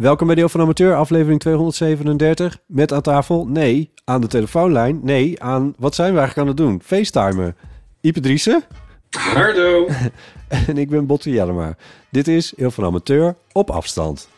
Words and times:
Welkom 0.00 0.26
bij 0.26 0.36
Deel 0.36 0.48
van 0.48 0.60
Amateur, 0.60 0.96
aflevering 0.96 1.40
237. 1.40 2.58
Met 2.66 2.92
aan 2.92 3.00
tafel, 3.02 3.46
nee, 3.46 3.92
aan 4.04 4.20
de 4.20 4.26
telefoonlijn, 4.26 5.00
nee, 5.02 5.42
aan, 5.42 5.74
wat 5.78 5.94
zijn 5.94 6.12
we 6.12 6.18
eigenlijk 6.18 6.48
aan 6.48 6.54
het 6.56 6.66
doen? 6.66 6.82
FaceTimen. 6.84 7.56
Ipe 8.00 8.20
Driessen. 8.20 8.62
Hardo. 9.10 9.88
En 10.66 10.78
ik 10.78 10.90
ben 10.90 11.06
Botte 11.06 11.30
Jellema. 11.30 11.76
Dit 12.10 12.28
is 12.28 12.52
Deel 12.56 12.70
van 12.70 12.84
Amateur 12.84 13.36
op 13.52 13.70
afstand. 13.70 14.28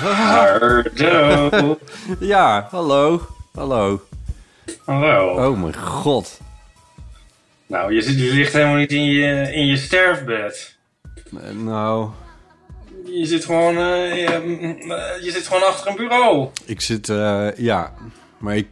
Hardo. 0.00 1.78
Ja, 2.20 2.66
hallo, 2.70 3.20
hallo. 3.54 4.00
Hallo. 4.84 5.46
Oh 5.50 5.60
mijn 5.60 5.76
god. 5.76 6.40
Nou, 7.66 7.94
je, 7.94 8.02
zit, 8.02 8.18
je 8.18 8.32
ligt 8.32 8.52
helemaal 8.52 8.76
niet 8.76 8.92
in 8.92 9.04
je, 9.04 9.52
in 9.52 9.66
je 9.66 9.76
sterfbed. 9.76 10.76
Eh, 11.42 11.50
Nou, 11.50 12.10
Je 13.04 13.26
zit 13.26 13.44
gewoon, 13.44 13.76
eh, 13.76 14.16
je, 14.22 14.40
mm, 14.44 14.90
eh, 14.90 15.22
je 15.24 15.30
zit 15.30 15.46
gewoon 15.46 15.62
achter 15.66 15.90
een 15.90 15.96
bureau. 15.96 16.48
ik 16.64 16.80
zit, 16.80 17.08
eh, 17.08 17.48
ja, 17.56 17.92
maar 18.38 18.56
ik, 18.56 18.68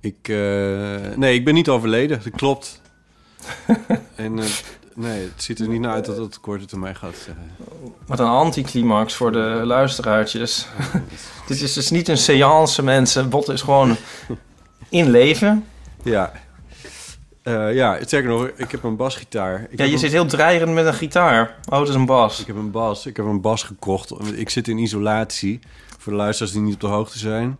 ik, 0.00 0.28
eh, 0.28 1.16
nee, 1.16 1.34
ik 1.34 1.44
ben 1.44 1.54
niet 1.54 1.68
overleden, 1.68 2.20
dat 2.24 2.32
klopt. 2.36 2.80
en 4.14 4.38
eh, 4.38 4.44
nee, 4.94 5.22
het 5.22 5.42
ziet 5.42 5.58
er 5.60 5.68
niet 5.68 5.80
naar 5.80 5.92
uit 5.92 6.04
dat 6.04 6.16
het 6.16 6.40
korte 6.40 6.64
termijn 6.64 6.96
gaat. 6.96 7.26
eh. 7.28 7.34
Wat 8.06 8.20
een 8.20 8.26
anticlimax 8.26 9.14
voor 9.14 9.32
de 9.32 9.60
luisteraartjes. 9.64 10.66
Dit 11.48 11.60
is 11.60 11.72
dus 11.72 11.90
niet 11.90 12.08
een 12.08 12.18
seance, 12.18 12.82
mensen. 12.82 13.28
Bot 13.28 13.48
is 13.48 13.62
gewoon 13.62 13.96
in 14.88 15.10
leven. 15.10 15.64
Ja. 16.02 16.32
Eh, 17.42 17.74
ja, 17.74 17.98
sterker 18.04 18.30
nog, 18.30 18.48
ik 18.56 18.70
heb 18.70 18.82
een 18.82 18.96
basgitaar. 18.96 19.66
Ik 19.70 19.78
Ja, 19.78 19.84
je 19.84 19.92
een, 19.92 19.98
zit 19.98 20.12
heel 20.12 20.26
dreigend 20.26 20.74
met 20.74 20.86
een 20.86 20.94
gitaar. 20.94 21.56
Oh, 21.68 21.78
het 21.78 21.88
is 21.88 21.94
een 21.94 22.06
bas. 22.06 22.40
Ik 22.40 22.46
heb 22.46 22.56
een 22.56 22.70
bas. 22.70 23.06
Ik 23.06 23.16
heb 23.16 23.26
een 23.26 23.40
bas 23.40 23.62
gekocht. 23.62 24.12
Ik 24.34 24.50
zit 24.50 24.68
in 24.68 24.78
isolatie. 24.78 25.60
Voor 25.98 26.12
de 26.12 26.18
luisteraars 26.18 26.52
die 26.52 26.62
niet 26.62 26.74
op 26.74 26.80
de 26.80 26.86
hoogte 26.86 27.18
zijn. 27.18 27.58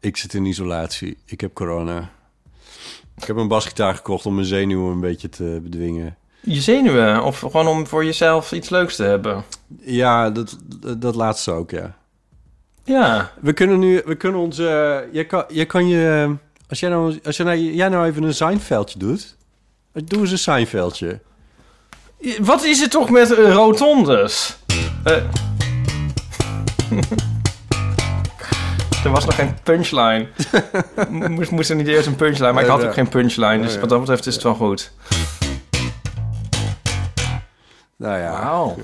Ik 0.00 0.16
zit 0.16 0.34
in 0.34 0.44
isolatie. 0.44 1.16
Ik 1.24 1.40
heb 1.40 1.54
corona. 1.54 2.10
Ik 3.16 3.24
heb 3.24 3.36
een 3.36 3.48
basgitaar 3.48 3.94
gekocht 3.94 4.26
om 4.26 4.34
mijn 4.34 4.46
zenuwen 4.46 4.92
een 4.92 5.00
beetje 5.00 5.28
te 5.28 5.60
bedwingen. 5.62 6.16
Je 6.40 6.60
zenuwen? 6.60 7.24
Of 7.24 7.38
gewoon 7.38 7.66
om 7.66 7.86
voor 7.86 8.04
jezelf 8.04 8.52
iets 8.52 8.68
leuks 8.68 8.96
te 8.96 9.02
hebben? 9.02 9.44
Ja, 9.80 10.30
dat, 10.30 10.58
dat 10.98 11.14
laatste 11.14 11.50
ook, 11.50 11.70
ja. 11.70 11.97
Ja. 12.88 13.32
We 13.40 13.52
kunnen 13.52 13.78
nu, 13.78 14.02
we 14.04 14.14
kunnen 14.14 14.40
ons, 14.40 14.58
eh, 14.58 14.98
je 15.12 15.24
kan, 15.26 15.44
je 15.48 15.64
kan 15.64 15.88
je, 15.88 16.34
als 16.68 16.80
jij 16.80 16.90
nou, 16.90 17.18
als 17.24 17.36
jij 17.36 17.46
nou, 17.46 17.58
jij 17.58 17.88
nou 17.88 18.06
even 18.06 18.22
een 18.22 18.34
Seinfeldje 18.34 18.98
doet, 18.98 19.36
doe 19.92 20.20
eens 20.20 20.30
een 20.30 20.38
Seinfeldje. 20.38 21.20
Wat 22.40 22.64
is 22.64 22.80
het 22.80 22.90
toch 22.90 23.10
met 23.10 23.34
eh, 23.34 23.52
rotondes? 23.52 24.56
Eh. 25.04 25.12
er 29.04 29.10
was 29.10 29.24
nog 29.24 29.34
geen 29.34 29.54
punchline. 29.62 30.28
moest, 31.28 31.50
moest 31.50 31.70
er 31.70 31.76
niet 31.76 31.86
eerst 31.86 32.06
een 32.06 32.16
punchline, 32.16 32.52
maar 32.52 32.62
ik 32.62 32.68
had 32.68 32.84
ook 32.84 32.92
geen 32.92 33.08
punchline. 33.08 33.62
Dus 33.62 33.78
wat 33.78 33.88
dat 33.88 34.00
betreft 34.00 34.26
is 34.26 34.34
het 34.34 34.42
wel 34.42 34.54
goed. 34.54 34.92
Nou 37.96 38.18
ja. 38.18 38.74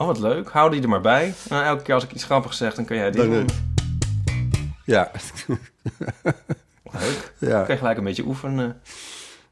Oh, 0.00 0.06
wat 0.06 0.18
leuk. 0.18 0.48
Hou 0.50 0.70
die 0.70 0.82
er 0.82 0.88
maar 0.88 1.00
bij. 1.00 1.34
Nou, 1.48 1.64
elke 1.64 1.82
keer 1.82 1.94
als 1.94 2.04
ik 2.04 2.12
iets 2.12 2.24
grappigs 2.24 2.56
zeg, 2.56 2.74
dan 2.74 2.84
kun 2.84 2.96
jij 2.96 3.10
die 3.10 3.20
Dan, 3.20 3.30
doen. 3.30 3.46
Ja. 4.84 5.10
Leuk. 6.92 7.32
ja. 7.38 7.48
Dan 7.48 7.64
kun 7.64 7.74
je 7.74 7.78
gelijk 7.78 7.98
een 7.98 8.04
beetje 8.04 8.24
oefenen. 8.24 8.80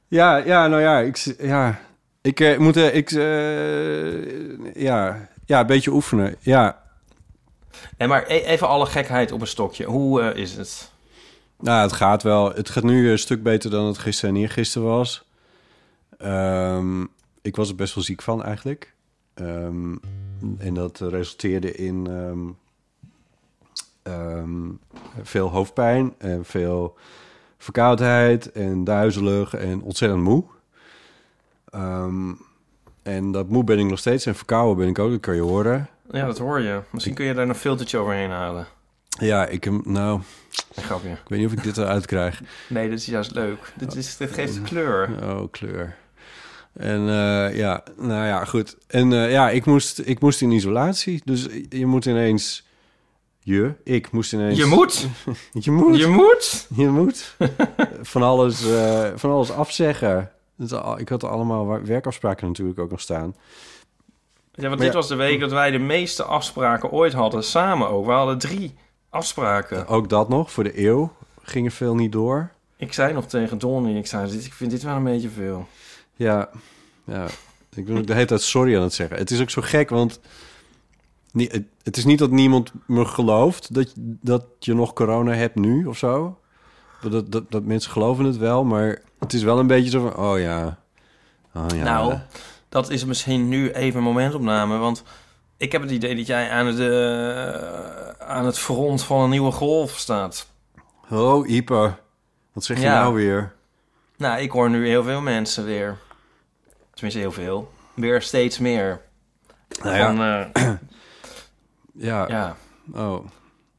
Ja, 0.07 0.37
ja, 0.37 0.67
nou 0.67 0.83
ja, 0.83 0.99
ik, 0.99 1.17
ja, 1.39 1.81
ik 2.23 2.41
eh, 2.41 2.59
moet, 2.59 2.77
eh, 2.77 2.95
ik, 2.95 3.11
eh, 3.11 4.83
ja, 4.83 5.29
ja, 5.47 5.61
een 5.61 5.67
beetje 5.67 5.91
oefenen. 5.93 6.37
Ja, 6.41 6.83
En 7.97 8.09
maar 8.09 8.25
e- 8.27 8.45
even 8.45 8.69
alle 8.69 8.87
gekheid 8.87 9.33
op 9.33 9.41
een 9.41 9.47
stokje. 9.47 9.85
Hoe 9.85 10.23
eh, 10.23 10.43
is 10.43 10.57
het? 10.57 10.91
nou, 11.61 11.83
het 11.83 11.93
gaat 11.93 12.23
wel. 12.23 12.53
Het 12.55 12.71
gaat 12.71 12.85
nu 12.85 13.11
een 13.11 13.19
stuk 13.19 13.43
beter 13.43 13.71
dan 13.71 13.87
het 13.87 13.99
gisteren 13.99 14.35
en 14.35 14.41
eergisteren 14.41 14.89
was. 14.89 15.25
Ehm, 16.19 17.03
ik 17.43 17.57
was 17.57 17.69
er 17.69 17.75
best 17.75 17.95
wel 17.95 18.05
ziek 18.05 18.23
van 18.23 18.45
eigenlijk. 18.45 18.95
Ehm, 19.35 19.95
en 20.59 20.75
dat 20.75 20.99
resulteerde 21.01 21.73
in 21.73 22.07
ehm, 22.07 22.39
ehm, 24.03 24.71
veel 25.23 25.49
hoofdpijn 25.49 26.15
en 26.19 26.45
veel 26.45 26.97
verkoudheid 27.59 28.53
en 28.53 28.85
duizelig 28.85 29.55
en 29.55 29.83
ontzettend 29.83 30.23
moe. 30.23 30.45
Ehm, 31.71 32.33
en 33.03 33.33
dat 33.33 33.49
moe 33.49 33.65
ben 33.65 33.79
ik 33.79 33.87
nog 33.87 33.99
steeds 33.99 34.27
en 34.27 34.35
verkouden 34.35 34.77
ben 34.77 34.89
ik 34.89 34.99
ook, 34.99 35.11
dat 35.11 35.21
kan 35.21 35.35
je 35.35 35.41
horen. 35.41 35.89
Ja, 36.11 36.27
dat 36.27 36.39
hoor 36.39 36.61
je. 36.61 36.81
Misschien 36.91 37.15
kun 37.15 37.25
je 37.25 37.35
daar 37.35 37.49
een 37.49 37.55
filtertje 37.55 37.99
overheen 37.99 38.31
halen. 38.31 38.67
Ja, 39.09 39.47
ik 39.47 39.85
nou, 39.87 40.21
Een 40.75 40.83
grapje. 40.83 41.09
ik 41.09 41.29
weet 41.29 41.39
niet 41.39 41.49
of 41.49 41.55
ik 41.55 41.63
dit 41.63 41.77
eruit 41.77 42.07
krijg. 42.07 42.43
Nee, 42.69 42.89
dit 42.89 42.99
is 42.99 43.07
juist 43.07 43.35
leuk. 43.35 43.73
Dit, 43.77 43.95
is, 43.95 44.17
dit 44.17 44.31
geeft 44.31 44.63
kleur. 44.63 45.11
Oh, 45.23 45.51
kleur. 45.51 45.97
En 46.79 47.09
eh, 47.09 47.57
ja, 47.57 47.83
nou 47.97 48.27
ja, 48.27 48.45
goed. 48.45 48.77
En 48.87 49.13
eh, 49.13 49.31
ja, 49.31 49.51
ik 49.51 49.65
moest, 49.65 49.99
ik 50.05 50.21
moest 50.21 50.43
in 50.43 50.51
isolatie. 50.51 51.23
Dus 51.25 51.47
je 51.69 51.87
moet 51.87 52.05
ineens... 52.05 52.67
Je? 53.39 53.73
Ik 53.85 54.11
moest 54.11 54.33
ineens... 54.33 54.59
Je 54.59 54.65
moet. 54.65 55.07
Je 55.65 55.71
moet. 55.71 55.99
Je 55.99 56.07
moet. 56.07 56.67
Je 56.77 56.89
moet. 56.89 57.37
van, 58.13 58.23
alles, 58.23 58.71
eh, 58.71 59.11
van 59.15 59.31
alles 59.31 59.51
afzeggen. 59.51 60.31
Ik 60.97 61.09
had 61.09 61.25
allemaal 61.25 61.83
werkafspraken 61.83 62.47
natuurlijk 62.47 62.79
ook 62.79 62.91
nog 62.91 63.01
staan. 63.01 63.35
Ja, 64.53 64.69
want 64.69 64.69
Maar 64.69 64.77
dit 64.77 64.87
ja. 64.87 64.93
was 64.93 65.09
de 65.09 65.15
week 65.15 65.41
dat 65.41 65.51
wij 65.51 65.71
de 65.71 65.79
meeste 65.79 66.23
afspraken 66.23 66.91
ooit 66.91 67.13
hadden. 67.13 67.45
Samen 67.45 67.89
ook. 67.89 68.07
We 68.07 68.13
hadden 68.13 68.39
drie 68.39 68.75
afspraken. 69.11 69.87
Ook 69.87 70.09
dat 70.09 70.29
nog, 70.29 70.53
voor 70.53 70.65
de 70.65 70.87
eeuw 70.87 71.13
ging 71.43 71.67
er 71.67 71.73
veel 71.73 71.95
niet 71.95 72.13
door. 72.13 72.51
Ik 72.77 72.93
zei 72.93 73.13
nog 73.13 73.27
tegen 73.27 73.59
Donnie, 73.59 73.97
ik 73.97 74.07
zei, 74.07 74.33
ik 74.33 74.53
vind 74.53 74.71
dit 74.71 74.83
wel 74.83 74.97
een 74.97 75.05
beetje 75.05 75.29
veel. 75.29 75.67
Ja, 76.19 76.49
ja. 77.05 77.27
Ik 77.75 77.85
ben 77.85 77.99
ook 77.99 78.07
de 78.07 78.15
hele 78.15 78.27
tijd 78.27 78.43
sorry 78.43 78.77
aan 78.77 78.83
het 78.83 78.95
zeggen. 78.95 79.17
Het 79.17 79.31
is 79.31 79.41
ook 79.41 79.51
zo 79.51 79.63
gek, 79.63 79.89
want 79.89 80.21
het, 81.83 81.97
is 81.97 82.05
niet 82.05 82.19
dat 82.19 82.31
niemand 82.31 82.73
me 82.87 83.05
gelooft 83.05 83.75
dat, 83.75 83.93
dat 83.97 84.45
je 84.59 84.75
nog 84.75 84.93
corona 84.93 85.33
hebt 85.33 85.55
nu 85.55 85.85
of 85.87 85.99
zo. 85.99 86.39
Dat, 87.01 87.33
dat, 87.33 87.51
dat 87.51 87.63
mensen 87.63 87.91
geloven 87.91 88.25
het 88.25 88.37
wel, 88.37 88.65
maar 88.65 89.03
het 89.19 89.33
is 89.33 89.43
wel 89.43 89.59
een 89.59 89.67
beetje 89.67 89.91
zo 89.91 90.01
van, 90.01 90.17
oh 90.17 90.39
ja. 90.39 90.79
Oh 91.55 91.67
ja. 91.75 91.85
Nou, 91.85 92.19
dat 92.69 92.91
is 92.91 93.05
misschien 93.05 93.49
nu 93.49 93.71
even 93.71 93.99
een 93.99 94.05
momentopname, 94.05 94.77
want 94.79 95.03
ik 95.57 95.73
heb 95.73 95.83
het 95.83 95.91
idee 95.91 96.17
dat 96.17 96.27
jij 96.27 96.51
aan 96.51 96.67
het, 96.67 96.79
eh, 96.79 98.27
aan 98.29 98.47
het 98.47 98.59
front 98.59 99.03
van 99.03 99.21
een 99.21 99.31
nieuwe 99.31 99.53
golf 99.53 99.99
staat. 99.99 100.49
Oh, 101.11 101.49
Ipe. 101.49 101.95
Wat 102.53 102.65
zeg 102.65 102.77
je 102.77 102.83
Ja. 102.83 103.01
nou 103.01 103.15
weer? 103.15 103.53
Nou, 104.17 104.41
ik 104.41 104.51
hoor 104.51 104.71
nu 104.71 104.87
heel 104.87 105.03
veel 105.03 105.21
mensen 105.21 105.65
weer. 105.65 105.99
Tenminste, 106.99 107.19
heel 107.23 107.33
veel. 107.33 107.73
Weer 107.95 108.23
steeds 108.23 108.59
meer. 108.59 109.01
Nou 109.83 109.97
ja. 109.97 110.07
Van, 110.07 110.53
eh, 110.53 110.73
Ja. 112.09 112.29
ja. 112.29 112.57
Oh. 112.95 113.25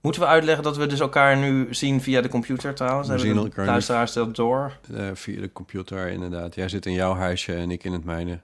Moeten 0.01 0.21
we 0.21 0.27
uitleggen 0.27 0.63
dat 0.63 0.77
we 0.77 0.87
dus 0.87 0.99
elkaar 0.99 1.37
nu 1.37 1.67
zien 1.73 2.01
via 2.01 2.21
de 2.21 2.29
computer 2.29 2.73
trouwens? 2.73 3.07
We 3.07 3.13
Hebben 3.13 3.33
zien 3.33 3.43
elkaar 3.43 3.65
luisteraars 3.65 4.13
dat 4.13 4.35
door? 4.35 4.77
Eh, 4.95 5.07
via 5.13 5.41
de 5.41 5.51
computer, 5.51 6.07
inderdaad. 6.07 6.55
Jij 6.55 6.69
zit 6.69 6.85
in 6.85 6.93
jouw 6.93 7.13
huisje 7.15 7.55
en 7.55 7.71
ik 7.71 7.83
in 7.83 7.93
het 7.93 8.03
mijne. 8.05 8.39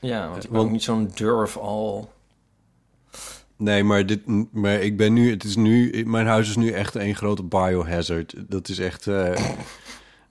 Ja, 0.00 0.28
want 0.28 0.36
ik 0.44 0.50
ben 0.50 0.52
want- 0.52 0.64
ook 0.66 0.72
niet 0.72 0.82
zo'n 0.82 1.10
durf 1.14 1.56
al. 1.56 2.12
Nee, 3.56 3.84
maar, 3.84 4.06
dit, 4.06 4.20
maar 4.52 4.74
ik 4.80 4.96
ben 4.96 5.12
nu... 5.12 5.30
Het 5.30 5.44
is 5.44 5.56
nu... 5.56 6.04
Mijn 6.06 6.26
huis 6.26 6.48
is 6.48 6.56
nu 6.56 6.70
echt 6.70 6.94
een 6.94 7.14
grote 7.14 7.42
biohazard. 7.42 8.34
Dat 8.36 8.68
is 8.68 8.78
echt... 8.78 9.06
eh, 9.06 9.32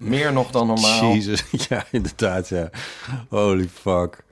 Meer 0.04 0.34
nog 0.34 0.52
dan 0.52 0.68
normaal. 0.68 1.14
Jezus, 1.14 1.44
ja, 1.70 1.86
inderdaad, 1.92 2.50
ja. 2.50 2.70
Holy 3.30 3.70
fuck. 3.74 4.24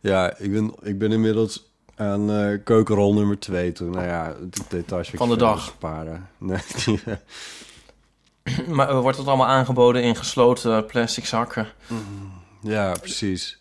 Ja, 0.00 0.36
ik 0.38 0.52
ben, 0.52 0.74
ik 0.82 0.98
ben 0.98 1.12
inmiddels 1.12 1.70
aan 1.96 2.30
eh, 2.30 2.58
keukenrol 2.64 3.14
nummer 3.14 3.38
twee 3.38 3.72
toen. 3.72 3.90
Nou 3.90 4.06
ja, 4.06 4.34
het 4.76 5.10
Van 5.14 5.28
de 5.28 5.36
dag. 5.36 5.62
Sparen. 5.64 6.28
Nee, 6.38 6.58
Maar 8.66 8.88
eh, 8.88 9.00
wordt 9.00 9.18
het 9.18 9.26
allemaal 9.26 9.46
aangeboden 9.46 10.02
in 10.02 10.16
gesloten 10.16 10.86
plastic 10.86 11.26
zakken? 11.26 11.68
ja, 12.60 12.94
precies. 13.00 13.58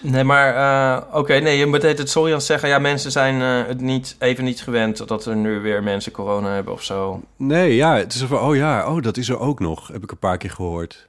Nee, 0.00 0.24
maar 0.24 0.54
eh, 0.54 1.18
oké, 1.18 1.34
nee, 1.38 1.58
je 1.58 1.70
betekent 1.70 1.98
het 1.98 2.10
sorry 2.10 2.32
aan 2.32 2.40
zeggen. 2.40 2.68
Ja, 2.68 2.78
mensen 2.78 3.12
zijn 3.12 3.40
het 3.40 3.80
niet, 3.80 4.16
even 4.18 4.44
niet 4.44 4.62
gewend 4.62 5.08
dat 5.08 5.26
er 5.26 5.36
nu 5.36 5.60
weer 5.60 5.82
mensen 5.82 6.12
corona 6.12 6.52
hebben 6.54 6.72
of 6.72 6.82
zo. 6.82 7.22
Nee, 7.36 7.74
ja, 7.74 7.96
het 7.96 8.14
is 8.14 8.22
van, 8.22 8.40
oh 8.40 8.56
ja, 8.56 8.94
oh, 8.94 9.02
dat 9.02 9.16
is 9.16 9.28
er 9.28 9.38
ook 9.38 9.60
nog. 9.60 9.88
Heb 9.88 10.02
ik 10.02 10.10
een 10.10 10.18
paar 10.18 10.38
keer 10.38 10.50
gehoord. 10.50 11.07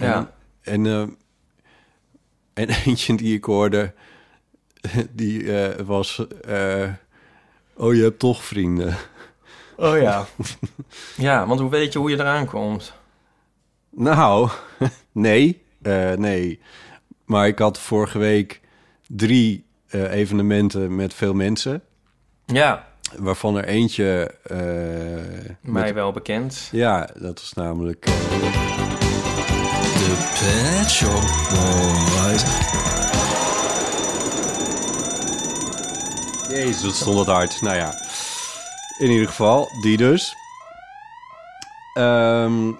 Ja. 0.00 0.32
En, 0.62 0.86
en, 0.86 0.86
eh, 0.86 2.64
en 2.64 2.68
eentje 2.86 3.16
die 3.16 3.34
ik 3.36 3.44
hoorde, 3.44 3.92
die 5.12 5.58
eh, 5.58 5.84
was... 5.86 6.26
eh, 6.46 6.88
oh, 7.74 7.94
je 7.94 8.02
hebt 8.02 8.18
toch 8.18 8.44
vrienden. 8.44 8.96
Oh 9.76 9.98
ja. 10.00 10.26
ja, 11.16 11.46
want 11.46 11.60
hoe 11.60 11.70
weet 11.70 11.92
je 11.92 11.98
hoe 11.98 12.10
je 12.10 12.18
eraan 12.18 12.46
komt? 12.46 12.92
Nou, 13.90 14.50
nee, 15.12 15.62
nee. 16.16 16.60
Maar 17.24 17.46
ik 17.46 17.58
had 17.58 17.78
vorige 17.78 18.18
week 18.18 18.60
drie 19.06 19.64
evenementen 19.90 20.96
met 20.96 21.14
veel 21.14 21.34
mensen. 21.34 21.82
Ja, 22.46 22.88
Waarvan 23.18 23.56
er 23.56 23.64
eentje... 23.64 24.34
mij 24.48 25.56
met- 25.60 25.92
wel 25.92 26.12
bekend. 26.12 26.68
ja, 26.72 27.08
dat 27.18 27.40
was 27.40 27.52
namelijk... 27.52 28.06
Pet 30.38 30.90
Shop 30.90 31.22
Boys. 31.50 32.42
Jezus, 36.48 36.82
dat 36.82 36.94
stond 36.94 37.18
het 37.18 37.26
hard. 37.26 37.60
Nou 37.62 37.76
ja, 37.76 37.94
in 38.98 39.10
ieder 39.10 39.26
geval, 39.28 39.68
die 39.80 39.96
dus. 39.96 40.34
Ehm, 41.94 42.72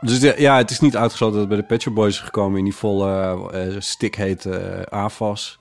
dus 0.00 0.20
de- 0.20 0.34
ja, 0.38 0.56
het 0.56 0.70
is 0.70 0.80
niet 0.80 0.96
uitgesloten 0.96 1.32
dat 1.38 1.40
het 1.40 1.48
bij 1.50 1.58
de 1.60 1.66
Pet 1.74 1.82
Shop 1.82 1.94
Boys 1.94 2.14
is 2.14 2.20
gekomen 2.20 2.58
in 2.58 2.64
die 2.64 2.74
volle 2.74 3.50
eh 3.52 3.74
stikhete 3.78 4.50
eh 4.56 4.98
AFAS. 4.98 5.58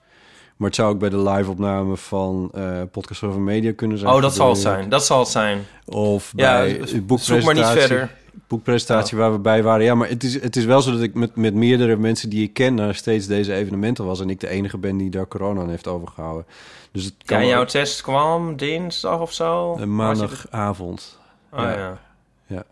Maar 0.58 0.68
het 0.68 0.78
zou 0.78 0.92
ook 0.94 1.00
bij 1.00 1.10
de 1.10 1.22
live-opname 1.30 1.98
van 1.98 2.50
eh 2.54 2.82
Podcast 2.92 3.24
Over 3.24 3.40
Media 3.42 3.72
kunnen 3.76 3.98
zijn. 3.98 4.12
Oh, 4.14 4.22
dat 4.22 4.36
zal 4.36 4.50
het 4.50 4.58
zijn. 4.58 4.90
Dat 4.90 5.06
zal 5.06 5.20
het 5.20 5.28
zijn. 5.28 5.66
Of 5.86 6.32
Ja, 6.36 6.58
bij 6.60 6.70
zoek 6.70 6.80
de 6.80 6.84
maar 6.86 6.94
niet 6.94 7.08
boekpresentatie. 7.08 7.80
verder. 7.82 8.18
Boekpresentatie 8.48 9.18
waar 9.18 9.32
we 9.32 9.40
bij 9.40 9.64
waren. 9.64 9.86
Ja, 9.86 9.96
maar 9.96 10.10
het 10.10 10.24
is, 10.24 10.42
het 10.42 10.56
is 10.56 10.66
wel 10.66 10.82
zo 10.82 10.92
dat 10.92 11.02
ik 11.02 11.14
met, 11.14 11.36
met 11.36 11.54
meerdere 11.54 11.96
mensen 11.98 12.30
die 12.30 12.44
ik 12.44 12.54
ken... 12.54 12.74
naar 12.74 12.96
steeds 12.96 13.28
deze 13.28 13.54
evenementen 13.54 14.06
was... 14.06 14.20
en 14.22 14.30
ik 14.30 14.40
de 14.40 14.48
enige 14.50 14.78
ben 14.78 14.98
die 14.98 15.10
daar 15.10 15.28
corona 15.28 15.62
aan 15.62 15.70
heeft 15.70 15.88
overgehouden. 15.88 16.46
Dus 16.92 17.04
het 17.04 17.14
kan 17.26 17.40
en 17.40 17.48
jouw 17.48 17.62
ook- 17.62 17.68
test 17.68 18.02
kwam 18.02 18.56
dinsdag 18.58 19.20
of 19.20 19.34
zo? 19.34 19.76
een 19.78 19.96
maandagavond. 19.96 21.20
Oh 21.52 21.60
ja. 21.60 22.00
Ja. 22.48 22.64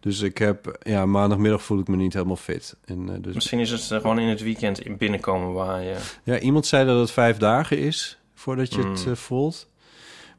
Dus 0.00 0.20
ik 0.20 0.38
heb... 0.38 0.78
Ja, 0.82 1.06
maandagmiddag 1.06 1.62
voel 1.62 1.78
ik 1.78 1.88
me 1.88 1.96
niet 1.96 2.12
helemaal 2.12 2.36
fit. 2.36 2.76
En, 2.84 3.08
eh, 3.08 3.14
dus, 3.22 3.34
Misschien 3.34 3.58
is 3.60 3.70
het 3.70 3.90
eh, 3.90 4.00
gewoon 4.00 4.18
in 4.18 4.28
het 4.28 4.42
weekend 4.42 4.80
in 4.80 4.96
binnenkomen 4.96 5.52
waar 5.52 5.82
je... 5.82 5.96
ja, 6.22 6.38
iemand 6.38 6.66
zei 6.66 6.86
dat 6.86 7.00
het 7.00 7.10
vijf 7.10 7.36
dagen 7.36 7.78
is... 7.78 8.18
voordat 8.34 8.74
je 8.74 8.78
het 8.88 9.04
Mm. 9.04 9.10
eh, 9.12 9.16
voelt. 9.18 9.66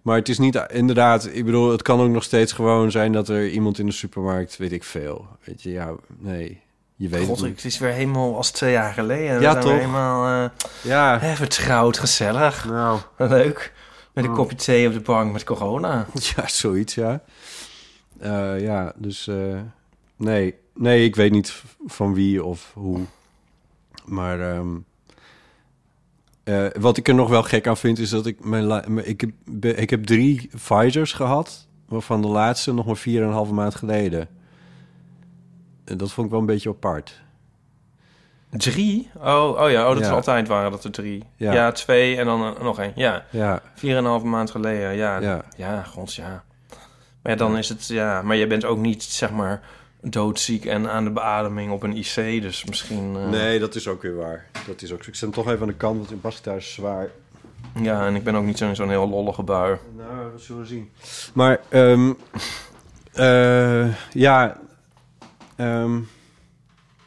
Maar 0.05 0.15
het 0.17 0.29
is 0.29 0.37
niet... 0.37 0.65
Inderdaad, 0.71 1.29
ik 1.33 1.45
bedoel... 1.45 1.71
het 1.71 1.81
kan 1.81 1.99
ook 1.99 2.09
nog 2.09 2.23
steeds 2.23 2.51
gewoon 2.51 2.91
zijn... 2.91 3.11
dat 3.11 3.29
er 3.29 3.49
iemand 3.49 3.79
in 3.79 3.85
de 3.85 3.91
supermarkt... 3.91 4.57
weet 4.57 4.71
ik 4.71 4.83
veel. 4.83 5.27
Weet 5.43 5.61
je, 5.63 5.71
ja, 5.71 5.93
nee... 6.19 6.61
Je 6.95 7.09
weet 7.09 7.25
God, 7.25 7.39
het 7.41 7.65
is 7.65 7.77
weer 7.77 7.91
helemaal 7.91 8.35
als 8.37 8.51
twee 8.51 8.71
jaar 8.71 8.93
geleden. 8.93 9.41
Ja, 9.41 9.55
toch? 9.59 9.71
helemaal 9.71 10.43
eh, 10.43 10.49
Ja, 10.81 11.19
hè, 11.19 11.35
vertrouwd, 11.35 11.97
gezellig. 11.97 12.65
nou... 12.65 12.99
Leuk. 13.17 13.73
Met 14.13 14.23
een 14.23 14.29
Oh. 14.29 14.35
kopje 14.35 14.55
thee 14.55 14.87
op 14.87 14.93
de 14.93 14.99
bank 14.99 15.31
met 15.33 15.43
corona. 15.43 16.05
Ja, 16.35 16.47
zoiets, 16.47 16.95
ja. 16.95 17.21
Eh, 18.19 18.59
ja, 18.61 18.93
dus 18.95 19.27
eh, 19.27 19.59
nee. 20.15 20.55
Nee, 20.73 21.03
ik 21.05 21.15
weet 21.15 21.31
niet 21.31 21.63
van 21.85 22.13
wie 22.13 22.43
of 22.43 22.71
hoe. 22.73 22.99
Maar 24.05 24.51
ehm, 24.53 24.75
eh, 26.45 26.65
wat 26.79 26.97
ik 26.97 27.07
er 27.07 27.15
nog 27.15 27.29
wel 27.29 27.43
gek 27.43 27.67
aan 27.67 27.77
vind, 27.77 27.99
is 27.99 28.09
dat 28.09 28.25
ik 28.25 28.45
mijn... 28.45 28.97
ik, 29.07 29.21
heb, 29.21 29.65
ik 29.77 29.89
heb 29.89 30.03
drie 30.05 30.49
Pfizer's 30.55 31.13
gehad, 31.13 31.67
waarvan 31.87 32.21
de 32.21 32.27
laatste 32.27 32.73
nog 32.73 32.85
maar 32.85 32.95
vier 32.97 33.21
en 33.21 33.27
een 33.27 33.33
halve 33.33 33.53
maand 33.53 33.75
geleden. 33.75 34.27
En 35.85 35.97
dat 35.97 36.11
vond 36.11 36.25
ik 36.25 36.31
wel 36.31 36.41
een 36.41 36.47
beetje 36.47 36.69
apart. 36.69 37.23
Drie? 38.49 39.09
Oh, 39.15 39.59
oh 39.61 39.69
ja, 39.71 39.81
oh, 39.87 39.93
dat 39.93 39.99
Ja. 39.99 40.05
is 40.09 40.15
altijd 40.15 40.47
waren 40.47 40.71
dat 40.71 40.83
er 40.83 40.91
drie. 40.91 41.23
Ja. 41.35 41.53
Ja, 41.53 41.71
twee 41.71 42.17
en 42.17 42.25
dan 42.25 42.55
eh, 42.55 42.61
nog 42.63 42.79
één. 42.79 42.91
Ja, 42.95 43.25
Ja, 43.29 43.61
vier 43.75 43.91
en 43.91 43.97
een 43.97 44.05
halve 44.09 44.25
maand 44.25 44.51
geleden. 44.51 44.95
Ja, 44.95 45.19
ja, 45.19 45.43
ja. 45.57 45.83
god, 45.83 46.13
ja. 46.13 46.43
Maar 47.21 47.31
ja, 47.31 47.35
dan 47.37 47.57
is 47.57 47.69
het, 47.69 47.87
ja... 47.87 48.21
Maar 48.21 48.35
je 48.35 48.47
bent 48.47 48.65
ook 48.65 48.77
niet, 48.77 49.03
zeg 49.03 49.31
maar, 49.31 49.61
doodziek 50.09 50.65
en 50.65 50.89
aan 50.89 51.03
de 51.03 51.09
beademing 51.11 51.71
op 51.71 51.83
een 51.83 51.97
IC. 51.97 52.41
Dus 52.41 52.65
misschien... 52.65 53.15
eh, 53.15 53.29
Nee, 53.29 53.59
dat 53.59 53.75
is 53.75 53.87
ook 53.87 54.01
weer 54.01 54.15
waar. 54.15 54.45
Dat 54.67 54.81
is 54.81 54.91
ook 54.93 55.03
zo. 55.03 55.09
Ik 55.09 55.15
zet 55.15 55.21
hem 55.21 55.31
toch 55.43 55.47
even 55.47 55.61
aan 55.61 55.67
de 55.67 55.73
kant, 55.73 55.97
want 55.97 56.11
in 56.11 56.21
Bas 56.21 56.39
thuis 56.39 56.65
is 56.67 56.73
zwaar. 56.73 57.09
Ja, 57.81 58.05
en 58.05 58.15
ik 58.15 58.23
ben 58.23 58.35
ook 58.35 58.45
niet 58.45 58.57
zo'n 58.57 58.75
zo'n 58.75 58.89
heel 58.89 59.09
lollige 59.09 59.43
bui. 59.43 59.77
Nou, 59.97 60.31
we 60.35 60.39
zullen 60.39 60.67
zien. 60.67 60.89
Maar, 61.33 61.59
ehm, 61.69 62.13
eh, 63.13 63.95
ja, 64.11 64.57
ehm, 65.55 65.99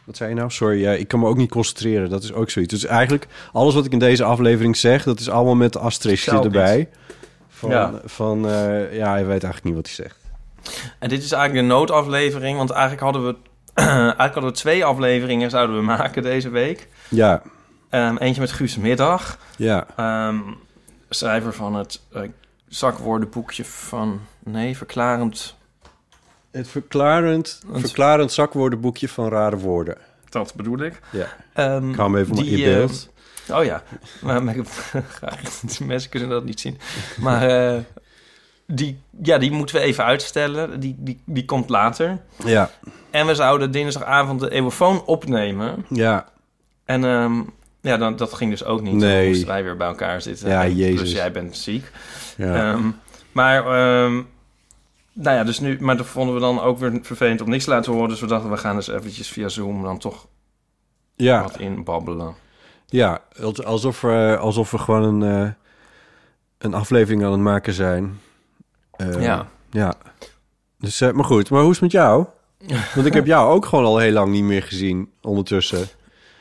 wat 0.04 0.16
zei 0.16 0.28
je 0.28 0.34
nou? 0.34 0.50
Sorry, 0.50 0.80
ja, 0.80 0.92
ik 0.92 1.08
kan 1.08 1.20
me 1.20 1.26
ook 1.26 1.36
niet 1.36 1.50
concentreren. 1.50 2.10
Dat 2.10 2.22
is 2.22 2.32
ook 2.32 2.50
zoiets. 2.50 2.72
Dus 2.72 2.84
eigenlijk, 2.84 3.26
alles 3.52 3.74
wat 3.74 3.84
ik 3.86 3.92
in 3.92 3.98
deze 3.98 4.24
aflevering 4.24 4.76
zeg, 4.76 5.02
dat 5.04 5.20
is 5.20 5.30
allemaal 5.30 5.54
met 5.56 5.72
de 5.72 5.78
asteriskje 5.78 6.30
Zelf 6.30 6.44
erbij. 6.44 6.88
Van, 7.48 7.70
Ja. 7.70 8.00
van 8.04 8.48
eh, 8.48 8.94
ja, 8.96 9.10
hij 9.10 9.26
weet 9.26 9.42
eigenlijk 9.44 9.64
niet 9.64 9.74
wat 9.74 9.86
hij 9.86 9.94
zegt. 9.94 10.17
En 10.98 11.08
dit 11.08 11.22
is 11.22 11.32
eigenlijk 11.32 11.68
de 11.68 11.74
noodaflevering, 11.74 12.56
want 12.56 12.70
eigenlijk 12.70 13.02
hadden 13.02 13.26
we... 13.26 13.36
eigenlijk 13.84 14.18
hadden 14.18 14.42
we 14.42 14.50
twee 14.52 14.84
afleveringen 14.84 15.50
zouden 15.50 15.76
we 15.76 15.82
maken 15.82 16.22
deze 16.22 16.48
week. 16.48 16.88
Ja, 17.08 17.42
Ehm, 17.90 18.16
eentje 18.16 18.40
met 18.40 18.52
Guus 18.52 18.76
Middag, 18.76 19.38
ja, 19.56 19.86
ehm, 19.96 20.38
schrijver 21.08 21.52
van 21.52 21.74
het 21.74 22.00
eh, 22.12 22.22
zakwoordenboekje 22.68 23.64
van... 23.64 24.20
Nee, 24.44 24.76
verklarend... 24.76 25.56
het 26.50 26.68
verklarend, 26.68 27.60
Het- 27.72 27.80
verklarend 27.80 28.32
zakwoordenboekje 28.32 29.08
van 29.08 29.28
rare 29.28 29.56
woorden. 29.56 29.96
Dat 30.28 30.52
bedoel 30.54 30.78
ik. 30.78 31.00
Ja, 31.10 31.26
Ehm, 31.52 31.90
ik 31.90 31.96
hou 31.96 32.10
hem 32.12 32.20
even 32.20 32.34
die, 32.36 32.50
in 32.50 32.64
beeld. 32.74 33.08
eh, 33.46 33.56
oh 33.58 33.64
ja, 33.64 33.82
maar, 34.20 34.42
graag. 35.08 35.40
Mensen 35.84 36.10
kunnen 36.10 36.28
dat 36.28 36.44
niet 36.44 36.60
zien. 36.60 36.78
Maar 37.20 37.42
eh, 37.74 37.80
die, 38.72 38.98
ja, 39.22 39.38
die 39.38 39.50
moeten 39.50 39.76
we 39.76 39.82
even 39.82 40.04
uitstellen. 40.04 40.80
Die, 40.80 40.94
die, 40.98 41.20
die 41.24 41.44
komt 41.44 41.68
later. 41.68 42.18
ja, 42.44 42.70
En 43.10 43.26
we 43.26 43.34
zouden 43.34 43.70
dinsdagavond 43.70 44.40
de 44.40 44.50
eeuwofoon 44.50 45.04
opnemen. 45.04 45.84
ja, 45.88 46.28
En 46.84 47.04
ehm, 47.04 47.40
ja, 47.80 47.96
dan, 47.96 48.16
dat 48.16 48.32
ging 48.34 48.50
dus 48.50 48.64
ook 48.64 48.80
niet. 48.82 48.94
Nee. 48.94 49.18
Dan 49.20 49.28
moesten 49.28 49.48
wij 49.48 49.62
weer 49.64 49.76
bij 49.76 49.86
elkaar 49.88 50.22
zitten. 50.22 50.48
Ja, 50.48 50.62
En 50.64 50.74
Jezus. 50.76 50.96
Plus 51.00 51.12
jij 51.12 51.32
bent 51.32 51.56
ziek. 51.56 51.90
ja. 52.36 52.72
Ehm, 52.72 52.90
maar, 53.32 53.58
ehm, 53.66 54.14
nou 55.12 55.36
ja, 55.36 55.44
dus 55.44 55.60
nu... 55.60 55.76
Maar 55.80 55.96
dat 55.96 56.06
vonden 56.06 56.34
we 56.34 56.40
dan 56.40 56.60
ook 56.60 56.78
weer 56.78 56.98
vervelend 57.02 57.40
om 57.40 57.48
niks 57.50 57.64
te 57.64 57.70
laten 57.70 57.92
horen. 57.92 58.08
Dus 58.08 58.20
we 58.20 58.26
dachten, 58.26 58.50
we 58.50 58.56
gaan 58.56 58.76
dus 58.76 58.88
eventjes 58.88 59.28
via 59.28 59.48
Zoom 59.48 59.82
dan 59.82 59.98
toch 59.98 60.26
ja. 61.16 61.42
wat 61.42 61.58
inbabbelen. 61.58 62.34
Ja, 62.86 63.18
als- 63.42 63.64
alsof 63.64 64.00
we, 64.00 64.36
alsof 64.40 64.70
we 64.70 64.78
gewoon 64.78 65.22
een, 65.22 65.42
eh, 65.44 65.50
een 66.58 66.74
aflevering 66.74 67.24
aan 67.24 67.32
het 67.32 67.40
maken 67.40 67.72
zijn. 67.72 68.20
Eh, 68.98 69.22
Ja. 69.22 69.48
Ja. 69.70 69.94
Dus, 70.78 71.00
eh, 71.00 71.10
maar 71.10 71.24
goed, 71.24 71.50
maar 71.50 71.60
hoe 71.60 71.70
is 71.70 71.80
het 71.80 71.92
met 71.92 71.92
jou? 71.92 72.26
Want 72.94 73.06
ik 73.06 73.12
heb 73.12 73.26
jou 73.26 73.50
ook 73.54 73.66
gewoon 73.66 73.84
al 73.84 73.98
heel 73.98 74.12
lang 74.12 74.32
niet 74.32 74.42
meer 74.44 74.62
gezien 74.62 75.10
ondertussen. 75.22 75.86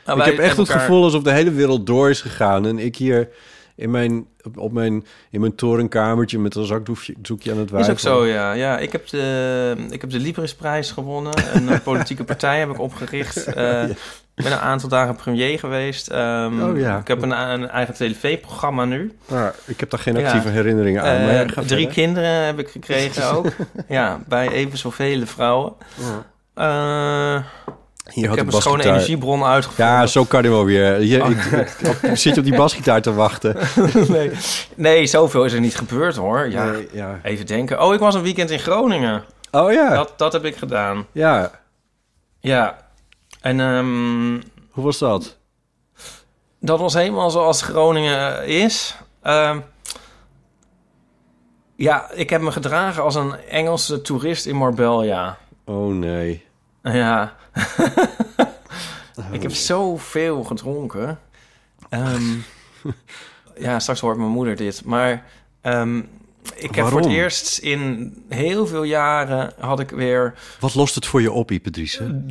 Nou, 0.06 0.18
ik 0.20 0.24
heb 0.24 0.38
echt 0.38 0.56
het 0.56 0.68
elkaar- 0.68 0.80
gevoel 0.82 1.02
alsof 1.04 1.22
de 1.22 1.32
hele 1.32 1.50
wereld 1.50 1.86
door 1.86 2.10
is 2.10 2.20
gegaan. 2.20 2.66
En 2.66 2.78
ik 2.78 2.96
hier 2.96 3.28
in 3.74 3.90
mijn, 3.90 4.26
op, 4.54 4.72
mijn, 4.72 5.04
in 5.30 5.40
mijn 5.40 5.54
torenkamertje 5.54 6.38
met 6.38 6.54
een 6.54 6.64
zakdoekje 6.66 7.14
zoekje 7.22 7.50
aan 7.52 7.56
het 7.58 7.66
Is 7.66 7.72
wijven. 7.72 7.92
ook 7.92 7.98
zo, 7.98 8.26
ja. 8.26 8.52
ja 8.52 8.78
ik, 8.78 8.92
heb 8.92 9.08
de, 9.08 9.74
ik 9.90 10.00
heb 10.00 10.10
de 10.10 10.18
Librisprijs 10.18 10.90
gewonnen. 10.90 11.32
Een 11.54 11.82
politieke 11.82 12.24
partij 12.24 12.58
heb 12.58 12.70
ik 12.70 12.78
opgericht. 12.80 13.44
Eh, 13.54 13.84
Ik 14.38 14.44
ben 14.44 14.52
een 14.52 14.58
aantal 14.58 14.88
dagen 14.88 15.14
premier 15.16 15.58
geweest. 15.58 16.08
Ehm, 16.08 16.62
Oh, 16.62 16.78
ja. 16.78 16.98
Ik 16.98 17.08
heb 17.08 17.22
een, 17.22 17.30
een 17.50 17.68
eigen 17.70 17.94
tv-programma 17.94 18.84
nu. 18.84 19.18
Maar 19.28 19.54
ik 19.64 19.80
heb 19.80 19.90
daar 19.90 20.00
geen 20.00 20.16
Ja. 20.16 20.26
actieve 20.26 20.48
herinneringen 20.48 21.02
aan. 21.02 21.16
Eh, 21.16 21.24
maar 21.24 21.34
ja, 21.34 21.38
ga 21.48 21.62
drie 21.62 21.66
verder. 21.66 21.86
kinderen 21.92 22.30
heb 22.44 22.58
ik 22.58 22.68
gekregen 22.68 23.30
ook. 23.32 23.46
ja, 23.88 24.20
bij 24.26 24.48
even 24.48 24.78
zoveel 24.78 25.26
vrouwen. 25.26 25.72
Eh, 26.54 27.36
Hier 28.12 28.22
ik 28.22 28.28
had 28.28 28.38
heb 28.38 28.46
een 28.46 28.52
schone 28.52 28.84
energiebron 28.84 29.44
uitgevonden. 29.44 29.94
Ja, 29.94 30.06
zo 30.06 30.24
kan 30.24 30.40
hij 30.40 30.50
wel 30.50 30.64
weer. 30.64 31.00
Je, 31.02 31.22
Oh. 31.22 31.30
ik, 31.30 32.16
zit 32.16 32.34
je 32.34 32.40
op 32.40 32.46
die 32.46 32.56
basgitaar 32.56 33.02
te 33.02 33.14
wachten? 33.14 33.56
nee. 34.08 34.30
nee, 34.74 35.06
zoveel 35.06 35.44
is 35.44 35.52
er 35.52 35.60
niet 35.60 35.76
gebeurd 35.76 36.16
hoor. 36.16 36.48
Ja, 36.50 36.64
Nee, 36.64 36.88
ja. 36.92 37.18
Even 37.22 37.46
denken. 37.46 37.82
Oh, 37.82 37.94
ik 37.94 38.00
was 38.00 38.14
een 38.14 38.22
weekend 38.22 38.50
in 38.50 38.58
Groningen. 38.58 39.24
Oh 39.50 39.72
ja. 39.72 39.94
Dat, 39.94 40.12
dat 40.16 40.32
heb 40.32 40.44
ik 40.44 40.56
gedaan. 40.56 41.06
Ja. 41.12 41.50
Ja. 42.40 42.76
En 43.48 43.60
ehm, 43.60 44.40
Hoe 44.70 44.84
was 44.84 44.98
dat? 44.98 45.36
dat 46.60 46.78
was 46.78 46.94
helemaal 46.94 47.30
zoals 47.30 47.62
Groningen 47.62 48.46
is. 48.46 48.96
Ehm, 49.22 49.60
ja, 51.76 52.10
ik 52.10 52.30
heb 52.30 52.40
me 52.40 52.52
gedragen 52.52 53.02
als 53.02 53.14
een 53.14 53.34
Engelse 53.34 54.02
toerist 54.02 54.46
in 54.46 54.56
Marbella. 54.56 55.38
Oh 55.64 55.94
nee. 55.94 56.44
Ja. 56.82 57.36
ik 59.32 59.42
heb 59.42 59.52
zoveel 59.52 60.44
gedronken. 60.44 61.18
Ehm, 61.88 62.36
ja, 63.66 63.78
straks 63.78 64.00
hoort 64.00 64.16
mijn 64.16 64.30
moeder 64.30 64.56
dit. 64.56 64.84
Maar 64.84 65.24
ik 66.54 66.74
heb 66.74 66.86
voor 66.86 67.00
het 67.00 67.08
eerst 67.08 67.58
in 67.58 68.14
heel 68.28 68.66
veel 68.66 68.82
jaren 68.82 69.52
had 69.58 69.80
ik 69.80 69.90
weer... 69.90 70.34
Wat 70.60 70.74
lost 70.74 70.94
het 70.94 71.06
voor 71.06 71.20
je 71.20 71.32
op, 71.32 71.50
Ipadrice? 71.50 72.22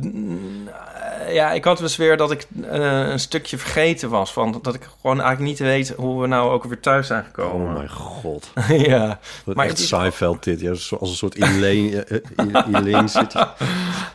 Ja, 1.28 1.52
ik 1.52 1.64
had 1.64 1.78
dus 1.78 1.96
weer 1.96 2.16
dat 2.16 2.30
ik 2.30 2.46
eh, 2.62 3.08
een 3.08 3.20
stukje 3.20 3.58
vergeten 3.58 4.10
was. 4.10 4.32
Van, 4.32 4.58
dat 4.62 4.74
ik 4.74 4.88
gewoon 5.00 5.20
eigenlijk 5.20 5.50
niet 5.50 5.58
weet 5.58 5.88
hoe 5.96 6.20
we 6.20 6.26
nou 6.26 6.50
ook 6.50 6.64
weer 6.64 6.80
thuis 6.80 7.06
zijn 7.06 7.24
gekomen. 7.24 7.66
Oh 7.66 7.76
mijn 7.76 7.90
god. 7.90 8.50
ja. 8.68 9.18
Maar 9.44 9.66
echt 9.66 9.78
Seinfeld 9.78 10.44
dit. 10.44 10.60
Ja, 10.60 10.70
als 10.70 10.90
een 11.00 11.06
soort 11.06 11.34
Elaine, 11.34 12.02
eh, 12.04 12.18
eh, 12.36 12.66
Elaine 12.66 13.08
zit. 13.08 13.34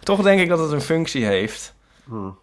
Toch 0.03 0.22
denk 0.22 0.39
ik 0.39 0.50
dat 0.50 0.60
het 0.60 0.72
een 0.72 0.81
functie 0.81 1.25
heeft. 1.25 1.74
Hmm. 2.03 2.38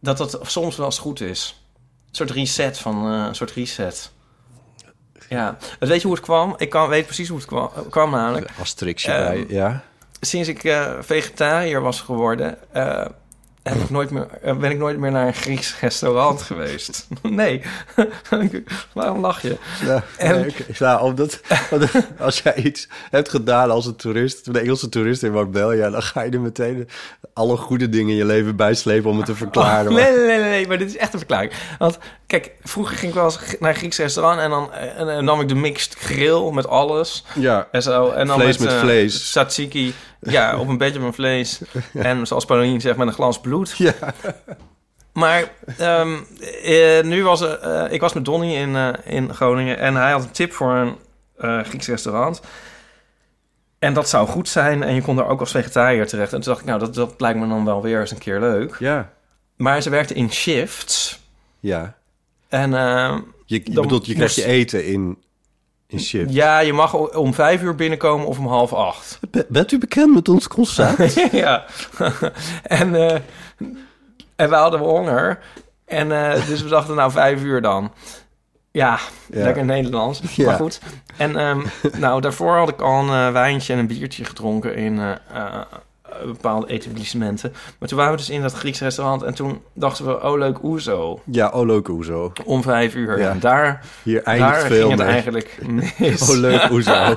Dat 0.00 0.16
dat 0.16 0.38
soms 0.42 0.76
wel 0.76 0.86
eens 0.86 0.98
goed 0.98 1.20
is. 1.20 1.64
Een 2.08 2.14
soort 2.14 2.30
reset 2.30 2.78
van 2.78 3.04
een 3.04 3.34
soort 3.34 3.50
reset. 3.50 4.12
Ja, 5.28 5.56
weet 5.78 6.00
je 6.00 6.06
hoe 6.06 6.16
het 6.16 6.24
kwam? 6.24 6.54
Ik 6.56 6.70
kan, 6.70 6.88
weet 6.88 7.06
precies 7.06 7.28
hoe 7.28 7.38
het 7.38 7.46
kwam, 7.46 7.70
kwam 7.90 8.10
namelijk. 8.10 8.50
Asterixje 8.60 9.12
Ehm, 9.12 9.24
bij, 9.24 9.44
ja. 9.48 9.82
Sinds 10.20 10.48
ik 10.48 10.60
vegetariër 11.00 11.80
was 11.80 12.00
geworden, 12.00 12.58
heb 13.72 13.82
ik 13.82 13.90
nooit 13.90 14.10
meer, 14.10 14.26
eh, 14.42 14.56
ben 14.56 14.70
ik 14.70 14.78
nooit 14.78 14.98
meer 14.98 15.10
naar 15.10 15.26
een 15.26 15.34
Grieks 15.34 15.80
restaurant 15.80 16.42
geweest. 16.42 17.06
nee, 17.22 17.62
waarom 18.92 19.20
lach 19.20 19.42
je? 19.42 19.56
Ja, 19.84 20.04
En- 20.16 20.40
nee. 20.40 20.54
Ja, 20.78 21.00
omdat, 21.00 21.40
als 22.18 22.40
jij 22.40 22.54
iets 22.54 22.88
hebt 23.10 23.28
gedaan 23.28 23.70
als 23.70 23.86
een 23.86 23.96
toerist, 23.96 24.46
een 24.46 24.56
Engelse 24.56 24.88
toerist 24.88 25.22
in 25.22 25.32
Marbella, 25.32 25.90
dan 25.90 26.02
ga 26.02 26.22
je 26.22 26.30
er 26.30 26.40
meteen 26.40 26.88
alle 27.32 27.56
goede 27.56 27.88
dingen 27.88 28.10
in 28.10 28.16
je 28.16 28.24
leven 28.24 28.56
bijslepen 28.56 29.10
om 29.10 29.16
het 29.16 29.26
te 29.26 29.34
verklaren. 29.34 29.92
Oh, 29.92 29.96
nee, 29.98 30.16
nee, 30.16 30.26
nee, 30.26 30.38
nee, 30.38 30.66
maar 30.66 30.78
dit 30.78 30.88
is 30.88 30.96
echt 30.96 31.12
een 31.12 31.18
verklaring. 31.18 31.52
Want 31.78 31.98
kijk, 32.26 32.50
vroeger 32.62 32.96
ging 32.96 33.08
ik 33.08 33.18
wel 33.18 33.24
eens 33.24 33.38
naar 33.60 33.70
een 33.70 33.76
Grieks 33.76 33.98
restaurant 33.98 34.40
en 34.40 34.50
dan 34.50 34.72
eh, 34.72 34.98
en, 35.00 35.06
dan 35.06 35.24
nam 35.24 35.40
ik 35.40 35.48
de 35.48 35.54
mixed 35.54 35.94
grill 35.94 36.50
met 36.52 36.66
alles. 36.66 37.24
Ja, 37.34 37.68
En 37.70 37.82
zo. 37.82 38.10
En 38.10 38.26
dan 38.26 38.40
Vlees 38.40 38.58
met 38.58 38.72
eh, 38.72 38.80
vlees. 38.80 39.30
Tzatziki. 39.30 39.94
Ja, 40.32 40.58
op 40.58 40.68
een 40.68 40.78
beetje 40.78 41.00
van 41.00 41.14
vlees. 41.14 41.60
En 41.92 42.26
zoals 42.26 42.44
Pauline 42.44 42.80
zegt, 42.80 42.96
met 42.96 43.06
een 43.06 43.12
glas 43.12 43.40
bloed. 43.40 43.74
Ja. 43.78 43.94
Maar 45.12 45.50
ehm, 45.78 46.14
eh, 46.62 47.02
nu 47.02 47.24
was 47.24 47.58
eh, 47.60 47.84
ik 47.90 48.00
was 48.00 48.12
met 48.12 48.24
Donny 48.24 48.54
in, 48.54 48.76
eh, 48.76 48.88
in 49.04 49.34
Groningen... 49.34 49.78
en 49.78 49.94
hij 49.94 50.10
had 50.10 50.22
een 50.22 50.30
tip 50.30 50.52
voor 50.52 50.96
een 51.36 51.64
Grieks 51.64 51.86
restaurant. 51.86 52.40
En 53.78 53.94
dat 53.94 54.08
zou 54.08 54.28
goed 54.28 54.48
zijn. 54.48 54.82
En 54.82 54.94
je 54.94 55.02
kon 55.02 55.16
daar 55.16 55.28
ook 55.28 55.40
als 55.40 55.50
vegetariër 55.50 56.06
terecht. 56.06 56.32
En 56.32 56.40
toen 56.40 56.48
dacht 56.48 56.60
ik, 56.60 56.66
nou, 56.66 56.78
dat, 56.78 56.94
dat 56.94 57.20
lijkt 57.20 57.38
me 57.38 57.48
dan 57.48 57.64
wel 57.64 57.82
weer 57.82 58.00
eens 58.00 58.10
een 58.10 58.18
keer 58.18 58.40
leuk. 58.40 58.76
ja, 58.78 59.12
Maar 59.56 59.82
ze 59.82 59.90
werkte 59.90 60.14
in 60.14 60.32
shifts. 60.32 61.20
ja. 61.60 61.94
En 62.48 62.74
eh, 62.74 63.16
Je, 63.46 63.60
je 63.64 63.80
bedoelt, 63.80 64.06
je 64.06 64.14
krijgt 64.14 64.36
moest- 64.36 64.46
je 64.48 64.52
eten 64.52 64.86
in, 64.86 65.22
in 65.94 66.00
shift. 66.00 66.32
ja, 66.34 66.58
je 66.58 66.72
mag 66.72 66.94
om 67.16 67.34
vijf 67.34 67.62
uur 67.62 67.74
binnenkomen 67.74 68.26
of 68.26 68.38
om 68.38 68.46
half 68.46 68.72
acht. 68.72 69.18
Be- 69.30 69.46
Bent 69.48 69.72
u 69.72 69.78
bekend 69.78 70.14
met 70.14 70.28
ons 70.28 70.48
concept? 70.48 71.14
ja. 71.32 71.64
en, 72.62 72.94
eh, 72.94 73.18
en 74.36 74.48
we 74.48 74.54
hadden 74.54 74.80
honger. 74.80 75.38
En 75.84 76.12
eh, 76.32 76.46
dus 76.46 76.62
we 76.62 76.68
dachten, 76.68 76.94
nou, 76.94 77.10
vijf 77.10 77.42
uur 77.42 77.60
dan. 77.62 77.92
Ja, 78.70 78.98
Ja. 79.30 79.42
lekker 79.44 79.64
Nederlands. 79.64 80.20
Ja. 80.34 80.46
Maar 80.46 80.54
goed. 80.56 80.80
En 81.16 81.36
ehm, 81.36 81.60
nou, 81.98 82.20
daarvoor 82.20 82.56
had 82.56 82.68
ik 82.68 82.80
al 82.80 83.00
een 83.08 83.26
eh, 83.26 83.32
wijntje 83.32 83.72
en 83.72 83.78
een 83.78 83.86
biertje 83.86 84.24
gedronken 84.24 84.74
in 84.76 84.98
eh, 84.98 85.10
eh, 85.10 85.60
bepaalde 86.24 86.66
etablissementen. 86.66 87.52
Maar 87.78 87.88
toen 87.88 87.98
waren 87.98 88.12
we 88.12 88.18
dus 88.18 88.30
in 88.30 88.42
dat 88.42 88.52
Griekse 88.52 88.84
restaurant 88.84 89.22
en 89.22 89.34
toen 89.34 89.60
dachten 89.72 90.06
we, 90.06 90.22
oh 90.22 90.38
leuk, 90.38 90.62
oezo. 90.62 91.20
ja, 91.24 91.48
oh 91.48 91.66
leuk, 91.66 91.86
hoezo. 91.86 92.32
Om 92.44 92.62
vijf 92.62 92.94
uur. 92.94 93.18
Ja. 93.18 93.30
En 93.30 93.40
daar, 93.40 93.84
Hier 94.02 94.22
eindigt 94.22 94.52
daar 94.52 94.66
veel 94.66 94.88
ging 94.88 95.00
het 95.00 95.08
eigenlijk 95.08 95.58
mis. 95.66 96.22
Oh 96.30 96.36
leuk, 96.36 96.62
hoezo. 96.62 96.92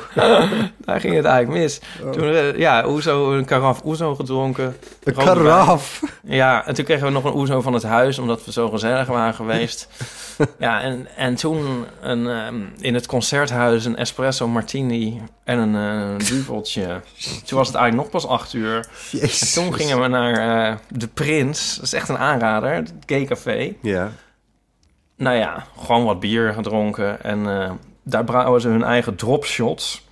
Daar 0.86 1.00
ging 1.00 1.16
het 1.16 1.26
eigenlijk 1.26 1.62
mis. 1.62 1.82
Oh. 2.04 2.10
Toen, 2.10 2.24
eh, 2.24 2.58
ja, 2.58 2.88
oezo, 2.88 3.34
een 3.34 3.46
karaf 3.46 3.86
oezo 3.86 4.16
gedronken. 4.16 4.76
Een 5.04 5.14
karaf. 5.14 6.02
Ja, 6.24 6.66
en 6.68 6.74
toen 6.74 6.86
kregen 6.86 7.06
we 7.06 7.12
nog 7.12 7.24
een 7.24 7.36
oezo 7.36 7.62
van 7.62 7.74
het 7.74 7.84
huis, 7.84 8.20
omdat 8.20 8.46
we 8.46 8.52
zo 8.52 8.70
gezellig 8.70 9.08
waren 9.08 9.34
geweest. 9.44 9.88
ja, 10.60 10.82
en, 10.82 11.08
en 11.16 11.36
toen 11.36 11.86
een, 12.02 12.28
ehm, 12.28 12.56
in 12.80 12.94
het 12.94 13.06
concerthuis 13.08 13.86
een 13.86 13.98
espresso 13.98 14.48
martini 14.48 15.22
en 15.48 15.60
een 15.60 15.76
eh 16.20 16.28
duveltje. 16.30 17.02
Toen 17.46 17.58
was 17.58 17.68
het 17.68 17.76
eigenlijk 17.76 17.96
nog 17.96 18.10
pas 18.10 18.28
acht 18.28 18.54
uur. 18.54 18.88
En 19.22 19.30
toen 19.54 19.74
gingen 19.74 20.02
we 20.02 20.08
naar 20.08 20.68
eh, 20.72 20.78
De 20.90 21.08
Prins. 21.08 21.76
Dat 21.76 21.84
is 21.84 21.94
echt 21.94 22.10
een 22.10 22.18
aanrader, 22.18 22.74
het 22.74 22.94
gay 23.06 23.26
café. 23.26 23.74
Ja. 23.82 24.12
Nou 25.16 25.36
ja, 25.36 25.66
gewoon 25.80 26.04
wat 26.04 26.20
bier 26.20 26.54
gedronken. 26.54 27.24
En 27.24 27.62
eh, 27.62 27.72
daar 28.04 28.24
brouwen 28.24 28.62
ze 28.62 28.68
hun 28.68 28.84
eigen 28.84 29.16
dropshots. 29.16 30.06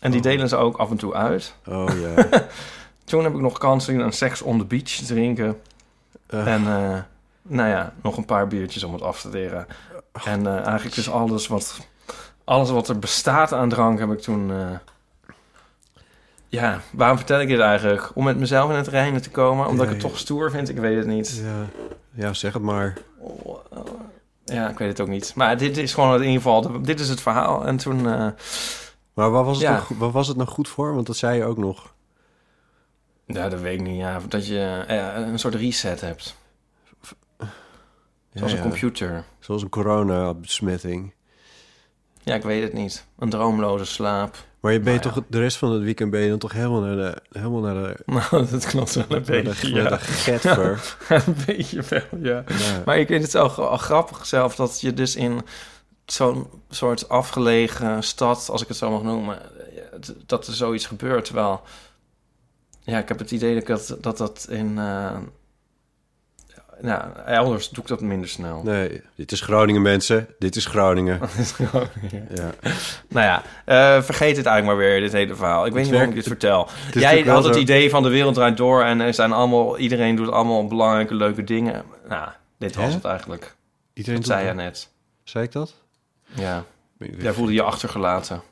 En 0.00 0.10
die 0.10 0.20
delen 0.20 0.48
ze 0.48 0.56
ook 0.56 0.76
af 0.76 0.90
en 0.90 0.96
toe 0.96 1.14
uit. 1.14 1.54
Oh 1.66 1.88
ja. 2.00 2.28
Toen 3.04 3.24
heb 3.24 3.34
ik 3.34 3.40
nog 3.40 3.58
kans 3.58 3.84
zien 3.84 4.02
aan 4.02 4.12
Sex 4.12 4.42
on 4.42 4.58
the 4.58 4.64
Beach 4.64 4.90
drinken. 4.90 5.60
Eh, 6.26 6.52
En 6.54 6.62
nou 7.42 7.68
ja, 7.68 7.92
nog 8.02 8.16
een 8.16 8.24
paar 8.24 8.46
biertjes 8.46 8.84
om 8.84 8.92
het 8.92 9.02
af 9.02 9.20
te 9.20 9.28
leren. 9.28 9.66
En 10.24 10.46
eh, 10.46 10.64
eigenlijk 10.66 10.94
dus 10.94 11.10
alles 11.10 11.46
wat, 11.46 11.78
alles 12.44 12.70
wat 12.70 12.88
er 12.88 12.98
bestaat 12.98 13.52
aan 13.52 13.68
drank 13.68 13.98
heb 13.98 14.10
ik 14.12 14.20
toen... 14.20 14.50
eh, 14.52 14.78
ja, 16.48 16.80
waarom 16.92 17.16
vertel 17.16 17.40
ik 17.40 17.48
dit 17.48 17.58
eigenlijk? 17.60 18.10
Om 18.14 18.24
met 18.24 18.38
mezelf 18.38 18.70
in 18.70 18.76
het 18.76 18.86
reinen 18.88 19.22
te 19.22 19.30
komen? 19.30 19.66
Omdat 19.66 19.84
ik 19.86 19.92
het 19.92 20.00
toch 20.00 20.18
stoer 20.18 20.50
vind? 20.50 20.68
Ik 20.68 20.78
weet 20.78 20.96
het 20.96 21.06
niet. 21.06 21.42
ja. 21.44 21.66
ja, 22.26 22.32
zeg 22.32 22.52
het 22.52 22.62
maar. 22.62 22.98
Ja, 24.44 24.68
ik 24.68 24.78
weet 24.78 24.88
het 24.88 25.00
ook 25.00 25.08
niet. 25.08 25.32
Maar 25.34 25.56
dit 25.58 25.76
is 25.76 25.94
gewoon 25.94 26.14
in 26.14 26.20
ieder 26.28 26.36
geval... 26.42 26.82
Dit 26.82 27.00
is 27.00 27.08
het 27.08 27.20
verhaal. 27.20 27.66
En 27.66 27.76
toen... 27.76 27.98
eh, 28.06 28.28
Maar 29.14 29.30
waar 29.30 29.44
was, 29.44 29.56
het 29.56 29.66
Ja. 29.66 29.72
nou, 29.72 29.84
waar 29.98 30.10
was 30.10 30.28
het 30.28 30.36
nou 30.36 30.48
goed 30.48 30.68
voor? 30.68 30.94
Want 30.94 31.06
dat 31.06 31.16
zei 31.16 31.36
je 31.38 31.44
ook 31.44 31.58
nog. 31.58 31.92
ja, 33.26 33.48
dat 33.48 33.60
weet 33.60 33.80
ik 33.80 33.86
niet. 33.86 33.98
Ja, 33.98 34.20
dat 34.28 34.46
je 34.46 34.84
eh, 34.86 35.26
een 35.28 35.38
soort 35.38 35.54
reset 35.54 36.00
hebt. 36.00 36.36
Zoals 38.34 38.52
Ja, 38.52 38.56
een 38.58 38.62
computer. 38.62 39.24
Zoals 39.38 39.62
een 39.62 39.68
coronabesmetting. 39.68 41.12
Ja, 42.24 42.34
ik 42.34 42.42
weet 42.42 42.62
het 42.62 42.72
niet. 42.72 43.04
Een 43.18 43.30
droomloze 43.30 43.84
slaap. 43.84 44.36
Maar 44.60 44.72
je 44.72 44.80
bent 44.80 45.02
Nou 45.04 45.14
ja. 45.14 45.20
toch 45.20 45.24
de 45.28 45.38
rest 45.38 45.56
van 45.56 45.72
het 45.72 45.82
weekend 45.82 46.10
ben 46.10 46.20
je 46.20 46.28
dan 46.28 46.38
toch 46.38 46.52
helemaal 46.52 46.80
naar 46.80 46.96
de, 46.96 47.22
helemaal 47.38 47.60
naar 47.60 47.74
de, 47.74 47.96
Nou, 48.30 48.46
dat 48.50 48.66
klopt 48.66 48.94
wel 48.94 49.04
een 49.08 49.24
de, 49.24 49.42
beetje, 49.42 49.74
ja. 49.74 49.88
de 49.88 49.98
getver. 49.98 50.96
een 51.26 51.36
beetje 51.46 51.82
wel, 51.88 52.02
ja. 52.22 52.44
Ja. 52.48 52.82
Maar 52.84 52.98
ik 52.98 53.06
vind 53.06 53.22
het 53.22 53.30
zo 53.30 53.48
gra- 53.48 53.76
grappig 53.76 54.26
zelf 54.26 54.54
dat 54.54 54.80
je 54.80 54.92
dus 54.94 55.16
in 55.16 55.40
zo'n 56.06 56.46
soort 56.70 57.08
afgelegen 57.08 58.02
stad, 58.02 58.48
als 58.50 58.62
ik 58.62 58.68
het 58.68 58.76
zo 58.76 58.90
mag 58.90 59.02
noemen, 59.02 59.38
eh, 59.42 59.98
dat 60.26 60.46
er 60.46 60.54
zoiets 60.54 60.86
gebeurt. 60.86 61.24
Terwijl, 61.24 61.60
ja, 62.80 62.98
ik 62.98 63.08
heb 63.08 63.18
het 63.18 63.30
idee 63.30 63.64
dat, 63.64 63.96
dat, 64.00 64.16
dat 64.18 64.46
in... 64.50 64.78
eh, 64.78 65.16
nou, 66.82 67.02
elders 67.26 67.68
doe 67.70 67.82
ik 67.82 67.88
dat 67.88 68.00
minder 68.00 68.28
snel. 68.28 68.62
Nee, 68.64 69.00
dit 69.14 69.32
is 69.32 69.40
Groningen 69.40 69.82
mensen. 69.82 70.26
Dit 70.38 70.56
is 70.56 70.66
Groningen. 70.66 71.20
Ja. 72.34 72.50
Nou 73.08 73.26
ja, 73.26 73.42
eh, 73.64 74.02
vergeet 74.02 74.36
het 74.36 74.46
eigenlijk 74.46 74.66
maar 74.66 74.76
weer, 74.86 75.00
dit 75.00 75.12
hele 75.12 75.34
verhaal. 75.34 75.66
Ik 75.66 75.72
weet 75.72 75.82
niet 75.82 75.92
waarom 75.92 76.08
ik 76.10 76.14
dit 76.16 76.26
vertel. 76.26 76.68
Jij 76.92 77.22
had 77.22 77.44
het 77.44 77.54
zo- 77.54 77.60
idee 77.60 77.90
van 77.90 78.02
de 78.02 78.08
wereld 78.08 78.34
draait 78.34 78.56
door 78.56 78.82
en 78.82 79.00
er 79.00 79.14
zijn 79.14 79.32
allemaal, 79.32 79.78
iedereen 79.78 80.16
doet 80.16 80.30
allemaal 80.30 80.66
belangrijke, 80.66 81.14
leuke 81.14 81.44
dingen. 81.44 81.82
Nou, 82.08 82.28
dit 82.58 82.74
was 82.76 82.86
Hè? 82.86 82.92
het 82.92 83.04
eigenlijk. 83.04 83.54
Iedereen 83.94 84.18
Dat 84.20 84.28
zei 84.28 84.46
je 84.46 84.52
net. 84.54 84.88
Zei 85.24 85.44
ik 85.44 85.52
dat? 85.52 85.74
Ja, 86.34 86.64
jij 87.18 87.32
voelde 87.32 87.52
je 87.52 87.62
achtergelaten. 87.62 88.42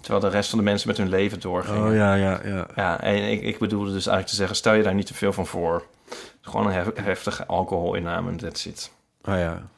Terwijl 0.00 0.20
de 0.24 0.28
rest 0.30 0.50
van 0.50 0.58
de 0.58 0.64
mensen 0.64 0.88
met 0.88 0.96
hun 0.96 1.08
leven 1.08 1.40
doorgingen. 1.40 1.86
Oh 1.88 1.94
ja, 1.94 2.14
ja, 2.14 2.40
ja. 2.44 2.66
Ja, 2.76 3.00
en 3.00 3.30
ik, 3.30 3.42
ik 3.42 3.58
bedoelde 3.58 3.86
dus 3.92 4.06
eigenlijk 4.06 4.26
te 4.28 4.34
zeggen, 4.34 4.56
stel 4.56 4.74
je 4.74 4.82
daar 4.82 4.94
niet 4.94 5.06
te 5.06 5.14
veel 5.14 5.32
van 5.32 5.46
voor. 5.46 5.84
Gewoon 6.40 6.66
een 6.66 6.72
hef- 6.72 6.96
heftige 7.04 7.46
alcoholinname 7.46 8.30
en 8.30 8.36
that's 8.36 8.66
it. 8.66 8.92
Ah 9.22 9.38
ja. 9.38 9.68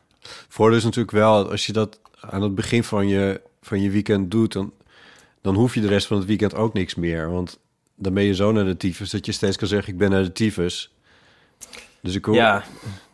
Voordeel 0.48 0.76
is 0.78 0.84
natuurlijk 0.84 1.12
wel, 1.16 1.50
als 1.50 1.66
je 1.66 1.72
dat 1.72 2.00
aan 2.20 2.42
het 2.42 2.54
begin 2.54 2.84
van 2.84 3.08
je, 3.08 3.40
van 3.62 3.80
je 3.80 3.90
weekend 3.90 4.30
doet, 4.30 4.52
dan, 4.52 4.72
dan 5.40 5.54
hoef 5.54 5.74
je 5.74 5.80
de 5.80 5.88
rest 5.88 6.06
van 6.06 6.16
het 6.16 6.26
weekend 6.26 6.54
ook 6.54 6.72
niks 6.72 6.94
meer. 6.94 7.30
Want 7.30 7.58
dan 7.94 8.14
ben 8.14 8.22
je 8.22 8.34
zo 8.34 8.52
naar 8.52 8.64
de 8.64 8.76
tyfus 8.76 9.10
dat 9.10 9.26
je 9.26 9.32
steeds 9.32 9.56
kan 9.56 9.68
zeggen, 9.68 9.92
ik 9.92 9.98
ben 9.98 10.10
naar 10.10 10.22
de 10.22 10.32
tyfus. 10.32 10.92
Dus 12.00 12.14
ik 12.14 12.24
hoor, 12.24 12.34
Ja, 12.34 12.64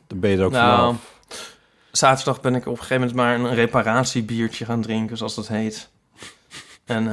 dan 0.06 0.20
ben 0.20 0.30
je 0.30 0.36
er 0.36 0.44
ook 0.44 0.52
nou, 0.52 0.76
vanaf. 0.76 1.18
zaterdag 1.90 2.40
ben 2.40 2.54
ik 2.54 2.66
op 2.66 2.72
een 2.72 2.82
gegeven 2.82 2.96
moment 2.96 3.16
maar 3.16 3.34
een 3.50 3.54
reparatiebiertje 3.54 4.64
gaan 4.64 4.82
drinken, 4.82 5.16
zoals 5.16 5.34
dat 5.34 5.48
heet. 5.48 5.88
En 6.84 7.08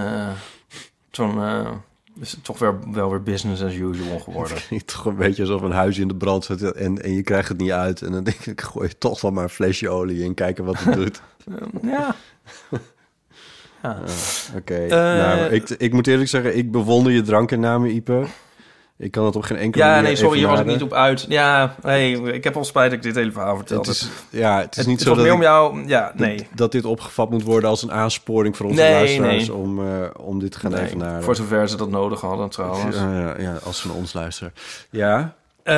toen 1.11 1.43
eh, 1.43 1.71
is 2.19 2.31
het 2.31 2.43
toch 2.43 2.59
weer, 2.59 2.75
wel 2.91 3.09
weer 3.09 3.23
business 3.23 3.63
as 3.63 3.73
usual 3.73 4.19
geworden. 4.19 4.57
Het 4.69 4.87
toch 4.87 5.05
een 5.05 5.15
beetje 5.15 5.41
alsof 5.41 5.61
een 5.61 5.71
huis 5.71 5.97
in 5.97 6.07
de 6.07 6.15
brand 6.15 6.45
zit 6.45 6.71
en, 6.71 7.01
en 7.01 7.11
je 7.11 7.23
krijgt 7.23 7.49
het 7.49 7.57
niet 7.57 7.71
uit. 7.71 8.01
En 8.01 8.11
dan 8.11 8.23
denk 8.23 8.45
ik, 8.45 8.61
gooi 8.61 8.87
je 8.87 8.97
toch 8.97 9.21
wel 9.21 9.31
maar 9.31 9.43
een 9.43 9.49
flesje 9.49 9.89
olie 9.89 10.23
in, 10.23 10.33
kijken 10.33 10.65
wat 10.65 10.79
het 10.79 10.93
doet. 11.03 11.21
ja. 11.81 12.15
ja. 13.81 13.99
Oké, 14.57 14.75
Eh, 14.75 14.89
nou, 14.89 15.53
ik, 15.53 15.69
ik 15.69 15.93
moet 15.93 16.07
eerlijk 16.07 16.29
zeggen, 16.29 16.57
ik 16.57 16.71
bewonder 16.71 17.11
je 17.11 17.21
drankenname, 17.21 17.89
Ipe. 17.89 18.25
Ik 18.97 19.11
kan 19.11 19.25
het 19.25 19.35
op 19.35 19.41
geen 19.43 19.57
enkele 19.57 19.83
Ja, 19.83 19.89
manier 19.89 20.03
nee, 20.05 20.15
sorry, 20.15 20.37
hier 20.37 20.47
was 20.47 20.59
ik 20.59 20.65
niet 20.65 20.81
op 20.81 20.93
uit. 20.93 21.25
Ja, 21.29 21.75
nee, 21.81 22.33
ik 22.33 22.43
heb 22.43 22.55
al 22.55 22.63
spijt 22.65 22.89
dat 22.89 22.97
ik 22.97 23.03
dit 23.05 23.15
hele 23.15 23.31
verhaal 23.31 23.55
vertelde. 23.55 23.89
Het 23.89 23.95
is, 24.01 24.09
ja, 24.29 24.59
het 24.59 24.71
is 24.71 24.77
Het- 24.77 24.87
niet 24.87 24.99
het 24.99 25.07
zo 25.07 25.15
was 25.15 25.17
dat, 25.17 25.25
meer 25.25 25.33
om 25.35 25.41
jou... 25.41 25.87
Ja, 25.87 26.11
nee. 26.15 26.37
dat, 26.37 26.45
dat 26.53 26.71
dit 26.71 26.85
opgevat 26.85 27.29
moet 27.29 27.43
worden 27.43 27.69
als 27.69 27.83
een 27.83 27.91
aansporing 27.91 28.57
voor 28.57 28.65
onze 28.65 28.81
Nee, 28.81 28.91
luisteraars 28.91 29.47
nee. 29.47 29.53
om, 29.55 29.87
eh, 29.87 30.09
om 30.17 30.39
dit 30.39 30.51
te 30.51 30.59
gaan 30.59 30.71
Nee, 30.71 30.81
evenaren. 30.83 31.23
Voor 31.23 31.35
zover 31.35 31.69
ze 31.69 31.77
dat 31.77 31.89
nodig 31.89 32.21
hadden 32.21 32.49
trouwens. 32.49 32.95
Ja, 32.97 33.19
ja, 33.19 33.35
ja, 33.39 33.57
als 33.63 33.79
ze 33.79 33.87
naar 33.87 33.95
ons 33.95 34.13
luisteren. 34.13 34.53
Ja, 34.89 35.35
Eh, 35.63 35.73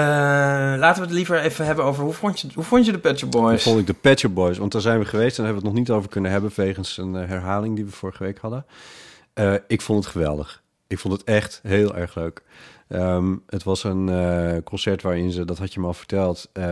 laten 0.77 1.01
we 1.01 1.07
het 1.07 1.15
liever 1.17 1.39
even 1.39 1.65
hebben 1.65 1.85
over... 1.85 2.03
Hoe 2.03 2.13
vond 2.13 2.39
je, 2.39 2.47
hoe 2.53 2.63
vond 2.63 2.85
je 2.85 2.91
de 2.91 3.01
dan 3.01 3.29
Boys? 3.29 3.63
vond 3.63 3.89
ik 3.89 4.01
de 4.03 4.15
Shop 4.17 4.33
Boys, 4.35 4.57
want 4.57 4.71
daar 4.71 4.81
zijn 4.81 4.99
we 4.99 5.05
geweest 5.05 5.37
en 5.37 5.43
daar 5.43 5.53
hebben 5.53 5.63
we 5.63 5.67
het 5.69 5.77
nog 5.77 5.87
niet 5.87 5.97
over 5.97 6.09
kunnen 6.09 6.31
hebben 6.31 6.51
vegens 6.51 6.97
een 6.97 7.15
eh, 7.15 7.27
herhaling 7.27 7.75
die 7.75 7.85
we 7.85 7.91
vorige 7.91 8.23
week 8.23 8.37
hadden. 8.37 8.65
Ik 9.67 9.81
vond 9.81 10.03
het 10.03 10.13
geweldig. 10.13 10.61
Ik 10.87 10.99
vond 10.99 11.13
het 11.13 11.23
echt 11.23 11.59
heel 11.63 11.95
erg 11.95 12.15
leuk. 12.15 12.41
Ehm, 12.87 13.35
het 13.47 13.63
was 13.63 13.83
een 13.83 14.09
eh, 14.09 14.63
concert 14.63 15.01
waarin 15.01 15.31
ze, 15.31 15.45
dat 15.45 15.57
had 15.57 15.73
je 15.73 15.79
me 15.79 15.85
al 15.85 15.93
verteld, 15.93 16.49
eh, 16.53 16.63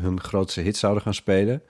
hun 0.00 0.20
grootste 0.20 0.60
hit 0.60 0.76
zouden 0.76 1.02
gaan 1.02 1.14
spelen. 1.14 1.62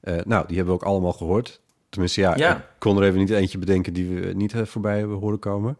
Eh, 0.00 0.16
nou, 0.24 0.46
die 0.46 0.56
hebben 0.56 0.74
we 0.74 0.80
ook 0.80 0.88
allemaal 0.88 1.12
gehoord. 1.12 1.60
Tenminste, 1.88 2.20
ja, 2.20 2.36
Ja. 2.36 2.56
ik 2.56 2.64
kon 2.78 2.96
er 2.96 3.02
even 3.02 3.18
niet 3.18 3.30
eentje 3.30 3.58
bedenken 3.58 3.92
die 3.92 4.08
we 4.08 4.32
niet 4.32 4.54
voorbij 4.64 4.98
hebben 4.98 5.16
horen 5.16 5.38
komen. 5.38 5.78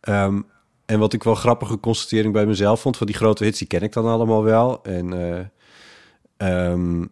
Ehm, 0.00 0.40
en 0.86 0.98
wat 0.98 1.12
ik 1.12 1.22
wel 1.22 1.34
grappige 1.34 1.80
constatering 1.80 2.32
bij 2.32 2.46
mezelf 2.46 2.80
vond, 2.80 2.96
van 2.96 3.06
die 3.06 3.16
grote 3.16 3.44
hits, 3.44 3.58
die 3.58 3.68
ken 3.68 3.82
ik 3.82 3.92
dan 3.92 4.06
allemaal 4.06 4.42
wel. 4.42 4.82
En 4.82 5.12
eh, 5.12 5.44
ehm, 6.36 7.04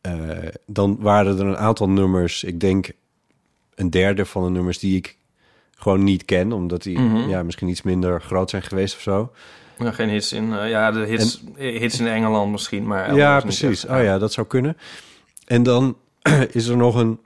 eh, 0.00 0.48
dan 0.66 0.96
waren 1.00 1.38
er 1.38 1.46
een 1.46 1.56
aantal 1.56 1.88
nummers, 1.88 2.44
ik 2.44 2.60
denk 2.60 2.90
een 3.74 3.90
derde 3.90 4.26
van 4.26 4.44
de 4.44 4.50
nummers 4.50 4.78
die 4.78 4.96
ik 4.96 5.16
gewoon 5.84 6.04
niet 6.04 6.24
ken, 6.24 6.52
omdat 6.52 6.82
die 6.82 6.98
Mhm. 6.98 7.28
ja, 7.28 7.42
misschien 7.42 7.68
iets 7.68 7.82
minder 7.82 8.20
groot 8.20 8.50
zijn 8.50 8.62
geweest 8.62 8.94
of 8.94 9.00
zo. 9.00 9.32
Ja, 9.78 9.90
geen 9.90 10.08
hits 10.08 10.32
in... 10.32 10.54
eh, 10.54 10.70
ja, 10.70 10.90
de 10.90 10.98
hits, 10.98 11.42
hits 11.56 12.00
in 12.00 12.06
Engeland 12.06 12.50
misschien, 12.50 12.86
maar... 12.86 13.14
Ja, 13.14 13.40
precies. 13.40 13.86
echt. 13.86 13.96
Oh 13.98 14.02
ja, 14.02 14.18
dat 14.18 14.32
zou 14.32 14.46
kunnen. 14.46 14.76
En 15.46 15.62
dan 15.62 15.96
is 16.52 16.66
er 16.66 16.76
nog 16.76 16.94
een, 16.94 17.18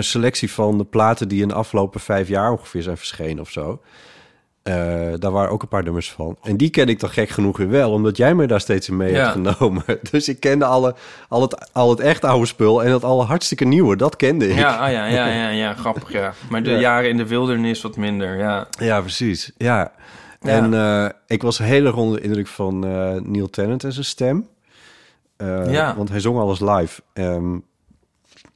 selectie 0.00 0.50
van 0.50 0.78
de 0.78 0.84
platen 0.84 1.28
die 1.28 1.42
in 1.42 1.48
de 1.48 1.54
afgelopen 1.54 2.00
vijf 2.00 2.28
jaar 2.28 2.50
ongeveer 2.50 2.82
zijn 2.82 2.96
verschenen 2.96 3.40
of 3.42 3.50
zo. 3.50 3.80
Eh, 4.70 5.18
daar 5.18 5.30
waren 5.30 5.50
ook 5.50 5.62
een 5.62 5.68
paar 5.68 5.82
nummers 5.82 6.12
van. 6.12 6.36
En 6.42 6.56
die 6.56 6.70
ken 6.70 6.88
ik 6.88 7.00
dan 7.00 7.10
gek 7.10 7.28
genoeg 7.28 7.56
weer 7.56 7.68
wel, 7.68 7.92
omdat 7.92 8.16
jij 8.16 8.34
me 8.34 8.46
daar 8.46 8.60
steeds 8.60 8.88
in 8.88 8.96
mee 8.96 9.12
Ja. 9.12 9.18
hebt 9.18 9.30
genomen. 9.56 9.84
Dus 10.10 10.28
ik 10.28 10.40
kende 10.40 10.64
alle, 10.64 10.94
al, 11.28 11.42
het, 11.42 11.72
al 11.72 11.90
het 11.90 12.00
echt 12.00 12.24
oude 12.24 12.46
spul 12.46 12.84
en 12.84 12.92
het 12.92 13.04
alle 13.04 13.24
hartstikke 13.24 13.64
nieuwe. 13.64 13.96
Dat 13.96 14.16
kende 14.16 14.48
ik. 14.48 14.56
Ja, 14.58 14.76
ah, 14.76 14.92
ja, 14.92 15.06
ja, 15.06 15.26
ja, 15.26 15.48
ja, 15.48 15.74
grappig, 15.74 16.12
ja. 16.12 16.32
Maar 16.50 16.62
de 16.62 16.70
Ja. 16.70 16.78
jaren 16.78 17.08
in 17.10 17.16
de 17.16 17.26
wildernis 17.26 17.82
wat 17.82 17.96
minder, 17.96 18.36
ja. 18.38 18.66
Ja, 18.78 19.00
precies. 19.00 19.52
Ja. 19.56 19.92
En 20.40 20.74
eh, 20.74 21.08
ik 21.26 21.42
was 21.42 21.58
heel 21.58 21.84
erg 21.86 21.96
onder 21.96 22.16
de 22.20 22.24
indruk 22.26 22.46
van 22.46 22.84
eh, 22.86 23.12
Neil 23.22 23.50
Tennant 23.50 23.84
en 23.84 23.92
zijn 23.92 24.04
stem. 24.04 24.48
Ja. 25.68 25.94
Want 25.96 26.08
hij 26.08 26.20
zong 26.20 26.38
alles 26.38 26.60
live. 26.60 27.00
Ehm 27.12 27.56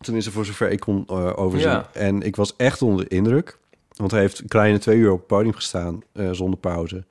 tenminste, 0.00 0.30
voor 0.30 0.44
zover 0.44 0.70
ik 0.70 0.80
kon 0.80 1.08
overzien. 1.36 1.82
En 1.92 2.22
ik 2.22 2.36
was 2.36 2.56
echt 2.56 2.82
onder 2.82 3.08
de 3.08 3.14
indruk. 3.16 3.58
Want 3.94 4.10
hij 4.10 4.20
heeft 4.20 4.38
een 4.38 4.48
kleine 4.48 4.78
twee 4.78 4.96
uur 4.98 5.10
op 5.10 5.18
het 5.18 5.26
podium 5.26 5.54
gestaan 5.54 6.02
eh, 6.12 6.30
zonder 6.30 6.58
pauze. 6.58 7.04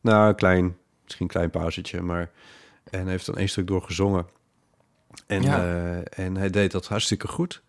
Nou, 0.00 0.28
een 0.28 0.34
klein, 0.34 0.76
misschien 1.02 1.24
een 1.26 1.32
klein 1.32 1.50
pauzetje, 1.50 2.00
maar... 2.02 2.30
En 2.90 3.00
hij 3.00 3.10
heeft 3.10 3.26
dan 3.26 3.36
één 3.36 3.48
stuk 3.48 3.66
door 3.66 3.82
gezongen. 3.82 4.26
En, 5.26 5.42
Ja. 5.42 5.58
eh, 5.64 6.24
en 6.24 6.36
hij 6.36 6.50
deed 6.50 6.72
dat 6.72 6.86
hartstikke 6.86 7.28
goed. 7.28 7.62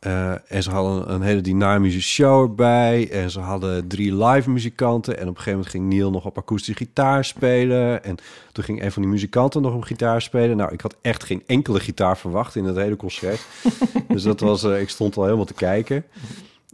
Eh, 0.00 0.52
en 0.52 0.62
ze 0.62 0.70
hadden 0.70 1.12
een 1.12 1.22
hele 1.22 1.40
dynamische 1.40 2.02
show 2.02 2.42
erbij. 2.42 3.10
En 3.10 3.30
ze 3.30 3.40
hadden 3.40 3.86
drie 3.88 4.24
live 4.24 4.50
muzikanten. 4.50 5.14
En 5.16 5.22
op 5.22 5.28
een 5.28 5.34
gegeven 5.36 5.52
moment 5.52 5.70
ging 5.70 5.88
Neil 5.88 6.10
nog 6.10 6.24
op 6.26 6.38
akoestische 6.38 6.84
gitaar 6.84 7.24
spelen. 7.24 8.04
En 8.04 8.16
toen 8.52 8.64
ging 8.64 8.82
een 8.82 8.92
van 8.92 9.02
die 9.02 9.10
muzikanten 9.10 9.62
nog 9.62 9.74
op 9.74 9.82
gitaar 9.82 10.22
spelen. 10.22 10.56
Nou, 10.56 10.72
ik 10.72 10.80
had 10.80 10.96
echt 11.00 11.24
geen 11.24 11.42
enkele 11.46 11.80
gitaar 11.80 12.18
verwacht 12.18 12.56
in 12.56 12.64
het 12.64 12.76
hele 12.76 12.96
concert. 12.96 13.46
dus 14.08 14.22
dat 14.22 14.40
was, 14.40 14.64
ik 14.64 14.88
stond 14.88 15.16
al 15.16 15.24
helemaal 15.24 15.44
te 15.44 15.54
kijken. 15.54 16.04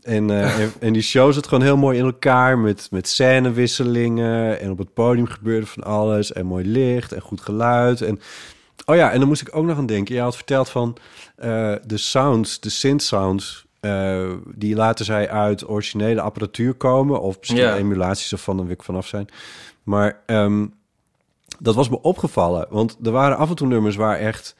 En, 0.03 0.31
eh, 0.31 0.59
en, 0.61 0.73
en 0.81 0.93
die 0.93 1.03
show 1.03 1.33
zat 1.33 1.47
gewoon 1.49 1.65
heel 1.65 1.77
mooi 1.77 1.99
in 1.99 2.05
elkaar 2.05 2.59
met, 2.59 2.89
met 2.91 3.09
scènewisselingen. 3.09 4.61
En 4.61 4.71
op 4.71 4.79
het 4.79 4.95
podium 4.95 5.27
gebeurde 5.27 5.67
van 5.67 5.83
alles. 5.83 6.33
En 6.33 6.47
mooi 6.47 6.65
licht 6.67 7.13
en 7.13 7.21
goed 7.21 7.41
geluid. 7.41 8.01
En 8.03 8.21
oh 8.87 8.97
ja, 8.97 9.11
en 9.11 9.19
dan 9.19 9.29
moest 9.29 9.41
ik 9.43 9.57
ook 9.57 9.65
nog 9.65 9.77
aan 9.79 9.87
denken. 9.87 10.15
Je 10.15 10.21
had 10.21 10.37
verteld 10.37 10.69
van 10.71 10.97
eh, 11.37 11.75
de 11.87 11.97
sounds, 11.97 12.61
de 12.61 12.71
synth 12.71 13.03
sounds. 13.03 13.67
eh, 13.81 14.31
die 14.55 14.75
laten 14.75 15.05
zij 15.05 15.31
uit 15.31 15.69
originele 15.69 16.21
apparatuur 16.21 16.75
komen. 16.75 17.21
Of 17.21 17.39
misschien 17.39 17.75
emulaties 17.77 18.33
ervan, 18.33 18.57
dan 18.57 18.67
wil 18.67 18.75
ik 18.75 18.83
vanaf 18.83 19.07
zijn. 19.07 19.29
Maar 19.83 20.23
ehm, 20.27 20.67
dat 21.59 21.75
was 21.75 21.89
me 21.89 22.03
opgevallen. 22.03 22.67
Want 22.71 22.97
er 23.03 23.11
waren 23.11 23.37
af 23.37 23.49
en 23.49 23.55
toe 23.57 23.67
nummers 23.67 23.97
waar 23.97 24.19
echt 24.19 24.57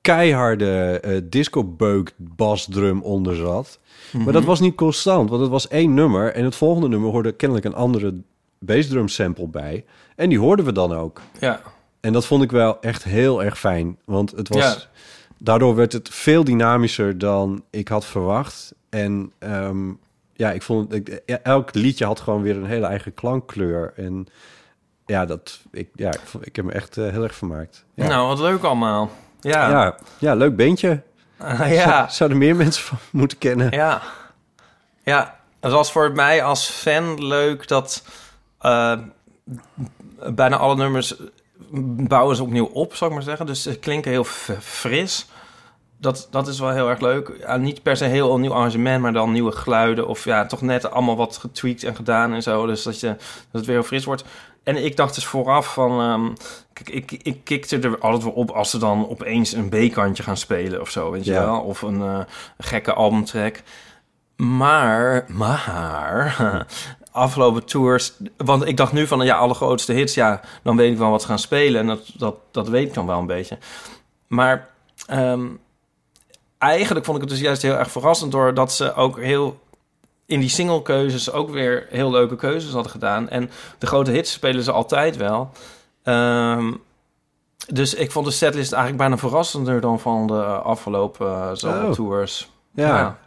keiharde 0.00 1.00
eh 1.02 1.20
disco-beuk 1.24 2.14
basdrum 2.16 3.02
onder 3.02 3.36
zat. 3.36 3.78
Maar 4.12 4.32
dat 4.32 4.44
was 4.44 4.60
niet 4.60 4.74
constant, 4.74 5.28
want 5.30 5.40
het 5.40 5.50
was 5.50 5.68
één 5.68 5.94
nummer. 5.94 6.32
En 6.34 6.44
het 6.44 6.56
volgende 6.56 6.88
nummer 6.88 7.10
hoorde 7.10 7.32
kennelijk 7.32 7.66
een 7.66 7.74
andere 7.74 8.14
bassdrum 8.58 9.08
sample 9.08 9.48
bij. 9.48 9.84
En 10.16 10.28
die 10.28 10.38
hoorden 10.38 10.64
we 10.64 10.72
dan 10.72 10.92
ook. 10.92 11.20
Ja, 11.38 11.60
En 12.00 12.12
dat 12.12 12.26
vond 12.26 12.42
ik 12.42 12.50
wel 12.50 12.80
echt 12.80 13.04
heel 13.04 13.44
erg 13.44 13.58
fijn. 13.58 13.98
Want 14.04 14.30
het 14.30 14.48
was... 14.48 14.62
Ja. 14.62 14.76
Daardoor 15.42 15.74
werd 15.74 15.92
het 15.92 16.08
veel 16.08 16.44
dynamischer 16.44 17.18
dan 17.18 17.64
ik 17.70 17.88
had 17.88 18.04
verwacht. 18.04 18.74
En 18.88 19.32
ehm, 19.38 19.92
ja, 20.32 20.50
ik 20.52 20.62
vond... 20.62 20.94
Ik, 20.94 21.08
elk 21.42 21.74
liedje 21.74 22.04
had 22.04 22.20
gewoon 22.20 22.42
weer 22.42 22.56
een 22.56 22.64
hele 22.64 22.86
eigen 22.86 23.14
klankkleur. 23.14 23.92
En 23.96 24.26
ja, 25.06 25.26
dat, 25.26 25.60
ik, 25.70 25.88
ja, 25.94 26.08
ik, 26.08 26.20
ik 26.40 26.56
heb 26.56 26.64
me 26.64 26.72
echt 26.72 26.96
eh, 26.96 27.08
heel 27.08 27.22
erg 27.22 27.34
vermaakt. 27.34 27.84
Ja. 27.94 28.08
nou, 28.08 28.26
wat 28.26 28.38
leuk 28.38 28.62
allemaal. 28.62 29.10
Ja, 29.40 29.68
ja. 29.68 29.96
Ja, 30.18 30.34
leuk 30.34 30.56
beentje. 30.56 31.02
Ah, 31.38 31.72
ja. 31.80 32.08
Zouden 32.08 32.38
meer 32.38 32.56
mensen 32.56 32.82
van 32.82 32.98
moeten 33.20 33.38
kennen. 33.38 33.70
Ja. 33.70 34.02
Ja, 35.04 35.38
het 35.60 35.72
was 35.72 35.92
voor 35.92 36.12
mij 36.12 36.42
als 36.42 36.68
fan 36.68 37.26
leuk 37.26 37.68
dat 37.68 38.02
eh, 38.58 38.98
bijna 40.26 40.56
alle 40.56 40.76
nummers 40.76 41.14
bouwen 42.08 42.36
ze 42.36 42.42
opnieuw 42.42 42.64
op, 42.64 42.94
zou 42.94 43.10
ik 43.10 43.16
maar 43.16 43.26
zeggen. 43.26 43.46
Dus 43.46 43.62
ze 43.62 43.78
klinken 43.78 44.10
heel 44.10 44.24
fris. 44.60 45.26
Dat, 45.96 46.28
dat 46.30 46.48
is 46.48 46.60
wel 46.60 46.70
heel 46.70 46.88
erg 46.88 47.00
leuk. 47.00 47.32
Ja, 47.38 47.56
niet 47.56 47.82
per 47.82 47.96
se 47.96 48.04
heel 48.04 48.34
een 48.34 48.40
nieuw 48.40 48.52
arrangement, 48.52 49.02
maar 49.02 49.12
dan 49.12 49.32
nieuwe 49.32 49.52
geluiden. 49.52 50.06
Of 50.08 50.24
ja, 50.24 50.46
toch 50.46 50.60
net 50.60 50.90
allemaal 50.90 51.16
wat 51.16 51.36
getweakt 51.36 51.84
en 51.84 51.96
gedaan 51.96 52.32
en 52.32 52.42
zo. 52.42 52.66
Dus 52.66 52.82
dat, 52.82 53.00
je, 53.00 53.06
dat 53.06 53.16
het 53.50 53.64
weer 53.66 53.74
heel 53.74 53.84
fris 53.84 54.04
wordt. 54.04 54.24
En 54.70 54.84
ik 54.84 54.96
dacht 54.96 55.14
dus 55.14 55.24
vooraf 55.26 55.72
van... 55.72 56.00
ehm, 56.00 56.32
kijk, 56.72 56.88
ik, 56.90 57.22
ik 57.22 57.44
kikte 57.44 57.78
er 57.78 57.98
altijd 57.98 58.22
wel 58.22 58.32
op 58.32 58.50
als 58.50 58.70
ze 58.70 58.78
dan 58.78 59.08
opeens 59.08 59.52
een 59.52 59.68
B-kantje 59.68 60.22
gaan 60.22 60.36
spelen 60.36 60.80
of 60.80 60.90
zo, 60.90 61.10
weet 61.10 61.24
je 61.24 61.32
Ja. 61.32 61.44
wel? 61.44 61.60
Of 61.60 61.82
een 61.82 62.02
eh, 62.02 62.20
gekke 62.58 62.92
albumtrack. 62.92 63.62
Maar, 64.36 65.24
maar, 65.28 66.36
afgelopen 67.12 67.64
tours... 67.64 68.12
Want 68.36 68.66
ik 68.66 68.76
dacht 68.76 68.92
nu 68.92 69.06
van, 69.06 69.24
ja, 69.24 69.36
alle 69.36 69.54
grootste 69.54 69.92
hits, 69.92 70.14
ja, 70.14 70.40
dan 70.62 70.76
weet 70.76 70.92
ik 70.92 70.98
wel 70.98 71.10
wat 71.10 71.20
ze 71.22 71.28
gaan 71.28 71.38
spelen. 71.38 71.80
En 71.80 71.86
dat, 71.86 72.00
dat, 72.16 72.36
dat 72.50 72.68
weet 72.68 72.86
ik 72.88 72.94
dan 72.94 73.06
wel 73.06 73.18
een 73.18 73.26
beetje. 73.26 73.58
Maar 74.26 74.68
ehm, 75.06 75.46
eigenlijk 76.58 77.04
vond 77.04 77.16
ik 77.16 77.22
het 77.22 77.32
dus 77.32 77.42
juist 77.42 77.62
heel 77.62 77.76
erg 77.76 77.90
verrassend... 77.90 78.32
doordat 78.32 78.72
ze 78.72 78.94
ook 78.94 79.20
heel 79.20 79.60
in 80.30 80.40
die 80.40 80.48
singlekeuzes 80.48 81.32
ook 81.32 81.50
weer 81.50 81.86
heel 81.90 82.10
leuke 82.10 82.36
keuzes 82.36 82.72
hadden 82.72 82.90
gedaan. 82.92 83.28
En 83.28 83.50
de 83.78 83.86
grote 83.86 84.10
hits 84.10 84.32
spelen 84.32 84.62
ze 84.64 84.72
altijd 84.72 85.16
wel. 85.16 85.50
Ehm, 86.02 86.72
dus 87.68 87.94
ik 87.94 88.10
vond 88.10 88.26
de 88.26 88.32
setlist 88.32 88.72
eigenlijk 88.72 89.02
bijna 89.02 89.18
verrassender 89.18 89.80
dan 89.80 90.00
van 90.00 90.26
de 90.26 90.42
afgelopen 90.44 91.26
uh, 91.64 91.84
Oh. 91.84 91.90
tours. 91.92 92.50
Ja. 92.74 92.86
ja. 92.98 93.18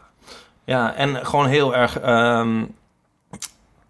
Ja, 0.66 0.94
en 0.96 1.26
gewoon 1.26 1.46
heel 1.48 1.76
erg... 1.76 2.00
ehm, 2.00 2.58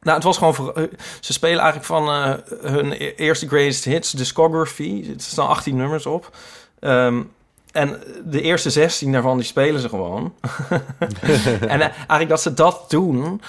Nou, 0.02 0.16
het 0.16 0.24
was 0.24 0.38
gewoon... 0.38 0.54
voor- 0.56 0.74
eh, 0.74 0.84
ze 1.20 1.34
spelen 1.34 1.60
eigenlijk 1.60 1.86
van 1.86 2.08
eh, 2.10 2.34
hun 2.72 2.92
e- 2.92 3.14
eerste 3.16 3.48
greatest 3.48 3.84
hits 3.84 4.12
discography. 4.12 5.06
Er 5.16 5.22
staan 5.22 5.48
18 5.48 5.76
nummers 5.76 6.06
op. 6.06 6.30
Ehm, 6.80 7.22
en 7.74 8.00
de 8.26 8.42
eerste 8.42 8.70
16 8.70 9.12
daarvan, 9.12 9.38
die 9.38 9.46
spelen 9.46 9.82
ze 9.82 9.90
gewoon. 9.90 10.34
en 11.68 11.82
eh, 11.82 11.90
eigenlijk 11.98 12.30
dat 12.30 12.42
ze 12.42 12.54
dat 12.54 12.86
doen... 12.88 13.42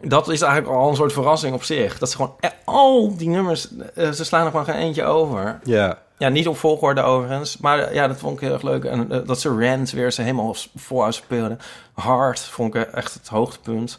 Dat 0.00 0.28
is 0.28 0.40
eigenlijk 0.40 0.74
al 0.74 0.88
een 0.88 0.96
soort 0.96 1.12
verrassing 1.12 1.54
op 1.54 1.62
zich. 1.62 1.98
Dat 1.98 2.10
ze 2.10 2.16
gewoon 2.16 2.34
e- 2.40 2.48
al 2.64 3.16
die 3.16 3.28
nummers... 3.28 3.68
eh, 3.94 4.10
ze 4.10 4.24
slaan 4.24 4.44
er 4.44 4.50
gewoon 4.50 4.64
geen 4.66 4.74
eentje 4.74 5.04
over. 5.04 5.58
Ja. 5.64 5.98
Ja, 6.18 6.28
niet 6.28 6.48
op 6.48 6.56
volgorde 6.56 7.02
overigens. 7.02 7.58
Maar 7.58 7.78
eh, 7.78 7.94
ja, 7.94 8.08
dat 8.08 8.18
vond 8.18 8.34
ik 8.34 8.40
heel 8.40 8.52
erg 8.52 8.62
leuk. 8.62 8.84
En 8.84 9.22
dat 9.26 9.40
ze 9.40 9.48
Rand 9.48 9.90
weer 9.90 10.12
ze 10.12 10.22
helemaal 10.22 10.54
vooruit 10.76 11.14
speelden. 11.14 11.58
Hard 11.92 12.40
vond 12.40 12.74
ik 12.74 12.82
echt 12.82 13.14
het 13.14 13.28
hoogtepunt. 13.28 13.98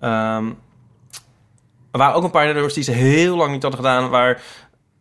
Ehm, 0.00 0.46
er 1.90 1.98
waren 1.98 2.14
ook 2.14 2.24
een 2.24 2.30
paar 2.30 2.52
nummers 2.52 2.74
die 2.74 2.84
ze 2.84 2.92
heel 2.92 3.36
lang 3.36 3.52
niet 3.52 3.62
hadden 3.62 3.80
gedaan... 3.80 4.10
waar 4.10 4.42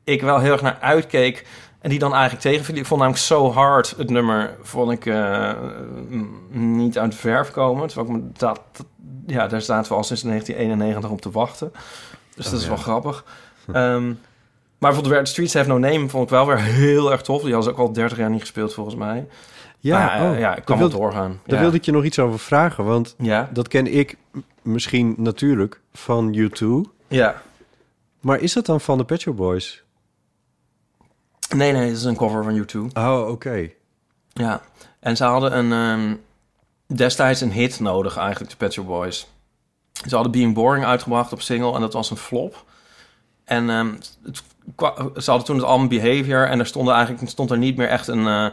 ik 0.03 0.21
wel 0.21 0.39
heel 0.39 0.51
erg 0.51 0.61
naar 0.61 0.77
uitkeek... 0.81 1.45
en 1.81 1.89
die 1.89 1.99
dan 1.99 2.11
eigenlijk 2.11 2.41
tegenvielen. 2.41 2.81
Ik 2.81 2.87
vond 2.87 2.99
namelijk 2.99 3.23
So 3.25 3.51
Hard, 3.51 3.93
het 3.97 4.09
nummer, 4.09 4.55
vond 4.61 4.91
ik 4.91 5.05
eh, 5.05 5.51
niet 6.49 6.97
uit 6.99 7.11
de 7.11 7.17
verf 7.17 7.51
komen. 7.51 7.87
Terwijl 7.87 8.09
ik 8.09 8.21
me 8.23 8.29
dat, 8.37 8.61
dat- 8.71 8.85
ja, 9.27 9.47
daar 9.47 9.61
zaten 9.61 9.91
we 9.91 9.97
al 9.97 10.03
sinds 10.03 10.21
1991 10.21 11.09
op 11.11 11.21
te 11.21 11.31
wachten. 11.31 11.71
Dus 12.35 12.45
dat 12.45 12.53
is 12.59 12.63
ja. 12.63 12.67
wel 12.67 12.77
grappig. 12.77 13.25
Ehm, 13.73 14.13
maar 14.77 14.93
Where 14.93 15.21
the 15.23 15.31
Streets 15.31 15.53
Have 15.53 15.67
No 15.67 15.77
Name 15.77 16.09
vond 16.09 16.23
ik 16.23 16.29
wel 16.29 16.45
weer 16.47 16.59
heel 16.61 17.11
erg 17.11 17.21
tof. 17.21 17.41
Die 17.41 17.53
hadden 17.53 17.73
ze 17.73 17.79
ook 17.79 17.87
al 17.87 17.93
30 17.93 18.17
jaar 18.17 18.29
niet 18.29 18.39
gespeeld 18.41 18.73
volgens 18.73 18.95
mij. 18.95 19.27
Ja, 19.79 19.97
Maar, 19.97 20.25
eh, 20.25 20.31
oh, 20.31 20.39
ja, 20.39 20.55
ik 20.55 20.65
kan 20.65 20.77
wel 20.77 20.89
doorgaan. 20.89 21.39
Daar 21.45 21.55
Ja. 21.55 21.61
wilde 21.61 21.77
ik 21.77 21.85
je 21.85 21.91
nog 21.91 22.03
iets 22.03 22.19
over 22.19 22.39
vragen, 22.39 22.85
want 22.85 23.15
Ja. 23.17 23.49
dat 23.53 23.67
ken 23.67 23.87
ik 23.93 24.17
misschien 24.61 25.13
natuurlijk 25.17 25.79
van 25.93 26.33
U2. 26.35 26.89
Ja. 27.07 27.41
Maar 28.19 28.39
is 28.39 28.53
dat 28.53 28.65
dan 28.65 28.81
van 28.81 28.97
de 28.97 29.03
Pet 29.05 29.21
Shop 29.21 29.35
Boys? 29.37 29.83
Nee, 31.55 31.71
nee, 31.71 31.87
het 31.87 31.97
is 31.97 32.03
een 32.03 32.15
cover 32.15 32.43
van 32.43 32.57
U2. 32.57 32.93
Oh, 32.93 33.27
oké. 33.29 33.69
Ja. 34.33 34.61
En 34.99 35.17
ze 35.17 35.23
hadden 35.23 35.57
een, 35.57 35.71
ehm, 35.71 36.15
destijds 36.97 37.41
een 37.41 37.51
hit 37.51 37.79
nodig 37.79 38.17
eigenlijk, 38.17 38.49
de 38.49 38.57
Pet 38.57 38.73
Shop 38.73 38.85
Boys. 38.85 39.27
Ze 40.07 40.15
hadden 40.15 40.31
Being 40.31 40.53
Boring 40.53 40.85
uitgebracht 40.85 41.33
op 41.33 41.41
single 41.41 41.73
en 41.73 41.81
dat 41.81 41.93
was 41.93 42.09
een 42.09 42.17
flop. 42.17 42.65
En 43.43 43.69
ehm, 43.69 43.93
het, 44.23 44.43
ze 45.23 45.29
hadden 45.29 45.43
toen 45.43 45.55
het 45.55 45.65
album 45.65 45.87
Behavior 45.87 46.47
en 46.47 46.59
er 46.59 46.65
stond 46.65 46.89
eigenlijk 46.89 47.29
stond 47.29 47.51
er 47.51 47.57
niet 47.57 47.77
meer 47.77 47.87
echt 47.87 48.07
een, 48.07 48.27
eh, 48.27 48.47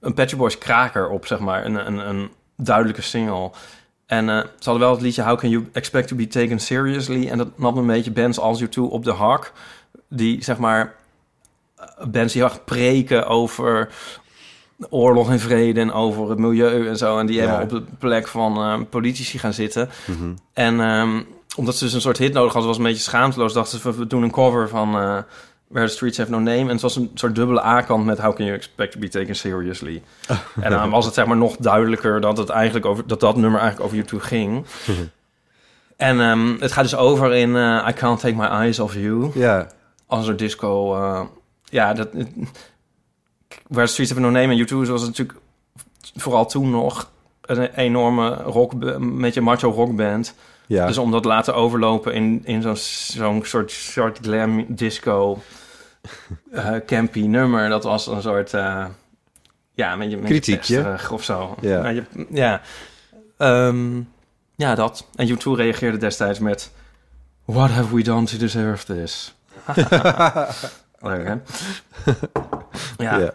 een 0.00 0.14
Pet 0.14 0.28
Shop 0.28 0.38
Boys 0.38 0.58
kraker 0.58 1.08
op, 1.08 1.26
zeg 1.26 1.38
maar. 1.38 1.64
Een, 1.64 1.86
een, 1.86 2.08
een 2.08 2.30
duidelijke 2.56 3.02
single. 3.02 3.50
En 4.06 4.28
eh, 4.28 4.36
ze 4.36 4.64
hadden 4.64 4.82
wel 4.82 4.90
het 4.90 5.00
liedje 5.00 5.22
How 5.22 5.38
Can 5.38 5.50
You 5.50 5.68
Expect 5.72 6.08
to 6.08 6.16
Be 6.16 6.26
Taken 6.26 6.58
Seriously? 6.58 7.28
En 7.28 7.38
dat 7.38 7.58
nam 7.58 7.76
een 7.76 7.86
beetje 7.86 8.10
bands 8.10 8.38
als 8.38 8.62
U2 8.62 8.68
op 8.80 9.04
de 9.04 9.12
hak. 9.12 9.52
Die, 10.08 10.44
zeg 10.44 10.58
maar, 10.58 10.94
bands 12.10 12.32
die 12.32 12.42
heel 12.42 12.50
erg 12.50 12.64
preken 12.64 13.26
over 13.26 13.88
oorlog 14.90 15.30
en 15.30 15.40
vrede 15.40 15.80
en 15.80 15.92
over 15.92 16.30
het 16.30 16.38
milieu 16.38 16.88
en 16.88 16.96
zo. 16.96 17.18
En 17.18 17.26
die 17.26 17.36
Ja. 17.36 17.40
helemaal 17.40 17.62
op 17.62 17.70
de 17.70 17.82
plek 17.98 18.28
van 18.28 18.56
eh, 18.56 18.80
politici 18.90 19.38
gaan 19.38 19.52
zitten. 19.52 19.88
Mhm. 20.06 20.32
En 20.52 20.80
ehm, 20.80 21.22
omdat 21.56 21.76
ze 21.76 21.84
dus 21.84 21.92
een 21.92 22.00
soort 22.00 22.18
hit 22.18 22.32
nodig 22.32 22.52
hadden, 22.52 22.70
was 22.70 22.78
een 22.78 22.84
beetje 22.84 23.02
schaamteloos. 23.02 23.52
Dachten 23.52 23.78
ze, 23.78 23.94
we 23.96 24.06
doen 24.06 24.22
een 24.22 24.30
cover 24.30 24.68
van 24.68 24.94
eh 24.98 25.18
Where 25.68 25.86
the 25.86 25.92
Streets 25.92 26.18
Have 26.18 26.30
No 26.30 26.38
Name. 26.38 26.60
En 26.60 26.68
het 26.68 26.80
was 26.80 26.96
een 26.96 27.10
soort 27.14 27.34
dubbele 27.34 27.64
A-kant 27.64 28.04
met 28.04 28.18
How 28.18 28.34
Can 28.34 28.44
You 28.44 28.56
Expect 28.56 28.92
to 28.92 28.98
Be 28.98 29.08
Taken 29.08 29.36
Seriously? 29.36 30.02
en 30.60 30.70
dan 30.70 30.90
was 30.90 31.04
het 31.04 31.14
zeg 31.14 31.26
maar 31.26 31.36
nog 31.36 31.56
duidelijker 31.56 32.20
dat, 32.20 32.36
het 32.38 32.48
eigenlijk 32.48 32.86
over, 32.86 33.06
dat 33.06 33.20
dat 33.20 33.36
nummer 33.36 33.60
eigenlijk 33.60 33.92
over 33.92 34.04
U2 34.04 34.22
ging. 34.22 34.64
en 35.96 36.20
ehm, 36.20 36.56
het 36.60 36.72
gaat 36.72 36.84
dus 36.84 36.96
over 36.96 37.34
in 37.34 37.56
eh, 37.56 37.86
I 37.88 37.92
Can't 37.92 38.20
Take 38.20 38.34
My 38.34 38.44
Eyes 38.44 38.78
Off 38.78 38.94
You. 38.94 39.30
Ja. 39.34 39.66
Als 40.06 40.18
een 40.18 40.24
soort 40.26 40.38
disco... 40.38 40.96
ja, 41.70 41.92
dat... 41.92 42.12
the 43.72 43.86
Streets 43.86 44.10
Have 44.10 44.20
No 44.20 44.30
Name 44.30 44.54
en 44.54 44.66
U2 44.66 44.88
was 44.88 45.06
natuurlijk 45.06 45.38
vooral 46.16 46.46
toen 46.46 46.70
nog 46.70 47.10
een 47.40 47.74
enorme 47.74 48.34
rock, 48.34 48.72
een 48.72 49.20
beetje 49.20 49.40
macho 49.40 49.70
rockband. 49.70 50.34
Ja. 50.66 50.86
Dus 50.86 50.98
om 50.98 51.10
dat 51.10 51.24
laten 51.24 51.54
overlopen 51.54 52.14
in, 52.14 52.40
in 52.44 52.62
zo'n 52.62 52.76
zo'n 52.76 53.44
soort, 53.44 53.70
soort 53.70 54.18
glam 54.22 54.64
disco 54.68 55.42
eh, 56.52 56.74
campy 56.86 57.20
nummer, 57.26 57.68
dat 57.68 57.84
was 57.84 58.06
een 58.06 58.22
soort 58.22 58.54
eh, 58.54 58.86
ja, 59.74 59.96
beetje, 59.96 60.16
een 60.16 60.22
beetje 60.22 60.40
Kritiekje. 60.40 60.98
of 61.10 61.24
zo. 61.24 61.56
Ja. 61.60 61.88
Je- 61.88 62.26
ja. 62.30 62.60
Ehm, 63.36 64.00
ja, 64.56 64.74
dat. 64.74 65.06
En 65.14 65.28
U2 65.28 65.42
reageerde 65.42 65.96
destijds 65.98 66.38
met 66.38 66.70
What 67.44 67.70
have 67.70 67.94
we 67.94 68.02
done 68.02 68.26
to 68.26 68.36
deserve 68.38 68.94
this? 68.94 69.34
Leuk, 71.00 71.26
hè? 71.26 71.34
ja. 73.04 73.18
Ja. 73.18 73.30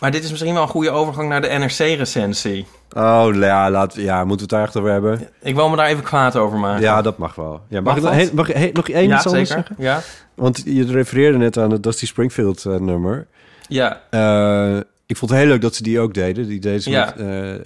Maar 0.00 0.10
dit 0.10 0.24
is 0.24 0.30
misschien 0.30 0.52
wel 0.54 0.62
een 0.62 0.68
goede 0.68 0.90
overgang 0.90 1.28
naar 1.28 1.40
de 1.40 1.48
NRC-recensie. 1.48 2.66
Oh, 2.96 3.28
ja, 3.34 3.70
laat, 3.70 3.94
ja, 3.94 4.24
moeten 4.24 4.36
we 4.36 4.42
het 4.42 4.50
daar 4.50 4.62
echt 4.62 4.76
over 4.76 4.90
hebben? 4.90 5.28
Ik 5.42 5.54
wil 5.54 5.68
me 5.68 5.76
daar 5.76 5.86
even 5.86 6.02
kwaad 6.04 6.36
over 6.36 6.58
maken. 6.58 6.82
Ja, 6.82 7.02
dat 7.02 7.18
mag 7.18 7.34
wel. 7.34 7.60
Ja, 7.68 7.80
mag, 7.80 8.00
Mag 8.00 8.18
ik 8.18 8.32
nog, 8.32 8.72
mag 8.72 8.88
ik 8.88 8.94
één 8.94 9.08
Ja, 9.08 9.16
iets 9.16 9.26
anders 9.26 9.48
zeker. 9.48 9.64
zeggen? 9.68 9.84
Ja. 9.84 10.00
Want 10.34 10.62
je 10.64 10.84
refereerde 10.86 11.38
net 11.38 11.58
aan 11.58 11.70
het 11.70 11.82
Dusty 11.82 12.06
Springfield 12.06 12.64
eh, 12.64 12.76
nummer. 12.76 13.26
Ja. 13.68 14.00
Eh, 14.10 14.76
ik 15.06 15.16
vond 15.16 15.30
het 15.30 15.40
heel 15.40 15.48
leuk 15.48 15.60
dat 15.60 15.74
ze 15.74 15.82
die 15.82 16.00
ook 16.00 16.14
deden. 16.14 16.46
Die 16.48 16.60
deden 16.60 16.82
ze 16.82 16.90
Ja. 16.90 17.04
met 17.04 17.14
eh, 17.14 17.24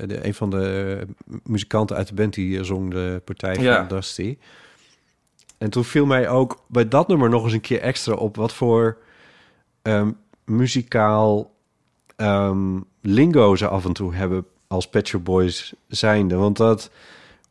de, 0.09 0.18
een 0.26 0.35
van 0.35 0.50
de 0.50 0.98
muzikanten 1.42 1.96
uit 1.96 2.09
de 2.09 2.14
band 2.14 2.35
die 2.35 2.64
zong 2.64 2.90
de 2.90 3.22
partij 3.24 3.54
van 3.54 3.64
Ja. 3.64 3.83
Dusty. 3.83 4.38
En 5.59 5.70
toen 5.70 5.85
viel 5.85 6.07
mij 6.07 6.28
ook 6.28 6.64
bij 6.68 6.88
dat 6.88 7.09
nummer 7.09 7.28
nog 7.28 7.44
eens 7.44 7.52
een 7.52 7.61
keer 7.61 7.81
extra 7.81 8.14
op 8.14 8.37
wat 8.37 8.52
voor 8.52 8.96
ehm, 9.88 10.11
muzikaal 10.44 11.55
ehm, 12.16 12.81
lingo 13.01 13.57
ze 13.57 13.68
af 13.68 13.85
en 13.85 13.92
toe 13.92 14.14
hebben 14.14 14.46
als 14.66 14.88
Pet 14.88 15.09
Shop 15.09 15.24
Boys 15.24 15.72
zijnde. 15.88 16.35
Want 16.35 16.57
dat 16.57 16.90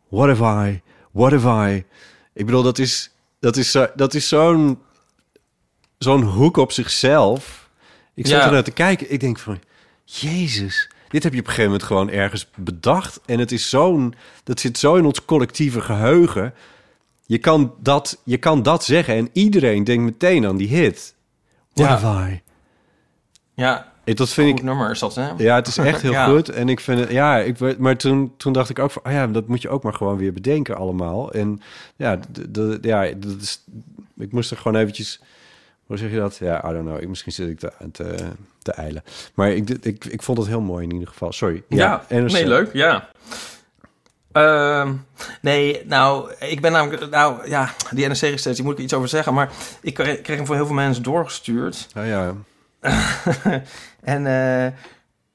What 0.08 0.30
if 0.30 0.40
I, 0.40 0.82
what 1.12 1.34
if 1.34 1.44
I... 1.44 1.86
Ik 2.34 2.46
bedoel, 2.46 2.64
dat 2.64 2.78
is, 2.78 3.12
dat 3.40 3.58
is, 3.58 3.78
dat 3.96 4.14
is 4.14 4.28
zo'n 4.28 4.80
zo'n 5.98 6.24
hoek 6.24 6.58
op 6.58 6.72
zichzelf. 6.72 7.70
Ik 8.14 8.28
zat 8.28 8.40
Ja. 8.40 8.46
er 8.46 8.52
naar 8.52 8.64
te 8.64 8.72
kijken. 8.72 9.12
Ik 9.12 9.20
denk 9.20 9.40
van, 9.40 9.60
Jezus, 10.04 10.90
dit 11.08 11.24
heb 11.24 11.34
je 11.34 11.40
op 11.40 11.46
een 11.46 11.52
gegeven 11.54 11.72
moment 11.72 11.88
gewoon 11.88 12.10
ergens 12.10 12.48
bedacht. 12.56 13.20
En 13.26 13.40
het 13.40 13.52
is 13.52 13.70
zo'n, 13.70 14.14
dat 14.44 14.60
zit 14.60 14.78
zo 14.78 14.96
in 14.96 15.06
ons 15.06 15.26
collectieve 15.26 15.82
geheugen. 15.82 16.54
Je 17.26 17.38
kan 17.38 17.74
dat, 17.80 18.22
je 18.24 18.38
kan 18.38 18.64
dat 18.64 18.84
zeggen 18.84 19.16
en 19.16 19.30
iedereen 19.34 19.84
denkt 19.84 20.04
meteen 20.04 20.46
aan 20.46 20.58
die 20.58 20.68
hit. 20.68 21.16
What 21.78 22.00
Ja. 22.00 22.08
have 22.08 22.32
I? 22.32 22.42
Ja, 23.54 23.92
Dat 24.04 24.30
vind 24.30 24.50
goed 24.50 24.60
ik. 24.60 24.66
nummer 24.66 24.92
is 24.92 25.00
dat, 25.00 25.16
hè? 25.16 25.30
Ja, 25.38 25.56
het 25.56 25.68
is 25.68 25.78
echt 25.78 26.02
heel 26.02 26.12
Ja. 26.12 26.26
goed. 26.26 26.50
En 26.50 26.70
ik 26.70 26.80
vind 26.80 27.00
het, 27.00 27.10
ja, 27.12 27.38
ik 27.38 27.58
weet, 27.58 27.78
maar 27.78 27.98
toen, 27.98 28.34
toen 28.38 28.54
dacht 28.54 28.70
ik 28.70 28.80
ook 28.80 28.92
van, 28.92 29.02
oh 29.06 29.12
ja, 29.12 29.28
dat 29.28 29.48
moet 29.48 29.62
je 29.62 29.70
ook 29.70 29.84
maar 29.84 29.94
gewoon 29.94 30.18
weer 30.18 30.34
bedenken 30.34 30.76
allemaal. 30.78 31.32
En 31.32 31.62
ja, 31.96 32.20
ja, 32.82 33.02
dat 33.18 33.42
is, 33.42 33.64
ik 34.18 34.32
moest 34.32 34.52
er 34.52 34.58
gewoon 34.58 34.82
eventjes, 34.82 35.22
hoe 35.86 35.98
zeg 35.98 36.12
je 36.12 36.18
dat? 36.18 36.38
Ja, 36.38 36.70
I 36.70 36.74
don't 36.74 36.86
know. 36.86 37.02
Ik, 37.02 37.08
misschien 37.08 37.32
zit 37.32 37.50
ik 37.50 37.60
te, 37.60 37.72
te, 37.92 38.16
te 38.62 38.72
eilen. 38.72 39.04
Maar 39.34 39.52
ik, 39.52 39.70
ik, 39.70 40.06
ik 40.06 40.22
vond 40.24 40.38
het 40.38 40.48
heel 40.48 40.62
mooi 40.62 40.84
in 40.84 40.92
ieder 40.94 41.08
geval. 41.08 41.32
Sorry. 41.34 41.64
Ja, 41.70 42.04
NRC. 42.10 42.32
nee, 42.32 42.48
leuk, 42.48 42.74
ja. 42.74 43.10
Ehm, 44.38 44.94
nee, 45.42 45.82
nou, 45.86 46.32
ik 46.40 46.62
ben 46.62 46.72
namelijk... 46.72 47.10
Nou, 47.10 47.50
ja, 47.50 47.70
die 47.92 48.08
NRC-recensie 48.08 48.64
moet 48.64 48.78
ik 48.78 48.84
iets 48.84 48.94
over 48.94 49.08
zeggen. 49.10 49.34
Maar 49.34 49.50
ik 49.82 49.94
kreeg, 49.94 50.28
hem 50.28 50.46
voor 50.46 50.56
heel 50.56 50.66
veel 50.66 50.76
mensen 50.76 51.04
doorgestuurd. 51.04 51.88
Oh 51.98 52.06
ja. 52.06 52.34
en, 54.02 54.28
eh, 54.28 54.66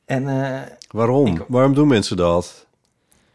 en 0.04 0.28
eh, 0.28 0.60
Waarom? 0.90 1.26
Ik- 1.26 1.44
Waarom 1.48 1.74
doen 1.74 1.88
mensen 1.88 2.16
dat? 2.16 2.66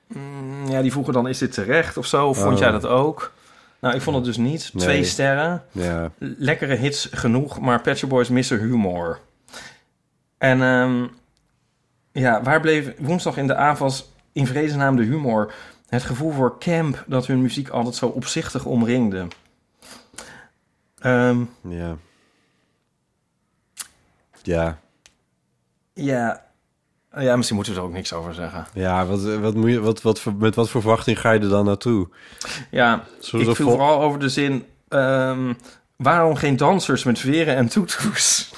mm, 0.07 0.67
ja, 0.69 0.81
die 0.81 0.91
vroegen 0.91 1.13
dan, 1.13 1.27
is 1.27 1.37
dit 1.37 1.53
terecht 1.53 1.97
of 1.97 2.05
zo? 2.05 2.27
Of 2.27 2.37
vond 2.37 2.53
Oh. 2.53 2.59
jij 2.59 2.71
dat 2.71 2.85
ook? 2.85 3.31
Nou, 3.79 3.95
ik 3.95 4.01
vond 4.01 4.15
het 4.15 4.25
dus 4.25 4.37
niet. 4.37 4.69
Nee. 4.73 4.83
Twee 4.83 5.03
sterren. 5.03 5.63
Ja. 5.71 6.11
lekkere 6.19 6.75
hits 6.75 7.07
genoeg, 7.11 7.59
maar 7.59 7.81
Pet 7.81 7.97
Shop 7.97 8.09
Boys 8.09 8.29
missen 8.29 8.59
humor. 8.59 9.19
En 10.37 10.61
ehm, 10.61 11.05
ja, 12.11 12.41
waar 12.43 12.59
bleef 12.61 12.91
woensdag 12.97 13.37
in 13.37 13.47
de 13.47 13.55
avonds 13.55 14.11
in 14.37 14.47
vredesnaam 14.47 14.95
de 14.95 15.03
humor? 15.03 15.53
Het 15.87 16.03
gevoel 16.03 16.31
voor 16.31 16.59
camp 16.59 17.03
dat 17.07 17.25
hun 17.27 17.41
muziek 17.41 17.69
altijd 17.69 17.95
zo 17.95 18.05
opzichtig 18.05 18.65
omringde. 18.65 19.27
Ehm, 20.99 21.43
Ja. 21.69 21.97
Ja. 24.43 24.79
ja, 25.93 26.45
ja, 27.17 27.35
misschien 27.35 27.55
moeten 27.55 27.73
we 27.73 27.79
er 27.79 27.85
ook 27.85 27.93
niks 27.93 28.13
over 28.13 28.33
zeggen. 28.33 28.67
Ja, 28.73 29.05
wat, 29.05 29.23
wat 29.23 29.55
moet 29.55 29.69
je, 29.69 29.79
wat, 29.79 30.01
wat, 30.01 30.25
met 30.37 30.55
wat 30.55 30.69
voor 30.69 30.81
verwachting 30.81 31.19
ga 31.19 31.31
je 31.31 31.39
er 31.39 31.49
dan 31.49 31.65
naartoe? 31.65 32.07
Ja, 32.71 33.03
Zo- 33.19 33.37
ik 33.37 33.55
viel 33.55 33.69
vooral 33.69 34.01
over 34.01 34.19
de 34.19 34.29
zin... 34.29 34.65
ehm, 34.87 35.53
waarom 35.95 36.35
geen 36.35 36.57
dansers 36.57 37.03
met 37.03 37.19
veren 37.19 37.55
en 37.55 37.67
toetoes? 37.67 38.51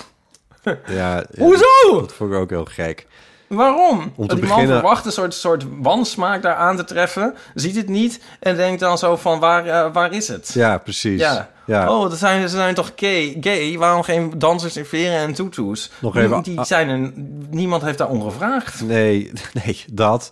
Ja, 0.63 0.77
ja, 0.87 1.25
Hoezo? 1.37 1.65
Dat 1.99 2.13
vond 2.13 2.31
ik 2.31 2.37
ook 2.37 2.49
heel 2.49 2.65
gek. 2.65 3.07
Waarom? 3.49 4.11
Om 4.15 4.27
te 4.27 4.35
die 4.35 4.43
man 4.45 4.53
beginnen- 4.55 4.79
verwacht 4.79 5.05
een 5.05 5.11
soort, 5.11 5.33
soort 5.33 5.65
wansmaak 5.81 6.41
daar 6.41 6.55
aan 6.55 6.75
te 6.77 6.83
treffen. 6.83 7.33
Ziet 7.53 7.75
het 7.75 7.87
niet 7.89 8.19
en 8.39 8.55
denkt 8.55 8.79
dan 8.79 8.97
zo 8.97 9.15
van, 9.15 9.39
waar, 9.39 9.65
eh, 9.65 9.93
waar 9.93 10.13
is 10.13 10.27
het? 10.27 10.51
Ja, 10.53 10.77
precies. 10.77 11.19
Ja. 11.19 11.49
Ja. 11.65 11.91
Oh, 11.97 12.09
dat 12.09 12.17
zijn, 12.17 12.41
ze 12.49 12.55
zijn 12.55 12.73
toch 12.75 12.91
gay? 12.95 13.37
gay? 13.41 13.77
Waarom 13.77 14.03
geen 14.03 14.31
dansers 14.37 14.77
in 14.77 14.85
veren 14.85 15.17
en 15.17 15.33
tutus? 15.33 15.91
Nog 16.01 16.15
even- 16.17 16.43
Die 16.43 16.63
zijn 16.65 16.89
er, 16.89 17.11
niemand 17.49 17.81
heeft 17.83 17.97
daar 17.97 18.09
om 18.09 18.21
gevraagd. 18.23 18.81
Nee, 18.85 19.31
nee, 19.65 19.83
dat. 19.91 20.31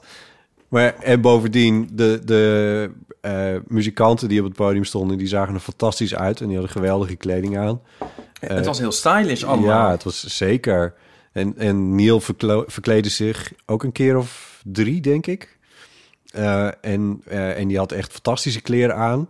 Maar 0.68 0.96
en 1.00 1.22
bovendien, 1.22 1.90
de, 1.94 2.22
de 2.26 2.92
eh, 3.22 3.34
muzikanten 3.68 4.28
die 4.30 4.40
op 4.40 4.46
het 4.46 4.56
podium 4.56 4.84
stonden, 4.84 5.18
die 5.18 5.28
zagen 5.28 5.54
er 5.54 5.60
fantastisch 5.60 6.16
uit 6.16 6.40
en 6.42 6.46
die 6.48 6.56
hadden 6.58 6.72
geweldige 6.76 7.16
kleding 7.16 7.58
aan. 7.58 7.82
het 8.40 8.66
was 8.66 8.80
heel 8.80 8.92
stylish 8.92 9.44
allemaal. 9.44 9.70
Ja, 9.70 9.92
het 9.92 10.04
was 10.04 10.24
zeker. 10.24 10.94
En, 11.38 11.54
en 11.58 11.96
Neil 11.96 12.20
verkleedde 12.68 13.10
zich 13.10 13.52
ook 13.66 13.84
een 13.84 13.92
keer 13.92 14.18
of 14.18 14.62
drie, 14.64 15.02
denk 15.02 15.28
ik. 15.28 15.58
Eh, 16.32 16.68
en, 16.82 17.22
eh, 17.28 17.58
en 17.60 17.68
die 17.68 17.78
had 17.78 17.92
echt 17.92 18.12
fantastische 18.12 18.62
kleren 18.62 18.96
aan. 18.96 19.30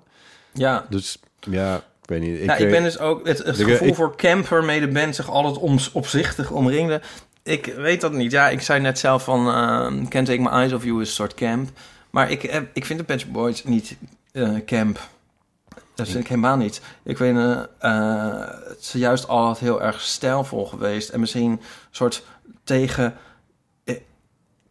Ja. 0.53 0.85
Dus 0.89 1.19
ja, 1.39 1.75
ik 1.75 2.09
weet 2.09 2.21
niet. 2.21 2.43
ja, 2.43 2.55
ik 2.55 2.65
eh, 2.65 2.71
ben 2.71 2.83
dus 2.83 2.99
ook 2.99 3.27
het, 3.27 3.37
het 3.37 3.59
ik- 3.59 3.67
gevoel 3.67 3.87
ik- 3.87 3.95
voor 3.95 4.15
camp 4.15 4.47
waarmee 4.47 4.79
de 4.79 4.87
band 4.87 5.15
zich 5.15 5.29
altijd 5.29 5.57
om, 5.57 5.77
opzichtig 5.93 6.51
omringde. 6.51 7.01
Ik 7.43 7.65
weet 7.65 8.01
dat 8.01 8.11
niet. 8.13 8.31
Ja, 8.31 8.49
ik 8.49 8.61
zei 8.61 8.81
net 8.81 8.99
zelf 8.99 9.23
van 9.23 9.47
uh, 9.47 10.07
Can't 10.09 10.25
Take 10.27 10.39
My 10.41 10.47
Eyes 10.47 10.73
Off 10.73 10.83
You 10.83 11.01
is 11.01 11.07
een 11.07 11.13
soort 11.13 11.33
camp. 11.33 11.69
Maar 12.09 12.31
ik, 12.31 12.41
heb, 12.41 12.69
ik 12.73 12.85
vind 12.85 12.99
de 12.99 13.05
Patch 13.05 13.27
Boys 13.27 13.63
niet 13.63 13.97
camp. 14.65 14.99
Dat 15.95 16.07
vind 16.07 16.19
ik 16.19 16.27
helemaal 16.27 16.57
niet. 16.57 16.81
Ik 17.03 17.17
weet, 17.17 17.35
eh, 17.79 18.39
het 18.67 18.79
is 18.79 18.91
juist 18.91 19.27
altijd 19.27 19.59
heel 19.59 19.81
erg 19.81 20.01
stijlvol 20.01 20.65
geweest. 20.65 21.09
En 21.09 21.19
misschien 21.19 21.59
soort 21.97 22.23
tegen 22.63 23.15
eh, 23.83 23.95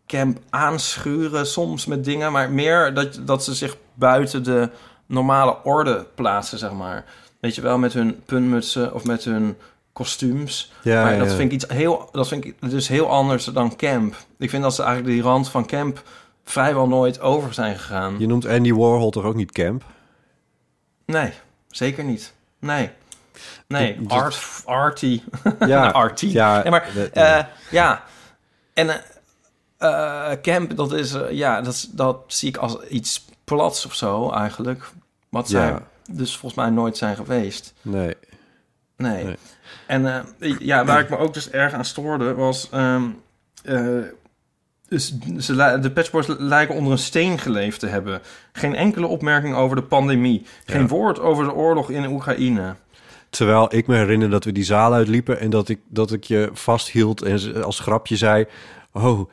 camp 0.07 0.39
aanschuren 0.51 1.47
soms 1.47 1.87
met 1.87 2.05
dingen. 2.05 2.33
Maar 2.33 2.51
meer 2.51 2.95
dat, 2.95 3.21
dat 3.25 3.45
ze 3.45 3.55
zich 3.55 3.77
buiten 3.95 4.43
de 4.43 4.71
normale 5.07 5.57
orde 5.65 6.07
plaatsen, 6.15 6.59
zeg 6.59 6.73
maar. 6.73 7.05
Weet 7.41 7.55
je 7.55 7.61
wel, 7.61 7.79
met 7.79 7.93
hun 7.93 8.23
puntmutsen 8.25 8.95
of 8.95 9.05
met 9.05 9.25
hun 9.25 9.57
kostuums. 9.93 10.73
Ja, 10.83 11.03
maar 11.03 11.19
dat 11.19 11.31
ja. 11.31 11.37
vind 11.37 11.53
ik 11.53 11.63
iets 11.63 11.69
heel, 11.69 12.09
dat 12.13 12.29
vind 12.29 12.45
ik 12.45 12.55
dus 12.61 12.89
heel 12.89 13.11
anders 13.11 13.45
dan 13.45 13.77
camp. 13.77 14.17
Ik 14.39 14.51
vind 14.51 14.63
dat 14.63 14.75
ze 14.75 14.83
eigenlijk 14.83 15.15
die 15.15 15.23
rand 15.23 15.49
van 15.49 15.67
camp 15.67 16.03
vrijwel 16.45 16.89
nooit 16.89 17.21
over 17.21 17.55
zijn 17.55 17.79
gegaan. 17.79 18.19
Je 18.19 18.27
noemt 18.27 18.47
Andy 18.47 18.73
Warhol 18.73 19.11
toch 19.11 19.25
ook 19.25 19.35
niet 19.35 19.53
camp? 19.53 19.85
Nee, 21.07 21.33
zeker 21.69 22.05
niet. 22.05 22.35
Nee. 22.59 22.91
Nee, 23.67 23.97
Dat- 24.03 24.11
art, 24.19 24.63
arty. 24.65 25.23
Ja, 25.67 25.91
arty. 26.03 26.27
ja, 26.27 26.63
Nee, 26.63 26.71
maar 26.71 26.89
dat- 26.95 27.09
eh, 27.09 27.39
ja. 27.71 28.03
En 28.75 28.89
eh, 28.89 30.31
eh, 30.33 30.41
camp, 30.43 30.77
dat 30.77 30.93
is, 30.93 31.13
eh, 31.15 31.31
ja, 31.31 31.61
dat, 31.61 32.25
zie 32.27 32.49
ik 32.49 32.57
als 32.57 32.83
iets 32.83 33.25
plats 33.45 33.87
of 33.87 33.95
zo 33.95 34.31
eigenlijk. 34.31 34.91
Wat 35.29 35.49
zij 35.49 35.67
Ja. 35.67 35.83
dus 36.11 36.37
volgens 36.37 36.61
mij 36.61 36.71
nooit 36.71 36.97
zijn 36.97 37.17
geweest. 37.17 37.75
Nee. 37.83 38.17
Nee. 38.97 39.25
Nee. 39.25 39.37
En 39.87 40.07
eh, 40.39 40.59
ja, 40.59 40.85
waar 40.85 41.01
ik 41.01 41.11
me 41.11 41.17
ook 41.19 41.35
dus 41.35 41.51
erg 41.51 41.73
aan 41.73 41.85
stoorde 41.85 42.35
was... 42.35 42.69
ehm, 42.71 43.03
eh, 43.65 43.99
dus 44.89 45.15
ze, 45.39 45.79
de 45.81 45.91
Patchboys 45.91 46.27
lijken 46.27 46.75
onder 46.75 46.93
een 46.93 46.99
steen 46.99 47.39
geleefd 47.39 47.81
te 47.81 47.87
hebben. 47.87 48.21
Geen 48.53 48.75
enkele 48.75 49.07
opmerking 49.07 49.55
over 49.55 49.77
de 49.77 49.83
pandemie. 49.83 50.47
Geen 50.67 50.81
Ja. 50.81 50.87
woord 50.87 51.19
over 51.21 51.45
de 51.45 51.53
oorlog 51.53 51.91
in 51.91 52.07
Oekraïne. 52.07 52.75
Terwijl 53.37 53.75
ik 53.75 53.87
me 53.87 53.97
herinner 53.97 54.31
dat 54.31 54.45
we 54.45 54.53
die 54.53 54.65
zaal 54.65 54.93
uitliepen 54.93 55.41
en 55.41 55.51
dat 55.51 55.69
ik, 55.69 55.79
dat 55.89 56.13
ik 56.13 56.25
je 56.25 56.51
vasthield 56.53 57.23
en 57.23 57.65
als 57.65 57.81
grapje 57.81 58.17
zei... 58.17 58.47
Oh, 58.93 59.31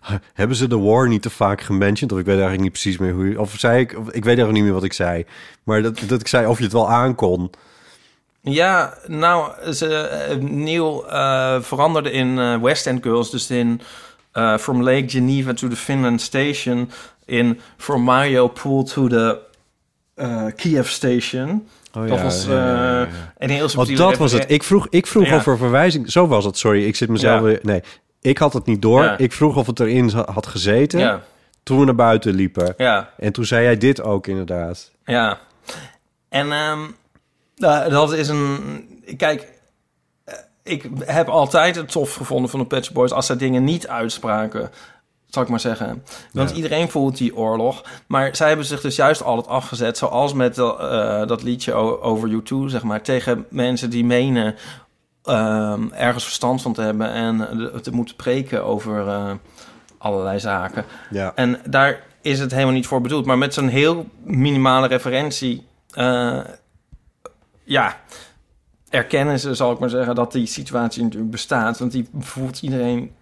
hebben 0.34 0.56
ze 0.56 0.66
de 0.66 0.78
war 0.78 1.08
niet 1.08 1.22
te 1.22 1.30
vaak 1.30 1.60
gementiond? 1.60 2.12
Of 2.12 2.18
ik 2.18 2.24
weet 2.24 2.34
eigenlijk 2.34 2.62
niet 2.62 2.72
precies 2.72 2.98
meer 2.98 3.12
hoe... 3.12 3.40
Of 3.40 3.54
zei 3.58 3.80
ik... 3.80 3.98
of 3.98 4.06
Ik 4.06 4.12
weet 4.12 4.24
eigenlijk 4.24 4.52
niet 4.52 4.64
meer 4.64 4.72
wat 4.72 4.84
ik 4.84 4.92
zei. 4.92 5.24
Maar 5.62 5.82
dat, 5.82 5.98
dat 6.06 6.20
ik 6.20 6.28
zei 6.28 6.46
of 6.46 6.58
je 6.58 6.64
het 6.64 6.72
wel 6.72 6.90
aankon. 6.90 7.50
Ja, 8.48 8.94
nou, 9.06 9.72
ze, 9.72 9.96
eh, 9.96 10.36
Neil 10.36 11.10
eh, 11.10 11.60
veranderde 11.60 12.10
in 12.10 12.38
eh, 12.38 12.60
West 12.62 12.86
End 12.86 13.02
Girls, 13.02 13.30
dus 13.30 13.50
in 13.50 13.80
From 14.58 14.82
Lake 14.82 15.08
Geneva 15.08 15.52
to 15.54 15.68
the 15.68 15.76
Finland 15.76 16.20
Station, 16.20 16.90
in 17.24 17.60
From 17.76 18.02
Mario 18.02 18.48
Pool 18.48 18.84
to 18.84 19.08
the 19.08 19.38
Kiev 20.56 20.88
Station. 20.88 21.68
Oh 21.96 22.08
dat 22.08 22.18
ja, 22.18 22.22
was 22.24 22.44
ja, 22.46 22.52
ja, 22.52 22.66
ja, 22.66 23.04
eh, 23.04 23.12
ja. 23.12 23.32
een 23.38 23.50
heel 23.50 23.68
Want 23.74 23.96
dat 23.96 24.16
was 24.16 24.32
het. 24.32 24.44
Ik 24.50 24.62
vroeg, 24.62 24.86
ik 24.90 25.06
vroeg 25.06 25.26
Ja. 25.26 25.36
of 25.36 25.46
er 25.46 25.56
verwijzing... 25.58 26.10
Zo 26.12 26.26
was 26.26 26.44
het, 26.44 26.58
sorry. 26.58 26.84
Ik 26.86 26.96
zit 26.96 27.08
mezelf 27.08 27.38
Ja. 27.38 27.42
weer... 27.42 27.58
Nee, 27.62 27.82
ik 28.20 28.38
had 28.38 28.52
het 28.52 28.66
niet 28.66 28.82
door. 28.82 29.02
Ja. 29.02 29.18
Ik 29.18 29.32
vroeg 29.32 29.56
of 29.56 29.66
het 29.66 29.80
erin 29.80 30.08
had 30.10 30.46
gezeten 30.46 30.98
Ja. 30.98 31.20
toen 31.62 31.78
we 31.78 31.84
naar 31.84 31.94
buiten 31.94 32.34
liepen. 32.34 32.74
Ja. 32.76 33.10
En 33.18 33.32
toen 33.32 33.44
zei 33.44 33.62
jij 33.62 33.76
dit 33.76 34.02
ook 34.02 34.26
inderdaad. 34.26 34.90
Ja. 35.04 35.38
En 36.28 36.52
ehm, 36.52 36.80
nou, 37.56 37.90
dat 37.90 38.12
is 38.12 38.28
een... 38.28 38.58
Kijk, 39.16 39.48
eh, 40.24 40.34
ik 40.62 40.88
heb 41.04 41.28
altijd 41.28 41.76
het 41.76 41.90
tof 41.92 42.14
gevonden 42.14 42.50
van 42.50 42.60
de 42.60 42.66
Patch 42.66 42.92
Boys... 42.92 43.12
als 43.12 43.26
zij 43.26 43.36
dingen 43.36 43.64
niet 43.64 43.88
uitspraken, 43.88 44.70
zal 45.26 45.42
ik 45.42 45.48
maar 45.48 45.60
zeggen. 45.60 46.04
Want 46.32 46.50
Ja. 46.50 46.56
iedereen 46.56 46.88
voelt 46.90 47.16
die 47.16 47.36
oorlog. 47.36 47.84
Maar 48.06 48.36
zij 48.36 48.48
hebben 48.48 48.66
zich 48.66 48.80
dus 48.80 48.96
juist 48.96 49.22
altijd 49.22 49.48
afgezet... 49.48 49.98
zoals 49.98 50.32
met 50.32 50.58
eh, 50.58 51.26
dat 51.26 51.42
liedje 51.42 51.72
over 52.02 52.28
U2, 52.30 52.54
zeg 52.66 52.82
maar... 52.82 53.02
tegen 53.02 53.46
mensen 53.50 53.90
die 53.90 54.04
menen 54.04 54.54
ehm, 55.22 55.88
ergens 55.92 56.24
verstand 56.24 56.62
van 56.62 56.72
te 56.72 56.80
hebben... 56.82 57.10
en 57.12 57.48
te 57.82 57.90
moeten 57.90 58.16
preken 58.16 58.64
over 58.64 59.08
eh, 59.08 59.30
allerlei 59.98 60.38
zaken. 60.40 60.84
Ja. 61.10 61.32
En 61.34 61.58
daar 61.68 62.02
is 62.20 62.38
het 62.40 62.50
helemaal 62.52 62.74
niet 62.74 62.86
voor 62.86 63.00
bedoeld. 63.00 63.26
Maar 63.26 63.38
met 63.38 63.54
zo'n 63.54 63.68
heel 63.68 64.06
minimale 64.22 64.86
referentie... 64.86 65.66
eh, 65.90 66.40
ja, 67.64 68.00
erkennen 68.88 69.40
ze, 69.40 69.54
zal 69.54 69.72
ik 69.72 69.78
maar 69.78 69.90
zeggen... 69.90 70.14
dat 70.14 70.32
die 70.32 70.46
situatie 70.46 71.02
natuurlijk 71.02 71.30
bestaat. 71.30 71.78
Want 71.78 71.92
die 71.92 72.08
voelt 72.18 72.62
iedereen 72.62 73.14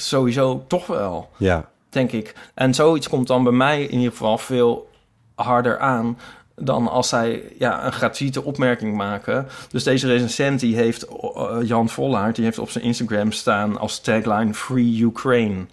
sowieso 0.00 0.64
toch 0.66 0.86
wel, 0.86 1.30
Ja. 1.36 1.68
denk 1.88 2.12
ik. 2.12 2.34
En 2.54 2.74
zoiets 2.74 3.08
komt 3.08 3.26
dan 3.26 3.42
bij 3.42 3.52
mij 3.52 3.82
in 3.82 3.96
ieder 3.98 4.10
geval 4.10 4.38
veel 4.38 4.90
harder 5.34 5.78
aan... 5.78 6.18
dan 6.54 6.88
als 6.88 7.08
zij 7.08 7.42
ja, 7.58 7.84
een 7.86 7.92
gratuite 7.92 8.42
opmerking 8.44 8.96
maken. 8.96 9.46
Dus 9.70 9.82
deze 9.84 10.06
recensent 10.06 10.60
die 10.60 10.76
heeft, 10.76 11.06
eh, 11.06 11.56
Jan 11.62 11.88
Vollaert... 11.88 12.34
die 12.36 12.44
heeft 12.44 12.58
op 12.58 12.70
zijn 12.70 12.84
Instagram 12.84 13.32
staan 13.32 13.78
als 13.78 14.00
tagline... 14.00 14.54
Free 14.54 15.00
Ukraine. 15.02 15.66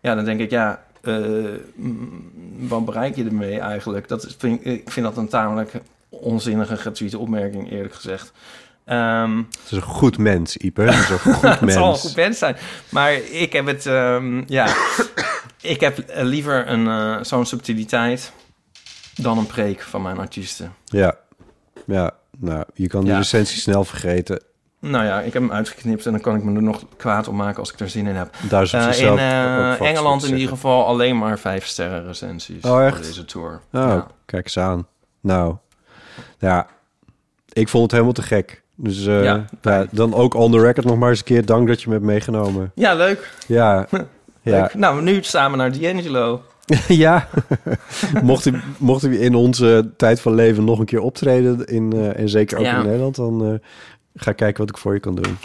Ja, 0.00 0.14
dan 0.14 0.24
denk 0.24 0.40
ik, 0.40 0.50
ja... 0.50 0.82
eh, 1.02 1.14
wat 2.58 2.84
bereik 2.84 3.16
je 3.16 3.24
ermee 3.24 3.58
eigenlijk? 3.60 4.08
Dat 4.08 4.24
is, 4.24 4.34
vind, 4.38 4.60
ik- 4.60 4.66
ik 4.86 4.90
vind 4.90 5.06
dat 5.06 5.16
een 5.16 5.28
tamelijk 5.28 5.72
onzinnige 6.08 6.76
gratuite 6.76 7.18
opmerking, 7.18 7.70
eerlijk 7.70 7.94
gezegd. 7.94 8.32
Ehm, 8.86 9.36
Het 9.36 9.64
is 9.64 9.70
een 9.70 9.82
goed 9.82 10.18
mens, 10.18 10.56
Ipe. 10.56 10.82
Het 10.82 10.94
is 10.94 11.08
een 11.08 11.18
goed 11.34 11.42
het 11.42 11.60
mens. 11.60 11.72
zal 11.72 11.88
een 11.92 11.98
goed 11.98 12.16
mens 12.16 12.38
zijn. 12.38 12.56
Maar 12.88 13.12
ik 13.14 13.52
heb 13.52 13.66
het, 13.66 13.86
ehm, 13.86 14.42
ja, 14.46 14.74
ik 15.60 15.80
heb 15.80 15.98
eh, 15.98 16.22
liever 16.24 16.68
een, 16.68 16.86
eh, 16.88 17.16
zo'n 17.24 17.46
subtiliteit 17.46 18.32
dan 19.14 19.38
een 19.38 19.46
preek 19.46 19.80
van 19.82 20.02
mijn 20.02 20.18
artiesten. 20.18 20.74
Ja. 20.84 21.14
Ja, 21.86 22.10
nou, 22.38 22.64
je 22.74 22.88
kan 22.88 23.00
die 23.00 23.10
Ja. 23.10 23.16
recensie 23.18 23.60
snel 23.60 23.84
vergeten. 23.84 24.42
Nou 24.80 25.04
ja, 25.04 25.20
ik 25.20 25.32
heb 25.32 25.42
hem 25.42 25.52
uitgeknipt 25.52 26.06
en 26.06 26.12
dan 26.12 26.20
kan 26.20 26.36
ik 26.36 26.42
me 26.42 26.54
er 26.56 26.62
nog 26.62 26.82
kwaad 26.96 27.28
op 27.28 27.34
maken 27.34 27.58
als 27.58 27.72
ik 27.72 27.80
er 27.80 27.88
zin 27.90 28.06
in 28.06 28.14
heb. 28.16 28.34
Daar 28.48 28.62
is 28.62 28.70
zichzelf 28.70 29.18
in 29.18 29.86
Engeland 29.86 30.24
in 30.24 30.32
ieder 30.34 30.48
geval 30.48 30.86
alleen 30.86 31.18
maar 31.18 31.38
vijf 31.38 31.66
sterren 31.66 32.06
recensies 32.06 32.64
Oh, 32.64 32.84
echt? 32.84 32.96
voor 32.96 33.04
deze 33.04 33.24
tour. 33.24 33.60
Oh, 33.72 33.80
Ja. 33.82 34.06
kijk 34.24 34.44
eens 34.44 34.58
aan. 34.58 34.86
Nou, 35.20 35.56
ja, 36.38 36.66
ik 37.52 37.68
vond 37.68 37.82
het 37.82 37.92
helemaal 37.92 38.12
te 38.12 38.22
gek. 38.22 38.62
Dus 38.76 39.06
eh, 39.06 39.24
Ja, 39.24 39.44
ja, 39.62 39.86
dan 39.90 40.14
ook 40.14 40.34
on 40.34 40.50
the 40.52 40.60
record 40.60 40.86
nog 40.86 40.98
maar 40.98 41.08
eens 41.10 41.18
een 41.18 41.24
keer 41.24 41.44
dank 41.44 41.68
dat 41.68 41.80
je 41.82 41.86
me 41.88 41.94
hebt 41.94 42.06
meegenomen. 42.06 42.72
ja, 42.74 42.94
leuk. 42.94 43.34
Ja, 43.46 43.86
ja. 44.42 44.60
leuk. 44.60 44.74
Nou, 44.74 45.02
nu 45.02 45.22
samen 45.22 45.58
naar 45.58 45.72
D'Angelo. 45.78 46.42
ja. 46.88 47.28
mocht, 48.22 48.44
hij, 48.44 48.60
mocht 48.78 49.02
hij 49.02 49.14
in 49.16 49.34
onze 49.34 49.90
tijd 49.96 50.20
van 50.20 50.34
leven 50.34 50.64
nog 50.64 50.78
een 50.78 50.84
keer 50.84 51.00
optreden, 51.00 51.64
in, 51.66 51.92
eh, 51.92 52.18
en 52.18 52.28
zeker 52.28 52.58
ook 52.58 52.64
Ja. 52.64 52.78
in 52.78 52.86
Nederland, 52.86 53.14
dan 53.14 53.44
eh, 53.44 53.68
ga 54.14 54.30
ik 54.30 54.36
kijken 54.36 54.60
wat 54.60 54.70
ik 54.70 54.78
voor 54.78 54.94
je 54.94 55.00
kan 55.00 55.14
doen. 55.14 55.38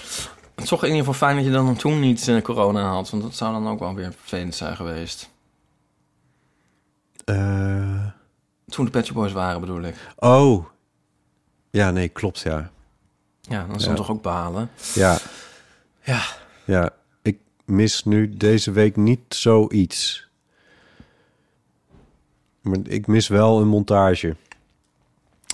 Het 0.56 0.64
is 0.64 0.70
toch 0.70 0.82
in 0.84 0.90
ieder 0.90 1.06
geval 1.06 1.28
fijn 1.28 1.36
dat 1.36 1.46
je 1.46 1.52
dan 1.52 1.76
toen 1.76 2.00
niet 2.00 2.40
corona 2.44 2.90
had, 2.90 3.10
want 3.10 3.24
dat 3.24 3.36
zou 3.36 3.54
dan 3.54 3.68
ook 3.68 3.80
wel 3.80 3.96
weer 3.96 4.14
vervelend 4.20 4.56
zijn 4.56 4.76
geweest. 4.76 5.30
Toen 8.66 8.86
de 8.86 8.92
Pet 8.92 9.14
Boys 9.14 9.32
waren, 9.32 9.60
bedoel 9.62 9.82
ik. 9.82 9.96
oh, 10.18 10.66
ja, 11.70 11.92
nee, 11.92 12.08
klopt, 12.08 12.40
ja. 12.40 12.72
Ja, 13.52 13.66
dan 13.66 13.76
is 13.76 13.84
dan 13.84 13.96
toch 13.96 14.12
ook 14.12 14.22
balen. 14.22 14.70
Ja. 14.94 15.18
Ja. 16.04 16.22
Ja, 16.66 16.90
ik 17.22 17.38
mis 17.66 18.04
nu 18.04 18.38
deze 18.38 18.72
week 18.72 18.96
niet 18.96 19.20
zoiets. 19.30 20.28
Maar 22.62 22.78
ik 22.84 23.08
mis 23.08 23.28
wel 23.28 23.62
een 23.62 23.68
montage. 23.68 24.36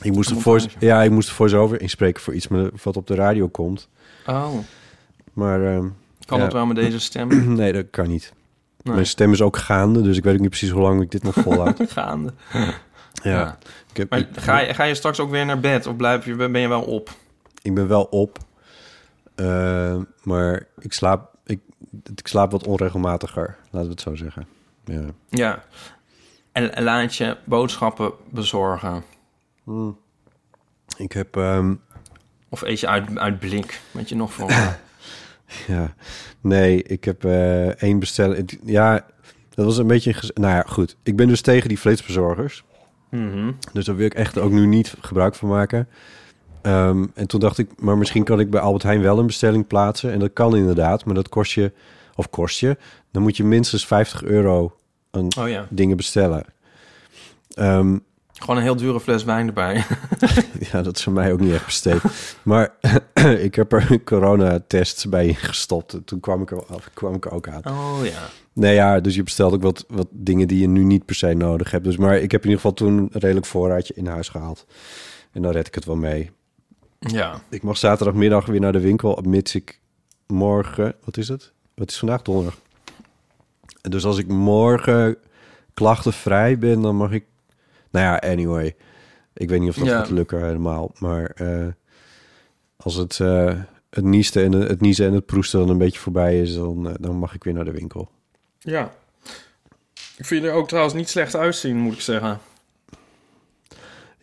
Ik 0.02 0.14
moest, 0.14 0.30
Een 0.30 0.36
er 0.36 0.42
voor, 0.42 0.62
ja, 0.80 1.04
ik 1.04 1.12
moest 1.12 1.30
voor 1.30 1.54
over 1.54 1.82
inspreken 1.82 2.22
voor 2.22 2.34
iets 2.34 2.48
wat 2.84 2.98
op 2.98 3.08
de 3.08 3.16
radio 3.16 3.48
komt. 3.48 3.90
Oh, 4.26 4.54
Maar 5.34 5.66
ehm, 5.76 5.88
Kan 6.26 6.38
Ja. 6.38 6.44
dat 6.44 6.54
wel 6.54 6.66
met 6.66 6.76
deze 6.76 7.00
stem? 7.00 7.28
nee, 7.56 7.74
dat 7.74 7.86
kan 7.90 8.08
niet. 8.08 8.34
Nee. 8.82 8.94
Mijn 8.94 9.08
stem 9.08 9.32
is 9.32 9.42
ook 9.42 9.58
gaande, 9.58 10.02
dus 10.02 10.18
ik 10.18 10.24
weet 10.24 10.34
ook 10.34 10.40
niet 10.40 10.50
precies 10.50 10.70
hoe 10.70 10.82
lang 10.82 11.02
ik 11.02 11.12
dit 11.12 11.24
nog 11.24 11.34
volhoud. 11.34 11.82
Gaande. 11.92 12.34
ja. 12.52 12.74
Ja. 13.24 13.58
Ik, 13.90 13.98
heb, 13.98 14.10
Maar 14.10 14.20
ik, 14.20 14.28
ga 14.34 14.60
je, 14.60 14.74
ga 14.74 14.84
je 14.84 14.96
straks 14.96 15.20
ook 15.20 15.30
weer 15.30 15.46
naar 15.46 15.60
bed? 15.60 15.86
Of 15.86 15.96
blijf 15.96 16.26
je, 16.26 16.36
ben 16.36 16.60
je 16.62 16.68
wel 16.68 16.82
op? 16.82 17.10
Ik 17.68 17.74
ben 17.74 17.88
wel 17.88 18.04
op, 18.04 18.38
eh, 19.36 20.02
maar 20.24 20.68
ik 20.80 20.94
slaap, 20.94 21.34
ik, 21.46 21.60
ik 22.16 22.28
slaap 22.28 22.52
wat 22.52 22.68
onregelmatiger, 22.68 23.58
laten 23.64 23.88
we 23.88 23.94
het 23.94 24.02
zo 24.02 24.16
zeggen. 24.16 24.48
Ja. 24.86 25.06
Ja. 25.30 25.64
En, 26.52 26.76
en 26.76 26.84
laat 26.84 27.16
je 27.16 27.38
boodschappen 27.46 28.12
bezorgen. 28.32 29.04
Hmm. 29.64 29.98
Ik 30.98 31.12
heb, 31.12 31.36
ehm, 31.36 31.76
Of 32.50 32.62
eet 32.62 32.80
je 32.80 32.88
uit, 32.88 33.18
uit 33.18 33.40
blik, 33.40 33.82
met 33.92 34.10
je 34.10 34.16
nog 34.16 34.34
voor. 34.34 34.52
ja, 35.68 35.94
nee, 36.42 36.84
ik 36.84 37.04
heb 37.04 37.26
eh 37.26 37.82
één 37.82 38.00
bestelling. 38.00 38.60
Ja, 38.64 39.06
dat 39.50 39.66
was 39.66 39.78
een 39.78 39.88
beetje, 39.88 40.32
nou 40.34 40.54
ja, 40.54 40.64
goed. 40.68 40.96
Ik 41.04 41.16
ben 41.16 41.28
dus 41.28 41.42
tegen 41.42 41.68
die 41.68 41.80
vleesbezorgers. 41.80 42.64
Mhm. 43.10 43.52
Dus 43.74 43.86
daar 43.86 43.96
wil 43.96 44.06
ik 44.06 44.14
echt 44.14 44.38
ook 44.38 44.52
nu 44.52 44.66
niet 44.66 44.96
gebruik 45.02 45.36
van 45.36 45.50
maken. 45.50 45.88
Ehm, 46.68 47.06
en 47.14 47.28
toen 47.28 47.40
dacht 47.40 47.58
ik, 47.58 47.70
maar 47.80 47.98
misschien 47.98 48.24
kan 48.24 48.40
ik 48.40 48.50
bij 48.50 48.60
Albert 48.62 48.84
Heijn 48.84 49.02
wel 49.02 49.20
een 49.20 49.26
bestelling 49.28 49.68
plaatsen. 49.68 50.12
En 50.12 50.20
dat 50.20 50.34
kan 50.34 50.56
inderdaad, 50.56 51.06
maar 51.06 51.16
dat 51.16 51.30
kost 51.30 51.52
je, 51.52 51.72
of 52.16 52.30
kost 52.30 52.60
je, 52.60 52.78
dan 53.12 53.22
moet 53.22 53.38
je 53.38 53.44
minstens 53.44 53.86
50 53.86 54.24
euro 54.24 54.76
aan 55.12 55.28
Oh 55.40 55.50
ja. 55.50 55.68
dingen 55.70 55.98
bestellen. 55.98 56.46
Ehm, 57.54 57.98
Gewoon 58.34 58.58
een 58.58 58.64
heel 58.64 58.76
dure 58.76 59.00
fles 59.00 59.24
wijn 59.24 59.48
erbij. 59.48 59.84
ja, 60.72 60.82
dat 60.82 60.98
is 60.98 61.04
voor 61.04 61.14
mij 61.14 61.32
ook 61.32 61.40
niet 61.40 61.54
echt 61.54 61.66
besteed. 61.66 62.02
maar 62.44 62.74
ik 63.48 63.56
heb 63.56 63.72
er 63.74 63.92
een 63.92 64.04
coronatests 64.04 65.10
bij 65.10 65.34
gestopt. 65.34 65.94
En 65.94 66.04
Toen 66.04 66.20
kwam 66.20 66.42
ik 66.42 66.52
er, 66.52 66.66
af- 66.66 66.90
kwam 66.94 67.14
ik 67.16 67.26
er 67.26 67.32
ook 67.32 67.48
aan. 67.48 67.62
Oh 67.66 68.00
ja. 68.04 68.20
Nee, 68.54 68.74
ja, 68.74 69.00
dus 69.00 69.16
je 69.16 69.24
bestelt 69.24 69.54
ook 69.54 69.62
wat, 69.62 69.86
wat 69.88 70.08
dingen 70.12 70.48
die 70.48 70.60
je 70.60 70.68
nu 70.68 70.84
niet 70.84 71.06
per 71.06 71.16
se 71.16 71.34
nodig 71.34 71.72
hebt. 71.72 71.84
Dus, 71.84 71.98
maar 71.98 72.18
ik 72.18 72.32
heb 72.32 72.44
in 72.44 72.50
ieder 72.50 72.62
geval 72.62 72.74
toen 72.78 72.98
een 72.98 73.10
redelijk 73.12 73.46
voorraadje 73.46 73.94
in 73.94 74.08
huis 74.08 74.30
gehaald. 74.30 74.66
En 75.32 75.42
dan 75.42 75.52
red 75.52 75.68
ik 75.68 75.76
het 75.76 75.86
wel 75.86 75.96
mee. 75.96 76.32
Ja. 77.00 77.42
Ik 77.50 77.64
mag 77.64 77.78
zaterdagmiddag 77.78 78.46
weer 78.46 78.60
naar 78.60 78.72
de 78.72 78.80
winkel, 78.80 79.22
mits 79.26 79.56
ik 79.56 79.80
morgen... 80.28 80.96
Wat 81.04 81.18
is 81.18 81.28
het? 81.28 81.52
Wat 81.74 81.90
is 81.90 81.98
vandaag 81.98 82.22
donderdag? 82.22 82.60
Dus 83.82 84.06
als 84.06 84.18
ik 84.18 84.28
morgen 84.28 85.18
klachtenvrij 85.74 86.58
ben, 86.58 86.82
dan 86.82 86.96
mag 86.96 87.12
ik... 87.12 87.26
Nou 87.90 88.06
ja, 88.06 88.30
anyway. 88.32 88.76
Ik 89.34 89.50
weet 89.50 89.60
niet 89.60 89.70
of 89.70 89.76
dat 89.76 89.88
Ja. 89.88 89.98
gaat 89.98 90.10
lukken 90.10 90.46
helemaal. 90.46 90.92
Maar 91.00 91.26
eh, 91.26 91.68
als 92.78 92.96
het, 92.96 93.20
eh, 93.20 93.54
het, 93.90 94.04
niesten 94.04 94.44
en 94.44 94.52
het 94.52 94.82
niezen 94.82 95.06
en 95.08 95.14
het 95.14 95.26
proesten 95.26 95.60
dan 95.60 95.70
een 95.70 95.78
beetje 95.78 96.00
voorbij 96.00 96.42
is... 96.42 96.56
dan, 96.56 96.88
eh, 96.90 96.94
dan 97.00 97.16
mag 97.16 97.34
ik 97.34 97.44
weer 97.44 97.54
naar 97.54 97.66
de 97.66 97.72
winkel. 97.72 98.10
Ja. 98.60 98.92
Ik 100.18 100.26
vind 100.26 100.44
je 100.44 100.50
er 100.50 100.56
ook 100.56 100.68
trouwens 100.68 100.96
niet 100.96 101.10
slecht 101.10 101.36
uitzien, 101.36 101.78
moet 101.78 101.94
ik 101.94 102.02
zeggen. 102.02 102.40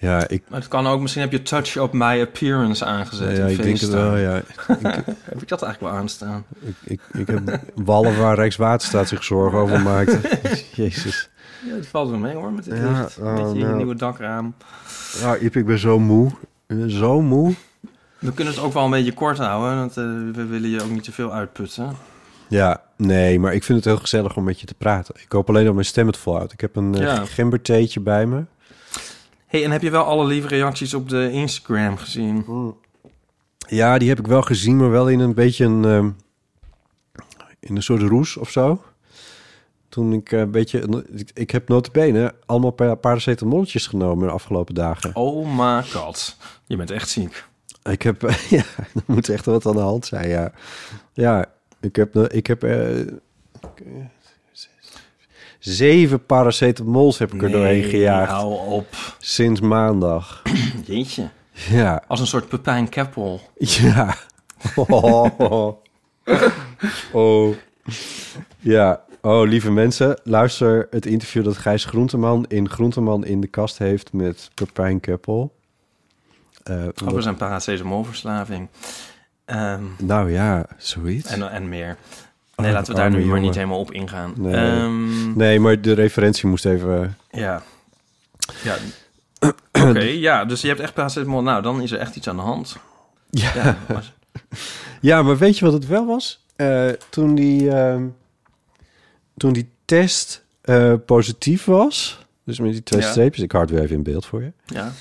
Ja, 0.04 0.28
ik, 0.28 0.42
Maar 0.48 0.58
het 0.60 0.68
kan 0.68 0.86
ook, 0.86 1.00
misschien 1.00 1.22
heb 1.22 1.32
je 1.32 1.42
touch 1.42 1.76
op 1.76 1.92
my 1.92 2.20
appearance 2.20 2.84
aangezet. 2.84 3.36
ja, 3.36 3.44
in 3.44 3.50
ik 3.50 3.62
denk 3.62 3.78
het 3.78 3.90
wel, 3.90 4.16
ja. 4.16 4.32
Heb 5.30 5.42
ik 5.42 5.48
dat 5.48 5.62
eigenlijk 5.62 5.80
wel 5.80 5.90
aanstaan? 6.02 6.44
Ik, 6.60 6.74
ik, 6.84 7.00
ik 7.12 7.26
heb 7.26 7.60
wallen 7.74 8.18
waar 8.18 8.34
Rijkswaterstaat 8.34 9.08
zich 9.08 9.24
zorgen 9.24 9.58
over 9.58 9.80
maakt. 9.90 10.18
Jezus. 10.76 11.28
Ja, 11.66 11.74
die 11.74 11.88
valt 11.88 12.10
wel 12.10 12.18
mee 12.18 12.34
hoor, 12.34 12.52
met 12.52 12.64
dit 12.64 12.76
Ja, 12.78 13.00
licht. 13.00 13.18
oh, 13.18 13.32
Met 13.34 13.56
je 13.56 13.62
nou. 13.64 13.76
nieuwe 13.76 13.94
dakraam. 13.94 14.54
Nou, 15.22 15.38
Iep, 15.38 15.56
ik 15.56 15.66
ben 15.66 15.78
zo 15.78 15.98
moe. 15.98 16.30
Ben 16.66 16.90
zo 16.90 17.20
moe. 17.20 17.54
We 18.18 18.32
kunnen 18.32 18.54
het 18.54 18.62
ook 18.62 18.72
wel 18.72 18.84
een 18.84 18.90
beetje 18.90 19.12
kort 19.14 19.38
houden, 19.38 19.76
want 19.78 19.96
eh, 19.96 20.04
we 20.32 20.44
willen 20.46 20.70
je 20.70 20.82
ook 20.82 20.90
niet 20.90 21.04
te 21.04 21.12
veel 21.12 21.32
uitputten. 21.32 21.96
Ja, 22.48 22.82
nee, 22.96 23.38
maar 23.40 23.54
ik 23.54 23.64
vind 23.64 23.78
het 23.78 23.86
heel 23.86 23.96
gezellig 23.98 24.36
om 24.36 24.44
met 24.44 24.60
je 24.60 24.66
te 24.66 24.74
praten. 24.74 25.14
Ik 25.24 25.32
hoop 25.32 25.48
alleen 25.48 25.64
dat 25.64 25.74
mijn 25.74 25.86
stem 25.86 26.06
het 26.06 26.16
volhoudt. 26.16 26.52
Ik 26.52 26.60
heb 26.60 26.76
een 26.76 26.94
eh, 26.94 27.00
Ja. 27.00 27.24
gembertheetje 27.24 28.00
bij 28.00 28.26
me. 28.26 28.42
Hey, 29.54 29.64
en 29.64 29.70
heb 29.70 29.82
je 29.82 29.90
wel 29.90 30.04
alle 30.04 30.26
lieve 30.26 30.48
reacties 30.48 30.94
op 30.94 31.08
de 31.08 31.30
Instagram 31.30 31.96
gezien? 31.96 32.44
Ja, 33.68 33.98
die 33.98 34.08
heb 34.08 34.18
ik 34.18 34.26
wel 34.26 34.42
gezien, 34.42 34.76
maar 34.76 34.90
wel 34.90 35.08
in 35.08 35.20
een 35.20 35.34
beetje 35.34 35.64
een... 35.64 35.84
ehm, 35.84 36.10
in 37.60 37.76
een 37.76 37.82
soort 37.82 38.02
roes 38.02 38.36
of 38.36 38.50
zo. 38.50 38.82
Toen 39.88 40.12
ik 40.12 40.32
eh, 40.32 40.40
een 40.40 40.50
beetje... 40.50 41.04
Ik, 41.14 41.30
ik 41.34 41.50
heb 41.50 41.68
notabene 41.68 42.34
allemaal 42.46 42.70
pa- 42.70 42.94
paracetamolletjes 42.94 43.86
genomen 43.86 44.26
de 44.26 44.32
afgelopen 44.32 44.74
dagen. 44.74 45.16
Oh 45.16 45.58
my 45.58 45.82
god, 45.82 46.36
je 46.66 46.76
bent 46.76 46.90
echt 46.90 47.08
ziek. 47.08 47.44
Ik 47.82 48.02
heb... 48.02 48.20
ja, 48.50 48.64
er 48.78 49.02
moet 49.06 49.28
echt 49.28 49.44
wat 49.44 49.66
aan 49.66 49.76
de 49.76 49.80
hand 49.80 50.06
zijn, 50.06 50.28
ja. 50.28 50.52
Ja, 51.12 51.46
ik 51.80 51.96
heb... 51.96 52.16
Ik 52.16 52.46
heb 52.46 52.62
eh, 52.64 53.06
zeven 55.64 56.26
paracetamols 56.26 57.18
heb 57.18 57.34
ik 57.34 57.42
er 57.42 57.50
doorheen 57.50 57.82
gejaagd. 57.84 58.30
hou 58.30 58.68
op. 58.68 58.86
Sinds 59.18 59.60
maandag. 59.60 60.42
Jeetje. 60.86 61.28
Ja. 61.70 62.02
Als 62.06 62.20
een 62.20 62.26
soort 62.26 62.48
Pepijn 62.48 62.88
Keppel. 62.88 63.40
Ja. 63.56 64.14
Oh. 64.76 65.26
oh. 67.12 67.56
Ja. 68.60 69.02
Oh, 69.22 69.48
lieve 69.48 69.70
mensen. 69.70 70.20
Luister 70.24 70.86
het 70.90 71.06
interview 71.06 71.44
dat 71.44 71.56
Gijs 71.56 71.84
Groenteman 71.84 72.44
in 72.48 72.68
Groenteman 72.68 73.24
in 73.24 73.40
de 73.40 73.46
kast 73.46 73.78
heeft 73.78 74.12
met 74.12 74.50
Pepijn 74.54 75.00
Keppel. 75.00 75.54
Eh, 76.62 76.84
omdat- 77.02 77.22
zijn 77.22 77.36
paracetamolverslaving. 77.36 78.68
Ehm, 79.44 79.82
Nou 79.98 80.30
ja, 80.32 80.66
zoiets. 80.78 81.30
en, 81.30 81.50
en 81.50 81.68
meer. 81.68 81.96
Nee, 82.56 82.66
Oh, 82.68 82.72
laten 82.72 82.92
we 82.92 82.98
daar 82.98 83.08
arme 83.10 83.18
nu 83.18 83.24
maar 83.24 83.40
niet 83.40 83.54
helemaal 83.54 83.78
op 83.78 83.92
ingaan. 83.92 84.32
Nee. 84.36 84.54
Ehm, 84.54 85.36
Nee, 85.36 85.60
maar 85.60 85.80
de 85.80 85.92
referentie 85.92 86.48
moest 86.48 86.64
even... 86.66 87.16
Ja. 87.30 87.62
Ja. 88.62 88.76
Oké, 89.88 89.98
ja, 90.00 90.44
dus 90.44 90.60
je 90.60 90.68
hebt 90.68 90.80
echt 90.80 90.94
paracetamol. 90.94 91.42
Nou, 91.42 91.62
dan 91.62 91.82
is 91.82 91.90
er 91.90 91.98
echt 91.98 92.16
iets 92.16 92.28
aan 92.28 92.36
de 92.36 92.42
hand. 92.42 92.76
Ja. 93.30 93.50
Ja, 93.54 93.76
maar- 93.88 94.12
Ja, 95.00 95.22
maar 95.22 95.38
weet 95.38 95.58
je 95.58 95.64
wat 95.64 95.74
het 95.74 95.86
wel 95.86 96.06
was? 96.06 96.44
Eh, 96.56 96.88
toen, 97.10 97.34
die, 97.34 97.70
ehm, 97.70 98.04
toen 99.36 99.52
die 99.52 99.68
test 99.84 100.44
eh, 100.60 100.94
positief 101.06 101.64
was, 101.64 102.26
dus 102.44 102.58
met 102.58 102.72
die 102.72 102.82
twee 102.82 103.00
Ja. 103.00 103.10
streepjes, 103.10 103.44
ik 103.44 103.52
het 103.52 103.70
weer 103.70 103.80
even 103.82 103.96
in 103.96 104.02
beeld 104.02 104.26
voor 104.26 104.42
je. 104.42 104.52
ja. 104.66 104.92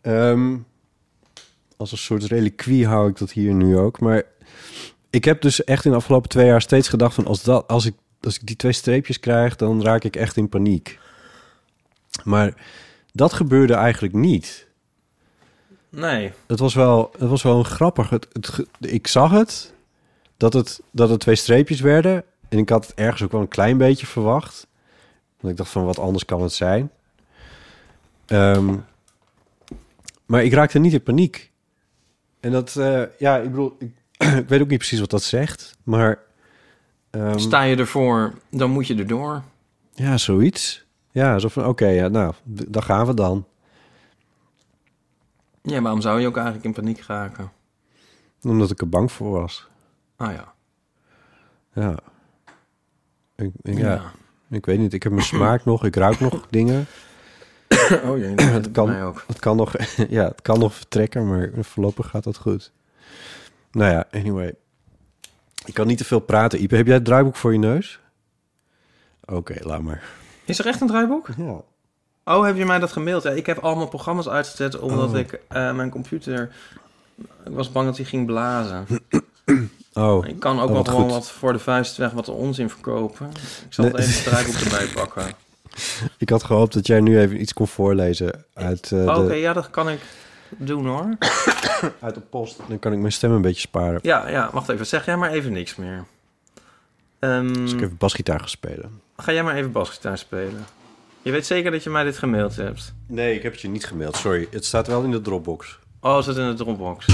Ehm, 0.00 0.56
als 1.76 1.92
een 1.92 1.98
soort 1.98 2.24
reliquie 2.24 2.86
hou 2.86 3.08
ik 3.10 3.18
dat 3.18 3.30
hier 3.32 3.52
nu 3.54 3.78
ook. 3.78 4.00
Maar 4.00 4.22
ik 5.14 5.24
heb 5.24 5.40
dus 5.40 5.64
echt 5.64 5.84
in 5.84 5.90
de 5.90 5.96
afgelopen 5.96 6.28
twee 6.28 6.46
jaar 6.46 6.62
steeds 6.62 6.88
gedacht 6.88 7.14
van 7.14 7.26
als, 7.26 7.42
dat, 7.42 7.68
als, 7.68 7.86
ik, 7.86 7.94
als 8.20 8.34
ik 8.34 8.46
die 8.46 8.56
twee 8.56 8.72
streepjes 8.72 9.20
krijg, 9.20 9.56
dan 9.56 9.82
raak 9.82 10.04
ik 10.04 10.16
echt 10.16 10.36
in 10.36 10.48
paniek. 10.48 10.98
Maar 12.24 12.54
dat 13.12 13.32
gebeurde 13.32 13.74
eigenlijk 13.74 14.14
niet. 14.14 14.66
Nee. 15.88 16.32
Het 16.46 16.58
was 16.58 16.74
wel, 16.74 17.10
het 17.18 17.28
was 17.28 17.42
wel 17.42 17.58
een 17.58 17.64
grappig. 17.64 18.10
Het, 18.10 18.28
ik 18.80 19.06
zag 19.06 19.30
het 19.30 19.74
dat, 20.36 20.52
het, 20.52 20.80
dat 20.90 21.08
het 21.08 21.20
twee 21.20 21.34
streepjes 21.34 21.80
werden. 21.80 22.24
En 22.48 22.58
ik 22.58 22.68
had 22.68 22.86
het 22.86 22.94
ergens 22.94 23.22
ook 23.22 23.32
wel 23.32 23.40
een 23.40 23.48
klein 23.48 23.78
beetje 23.78 24.06
verwacht. 24.06 24.66
Want 25.40 25.52
ik 25.52 25.58
dacht 25.58 25.70
van 25.70 25.84
wat 25.84 25.98
anders 25.98 26.24
kan 26.24 26.42
het 26.42 26.52
zijn. 26.52 26.90
Ehm, 28.26 28.76
maar 30.26 30.44
ik 30.44 30.52
raakte 30.52 30.78
niet 30.78 30.92
in 30.92 31.02
paniek. 31.02 31.50
En 32.40 32.50
dat, 32.50 32.76
eh, 32.76 33.02
ja, 33.18 33.36
ik 33.36 33.50
bedoel, 33.50 33.76
ik, 33.78 33.90
ik 34.42 34.48
weet 34.48 34.60
ook 34.60 34.68
niet 34.68 34.78
precies 34.78 35.00
wat 35.00 35.10
dat 35.10 35.22
zegt. 35.22 35.76
Maar 35.82 36.18
ehm, 37.10 37.38
Sta 37.38 37.62
je 37.62 37.76
ervoor, 37.76 38.32
dan 38.50 38.70
moet 38.70 38.86
je 38.86 38.94
erdoor. 38.94 39.42
ja, 39.94 40.16
zoiets. 40.18 40.84
Ja, 41.10 41.38
zo 41.38 41.48
van 41.48 41.66
oké, 41.66 41.86
ja, 41.86 42.08
nou, 42.08 42.34
dan 42.44 42.82
gaan 42.82 43.06
we 43.06 43.14
dan. 43.14 43.46
Ja, 45.62 45.80
waarom 45.82 46.00
zou 46.00 46.20
je 46.20 46.26
ook 46.26 46.36
eigenlijk 46.36 46.64
in 46.66 46.72
paniek 46.72 47.00
raken? 47.06 47.52
Omdat 48.42 48.70
ik 48.70 48.80
er 48.80 48.88
bang 48.88 49.12
voor 49.12 49.30
was. 49.40 49.66
Ah 50.16 50.32
ja. 50.32 50.52
Ja. 51.74 51.96
Ik, 53.36 53.50
ik- 53.62 53.78
ja. 53.78 53.92
Ja. 53.92 54.12
Ik 54.50 54.66
weet 54.66 54.78
niet, 54.78 54.92
ik 54.92 55.02
heb 55.02 55.12
mijn 55.12 55.24
smaak 55.24 55.64
nog, 55.64 55.84
ik 55.84 55.96
ruik 55.96 56.20
nog 56.20 56.46
dingen. 56.50 56.86
Oh 58.04 58.18
jee, 58.18 58.34
Het 58.34 58.62
dat 58.64 58.70
kan, 58.72 58.86
mij 58.88 59.04
ook. 59.04 59.24
het 59.26 59.38
kan 59.38 59.56
nog, 59.56 59.72
ja, 60.08 60.24
het 60.24 60.42
kan 60.42 60.58
nog 60.58 60.74
vertrekken, 60.74 61.28
maar 61.28 61.50
voorlopig 61.60 62.08
gaat 62.08 62.24
dat 62.24 62.36
goed. 62.36 62.72
Nou 63.74 63.90
ja, 63.92 64.04
anyway. 64.12 64.54
Ik 65.64 65.74
kan 65.74 65.86
niet 65.86 65.98
te 65.98 66.04
veel 66.04 66.20
praten. 66.20 66.62
Ipe, 66.62 66.76
heb 66.76 66.86
jij 66.86 66.94
het 66.94 67.04
draaiboek 67.04 67.36
voor 67.36 67.52
je 67.52 67.58
neus? 67.58 68.00
Oké, 69.24 69.54
laat 69.60 69.80
maar. 69.82 70.02
Is 70.44 70.58
er 70.58 70.66
echt 70.66 70.80
een 70.80 70.86
draaiboek? 70.86 71.28
Ja. 71.36 71.60
Oh, 72.24 72.44
heb 72.44 72.56
je 72.56 72.64
mij 72.64 72.78
dat 72.78 72.92
gemaild? 72.92 73.22
Ja, 73.22 73.30
ik 73.30 73.46
heb 73.46 73.58
allemaal 73.58 73.88
programma's 73.88 74.28
uitgezet 74.28 74.78
omdat 74.78 75.08
Oh. 75.10 75.18
ik 75.18 75.40
eh, 75.48 75.74
mijn 75.74 75.90
computer... 75.90 76.50
Ik 77.44 77.52
was 77.52 77.72
bang 77.72 77.86
dat 77.86 77.96
hij 77.96 78.06
ging 78.06 78.26
blazen. 78.26 78.86
Oh, 79.96 80.26
Ik 80.26 80.40
kan 80.40 80.56
ook 80.56 80.60
Oh, 80.62 80.66
wel 80.66 80.76
wat 80.76 80.88
gewoon 80.88 81.02
goed. 81.04 81.12
wat 81.12 81.30
voor 81.30 81.52
de 81.52 81.58
vuist 81.58 81.96
weg 81.96 82.10
wat 82.10 82.28
onzin 82.28 82.70
verkopen. 82.70 83.26
Ik 83.66 83.66
zal 83.72 83.84
Nee. 83.84 83.92
het 83.94 84.02
even 84.02 84.14
het 84.14 84.24
draaiboek 84.24 84.54
erbij 84.54 84.86
pakken. 84.86 85.24
ik 86.18 86.28
had 86.28 86.42
gehoopt 86.44 86.74
dat 86.74 86.86
jij 86.86 87.00
nu 87.00 87.18
even 87.18 87.40
iets 87.40 87.52
kon 87.52 87.68
voorlezen 87.68 88.44
uit, 88.54 88.92
eh, 88.92 88.98
Oh, 89.06 89.18
Oké, 89.24 89.32
ja, 89.32 89.52
dat 89.52 89.70
kan 89.70 89.88
ik 89.88 90.00
doen 90.48 90.86
hoor. 90.86 91.08
uit 92.00 92.14
de 92.14 92.20
post. 92.20 92.60
Dan 92.68 92.78
kan 92.78 92.92
ik 92.92 92.98
mijn 92.98 93.12
stem 93.12 93.30
een 93.32 93.42
beetje 93.42 93.60
sparen. 93.60 93.98
Ja, 94.02 94.28
ja, 94.28 94.50
wacht 94.52 94.68
even. 94.68 94.86
Zeg 94.86 95.04
jij 95.04 95.16
maar 95.16 95.30
even 95.30 95.52
niks 95.52 95.76
meer. 95.76 96.04
Ehm, 97.18 97.52
Dus 97.52 97.72
ik 97.72 97.80
even 97.80 97.96
basgitaar 97.96 98.38
gaan 98.38 98.48
spelen. 98.48 99.00
Ga 99.16 99.32
jij 99.32 99.42
maar 99.42 99.54
even 99.54 99.72
basgitaar 99.72 100.18
spelen. 100.18 100.64
Je 101.22 101.30
weet 101.30 101.46
zeker 101.46 101.70
dat 101.70 101.82
je 101.82 101.90
mij 101.90 102.04
dit 102.04 102.18
gemaild 102.18 102.56
hebt. 102.56 102.94
Nee, 103.06 103.34
ik 103.34 103.42
heb 103.42 103.52
het 103.52 103.60
je 103.60 103.68
niet 103.68 103.86
gemaild. 103.86 104.16
Sorry. 104.16 104.48
Het 104.50 104.64
staat 104.64 104.86
wel 104.86 105.02
in 105.02 105.10
de 105.10 105.20
Dropbox. 105.20 105.78
Oh, 106.00 106.16
het 106.16 106.24
zit 106.24 106.36
in 106.36 106.48
de 106.48 106.54
Dropbox. 106.54 107.06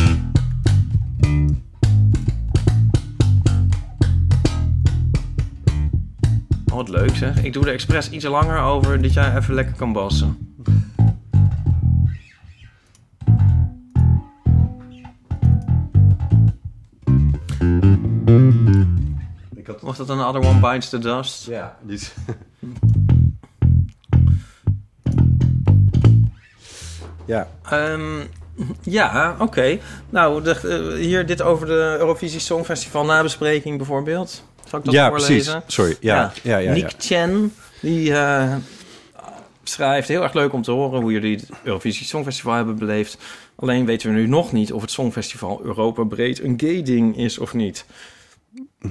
Oh, 6.66 6.76
wat 6.76 6.88
leuk 6.88 7.16
zeg. 7.16 7.42
Ik 7.44 7.52
doe 7.52 7.66
er 7.66 7.72
expres 7.72 8.10
iets 8.10 8.24
langer 8.24 8.58
over 8.60 9.02
dat 9.02 9.12
jij 9.12 9.36
even 9.36 9.54
lekker 9.54 9.74
kan 9.76 9.92
bassen. 9.92 10.49
Had... 19.70 19.80
Was 19.80 19.96
dat 19.96 20.08
een 20.08 20.20
Other 20.20 20.42
One 20.42 20.60
Bites 20.60 20.88
the 20.88 20.98
Dust? 20.98 21.46
Ja, 21.46 21.76
ja. 27.26 27.48
Ehm, 27.70 28.20
ja, 28.82 29.36
oké. 29.38 29.78
Nou, 30.10 30.42
de, 30.42 30.50
eh, 30.54 30.98
hier 30.98 31.26
dit 31.26 31.42
over 31.42 31.66
de 31.66 31.96
Eurovisie 31.98 32.40
Songfestival 32.40 33.04
nabespreking 33.04 33.76
bijvoorbeeld. 33.76 34.42
Zal 34.68 34.78
ik 34.78 34.84
dat 34.84 34.94
Ja, 34.94 35.08
voorlezen? 35.08 35.52
precies. 35.52 35.74
Sorry. 35.74 35.96
Ja, 36.00 36.32
ja, 36.42 36.56
ja, 36.56 36.72
Nick 36.72 36.90
ja. 36.90 36.96
Chen, 36.98 37.54
die 37.80 38.14
eh, 38.14 38.54
schrijft... 39.62 40.08
Heel 40.08 40.22
erg 40.22 40.32
leuk 40.32 40.52
om 40.52 40.62
te 40.62 40.70
horen 40.70 41.00
hoe 41.00 41.12
jullie 41.12 41.36
het 41.36 41.48
Eurovisie 41.62 42.06
Songfestival 42.06 42.54
hebben 42.54 42.78
beleefd. 42.78 43.18
Alleen 43.56 43.86
weten 43.86 44.08
we 44.08 44.14
nu 44.14 44.26
nog 44.26 44.52
niet 44.52 44.72
of 44.72 44.80
het 44.80 44.90
Songfestival 44.90 45.60
Europa 45.62 46.04
breed 46.04 46.42
een 46.42 46.54
gay 46.56 46.82
ding 46.82 47.16
is 47.16 47.38
of 47.38 47.54
niet. 47.54 47.84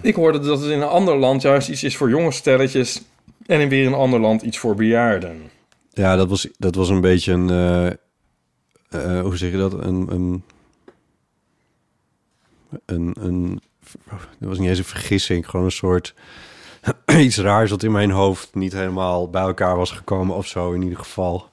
Ik 0.02 0.16
hoorde 0.16 0.40
dat 0.40 0.62
het 0.62 0.70
in 0.70 0.82
een 0.82 0.88
ander 0.88 1.18
land 1.18 1.42
juist 1.42 1.70
iets 1.70 1.84
is 1.84 1.98
voor 1.98 2.10
jonge 2.10 2.32
stelletjes... 2.32 3.02
en 3.46 3.60
in 3.60 3.70
weer 3.70 3.88
een 3.88 3.94
ander 3.94 4.20
land 4.20 4.42
iets 4.42 4.58
voor 4.58 4.76
bejaarden. 4.76 5.50
Ja, 5.94 6.16
dat 6.16 6.30
was, 6.30 6.48
dat 6.58 6.76
was 6.76 6.90
een 6.90 7.02
beetje 7.02 7.32
een... 7.32 7.50
eh, 7.50 7.88
eh, 8.90 9.22
hoe 9.22 9.38
zeg 9.38 9.52
je 9.52 9.58
dat? 9.58 9.74
Een... 9.74 10.08
een 10.10 10.44
een, 12.86 13.16
een, 13.20 13.62
dat 14.40 14.50
was 14.50 14.60
niet 14.60 14.70
eens 14.70 14.78
een 14.78 14.84
vergissing, 14.84 15.50
gewoon 15.50 15.66
een 15.66 15.72
soort 15.72 16.14
iets 17.18 17.38
raars 17.38 17.70
dat 17.70 17.84
in 17.84 17.92
mijn 17.92 18.12
hoofd 18.12 18.56
niet 18.56 18.74
helemaal 18.74 19.30
bij 19.30 19.42
elkaar 19.42 19.76
was 19.76 19.92
gekomen 19.92 20.36
of 20.36 20.48
zo 20.48 20.72
in 20.72 20.82
ieder 20.82 20.98
geval. 20.98 21.49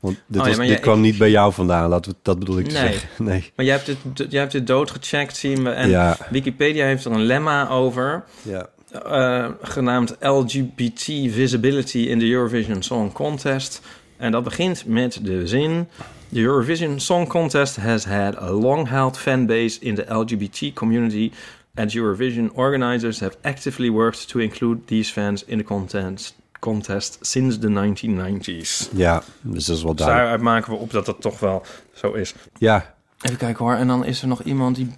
Want 0.00 0.20
dit, 0.26 0.40
Oh 0.40 0.46
was, 0.46 0.56
dit 0.66 0.80
kwam 0.80 0.96
ik- 0.96 1.02
niet 1.04 1.18
bij 1.18 1.30
jou 1.30 1.52
vandaan, 1.52 1.88
laten 1.88 2.10
we, 2.12 2.16
dat 2.22 2.38
bedoel 2.38 2.58
ik 2.58 2.64
te 2.68 2.70
zeggen. 2.76 3.08
Nee. 3.24 3.52
Maar 3.56 3.66
jij 3.66 3.74
hebt 3.74 3.86
dit, 3.86 4.30
jij 4.30 4.40
hebt 4.40 4.52
dit 4.52 4.66
doodgecheckt, 4.66 5.36
zien 5.36 5.62
we. 5.64 5.70
En 5.70 5.88
Ja. 5.88 6.16
Wikipedia 6.30 6.84
heeft 6.86 7.04
er 7.04 7.12
een 7.12 7.24
lemma 7.24 7.68
over... 7.68 8.24
Ja. 8.42 8.68
eh, 9.04 9.48
genaamd 9.62 10.16
LGBT 10.20 11.02
Visibility 11.28 11.98
in 11.98 12.18
the 12.18 12.30
Eurovision 12.30 12.82
Song 12.82 13.12
Contest. 13.12 13.80
En 14.16 14.32
dat 14.32 14.44
begint 14.44 14.84
met 14.86 15.18
de 15.22 15.46
zin... 15.46 15.88
The 16.32 16.40
Eurovision 16.40 17.00
Song 17.00 17.26
Contest 17.28 17.76
has 17.76 18.04
had 18.04 18.36
a 18.40 18.50
long-held 18.50 19.18
fanbase 19.18 19.80
in 19.80 19.94
the 19.94 20.04
LGBT 20.08 20.72
community... 20.74 21.30
and 21.74 21.94
Eurovision 21.96 22.50
organizers 22.54 23.20
have 23.20 23.36
actively 23.42 23.90
worked 23.90 24.28
to 24.28 24.38
include 24.38 24.80
these 24.86 25.12
fans 25.12 25.44
in 25.44 25.58
the 25.58 25.64
contest, 25.64 26.34
contest 26.60 27.18
since 27.20 27.58
the 27.58 27.68
1990s. 27.68 28.88
Ja, 28.96 29.22
dus 29.40 29.64
dat 29.64 29.76
is 29.76 29.82
wel 29.82 29.94
Dus 29.94 30.04
duidelijk. 30.06 30.06
daaruit 30.06 30.40
maken 30.40 30.72
we 30.72 30.78
op 30.78 30.90
dat 30.90 31.06
dat 31.06 31.20
toch 31.20 31.40
wel 31.40 31.62
zo 31.94 32.12
is. 32.12 32.34
Ja, 32.58 32.94
Even 33.20 33.36
kijken 33.36 33.64
hoor. 33.64 33.74
En 33.74 33.86
dan 33.86 34.04
is 34.04 34.22
er 34.22 34.28
nog 34.28 34.42
iemand 34.42 34.76
die 34.76 34.92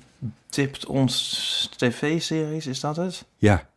tipt 0.48 0.86
ons 0.86 1.70
tv-series. 1.76 2.66
Is 2.66 2.80
dat 2.80 2.96
het? 2.96 3.24
ja. 3.36 3.70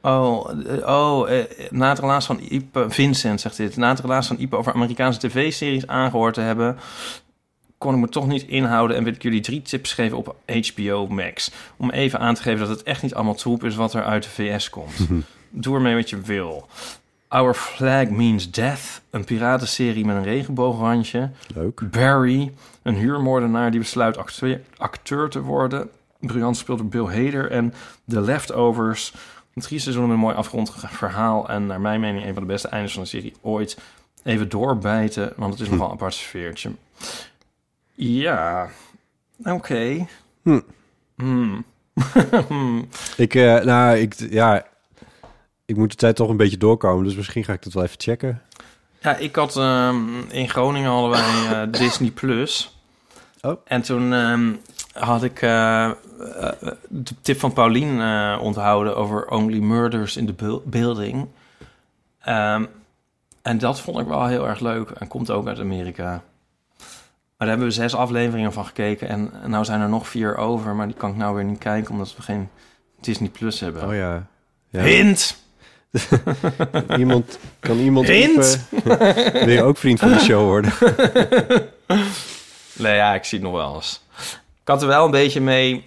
Oh, 0.00 0.50
eh, 0.66 0.88
oh 0.88 1.30
eh, 1.30 1.44
na 1.70 1.88
het 1.88 1.98
relaas 1.98 2.26
van 2.26 2.40
Ipe... 2.48 2.90
Vincent 2.90 3.40
zegt 3.40 3.56
dit. 3.56 3.76
Na 3.76 3.88
het 3.88 4.00
relaas 4.00 4.26
van 4.26 4.38
Ipe 4.38 4.56
over 4.56 4.72
Amerikaanse 4.72 5.18
tv-series 5.20 5.86
aangehoord 5.86 6.34
te 6.34 6.40
hebben... 6.40 6.76
kon 7.78 7.94
ik 7.94 8.00
me 8.00 8.08
toch 8.08 8.26
niet 8.26 8.42
inhouden... 8.46 8.96
en 8.96 9.04
wil 9.04 9.12
ik 9.12 9.22
jullie 9.22 9.40
drie 9.40 9.62
tips 9.62 9.92
geven 9.92 10.16
op 10.16 10.36
HBO 10.46 11.06
Max. 11.06 11.50
Om 11.76 11.90
even 11.90 12.18
aan 12.18 12.34
te 12.34 12.42
geven 12.42 12.58
dat 12.58 12.68
het 12.68 12.82
echt 12.82 13.02
niet 13.02 13.14
allemaal 13.14 13.34
troep 13.34 13.64
is... 13.64 13.74
wat 13.74 13.94
er 13.94 14.04
uit 14.04 14.22
de 14.22 14.28
VS 14.28 14.70
komt. 14.70 14.92
Doe 15.50 15.74
ermee 15.74 15.94
wat 15.94 16.10
je 16.10 16.20
wil. 16.20 16.68
Our 17.34 17.54
Flag 17.54 18.08
Means 18.08 18.50
Death. 18.50 19.02
Een 19.10 19.24
piratenserie 19.24 20.04
met 20.04 20.16
een 20.16 20.22
regenboograndje. 20.22 21.30
Leuk. 21.54 21.90
Barry, 21.90 22.52
een 22.82 22.94
huurmoordenaar 22.94 23.70
die 23.70 23.80
besluit 23.80 24.16
acteur, 24.16 24.60
acteur 24.76 25.28
te 25.28 25.40
worden. 25.40 25.90
Briljant 26.20 26.56
speelt 26.56 26.78
door 26.78 26.86
Bill 26.86 27.04
Hader. 27.04 27.50
En 27.50 27.74
The 28.08 28.20
Leftovers. 28.20 29.14
Drie 29.54 29.78
seizoenen 29.78 30.10
met 30.10 30.18
een 30.18 30.24
mooi 30.24 30.36
afgerond 30.36 30.72
verhaal. 30.76 31.48
En 31.48 31.66
naar 31.66 31.80
mijn 31.80 32.00
mening 32.00 32.24
een 32.24 32.34
van 32.34 32.42
de 32.42 32.48
beste 32.48 32.68
eindes 32.68 32.92
van 32.92 33.02
de 33.02 33.08
serie 33.08 33.34
ooit. 33.40 33.78
Even 34.22 34.48
doorbijten, 34.48 35.32
want 35.36 35.52
het 35.52 35.62
is 35.62 35.68
nogal 35.68 35.86
een 35.86 35.92
apart 35.92 36.14
sfeertje. 36.14 36.70
Ja, 37.94 38.68
oké. 39.44 40.06
Hm. 40.42 40.60
Hmm. 41.16 41.64
Ik, 43.16 43.34
eh, 43.34 43.64
nou, 43.64 43.96
ik, 43.96 44.14
ja, 44.14 44.66
ik 45.66 45.76
moet 45.76 45.90
de 45.90 45.96
tijd 45.96 46.16
toch 46.16 46.28
een 46.28 46.36
beetje 46.36 46.56
doorkomen, 46.56 47.04
dus 47.04 47.14
misschien 47.14 47.44
ga 47.44 47.52
ik 47.52 47.62
dat 47.62 47.72
wel 47.72 47.82
even 47.82 48.00
checken. 48.00 48.42
Ja, 49.00 49.16
ik 49.16 49.36
had 49.36 49.56
ehm, 49.56 50.20
in 50.28 50.48
Groningen 50.48 50.90
hadden 50.90 51.10
wij 51.10 51.62
eh, 51.62 51.72
Disney 51.80 52.10
Plus. 52.10 52.78
Oh. 53.42 53.60
En 53.64 53.82
toen 53.82 54.12
ehm, 54.12 54.52
had 54.92 55.22
ik 55.22 55.42
eh, 55.42 55.84
eh, 55.84 55.94
de 56.88 57.14
tip 57.22 57.38
van 57.38 57.52
Paulien 57.52 58.00
onthouden 58.38 58.96
over 58.96 59.30
Only 59.30 59.58
Murders 59.58 60.16
in 60.16 60.26
the 60.26 60.32
Bu- 60.32 60.60
Building. 60.64 61.28
Ehm, 62.20 62.64
en 63.42 63.58
dat 63.58 63.80
vond 63.80 63.98
ik 63.98 64.06
wel 64.06 64.26
heel 64.26 64.48
erg 64.48 64.60
leuk 64.60 64.90
en 64.90 65.08
komt 65.08 65.30
ook 65.30 65.46
uit 65.46 65.58
Amerika. 65.58 66.22
Maar 67.36 67.48
daar 67.48 67.48
hebben 67.48 67.66
we 67.66 67.72
zes 67.72 67.94
afleveringen 67.94 68.52
van 68.52 68.66
gekeken 68.66 69.08
en, 69.08 69.30
en 69.42 69.50
nou 69.50 69.64
zijn 69.64 69.80
er 69.80 69.88
nog 69.88 70.08
vier 70.08 70.36
over, 70.36 70.74
maar 70.74 70.86
die 70.86 70.96
kan 70.96 71.10
ik 71.10 71.16
nou 71.16 71.34
weer 71.34 71.44
niet 71.44 71.58
kijken 71.58 71.92
omdat 71.92 72.16
we 72.16 72.22
geen 72.22 72.48
Disney 73.00 73.28
Plus 73.28 73.60
hebben. 73.60 73.88
Oh 73.88 73.94
ja. 73.94 74.26
ja. 74.68 74.82
Hint! 74.82 75.43
iemand, 76.98 77.38
kan 77.60 77.78
iemand 77.78 78.06
typen? 78.06 78.66
Wil 79.32 79.48
je 79.48 79.62
ook 79.62 79.76
vriend 79.76 79.98
van 80.00 80.08
de 80.12 80.18
show 80.18 80.42
worden? 80.42 80.72
Nee, 82.76 82.94
ja, 82.96 83.14
ik 83.14 83.24
zie 83.24 83.38
het 83.38 83.46
nog 83.48 83.56
wel 83.56 83.74
eens. 83.74 84.00
Ik 84.62 84.68
had 84.68 84.82
er 84.82 84.88
wel 84.88 85.04
een 85.04 85.10
beetje 85.10 85.40
mee 85.40 85.84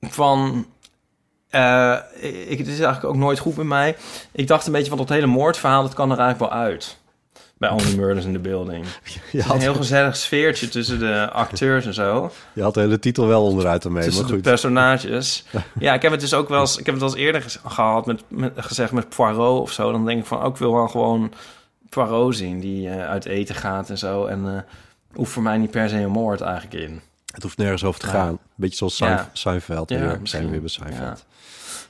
van... 0.00 0.66
eh, 1.50 1.96
ik, 2.48 2.58
het 2.58 2.66
is 2.66 2.80
eigenlijk 2.80 3.04
ook 3.04 3.16
nooit 3.16 3.38
goed 3.38 3.54
bij 3.54 3.64
mij. 3.64 3.96
Ik 4.32 4.46
dacht 4.46 4.66
een 4.66 4.72
beetje 4.72 4.88
van 4.88 4.98
dat 4.98 5.08
hele 5.08 5.26
moordverhaal, 5.26 5.82
dat 5.82 5.94
kan 5.94 6.10
er 6.12 6.18
eigenlijk 6.18 6.52
wel 6.52 6.60
uit. 6.60 6.98
Bij 7.64 7.72
Only 7.72 7.96
Murders 7.96 8.24
in 8.24 8.32
the 8.32 8.38
Building. 8.38 8.86
Je 9.32 9.38
Een 9.38 9.44
had, 9.44 9.58
heel 9.60 9.74
gezellig 9.74 10.16
sfeertje 10.16 10.68
tussen 10.68 10.98
de 10.98 11.30
acteurs 11.30 11.86
en 11.86 11.94
zo. 11.94 12.30
je 12.52 12.62
had 12.62 12.74
de 12.74 12.80
hele 12.80 12.98
titel 12.98 13.26
wel 13.26 13.42
onderuit 13.44 13.84
ermee, 13.84 14.02
tussen 14.02 14.20
maar 14.22 14.30
de 14.30 14.36
goed. 14.36 14.46
personages. 14.46 15.44
Ja, 15.78 15.94
ik 15.94 16.02
heb 16.02 16.10
het 16.10 16.20
dus 16.20 16.34
ook 16.34 16.48
wel 16.48 16.60
eens, 16.60 16.76
ik 16.76 16.86
heb 16.86 16.94
het 16.94 17.04
wel 17.04 17.12
eens 17.12 17.20
eerder 17.20 17.58
gehad 17.66 18.06
met, 18.06 18.22
met, 18.28 18.52
gezegd 18.56 18.92
met 18.92 19.08
Poirot 19.08 19.60
of 19.60 19.72
zo. 19.72 19.92
Dan 19.92 20.04
denk 20.06 20.20
ik 20.20 20.26
van, 20.26 20.40
ook 20.40 20.56
wil 20.56 20.72
wel 20.74 20.88
gewoon 20.88 21.32
Poirot 21.88 22.36
zien 22.36 22.60
die 22.60 22.88
eh, 22.88 23.08
uit 23.08 23.24
eten 23.24 23.54
gaat 23.54 23.90
en 23.90 23.98
zo. 23.98 24.26
En 24.26 24.46
eh 24.46 24.60
hoeft 25.16 25.32
voor 25.32 25.42
mij 25.42 25.58
niet 25.58 25.70
per 25.70 25.88
se 25.88 25.96
een 25.96 26.10
moord 26.10 26.40
eigenlijk 26.40 26.74
in. 26.84 27.00
Het 27.32 27.42
hoeft 27.42 27.56
nergens 27.58 27.84
over 27.84 28.00
te 28.00 28.06
Ja. 28.06 28.12
gaan. 28.12 28.38
Beetje 28.54 28.76
zoals 28.76 28.98
Ja. 28.98 29.30
Seinfeld. 29.32 29.88
Ja, 29.90 29.98
weer. 29.98 30.20
zijn 30.22 30.44
we 30.44 30.50
weer 30.50 30.60
bij 30.60 30.68
Seinfeld. 30.68 31.24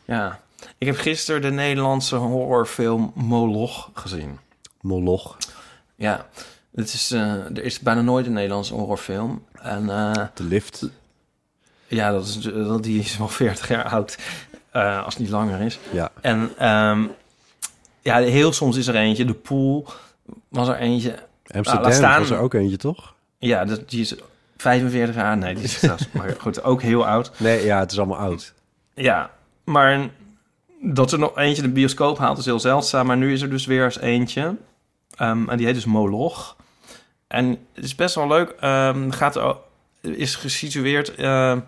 Ja. 0.04 0.40
Ik 0.78 0.86
heb 0.86 0.96
gisteren 0.96 1.42
de 1.42 1.50
Nederlandse 1.50 2.16
horrorfilm 2.16 3.12
Moloch 3.14 3.90
gezien. 3.94 4.38
Moloch. 4.80 5.36
Ja, 5.96 6.26
het 6.74 6.92
is, 6.92 7.10
eh, 7.10 7.20
er 7.32 7.64
is 7.64 7.78
bijna 7.80 8.00
nooit 8.00 8.26
een 8.26 8.32
Nederlandse 8.32 8.74
horrorfilm. 8.74 9.44
En 9.52 9.90
eh, 9.90 10.12
De 10.34 10.44
lift. 10.44 10.88
ja, 11.86 12.10
dat 12.10 12.26
is, 12.26 12.38
dat- 12.40 12.82
die 12.82 13.00
is 13.00 13.16
wel 13.18 13.28
40 13.28 13.68
jaar 13.68 13.84
oud, 13.84 14.18
eh, 14.70 15.04
als 15.04 15.14
het 15.14 15.22
niet 15.22 15.32
langer 15.32 15.60
is. 15.60 15.78
Ja. 15.92 16.10
En 16.20 16.50
ehm, 16.58 17.04
ja, 18.02 18.18
heel 18.18 18.52
soms 18.52 18.76
is 18.76 18.86
er 18.86 18.94
eentje. 18.94 19.24
De 19.24 19.34
Pool 19.34 19.86
was 20.48 20.68
er 20.68 20.76
eentje. 20.76 21.18
Amsterdam 21.54 21.92
staan- 21.92 22.20
was 22.20 22.30
er 22.30 22.38
ook 22.38 22.54
eentje, 22.54 22.76
toch? 22.76 23.14
Ja, 23.38 23.64
dat, 23.64 23.90
die 23.90 24.00
is 24.00 24.14
45 24.56 25.14
jaar. 25.14 25.36
Nee, 25.36 25.54
die 25.54 25.64
is 25.64 25.78
zelfs, 25.88 26.08
maar 26.12 26.34
goed, 26.38 26.62
ook 26.62 26.82
heel 26.82 27.06
oud. 27.06 27.32
Nee, 27.38 27.64
ja, 27.64 27.78
het 27.78 27.92
is 27.92 27.98
allemaal 27.98 28.18
oud. 28.18 28.52
Ja, 28.94 29.30
maar 29.64 30.08
dat 30.82 31.12
er 31.12 31.18
nog 31.18 31.36
eentje 31.38 31.62
de 31.62 31.68
bioscoop 31.68 32.18
haalt 32.18 32.38
is 32.38 32.44
heel 32.44 32.60
zeldzaam. 32.60 33.06
Maar 33.06 33.16
nu 33.16 33.32
is 33.32 33.42
er 33.42 33.50
dus 33.50 33.66
weer 33.66 33.84
eens 33.84 33.98
eentje. 34.00 34.56
Ehm, 35.16 35.48
en 35.48 35.56
die 35.56 35.66
heet 35.66 35.74
dus 35.74 35.84
Moloch. 35.84 36.56
En 37.26 37.48
het 37.72 37.84
is 37.84 37.94
best 37.94 38.14
wel 38.14 38.26
leuk. 38.28 38.50
Ehm, 38.50 39.10
gaat 39.10 39.58
is 40.00 40.34
gesitueerd... 40.34 41.14
ehm, 41.14 41.60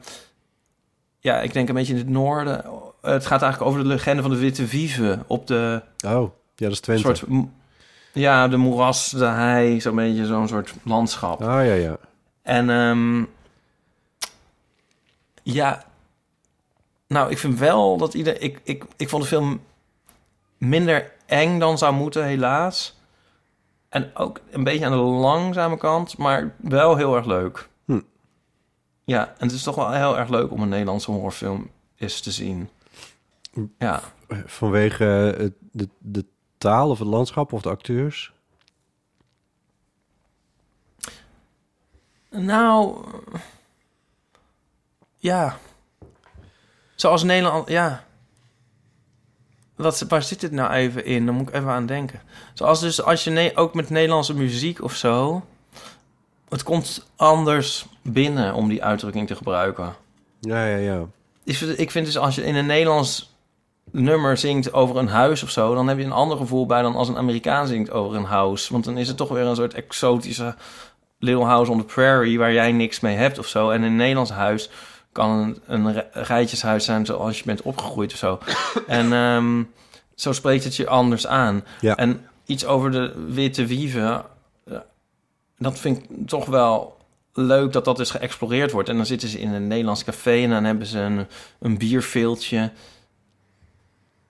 ja, 1.20 1.40
ik 1.40 1.53
denk 1.53 1.68
een 1.68 1.74
beetje 1.74 1.92
in 1.92 1.99
het 1.99 2.09
noorden. 2.09 2.64
Het 3.03 3.26
gaat 3.26 3.42
eigenlijk 3.42 3.72
over 3.72 3.82
de 3.82 3.88
legende 3.88 4.22
van 4.22 4.30
de 4.30 4.36
Witte 4.36 4.64
Wieven. 4.66 5.24
Op 5.26 5.47
de 5.47 5.82
Oh, 6.07 6.30
ja, 6.55 6.66
dat 6.66 6.72
is 6.72 6.80
Twente. 6.80 7.03
soort... 7.03 7.24
Ja, 8.12 8.49
de 8.49 8.57
moeras, 8.57 9.11
de 9.11 9.24
hei. 9.24 9.80
Zo'n 9.80 9.97
beetje 9.97 10.26
zo'n 10.26 10.49
soort 10.49 10.74
landschap. 10.82 11.42
Ah, 11.42 11.66
ja, 11.66 11.72
ja. 11.72 11.97
En 12.42 12.68
ja, 15.42 15.84
Nou, 17.07 17.30
ik 17.30 17.38
vind 17.38 17.59
wel 17.59 17.97
dat 17.97 18.14
ieder... 18.14 18.40
Ik, 18.40 18.61
ik, 18.64 18.84
ik 18.97 19.09
vond 19.09 19.22
de 19.22 19.28
film 19.28 19.61
minder 20.59 21.12
eng 21.26 21.59
dan 21.59 21.78
zou 21.78 21.94
moeten, 21.94 22.24
helaas. 22.24 22.95
En 23.89 24.16
ook 24.16 24.41
een 24.51 24.64
beetje 24.64 24.84
aan 24.84 24.93
de 24.93 24.97
langzame 24.97 25.76
kant, 25.76 26.18
maar 26.18 26.55
wel 26.57 26.97
heel 26.97 27.16
erg 27.16 27.26
leuk. 27.26 27.68
Hm. 27.84 28.01
Ja, 29.05 29.28
en 29.28 29.47
het 29.47 29.53
is 29.53 29.62
toch 29.62 29.74
wel 29.74 29.93
heel 29.93 30.18
erg 30.18 30.28
leuk 30.28 30.51
om 30.51 30.62
een 30.62 30.68
Nederlandse 30.68 31.11
horrorfilm 31.11 31.70
eens 31.97 32.20
te 32.20 32.30
zien. 32.30 32.68
Ja. 33.78 34.01
Vanwege 34.47 35.05
het, 35.39 35.53
de, 35.72 35.89
de 35.99 36.24
taal 36.59 36.91
of 36.91 36.99
het 36.99 37.09
landschap 37.09 37.53
of 37.53 37.62
de 37.62 37.68
acteurs? 37.68 38.32
Nou, 42.30 43.05
ja. 45.16 45.59
Zoals 46.95 47.22
Nederland, 47.22 47.68
ja. 47.68 48.05
Wat, 49.76 50.04
waar 50.08 50.22
zit 50.22 50.40
dit 50.40 50.52
nou 50.52 50.72
even 50.72 51.04
in? 51.04 51.26
Dan 51.26 51.34
moet 51.34 51.48
ik 51.48 51.54
even 51.54 51.68
aan 51.68 51.86
denken. 51.86 52.20
Zoals 52.54 52.80
dus 52.80 53.02
als 53.02 53.24
je 53.24 53.52
ook 53.54 53.74
met 53.74 53.90
Nederlandse 53.90 54.34
muziek 54.34 54.82
of 54.82 54.94
zo... 54.94 55.44
Het 56.48 56.62
komt 56.62 57.06
anders 57.16 57.86
binnen 58.02 58.54
om 58.54 58.68
die 58.68 58.84
uitdrukking 58.84 59.26
te 59.26 59.36
gebruiken. 59.36 59.94
Ja, 60.40 60.66
ja, 60.66 60.76
ja. 60.76 61.04
Ik 61.44 61.56
vind, 61.56 61.78
ik 61.78 61.90
vind 61.90 62.06
dus 62.06 62.18
als 62.18 62.34
je 62.34 62.44
in 62.44 62.54
een 62.54 62.66
Nederlands 62.66 63.34
nummer 63.90 64.36
zingt 64.36 64.72
over 64.72 64.96
een 64.96 65.08
huis 65.08 65.42
of 65.42 65.50
zo... 65.50 65.74
dan 65.74 65.88
heb 65.88 65.98
je 65.98 66.04
een 66.04 66.12
ander 66.12 66.36
gevoel 66.36 66.66
bij 66.66 66.82
dan 66.82 66.96
als 66.96 67.08
een 67.08 67.16
Amerikaan 67.16 67.66
zingt 67.66 67.90
over 67.90 68.16
een 68.16 68.24
house. 68.24 68.72
Want 68.72 68.84
dan 68.84 68.98
is 68.98 69.08
het 69.08 69.16
toch 69.16 69.28
weer 69.28 69.44
een 69.44 69.56
soort 69.56 69.74
exotische 69.74 70.54
Little 71.18 71.44
House 71.44 71.70
on 71.70 71.78
the 71.78 71.84
Prairie... 71.84 72.38
waar 72.38 72.52
jij 72.52 72.72
niks 72.72 73.00
mee 73.00 73.16
hebt 73.16 73.38
of 73.38 73.46
zo. 73.46 73.70
En 73.70 73.76
in 73.76 73.82
een 73.82 73.96
Nederlands 73.96 74.30
huis 74.30 74.70
kan 75.16 75.30
een, 75.30 75.58
een 75.66 75.92
ri- 75.92 76.08
rijtjeshuis 76.12 76.84
zijn 76.84 77.06
zoals 77.06 77.38
je 77.38 77.44
bent 77.44 77.62
opgegroeid 77.62 78.12
of 78.12 78.18
zo. 78.18 78.38
en 78.86 79.12
ehm, 79.12 79.62
zo 80.14 80.32
spreekt 80.32 80.64
het 80.64 80.76
je 80.76 80.88
anders 80.88 81.26
aan. 81.26 81.64
Ja. 81.80 81.96
En 81.96 82.26
iets 82.44 82.64
over 82.66 82.90
de 82.90 83.24
witte 83.28 83.66
wieven... 83.66 84.24
eh, 84.64 84.78
dat 85.58 85.78
vind 85.78 85.98
ik 85.98 86.28
toch 86.28 86.46
wel 86.46 86.96
leuk 87.32 87.72
dat 87.72 87.84
dat 87.84 87.96
dus 87.96 88.10
geëxploreerd 88.10 88.70
wordt. 88.72 88.88
En 88.88 88.96
dan 88.96 89.06
zitten 89.06 89.28
ze 89.28 89.40
in 89.40 89.52
een 89.52 89.66
Nederlands 89.66 90.04
café 90.04 90.42
en 90.42 90.50
dan 90.50 90.64
hebben 90.64 90.86
ze 90.86 90.98
een, 90.98 91.26
een 91.58 91.78
bierveeltje... 91.78 92.70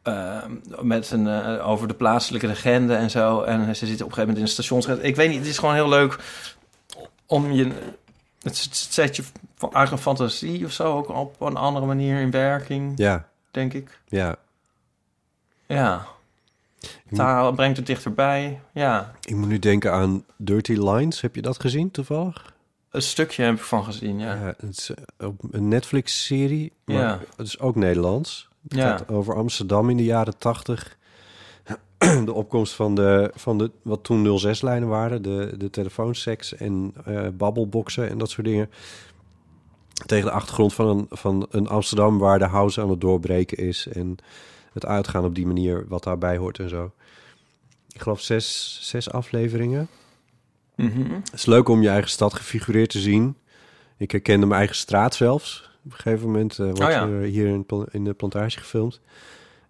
eh, 0.03 0.43
met 0.80 1.11
een, 1.11 1.26
eh, 1.26 1.68
over 1.68 1.89
de 1.89 1.95
plaatselijke 1.95 2.47
legende 2.47 2.95
en 2.95 3.11
zo. 3.11 3.43
En 3.43 3.76
ze 3.76 3.87
zitten 3.87 4.07
op 4.07 4.11
een 4.11 4.16
gegeven 4.16 4.18
moment 4.20 4.37
in 4.37 4.43
een 4.43 4.49
stationsred. 4.49 5.05
Ik 5.05 5.16
weet 5.16 5.28
niet, 5.28 5.39
het 5.39 5.49
is 5.49 5.59
gewoon 5.59 5.74
heel 5.74 5.89
leuk 5.89 6.18
om 7.26 7.53
je... 7.53 7.72
Het 8.55 8.68
zet 8.76 9.16
je 9.16 9.24
van 9.57 9.72
eigen 9.72 9.99
fantasie 9.99 10.64
of 10.64 10.72
zo 10.72 10.97
ook 10.97 11.09
op 11.09 11.40
een 11.40 11.57
andere 11.57 11.86
manier 11.86 12.20
in 12.20 12.30
werking, 12.30 12.92
Ja, 12.97 13.28
denk 13.51 13.72
ik. 13.72 14.01
ja. 14.09 14.36
Ja. 15.66 16.07
Taal 17.12 17.53
brengt 17.53 17.76
het 17.76 17.86
dichterbij. 17.86 18.61
Ja. 18.72 19.14
Ik 19.20 19.34
moet 19.36 19.49
nu 19.49 19.59
denken 19.59 19.92
aan 19.92 20.24
Dirty 20.36 20.72
Lines. 20.72 21.20
Heb 21.20 21.34
je 21.34 21.42
dat 21.42 21.61
gezien 21.61 21.90
toevallig? 21.90 22.55
Een 22.90 23.03
stukje 23.03 23.42
heb 23.42 23.55
ik 23.55 23.61
van 23.61 23.84
gezien, 23.84 24.18
ja. 24.18 24.34
Ja, 24.34 24.55
het 24.59 24.76
is 24.78 24.90
eh, 25.18 25.28
een 25.51 25.68
Netflix-serie. 25.68 26.72
Maar 26.84 26.97
Ja. 26.97 27.20
Het 27.36 27.47
is 27.47 27.59
ook 27.59 27.74
Nederlands. 27.74 28.49
Het 28.68 28.78
Ja. 28.78 28.88
gaat 28.97 29.09
over 29.09 29.34
Amsterdam 29.36 29.90
in 29.90 29.97
de 29.97 30.05
jaren 30.05 30.38
tachtig. 30.38 30.97
De 32.24 32.32
opkomst 32.32 32.72
van, 32.74 32.94
de, 32.94 33.30
van 33.34 33.59
de, 33.59 33.70
wat 33.82 34.05
toen 34.05 34.40
06-lijnen 34.47 34.88
waren. 34.88 35.22
De, 35.22 35.55
de 35.59 35.70
telefoonseks 35.70 36.55
en 36.55 36.92
eh 37.05 37.28
babbelboxen 37.32 38.09
en 38.09 38.18
dat 38.18 38.30
soort 38.30 38.47
dingen. 38.47 38.70
Tegen 40.07 40.24
de 40.24 40.30
achtergrond 40.30 40.74
van 40.74 40.86
een, 40.88 41.07
van 41.11 41.47
een 41.51 41.68
Amsterdam 41.68 42.18
waar 42.18 42.38
de 42.38 42.44
house 42.44 42.80
aan 42.80 42.90
het 42.90 43.01
doorbreken 43.01 43.57
is. 43.59 43.86
En 43.86 44.16
het 44.72 44.86
uitgaan 44.86 45.24
op 45.24 45.34
die 45.34 45.47
manier, 45.47 45.84
wat 45.88 46.03
daarbij 46.05 46.36
hoort 46.36 46.59
en 46.59 46.68
zo. 46.68 46.92
Ik 47.92 48.01
geloof 48.03 48.20
zes, 48.20 48.78
zes 48.82 49.11
afleveringen. 49.11 49.88
Mhm. 50.76 51.12
Het 51.12 51.32
is 51.32 51.47
leuk 51.47 51.68
om 51.68 51.82
je 51.82 51.88
eigen 51.88 52.11
stad 52.11 52.34
gefigureerd 52.34 52.90
te 52.90 52.99
zien. 53.01 53.36
Ik 53.97 54.11
herkende 54.11 54.47
mijn 54.47 54.59
eigen 54.59 54.76
straat 54.76 55.14
zelfs. 55.14 55.70
Op 55.84 55.92
een 55.92 55.99
gegeven 55.99 56.26
moment 56.26 56.53
eh, 56.59 56.66
wordt 56.66 56.80
Oh 56.80 56.90
ja. 56.90 57.03
er 57.07 57.20
hier 57.22 57.47
in, 57.47 57.66
in 57.90 58.05
de 58.05 58.12
plantage 58.14 58.59
gefilmd. 58.59 59.01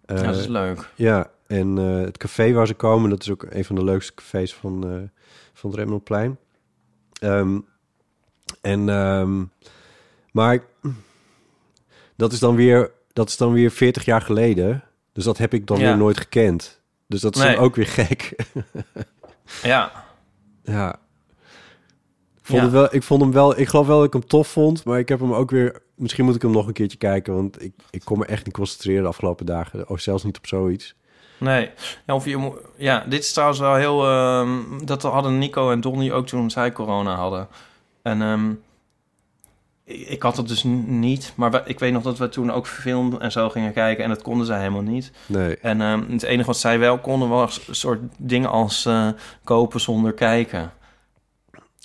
Eh, 0.05 0.17
Ja, 0.17 0.23
dat 0.23 0.35
is 0.35 0.47
leuk. 0.47 0.89
Ja, 0.95 1.29
en 1.47 1.77
eh, 1.77 1.95
het 2.05 2.17
café 2.17 2.51
waar 2.53 2.67
ze 2.67 2.73
komen, 2.73 3.09
dat 3.09 3.21
is 3.21 3.29
ook 3.31 3.45
een 3.49 3.65
van 3.65 3.75
de 3.75 3.83
leukste 3.83 4.13
cafés 4.13 4.53
van, 4.55 4.83
eh 4.89 5.09
van 5.53 5.69
het 5.69 5.79
Rembrandtplein. 5.79 6.37
Ehm, 7.19 7.59
en, 8.61 8.89
ehm, 8.89 9.43
maar 10.31 10.63
dat 12.15 12.31
is, 12.31 12.39
dan 12.39 12.55
weer, 12.55 12.91
dat 13.13 13.29
is 13.29 13.37
dan 13.37 13.51
weer 13.53 13.71
40 13.71 14.05
jaar 14.05 14.21
geleden. 14.21 14.83
Dus 15.13 15.23
dat 15.23 15.37
heb 15.37 15.53
ik 15.53 15.67
dan 15.67 15.79
Ja. 15.79 15.83
weer 15.87 15.97
nooit 15.97 16.17
gekend. 16.17 16.81
Dus 17.07 17.21
dat 17.21 17.35
is 17.35 17.41
Nee. 17.41 17.55
dan 17.55 17.63
ook 17.63 17.75
weer 17.75 17.87
gek. 17.87 18.35
Ja. 19.63 19.91
Ja. 20.63 20.99
Ik 22.37 22.53
vond, 22.53 22.61
Ja. 22.61 22.69
wel, 22.69 22.95
ik 22.95 23.03
vond 23.03 23.21
hem 23.21 23.31
wel, 23.31 23.59
ik 23.59 23.67
geloof 23.67 23.87
wel 23.87 23.97
dat 23.97 24.05
ik 24.07 24.13
hem 24.13 24.25
tof 24.27 24.47
vond, 24.47 24.83
maar 24.83 24.99
ik 24.99 25.09
heb 25.09 25.19
hem 25.19 25.33
ook 25.33 25.49
weer, 25.51 25.81
misschien 25.95 26.25
moet 26.25 26.35
ik 26.35 26.41
hem 26.41 26.51
nog 26.51 26.67
een 26.67 26.73
keertje 26.73 26.97
kijken, 26.97 27.33
want 27.33 27.61
ik, 27.63 27.73
ik 27.89 28.01
kon 28.03 28.17
me 28.19 28.25
echt 28.25 28.45
niet 28.45 28.53
concentreren 28.53 29.01
de 29.01 29.07
afgelopen 29.07 29.45
dagen, 29.45 29.89
of 29.89 29.99
zelfs 29.99 30.23
niet 30.23 30.37
op 30.37 30.47
zoiets. 30.47 30.95
Nee. 31.37 31.69
Ja, 32.05 32.15
of 32.15 32.25
je 32.25 32.51
ja, 32.77 33.03
dit 33.07 33.19
is 33.19 33.33
trouwens 33.33 33.59
wel 33.59 33.75
heel... 33.75 34.05
ehm, 34.07 34.85
dat 34.85 35.01
hadden 35.03 35.37
Nico 35.37 35.71
en 35.71 35.81
Donnie 35.81 36.13
ook 36.13 36.27
toen 36.27 36.49
zij 36.49 36.71
corona 36.71 37.15
hadden. 37.15 37.47
En 38.01 38.21
ehm, 38.21 38.51
ik, 39.83 40.21
had 40.21 40.37
het 40.37 40.47
dus 40.47 40.63
niet. 40.85 41.33
Maar 41.35 41.51
we- 41.51 41.61
ik 41.65 41.79
weet 41.79 41.93
nog 41.93 42.03
dat 42.03 42.17
we 42.17 42.29
toen 42.29 42.51
ook 42.51 42.67
film 42.67 43.17
en 43.19 43.31
zo 43.31 43.49
gingen 43.49 43.73
kijken. 43.73 44.03
En 44.03 44.09
dat 44.09 44.21
konden 44.21 44.45
zij 44.45 44.57
helemaal 44.59 44.81
niet. 44.81 45.11
Nee. 45.25 45.57
En 45.57 45.81
ehm, 45.81 46.11
het 46.11 46.23
enige 46.23 46.47
wat 46.47 46.57
zij 46.57 46.79
wel 46.79 46.97
konden 46.99 47.29
was 47.29 47.67
een 47.67 47.75
soort 47.75 47.99
dingen 48.17 48.49
als 48.49 48.85
eh, 48.85 49.07
kopen 49.43 49.79
zonder 49.79 50.13
kijken. 50.13 50.71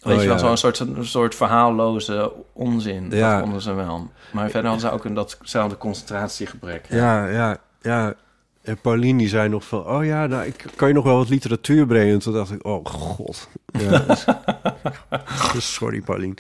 Weet 0.02 0.16
Oh, 0.16 0.22
je 0.22 0.28
wel, 0.28 0.36
ja. 0.36 0.42
zo'n 0.42 0.56
soort, 0.56 0.78
een 0.78 1.04
soort 1.06 1.34
verhaalloze 1.34 2.32
onzin. 2.52 3.10
Ja. 3.10 3.32
Dat 3.32 3.42
konden 3.42 3.60
ze 3.62 3.72
wel. 3.72 4.10
Maar 4.32 4.50
verder 4.50 4.70
hadden 4.70 4.88
ze 4.88 4.94
ook 4.94 5.04
een 5.04 5.14
datzelfde 5.14 5.76
concentratiegebrek. 5.76 6.86
Ja, 6.88 7.26
ja, 7.26 7.56
ja. 7.80 8.14
En 8.62 8.80
Pauline 8.80 9.18
die 9.18 9.28
zei 9.28 9.48
nog 9.48 9.64
van, 9.64 9.86
oh 9.86 10.04
ja, 10.04 10.26
nou, 10.26 10.46
ik 10.46 10.64
kan 10.76 10.88
je 10.88 10.94
nog 10.94 11.04
wel 11.04 11.16
wat 11.16 11.28
literatuur 11.28 11.86
brengen. 11.86 12.12
En 12.12 12.18
toen 12.18 12.32
dacht 12.32 12.50
ik, 12.52 12.66
oh 12.66 12.84
god. 12.86 13.48
Ja, 13.78 13.98
dus- 15.52 15.74
sorry 15.74 16.00
Pauline. 16.00 16.34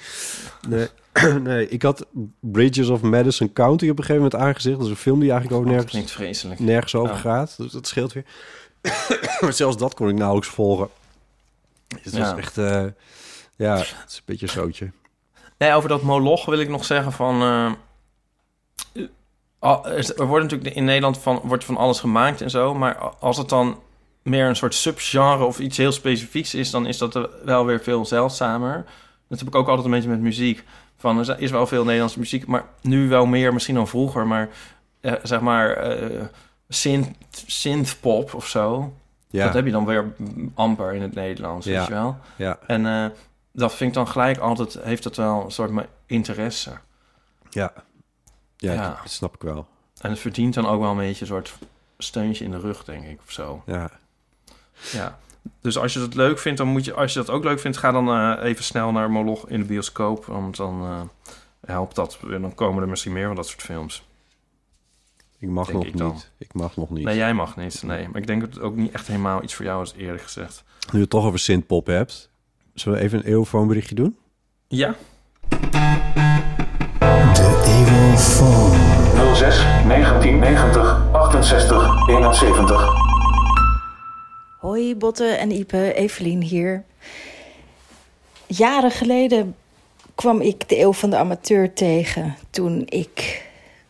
Nee, 0.68 0.88
nee, 1.42 1.68
ik 1.68 1.82
had 1.82 2.06
Bridges 2.40 2.88
of 2.88 3.00
Madison 3.02 3.52
County 3.52 3.84
op 3.88 3.98
een 3.98 4.04
gegeven 4.04 4.22
moment 4.22 4.34
aangezegd. 4.42 4.76
Dat 4.76 4.84
is 4.84 4.90
een 4.90 4.96
film 4.98 5.20
die 5.20 5.30
eigenlijk 5.30 5.60
ook 5.60 5.66
Oh, 5.68 5.72
nergens, 5.74 6.12
vreselijk. 6.12 6.60
nergens 6.60 6.94
over 6.94 7.14
Ja. 7.14 7.20
gaat. 7.20 7.54
Dus 7.56 7.72
dat 7.72 7.86
scheelt 7.86 8.12
weer. 8.12 8.24
maar 9.40 9.52
zelfs 9.52 9.76
dat 9.76 9.94
kon 9.94 10.08
ik 10.08 10.14
nauwelijks 10.16 10.48
volgen. 10.54 10.88
Dus 11.88 12.00
het 12.04 12.14
Ja. 12.14 12.20
was 12.30 12.38
echt, 12.38 12.58
eh, 12.58 12.84
ja, 13.56 13.76
het 13.76 14.04
is 14.08 14.16
een 14.16 14.22
beetje 14.24 14.46
een 14.46 14.52
zootje. 14.52 14.90
Nee, 15.58 15.72
over 15.74 15.88
dat 15.88 16.02
moloch 16.02 16.44
wil 16.44 16.58
ik 16.60 16.68
nog 16.68 16.84
zeggen 16.84 17.12
van... 17.12 17.42
eh, 17.42 17.72
er 19.62 20.26
wordt 20.26 20.44
natuurlijk 20.44 20.76
in 20.76 20.84
Nederland 20.84 21.18
van, 21.18 21.40
wordt 21.44 21.64
van 21.64 21.76
alles 21.76 22.00
gemaakt 22.00 22.40
en 22.40 22.50
zo... 22.50 22.74
maar 22.74 22.96
als 22.98 23.36
het 23.36 23.48
dan 23.48 23.80
meer 24.22 24.46
een 24.46 24.56
soort 24.56 24.74
subgenre 24.74 25.44
of 25.44 25.58
iets 25.58 25.76
heel 25.76 25.92
specifieks 25.92 26.54
is... 26.54 26.70
dan 26.70 26.86
is 26.86 26.98
dat 26.98 27.28
wel 27.44 27.66
weer 27.66 27.80
veel 27.80 28.04
zeldzamer. 28.04 28.84
Dat 29.28 29.38
heb 29.38 29.48
ik 29.48 29.54
ook 29.54 29.68
altijd 29.68 29.86
een 29.86 29.92
beetje 29.92 30.08
met 30.08 30.20
muziek. 30.20 30.64
Van, 30.96 31.18
er 31.28 31.40
is 31.40 31.50
wel 31.50 31.66
veel 31.66 31.84
Nederlandse 31.84 32.18
muziek, 32.18 32.46
maar 32.46 32.64
nu 32.80 33.08
wel 33.08 33.26
meer 33.26 33.52
misschien 33.52 33.74
dan 33.74 33.88
vroeger. 33.88 34.26
Maar 34.26 34.48
eh, 35.00 35.12
zeg 35.22 35.40
maar 35.40 35.70
eh 35.70 36.24
synth, 36.68 37.08
synthpop 37.46 38.34
of 38.34 38.46
zo... 38.46 38.92
Ja. 39.30 39.44
Dat 39.44 39.54
heb 39.54 39.66
je 39.66 39.72
dan 39.72 39.84
weer 39.84 40.12
amper 40.54 40.92
in 40.92 41.02
het 41.02 41.14
Nederlands, 41.14 41.66
Ja. 41.66 41.78
weet 41.78 41.86
je 41.86 41.92
wel? 41.92 42.16
Ja. 42.36 42.58
En 42.66 42.86
eh, 42.86 43.06
dat 43.52 43.74
vind 43.74 43.90
ik 43.90 43.96
dan 43.96 44.08
gelijk 44.08 44.38
altijd, 44.38 44.78
heeft 44.82 45.02
dat 45.02 45.16
wel 45.16 45.44
een 45.44 45.50
soort 45.50 45.70
interesse. 46.06 46.70
Ja. 47.50 47.72
Ja, 48.62 48.72
Ja. 48.72 48.98
dat 49.02 49.10
snap 49.10 49.34
ik 49.34 49.42
wel. 49.42 49.66
En 50.00 50.10
het 50.10 50.18
verdient 50.18 50.54
dan 50.54 50.66
ook 50.66 50.80
wel 50.80 50.90
een 50.90 50.96
beetje 50.96 51.20
een 51.20 51.26
soort 51.26 51.54
steuntje 51.98 52.44
in 52.44 52.50
de 52.50 52.58
rug, 52.60 52.84
denk 52.84 53.04
ik, 53.04 53.18
of 53.24 53.30
zo. 53.32 53.62
Ja. 53.66 53.90
Ja. 54.92 55.18
Dus 55.60 55.78
als 55.78 55.92
je 55.92 55.98
dat 55.98 56.14
leuk 56.14 56.38
vindt, 56.38 56.58
dan 56.58 56.68
moet 56.68 56.84
je, 56.84 56.94
als 56.94 57.12
je 57.12 57.18
dat 57.18 57.30
ook 57.30 57.44
leuk 57.44 57.60
vindt, 57.60 57.76
ga 57.76 57.90
dan 57.92 58.08
eh, 58.08 58.44
even 58.48 58.64
snel 58.64 58.92
naar 58.92 59.10
Moloch 59.10 59.48
in 59.48 59.60
de 59.60 59.66
bioscoop. 59.66 60.24
Want 60.24 60.56
dan 60.56 60.82
eh, 60.82 61.00
helpt 61.66 61.94
dat. 61.94 62.18
En 62.30 62.42
dan 62.42 62.54
komen 62.54 62.82
er 62.82 62.88
misschien 62.88 63.12
meer 63.12 63.26
van 63.26 63.36
dat 63.36 63.46
soort 63.48 63.62
films. 63.62 64.04
Ik 65.38 65.48
mag 65.48 65.66
Denk 65.66 65.78
nog 65.78 65.86
ik 65.86 65.96
dan. 65.96 66.12
niet. 66.12 66.30
Ik 66.38 66.52
mag 66.54 66.76
nog 66.76 66.90
niet. 66.90 67.04
Nee, 67.04 67.16
jij 67.16 67.34
mag 67.34 67.56
niet. 67.56 67.82
Nee, 67.82 68.08
maar 68.08 68.20
ik 68.20 68.26
denk 68.26 68.40
dat 68.40 68.54
het 68.54 68.62
ook 68.62 68.76
niet 68.76 68.92
echt 68.92 69.06
helemaal 69.06 69.42
iets 69.42 69.54
voor 69.54 69.64
jou 69.64 69.82
is, 69.82 69.92
eerlijk 69.96 70.22
gezegd. 70.22 70.64
Nu 70.86 70.92
je 70.92 70.98
het 71.00 71.10
toch 71.10 71.24
over 71.24 71.38
synthpop 71.38 71.86
hebt, 71.86 72.30
zullen 72.74 72.98
we 72.98 73.04
even 73.04 73.18
een 73.18 73.24
eeuwfoonberichtje 73.24 73.94
doen? 73.94 74.16
Ja. 74.68 74.94
Phone. 78.16 78.76
06 79.34 79.56
1990 79.86 81.12
68 81.12 82.08
71. 82.08 82.92
Hoi 84.60 84.96
Botte 84.96 85.24
en 85.24 85.50
Ipe, 85.50 85.94
Evelien 85.94 86.42
hier. 86.42 86.84
Jaren 88.46 88.90
geleden 88.90 89.56
kwam 90.14 90.40
ik 90.40 90.68
de 90.68 90.80
Eeuw 90.80 90.92
van 90.92 91.10
de 91.10 91.16
Amateur 91.16 91.72
tegen 91.72 92.36
toen 92.50 92.82
ik 92.88 93.42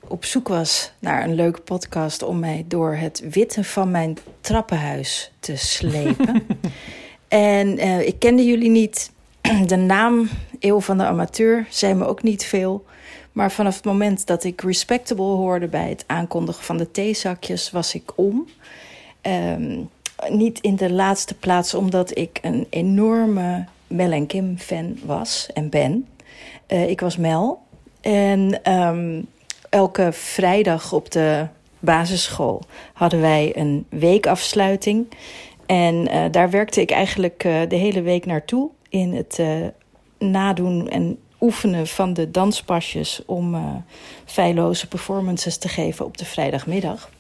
op 0.09 0.25
zoek 0.25 0.49
was 0.49 0.93
naar 0.99 1.25
een 1.25 1.35
leuke 1.35 1.61
podcast 1.61 2.23
om 2.23 2.39
mij 2.39 2.65
door 2.69 2.95
het 2.95 3.23
witte 3.31 3.65
van 3.65 3.91
mijn 3.91 4.19
trappenhuis 4.41 5.33
te 5.41 5.57
slepen. 5.57 6.47
en 7.29 7.79
eh, 7.79 8.07
ik 8.07 8.19
kende 8.19 8.45
jullie 8.45 8.71
niet. 8.71 9.11
De 9.67 9.77
naam 9.77 10.29
Eeuw 10.61 10.81
van 10.81 10.99
de 10.99 11.05
Amateur 11.05 11.67
zei 11.71 11.95
me 11.95 12.07
ook 12.07 12.23
niet 12.23 12.45
veel. 12.45 12.85
Maar 13.33 13.53
vanaf 13.53 13.75
het 13.75 13.85
moment 13.85 14.27
dat 14.27 14.45
ik 14.45 14.61
Respectable 14.61 15.25
hoorde 15.25 15.69
bij 15.69 15.89
het 15.89 16.05
aankondigen 16.07 16.65
van 16.65 16.77
de 16.77 16.91
theezakjes, 16.91 17.71
was 17.71 17.95
ik 17.95 18.13
om. 18.15 18.49
Ehm, 19.21 19.81
niet 20.29 20.61
in 20.61 20.77
de 20.77 20.93
laatste 20.93 21.35
plaats 21.35 21.75
omdat 21.75 22.19
ik 22.19 22.39
een 22.43 22.67
enorme 22.71 23.67
Mel 23.87 24.11
en 24.11 24.27
Kim 24.27 24.59
fan 24.59 24.99
was 25.05 25.49
en 25.55 25.69
ben. 25.69 26.09
Eh, 26.67 26.89
ik 26.89 27.01
was 27.01 27.17
Mel. 27.17 27.63
En 28.01 28.63
ehm, 28.63 29.23
elke 29.69 30.09
vrijdag 30.13 30.93
op 30.93 31.11
de 31.11 31.47
basisschool 31.79 32.63
hadden 32.93 33.21
wij 33.21 33.53
een 33.57 33.87
weekafsluiting. 33.89 35.07
En 35.67 36.09
eh, 36.09 36.25
daar 36.31 36.51
werkte 36.51 36.81
ik 36.81 36.91
eigenlijk 36.91 37.45
eh, 37.45 37.61
de 37.69 37.77
hele 37.77 38.03
week 38.03 38.27
naartoe 38.27 38.71
in 38.89 39.13
het 39.15 39.43
nadoen 40.19 40.89
en 40.89 41.19
oefenen 41.43 41.87
van 41.87 42.13
de 42.13 42.31
danspasjes 42.31 43.23
om 43.27 43.55
uh, 43.55 43.75
feilloze 44.25 44.89
performances 44.89 45.57
te 45.57 45.69
geven 45.69 46.05
op 46.05 46.17
de 46.17 46.25
vrijdagmiddag. 46.25 47.11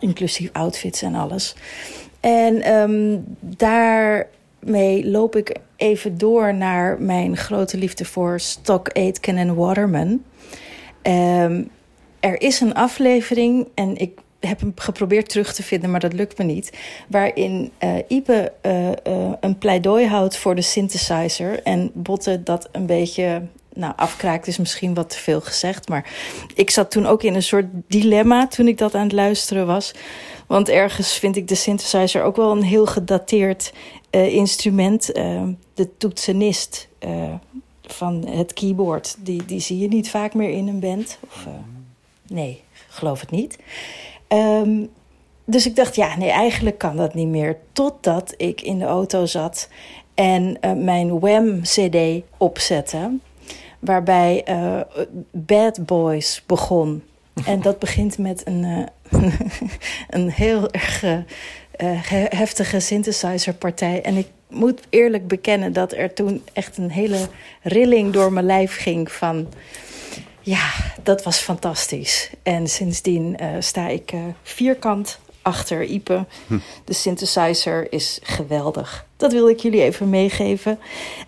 Inclusief 0.00 0.50
outfits 0.52 1.02
en 1.02 1.14
alles. 1.14 1.54
En 2.20 2.74
um, 2.74 3.24
daarmee 3.40 5.06
loop 5.10 5.36
ik 5.36 5.56
even 5.76 6.18
door 6.18 6.54
naar 6.54 7.00
mijn 7.00 7.36
grote 7.36 7.78
liefde 7.78 8.04
voor 8.04 8.40
Stock 8.40 8.90
Aitken 8.92 9.36
en 9.36 9.54
Waterman. 9.54 10.22
Um, 11.02 11.70
er 12.20 12.40
is 12.40 12.60
een 12.60 12.74
aflevering 12.74 13.68
en 13.74 13.96
ik 13.96 14.18
heb 14.40 14.60
hem 14.60 14.72
geprobeerd 14.74 15.28
terug 15.28 15.54
te 15.54 15.62
vinden, 15.62 15.90
maar 15.90 16.00
dat 16.00 16.12
lukt 16.12 16.38
me 16.38 16.44
niet. 16.44 16.72
Waarin 17.08 17.72
uh, 17.84 17.96
Ipe 18.08 18.52
uh, 18.62 18.88
uh, 18.88 19.32
een 19.40 19.58
pleidooi 19.58 20.06
houdt 20.06 20.36
voor 20.36 20.54
de 20.54 20.62
synthesizer. 20.62 21.62
En 21.62 21.90
Botte 21.94 22.42
dat 22.42 22.68
een 22.72 22.86
beetje 22.86 23.42
nou, 23.74 23.92
afkraakt, 23.96 24.46
is 24.46 24.58
misschien 24.58 24.94
wat 24.94 25.10
te 25.10 25.18
veel 25.18 25.40
gezegd. 25.40 25.88
Maar 25.88 26.10
ik 26.54 26.70
zat 26.70 26.90
toen 26.90 27.06
ook 27.06 27.22
in 27.22 27.34
een 27.34 27.42
soort 27.42 27.66
dilemma 27.88 28.46
toen 28.46 28.68
ik 28.68 28.78
dat 28.78 28.94
aan 28.94 29.02
het 29.02 29.12
luisteren 29.12 29.66
was. 29.66 29.94
Want 30.46 30.68
ergens 30.68 31.12
vind 31.12 31.36
ik 31.36 31.48
de 31.48 31.54
synthesizer 31.54 32.22
ook 32.22 32.36
wel 32.36 32.50
een 32.50 32.62
heel 32.62 32.86
gedateerd 32.86 33.72
instrument. 34.10 35.06
de 35.74 35.96
toetsenist 35.98 36.88
van 37.82 38.26
het 38.26 38.52
keyboard, 38.52 39.16
die, 39.18 39.44
die 39.44 39.60
zie 39.60 39.78
je 39.78 39.88
niet 39.88 40.10
vaak 40.10 40.34
meer 40.34 40.50
in 40.50 40.68
een 40.68 40.80
band. 40.80 41.18
Of, 41.26 41.46
nee, 42.28 42.62
geloof 42.88 43.20
het 43.20 43.30
niet. 43.30 43.58
Um, 44.28 44.90
dus 45.44 45.66
ik 45.66 45.76
dacht, 45.76 45.96
ja, 45.96 46.16
nee, 46.16 46.30
eigenlijk 46.30 46.78
kan 46.78 46.96
dat 46.96 47.14
niet 47.14 47.28
meer. 47.28 47.56
Totdat 47.72 48.34
ik 48.36 48.60
in 48.60 48.78
de 48.78 48.84
auto 48.84 49.26
zat 49.26 49.68
en 50.14 50.58
uh, 50.60 50.72
mijn 50.72 51.20
Wham-CD 51.20 52.22
opzette. 52.36 53.18
Waarbij 53.78 54.44
uh, 54.48 54.80
Bad 55.30 55.86
Boys 55.86 56.42
begon. 56.46 57.02
En 57.44 57.62
dat 57.62 57.78
begint 57.78 58.18
met 58.18 58.42
een, 58.46 58.64
uh, 58.64 59.22
een 60.10 60.30
heel 60.30 60.70
erg 60.70 61.04
heftige 62.28 62.80
synthesizerpartij. 62.80 64.02
En 64.02 64.16
ik 64.16 64.28
moet 64.48 64.80
eerlijk 64.90 65.28
bekennen 65.28 65.72
dat 65.72 65.92
er 65.92 66.12
toen 66.12 66.42
echt 66.52 66.76
een 66.76 66.90
hele 66.90 67.28
rilling 67.62 68.12
door 68.12 68.32
mijn 68.32 68.46
lijf 68.46 68.76
ging 68.76 69.12
van... 69.12 69.48
Ja, 70.46 70.72
dat 71.02 71.22
was 71.22 71.38
fantastisch. 71.38 72.30
En 72.42 72.66
sindsdien 72.66 73.36
uh, 73.40 73.48
sta 73.58 73.88
ik 73.88 74.12
uh, 74.12 74.24
vierkant 74.42 75.18
achter 75.42 75.82
Ipe. 75.82 76.26
Hm. 76.46 76.58
De 76.84 76.92
synthesizer 76.92 77.92
is 77.92 78.18
geweldig. 78.22 79.06
Dat 79.16 79.32
wil 79.32 79.48
ik 79.48 79.60
jullie 79.60 79.82
even 79.82 80.10
meegeven. 80.10 80.78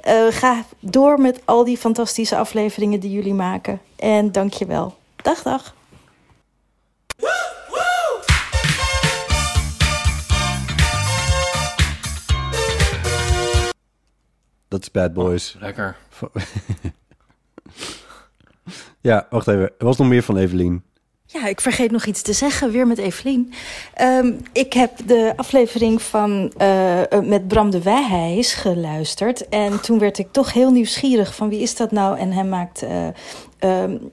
Uh, 0.07 0.27
ga 0.31 0.64
door 0.81 1.21
met 1.21 1.41
al 1.45 1.64
die 1.64 1.77
fantastische 1.77 2.37
afleveringen 2.37 3.01
die 3.01 3.11
jullie 3.11 3.35
maken. 3.35 3.81
En 3.97 4.33
dank 4.33 4.53
je 4.53 4.66
wel. 4.66 4.97
Dag, 5.23 5.43
dag. 5.43 5.75
Dat 14.69 14.81
is 14.81 14.91
Bad 14.91 15.12
Boys. 15.12 15.55
Oh, 15.55 15.62
lekker. 15.62 15.97
Ja, 19.09 19.27
wacht 19.31 19.49
even. 19.49 19.71
Er 19.79 19.85
was 19.85 19.97
nog 19.97 20.09
meer 20.09 20.23
van 20.23 20.37
Evelien. 20.37 20.83
Ja, 21.27 21.47
ik 21.47 21.61
vergeet 21.61 21.91
nog 21.91 22.07
iets 22.07 22.23
te 22.23 22.33
zeggen, 22.33 22.71
weer 22.71 22.87
met 22.87 22.99
Evelien. 22.99 23.53
Um, 24.01 24.41
ik 24.53 24.73
heb 24.73 24.93
de 25.07 25.33
aflevering 25.37 26.03
van 26.03 26.53
uh, 26.63 27.01
met 27.23 27.49
Bram 27.49 27.71
de 27.71 27.83
Wijhijs 27.83 28.55
geluisterd. 28.55 29.49
En 29.49 29.81
toen 29.81 29.99
werd 29.99 30.19
ik 30.19 30.33
toch 30.33 30.53
heel 30.53 30.71
nieuwsgierig 30.71 31.35
van 31.35 31.49
wie 31.49 31.61
is 31.61 31.77
dat 31.77 31.91
nou? 31.91 32.19
En 32.19 32.33
hij 32.33 32.45
maakt... 32.45 32.83
Uh, 32.83 33.07
um, 33.83 34.11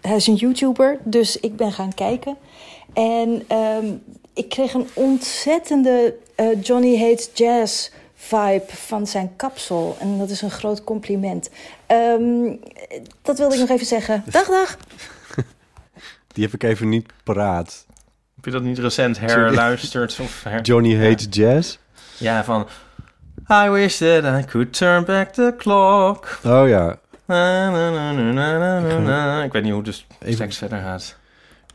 hij 0.00 0.16
is 0.16 0.26
een 0.26 0.34
YouTuber, 0.34 0.98
dus 1.04 1.40
ik 1.40 1.56
ben 1.56 1.72
gaan 1.72 1.94
kijken. 1.94 2.36
En 2.92 3.42
um, 3.56 4.02
ik 4.34 4.48
kreeg 4.48 4.74
een 4.74 4.88
ontzettende 4.94 6.14
Johnny 6.60 6.98
Hates 6.98 7.30
Jazz 7.34 7.90
vibe 8.14 8.64
van 8.66 9.06
zijn 9.06 9.32
kapsel. 9.36 9.96
En 9.98 10.18
dat 10.18 10.30
is 10.30 10.42
een 10.42 10.50
groot 10.50 10.84
compliment. 10.84 11.50
Um, 11.92 12.60
dat 13.22 13.38
wilde 13.38 13.54
ik 13.54 13.60
nog 13.60 13.70
even 13.70 13.86
zeggen. 13.86 14.22
Dag, 14.26 14.46
dag. 14.46 14.76
Die 16.32 16.44
heb 16.44 16.54
ik 16.54 16.62
even 16.62 16.88
niet 16.88 17.12
paraat. 17.24 17.86
Heb 18.34 18.44
je 18.44 18.50
dat 18.50 18.62
niet 18.62 18.78
recent 18.78 19.18
herluisterd? 19.18 20.20
Of 20.20 20.42
her... 20.42 20.60
Johnny 20.60 20.96
Hates 20.96 21.26
ja. 21.30 21.52
Jazz? 21.52 21.78
Ja, 22.16 22.44
van... 22.44 22.68
I 23.50 23.68
wish 23.68 23.96
that 23.96 24.24
I 24.24 24.44
could 24.44 24.72
turn 24.72 25.04
back 25.04 25.32
the 25.32 25.54
clock. 25.56 26.38
Oh 26.44 26.68
ja. 26.68 26.98
Na, 27.26 27.70
na, 27.70 28.98
na, 29.00 29.42
ik 29.42 29.52
weet 29.52 29.62
niet 29.62 29.72
hoe 29.72 29.82
de 29.82 29.94
seks 30.34 30.56
verder 30.56 30.80
gaat. 30.80 31.16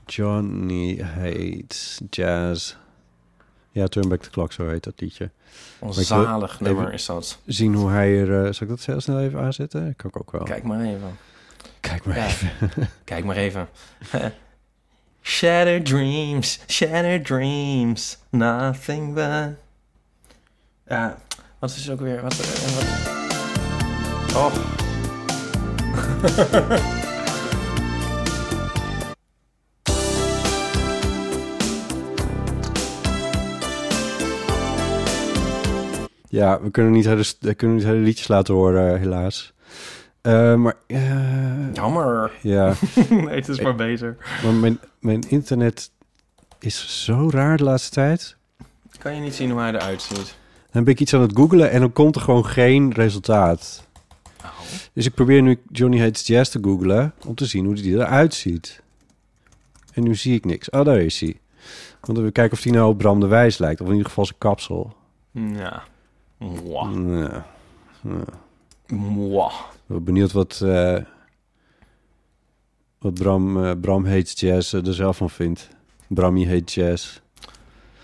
Johnny 0.06 1.02
Hates 1.16 2.02
Jazz. 2.10 2.76
Ja, 3.78 3.88
Turn 3.88 4.10
Back 4.10 4.22
the 4.22 4.30
Clock, 4.30 4.52
zo 4.52 4.68
heet 4.68 4.84
dat 4.84 4.94
liedje. 5.02 5.30
Onzalig 5.80 6.60
nummer 6.60 6.94
is 6.94 7.06
dat. 7.06 7.40
Zien 7.46 7.74
hoe 7.74 7.90
hij 7.90 8.20
er... 8.20 8.46
Uh, 8.46 8.54
zal 8.54 8.68
ik 8.68 8.68
dat 8.68 8.86
heel 8.86 9.02
snel 9.02 9.20
even 9.20 9.40
aanzetten? 9.40 9.96
Kan 9.96 10.10
ik 10.10 10.18
ook 10.20 10.32
wel. 10.32 10.44
Kijk 10.44 10.64
maar 10.64 10.82
even. 10.82 11.18
Kijk 11.80 12.06
maar 12.06 12.18
ja. 12.18 12.26
even. 12.26 12.50
Kijk 13.04 13.26
maar 13.26 13.36
even. 13.36 13.70
shattered 15.22 15.86
dreams, 15.86 16.60
shattered 16.68 17.26
dreams, 17.26 18.18
nothing 18.30 19.14
but... 19.14 19.56
Ja, 20.88 21.18
wat 21.60 21.70
is 21.70 21.90
ook 21.90 22.00
weer... 22.00 22.22
Wat, 22.22 22.36
wat... 22.36 22.86
Oh. 24.36 24.56
Ja, 36.38 36.62
we 36.62 36.72
kunnen 36.72 36.92
niet 36.92 37.06
hele, 37.06 37.24
we 37.40 37.54
kunnen 37.54 37.76
niet 37.78 37.86
hele 37.86 38.00
liedjes 38.00 38.28
laten 38.28 38.54
horen, 38.54 39.00
helaas. 39.00 39.54
Uh, 40.22 40.56
maar... 40.56 40.76
Uh, 40.88 41.74
Jammer. 41.74 42.32
Ja. 42.42 42.74
nee, 43.10 43.36
het 43.36 43.48
is 43.48 43.60
maar 43.60 43.76
beter. 43.76 44.18
Maar 44.44 44.54
mijn, 44.54 44.80
mijn 45.00 45.24
internet 45.30 45.92
is 46.60 47.04
zo 47.06 47.30
raar 47.30 47.58
de 47.58 47.64
laatste 47.64 47.92
tijd. 47.92 48.36
Kan 48.98 49.16
je 49.16 49.22
niet 49.22 49.36
zien 49.36 49.52
hoe 49.52 49.60
hij 49.60 49.74
eruit 49.74 50.02
ziet? 50.02 50.36
Dan 50.72 50.84
ben 50.84 50.94
ik 50.94 51.00
iets 51.00 51.14
aan 51.14 51.22
het 51.22 51.38
googlen 51.38 51.72
en 51.72 51.80
dan 51.80 51.94
komt 51.94 52.16
er 52.16 52.22
gewoon 52.22 52.46
geen 52.46 52.94
resultaat. 52.94 53.88
Oh. 54.42 54.50
Dus 54.94 55.06
ik 55.06 55.14
probeer 55.14 55.42
nu 55.42 55.60
Johnny 55.72 56.00
Hates 56.00 56.28
Jazz 56.28 56.52
te 56.52 56.60
googlen 56.62 57.14
om 57.26 57.36
te 57.36 57.46
zien 57.46 57.66
hoe 57.66 57.76
die 57.76 57.96
eruit 57.96 58.34
ziet. 58.34 58.82
En 59.94 60.04
nu 60.04 60.16
zie 60.16 60.36
ik 60.36 60.46
niks. 60.46 60.70
Oh, 60.70 60.86
daar 60.86 61.00
is 61.00 61.20
hij. 61.20 61.40
Want 62.02 62.18
we 62.18 62.32
kijken 62.32 62.58
of 62.58 62.64
hij 62.64 62.72
nou 62.72 62.90
op 62.90 62.98
Bram 62.98 63.20
de 63.20 63.28
Wijs 63.28 63.58
lijkt. 63.58 63.82
Of 63.82 63.88
in 63.88 63.94
ieder 63.94 64.08
geval 64.08 64.26
zijn 64.26 64.38
kapsel. 64.38 64.96
Ja. 65.32 65.84
Mwah. 66.38 66.94
Ja. 67.08 67.46
ja. 68.02 68.24
Mwah. 68.88 69.54
Ik 69.72 69.86
ben 69.88 70.04
benieuwd 70.04 70.32
wat, 70.32 70.62
uh, 70.64 70.98
wat 73.00 73.14
Bram, 73.14 73.58
uh, 73.58 73.72
Bram 73.82 74.06
Hates 74.06 74.40
Jazz 74.40 74.74
uh, 74.74 74.88
er 74.88 74.94
zelf 74.94 75.18
van 75.18 75.30
vindt. 75.30 75.70
Brammy 76.08 76.46
Hates 76.46 76.74
Jazz. 76.74 77.20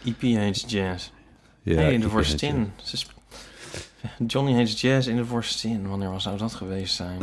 EP 0.06 0.22
Hates 0.22 0.64
Jazz. 0.68 1.10
Ja, 1.62 1.76
hey, 1.76 1.94
in 1.94 2.00
de 2.00 2.10
Vorstin. 2.10 2.72
Johnny 4.28 4.54
Hates 4.54 4.82
Jazz 4.82 5.08
in 5.08 5.16
de 5.16 5.26
Vorstin. 5.26 5.88
Wanneer 5.88 6.10
was 6.10 6.24
zou 6.24 6.38
dat 6.38 6.54
geweest 6.54 6.96
zijn? 6.96 7.20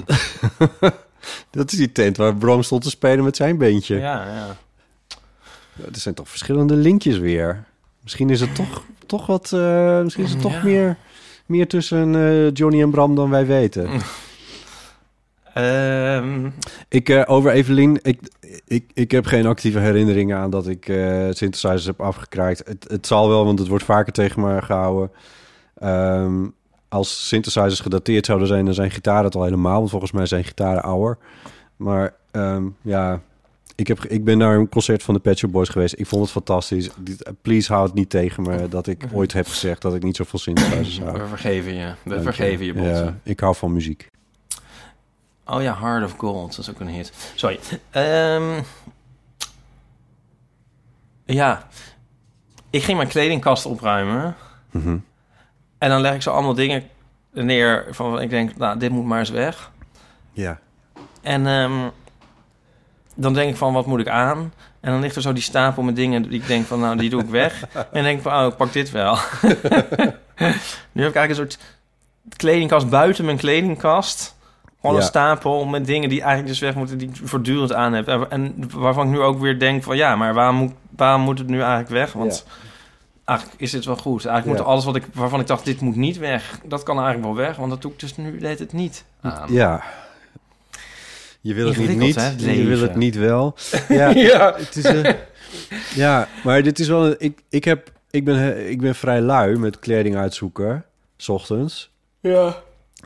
dat 1.50 1.72
is 1.72 1.78
die 1.78 1.92
tent 1.92 2.16
waar 2.16 2.36
Bram 2.36 2.62
stond 2.62 2.82
te 2.82 2.90
spelen 2.90 3.24
met 3.24 3.36
zijn 3.36 3.58
beentje. 3.58 3.96
Ja, 3.96 4.34
ja. 4.34 4.56
Er 5.84 6.00
zijn 6.00 6.14
toch 6.14 6.28
verschillende 6.28 6.74
linkjes 6.74 7.18
weer. 7.18 7.64
Misschien 8.10 8.30
is 8.30 8.40
het 8.40 8.54
toch, 8.54 8.84
toch 9.06 9.26
wat... 9.26 9.50
Uh, 9.54 10.00
misschien 10.02 10.24
is 10.24 10.30
het 10.30 10.40
toch 10.40 10.52
Ja. 10.52 10.64
meer, 10.64 10.96
meer 11.46 11.68
tussen 11.68 12.14
uh, 12.14 12.50
Johnny 12.52 12.82
en 12.82 12.90
Bram 12.90 13.14
dan 13.14 13.30
wij 13.30 13.46
weten. 13.46 13.88
Ehm, 15.54 16.50
Ik, 16.88 17.08
eh, 17.08 17.22
over 17.26 17.50
Evelien, 17.50 17.98
ik, 18.02 18.20
ik, 18.64 18.90
ik 18.94 19.10
heb 19.10 19.26
geen 19.26 19.46
actieve 19.46 19.78
herinneringen 19.78 20.36
aan 20.36 20.50
dat 20.50 20.66
ik 20.66 20.88
eh 20.88 21.26
synthesizers 21.30 21.84
heb 21.86 22.00
afgekraakt. 22.00 22.62
Het, 22.66 22.86
het 22.88 23.06
zal 23.06 23.28
wel, 23.28 23.44
want 23.44 23.58
het 23.58 23.68
wordt 23.68 23.84
vaker 23.84 24.12
tegen 24.12 24.40
me 24.42 24.62
gehouden. 24.62 25.10
Ehm, 25.78 26.46
als 26.88 27.28
synthesizers 27.28 27.80
gedateerd 27.80 28.26
zouden 28.26 28.48
zijn, 28.48 28.64
dan 28.64 28.74
zijn 28.74 28.90
gitaren 28.90 29.24
het 29.24 29.34
al 29.34 29.44
helemaal. 29.44 29.78
Want 29.78 29.90
volgens 29.90 30.12
mij 30.12 30.26
zijn 30.26 30.44
gitaren 30.44 30.82
ouder. 30.82 31.18
Maar 31.76 32.14
ehm, 32.30 32.64
ja, 32.82 33.20
ik, 33.80 33.86
heb, 33.86 34.04
ik 34.04 34.24
ben 34.24 34.38
naar 34.38 34.56
een 34.56 34.68
concert 34.68 35.02
van 35.02 35.14
de 35.14 35.20
Pet 35.20 35.38
Shop 35.38 35.52
Boys 35.52 35.68
geweest. 35.68 35.94
Ik 35.98 36.06
vond 36.06 36.22
het 36.22 36.30
fantastisch. 36.30 36.90
Dit- 36.98 37.30
Please 37.42 37.72
houd 37.72 37.86
het 37.86 37.94
niet 37.94 38.10
tegen 38.10 38.42
me 38.42 38.68
dat 38.68 38.86
ik 38.86 39.04
ooit 39.12 39.32
heb 39.32 39.46
gezegd 39.46 39.82
dat 39.82 39.94
ik 39.94 40.02
niet 40.02 40.16
zoveel 40.16 40.38
synthesizers 40.38 40.98
hou. 41.00 41.18
we 41.20 41.26
vergeven 41.26 41.74
je. 41.74 41.94
We 42.02 42.10
Dank 42.10 42.22
vergeven 42.22 42.66
je. 42.66 42.72
Ja, 42.82 43.18
ik 43.22 43.40
hou 43.40 43.54
van 43.54 43.72
muziek. 43.72 44.06
Oh 45.46 45.62
ja, 45.62 45.78
Heart 45.80 46.04
of 46.04 46.14
Gold. 46.18 46.50
Dat 46.56 46.58
is 46.58 46.70
ook 46.70 46.80
een 46.80 46.88
hit. 46.88 47.12
Sorry. 47.34 47.58
Ehm, 47.90 48.60
ja. 51.24 51.66
Ik 52.70 52.82
ging 52.82 52.96
mijn 52.96 53.08
kledingkast 53.08 53.66
opruimen. 53.66 54.34
Mhm. 54.70 54.96
En 55.78 55.88
dan 55.88 56.00
leg 56.00 56.14
ik 56.14 56.22
zo 56.22 56.30
allemaal 56.30 56.54
dingen 56.54 56.82
neer 57.32 57.86
van... 57.90 58.20
Ik 58.20 58.30
denk, 58.30 58.56
nou, 58.56 58.78
dit 58.78 58.90
moet 58.90 59.04
maar 59.04 59.18
eens 59.18 59.30
weg. 59.30 59.70
Ja. 60.32 60.60
En 61.22 61.46
ehm, 61.46 61.88
dan 63.20 63.34
denk 63.34 63.50
ik 63.50 63.56
van, 63.56 63.72
wat 63.72 63.86
moet 63.86 64.00
ik 64.00 64.08
aan? 64.08 64.52
En 64.80 64.90
dan 64.92 65.00
ligt 65.00 65.16
er 65.16 65.22
zo 65.22 65.32
die 65.32 65.42
stapel 65.42 65.82
met 65.82 65.96
dingen 65.96 66.22
die 66.22 66.40
ik 66.40 66.46
denk 66.46 66.66
van, 66.66 66.80
nou, 66.80 66.96
die 66.96 67.10
doe 67.10 67.20
ik 67.22 67.28
weg. 67.28 67.62
en 67.74 67.86
dan 67.92 68.02
denk 68.02 68.16
ik 68.16 68.22
van, 68.22 68.40
oh, 68.40 68.46
ik 68.46 68.56
pak 68.56 68.72
dit 68.72 68.90
wel. 68.90 69.14
nu 70.92 71.02
heb 71.02 71.10
ik 71.10 71.16
eigenlijk 71.16 71.28
een 71.28 71.34
soort 71.36 71.58
kledingkast 72.36 72.88
buiten 72.88 73.24
mijn 73.24 73.36
kledingkast. 73.36 74.36
Gewoon 74.80 74.96
een 74.96 75.02
stapel 75.02 75.64
met 75.64 75.86
dingen 75.86 76.08
die 76.08 76.18
eigenlijk 76.20 76.48
dus 76.48 76.60
weg 76.60 76.74
moeten, 76.74 76.98
die 76.98 77.08
ik 77.08 77.16
voortdurend 77.22 77.72
aan 77.72 77.92
heb. 77.92 78.08
En- 78.08 78.26
En 78.30 78.70
waarvan 78.74 79.06
ik 79.06 79.12
nu 79.12 79.20
ook 79.20 79.38
weer 79.38 79.58
denk 79.58 79.82
van, 79.82 79.96
ja, 79.96 80.16
maar 80.16 80.34
waarom 80.34 80.56
moet, 80.56 80.72
waarom 80.96 81.20
moet 81.22 81.38
het 81.38 81.46
nu 81.48 81.58
eigenlijk 81.58 81.88
weg? 81.90 82.12
Want 82.12 82.44
eigenlijk 83.24 83.60
is 83.60 83.70
dit 83.70 83.84
wel 83.84 83.96
goed. 83.96 84.24
Eigenlijk 84.26 84.58
Ja. 84.58 84.64
moet 84.64 84.72
alles 84.72 84.84
wat 84.84 84.96
ik, 84.96 85.04
waarvan 85.14 85.40
ik 85.40 85.46
dacht, 85.46 85.64
dit 85.64 85.80
moet 85.80 85.96
niet 85.96 86.18
weg, 86.18 86.58
dat 86.64 86.82
kan 86.82 86.96
eigenlijk 86.96 87.26
wel 87.26 87.46
weg. 87.46 87.56
Want 87.56 87.70
dat 87.70 87.82
doe 87.82 87.92
ik 87.92 88.00
dus 88.00 88.16
nu, 88.16 88.38
deed 88.38 88.58
het 88.58 88.72
niet 88.72 89.04
aan. 89.20 89.52
Ja. 89.52 89.82
Je 91.40 91.54
wil 91.54 91.68
het 91.68 91.78
niet 91.78 91.96
niet, 91.96 92.14
hè, 92.14 92.50
je 92.50 92.66
wil 92.66 92.80
het 92.80 92.94
niet 92.94 93.16
wel. 93.16 93.54
Ja, 93.88 94.08
Ja. 94.08 94.54
Het 94.56 94.76
is, 94.76 94.84
eh, 94.84 95.14
ja 96.04 96.28
maar 96.44 96.62
dit 96.62 96.78
is 96.78 96.88
wel... 96.88 97.06
Een, 97.06 97.14
ik, 97.18 97.42
ik, 97.48 97.64
heb, 97.64 97.92
ik, 98.10 98.24
ben, 98.24 98.54
eh, 98.54 98.70
ik 98.70 98.80
ben 98.80 98.94
vrij 98.94 99.20
lui 99.20 99.56
met 99.56 99.78
kleding 99.78 100.16
uitzoeken, 100.16 100.84
s 101.16 101.28
ochtends. 101.28 101.90
Ja. 102.20 102.56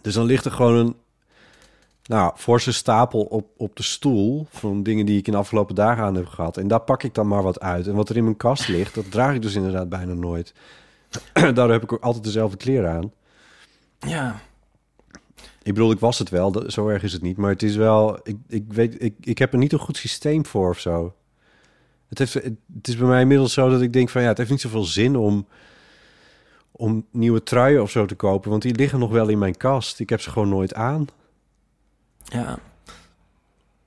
Dus 0.02 0.14
dan 0.14 0.24
ligt 0.24 0.44
er 0.44 0.50
gewoon 0.50 0.74
een 0.74 0.96
nou, 2.06 2.32
forse 2.36 2.72
stapel 2.72 3.20
op, 3.20 3.46
op 3.56 3.76
de 3.76 3.82
stoel... 3.82 4.46
van 4.50 4.82
dingen 4.82 5.06
die 5.06 5.18
ik 5.18 5.26
in 5.26 5.32
de 5.32 5.38
afgelopen 5.38 5.74
dagen 5.74 6.04
aan 6.04 6.14
heb 6.14 6.26
gehad. 6.26 6.56
En 6.56 6.68
daar 6.68 6.80
pak 6.80 7.02
ik 7.02 7.14
dan 7.14 7.28
maar 7.28 7.42
wat 7.42 7.60
uit. 7.60 7.86
En 7.86 7.94
wat 7.94 8.08
er 8.08 8.16
in 8.16 8.24
mijn 8.24 8.36
kast 8.36 8.68
ligt, 8.68 8.94
dat 8.94 9.10
draag 9.10 9.34
ik 9.34 9.42
dus 9.42 9.54
inderdaad 9.54 9.88
bijna 9.88 10.12
nooit. 10.12 10.54
Daardoor 11.32 11.70
heb 11.70 11.82
ik 11.82 11.92
ook 11.92 12.02
altijd 12.02 12.24
dezelfde 12.24 12.56
kleren 12.56 12.90
aan. 12.90 13.12
Ja. 13.98 14.40
Ik 15.64 15.74
bedoel, 15.74 15.90
ik 15.90 15.98
was 15.98 16.18
het 16.18 16.28
wel, 16.28 16.52
dat, 16.52 16.72
zo 16.72 16.88
erg 16.88 17.02
is 17.02 17.12
het 17.12 17.22
niet. 17.22 17.36
Maar 17.36 17.50
het 17.50 17.62
is 17.62 17.76
wel, 17.76 18.18
ik, 18.22 18.36
ik 18.48 18.72
weet, 18.72 19.02
ik, 19.02 19.14
ik 19.20 19.38
heb 19.38 19.52
er 19.52 19.58
niet 19.58 19.72
een 19.72 19.78
goed 19.78 19.96
systeem 19.96 20.46
voor 20.46 20.70
of 20.70 20.78
zo. 20.78 21.14
Het, 22.08 22.18
heeft, 22.18 22.34
het, 22.34 22.88
is 22.88 22.96
bij 22.96 23.08
mij 23.08 23.20
inmiddels 23.20 23.52
zo 23.52 23.68
dat 23.70 23.80
ik 23.80 23.92
denk 23.92 24.08
van 24.08 24.22
ja, 24.22 24.28
het 24.28 24.38
heeft 24.38 24.50
niet 24.50 24.60
zoveel 24.60 24.84
zin 24.84 25.16
om, 25.16 25.46
om 26.70 27.06
nieuwe 27.10 27.42
truien 27.42 27.82
of 27.82 27.90
zo 27.90 28.06
te 28.06 28.14
kopen. 28.14 28.50
Want 28.50 28.62
die 28.62 28.74
liggen 28.74 28.98
nog 28.98 29.10
wel 29.10 29.28
in 29.28 29.38
mijn 29.38 29.56
kast. 29.56 30.00
Ik 30.00 30.10
heb 30.10 30.20
ze 30.20 30.30
gewoon 30.30 30.48
nooit 30.48 30.74
aan. 30.74 31.06
Ja. 32.24 32.58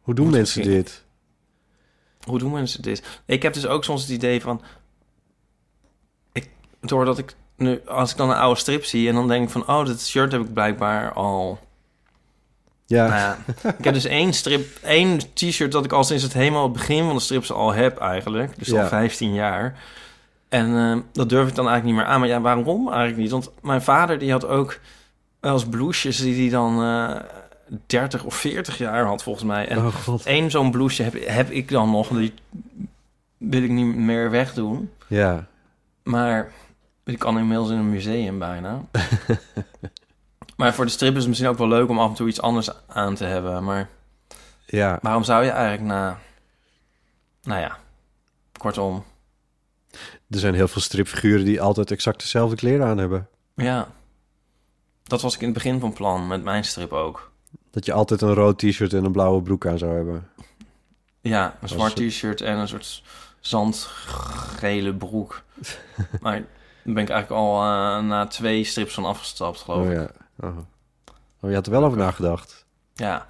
Hoe 0.02 0.16
doen 0.16 0.26
Moet 0.26 0.36
mensen 0.36 0.64
dit? 0.64 1.06
Hoe 2.22 2.40
doen 2.40 2.52
mensen 2.52 2.82
dit? 2.82 3.22
Ik 3.26 3.42
heb 3.42 3.54
dus 3.54 3.68
ook 3.68 3.84
soms 3.84 4.02
het 4.02 4.12
idee 4.12 4.42
van... 4.42 4.62
Ik, 6.32 6.50
doordat 6.80 7.18
ik 7.18 7.36
nu... 7.56 7.82
Als 7.86 8.12
ik 8.12 8.18
dan 8.18 8.30
een 8.30 8.36
oude 8.36 8.60
strip 8.60 8.86
zie 8.86 9.10
en 9.10 9.16
dan 9.16 9.28
denk 9.28 9.44
ik 9.44 9.50
van... 9.50 9.68
Oh, 9.68 9.86
dat 9.86 10.02
shirt 10.02 10.32
heb 10.32 10.42
ik 10.42 10.54
blijkbaar 10.54 11.14
al... 11.14 11.60
Ja. 12.90 13.08
Nou 13.08 13.20
ja, 13.20 13.38
ik 13.78 13.84
heb 13.84 13.94
dus 13.94 14.06
één 14.22 14.34
strip... 14.34 14.78
één 14.84 15.20
t-shirt 15.34 15.72
dat 15.72 15.86
ik 15.86 15.92
al 15.92 16.04
sinds 16.04 16.24
het 16.24 16.34
helemaal 16.34 16.64
het 16.64 16.74
begin 16.74 17.06
van 17.06 17.16
de 17.16 17.22
strips 17.22 17.52
al 17.52 17.74
heb 17.74 17.98
eigenlijk. 17.98 18.58
Dus 18.58 18.68
Ja. 18.68 18.82
al 18.82 18.88
15 18.88 19.34
jaar. 19.34 19.80
En 20.50 20.76
eh, 20.78 20.98
dat 21.14 21.30
durf 21.30 21.48
ik 21.48 21.56
dan 21.56 21.68
eigenlijk 21.68 21.84
niet 21.98 22.06
meer 22.06 22.14
aan. 22.14 22.20
Maar 22.20 22.30
ja, 22.30 22.42
waarom 22.42 22.88
eigenlijk 22.88 23.18
niet? 23.18 23.32
Want 23.32 23.50
mijn 23.62 23.82
vader 23.82 24.20
die 24.20 24.32
had 24.32 24.46
ook 24.48 24.80
wel 25.40 25.54
eens 25.54 25.66
blouses 25.66 26.18
die 26.18 26.42
hij 26.42 26.50
dan... 26.50 26.84
eh 26.84 27.22
30 27.86 28.24
of 28.24 28.36
40 28.36 28.78
jaar 28.78 29.06
had 29.06 29.24
volgens 29.24 29.46
mij. 29.46 29.68
En 29.68 29.78
Oh, 29.78 30.20
één 30.24 30.52
zo'n 30.52 30.72
blouseje 30.72 31.10
heb, 31.10 31.28
heb 31.28 31.50
ik 31.50 31.70
dan 31.70 31.92
nog. 31.92 32.08
Die 32.08 32.34
wil 33.38 33.64
ik 33.64 33.70
niet 33.70 33.96
meer 33.96 34.30
wegdoen. 34.32 34.90
Ja. 35.08 35.46
Maar 36.04 36.52
die 37.04 37.18
kan 37.18 37.38
inmiddels 37.40 37.70
in 37.70 37.78
een 37.78 37.90
museum 37.90 38.40
bijna. 38.40 38.82
maar 40.58 40.74
voor 40.74 40.86
de 40.86 40.92
strip 40.92 41.12
is 41.14 41.20
het 41.20 41.28
misschien 41.28 41.50
ook 41.50 41.58
wel 41.58 41.68
leuk 41.68 41.90
om 41.90 42.00
af 42.00 42.10
en 42.10 42.16
toe 42.16 42.28
iets 42.28 42.42
anders 42.42 42.70
aan 42.88 43.16
te 43.16 43.24
hebben. 43.26 43.64
Maar 43.64 43.90
Ja. 44.66 45.00
waarom 45.02 45.24
zou 45.24 45.44
je 45.44 45.50
eigenlijk 45.50 45.88
na... 45.88 46.20
Nou 47.44 47.62
ja, 47.62 47.78
kortom. 48.58 49.04
Er 50.30 50.40
zijn 50.40 50.54
heel 50.54 50.68
veel 50.68 50.82
stripfiguren 50.82 51.46
die 51.46 51.62
altijd 51.62 51.92
exact 51.92 52.20
dezelfde 52.20 52.56
kleren 52.56 52.88
aan 52.88 52.98
hebben. 52.98 53.28
Ja, 53.56 53.88
dat 55.04 55.22
was 55.22 55.34
ik 55.36 55.40
in 55.40 55.46
het 55.46 55.54
begin 55.54 55.80
van 55.80 55.94
plan 55.94 56.28
met 56.28 56.44
mijn 56.44 56.64
strip 56.64 56.92
ook. 56.94 57.32
Dat 57.72 57.86
je 57.86 57.94
altijd 57.94 58.22
een 58.22 58.34
rood 58.34 58.60
t-shirt 58.60 58.94
en 58.94 59.04
een 59.06 59.12
blauwe 59.12 59.42
broek 59.42 59.66
aan 59.68 59.78
zou 59.78 59.96
hebben. 59.96 60.30
Ja, 61.22 61.58
een 61.62 61.70
zwart 61.70 61.96
t-shirt 61.96 62.42
en 62.42 62.58
een 62.58 62.68
soort 62.68 63.04
zandgele 63.40 64.94
broek. 64.94 65.44
maar 66.22 66.34
daar 66.84 66.94
ben 66.94 67.04
ik 67.04 67.10
eigenlijk 67.10 67.42
al 67.42 67.62
eh, 67.62 68.04
na 68.04 68.28
twee 68.28 68.64
strips 68.64 68.94
van 68.94 69.06
afgestapt, 69.06 69.60
geloof 69.60 69.86
Oh 69.86 69.92
ik. 69.92 69.98
ja. 69.98 70.10
Oh. 70.40 70.58
oh, 71.42 71.50
je 71.50 71.56
had 71.56 71.66
er 71.66 71.72
wel 71.72 71.84
over 71.84 71.98
nagedacht. 71.98 72.66
Ja. 72.94 73.26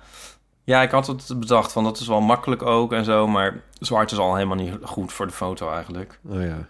ja, 0.64 0.82
ik 0.82 0.92
had 0.92 1.08
het 1.08 1.40
bedacht 1.40 1.72
van 1.72 1.84
dat 1.84 2.00
is 2.00 2.08
wel 2.08 2.22
makkelijk 2.22 2.62
ook 2.62 2.94
en 2.94 3.06
zo, 3.06 3.28
maar 3.28 3.62
zwart 3.80 4.12
is 4.12 4.18
al 4.18 4.36
helemaal 4.36 4.58
niet 4.58 4.74
goed 4.84 5.14
voor 5.14 5.28
de 5.28 5.34
foto 5.34 5.72
eigenlijk. 5.72 6.20
Oh 6.30 6.42
ja. 6.42 6.68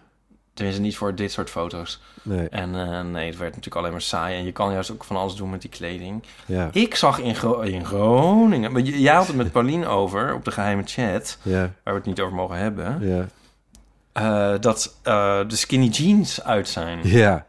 Tenminste, 0.54 0.82
niet 0.84 0.98
voor 0.98 1.16
dit 1.16 1.32
soort 1.32 1.50
foto's. 1.50 2.02
Nee. 2.22 2.50
En 2.50 2.76
eh, 2.76 3.02
nee, 3.02 3.26
het 3.28 3.38
werd 3.38 3.50
natuurlijk 3.50 3.76
alleen 3.76 3.92
maar 3.92 4.02
saai. 4.02 4.38
En 4.38 4.44
je 4.46 4.52
kan 4.52 4.72
juist 4.72 4.92
ook 4.92 5.04
van 5.04 5.16
alles 5.16 5.36
doen 5.36 5.50
met 5.50 5.62
die 5.62 5.70
kleding. 5.70 6.24
Ja. 6.46 6.70
Ik 6.72 6.96
zag 6.96 7.20
in, 7.20 7.36
Gro- 7.36 7.60
in 7.60 7.86
Groningen... 7.86 8.72
Maar 8.72 8.82
jij 8.82 9.16
had 9.16 9.28
het 9.28 9.36
met 9.36 9.52
Pauline 9.52 9.88
over 9.88 10.34
op 10.34 10.46
de 10.46 10.52
geheime 10.52 10.84
chat... 10.86 11.38
Ja. 11.42 11.60
waar 11.60 11.94
we 11.94 12.00
het 12.00 12.06
niet 12.06 12.22
over 12.22 12.36
mogen 12.36 12.58
hebben... 12.58 13.08
Ja. 13.08 13.28
eh, 14.12 14.60
dat 14.62 14.96
eh, 15.04 15.40
de 15.48 15.56
skinny 15.56 15.88
jeans 15.88 16.44
uit 16.44 16.68
zijn. 16.68 17.00
Ja. 17.04 17.46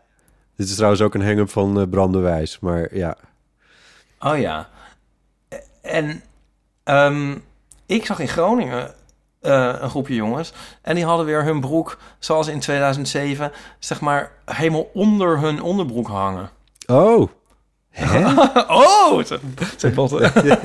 Dit 0.58 0.68
is 0.68 0.74
trouwens 0.74 1.02
ook 1.02 1.14
een 1.14 1.24
hang-up 1.24 1.50
van 1.50 1.88
Bram 1.90 2.12
de 2.12 2.18
Wijs, 2.18 2.58
maar 2.58 2.96
ja. 2.96 3.16
Oh 4.18 4.38
ja. 4.38 4.68
En 5.82 6.22
ehm, 6.84 7.36
ik 7.86 8.06
zag 8.06 8.18
in 8.18 8.28
Groningen 8.28 8.94
eh, 9.40 9.74
een 9.80 9.90
groepje 9.90 10.14
jongens. 10.14 10.52
En 10.82 10.94
die 10.94 11.04
hadden 11.04 11.26
weer 11.26 11.44
hun 11.44 11.60
broek, 11.60 11.98
zoals 12.18 12.46
in 12.46 12.60
2007, 12.60 13.52
zeg 13.78 14.00
maar 14.00 14.32
helemaal 14.44 14.90
onder 14.94 15.38
hun 15.38 15.62
onderbroek 15.62 16.08
hangen. 16.08 16.50
Oh. 16.86 17.28
Hè? 17.90 18.24
oh, 18.68 19.24
zei 19.76 19.94
Botte. 19.94 20.30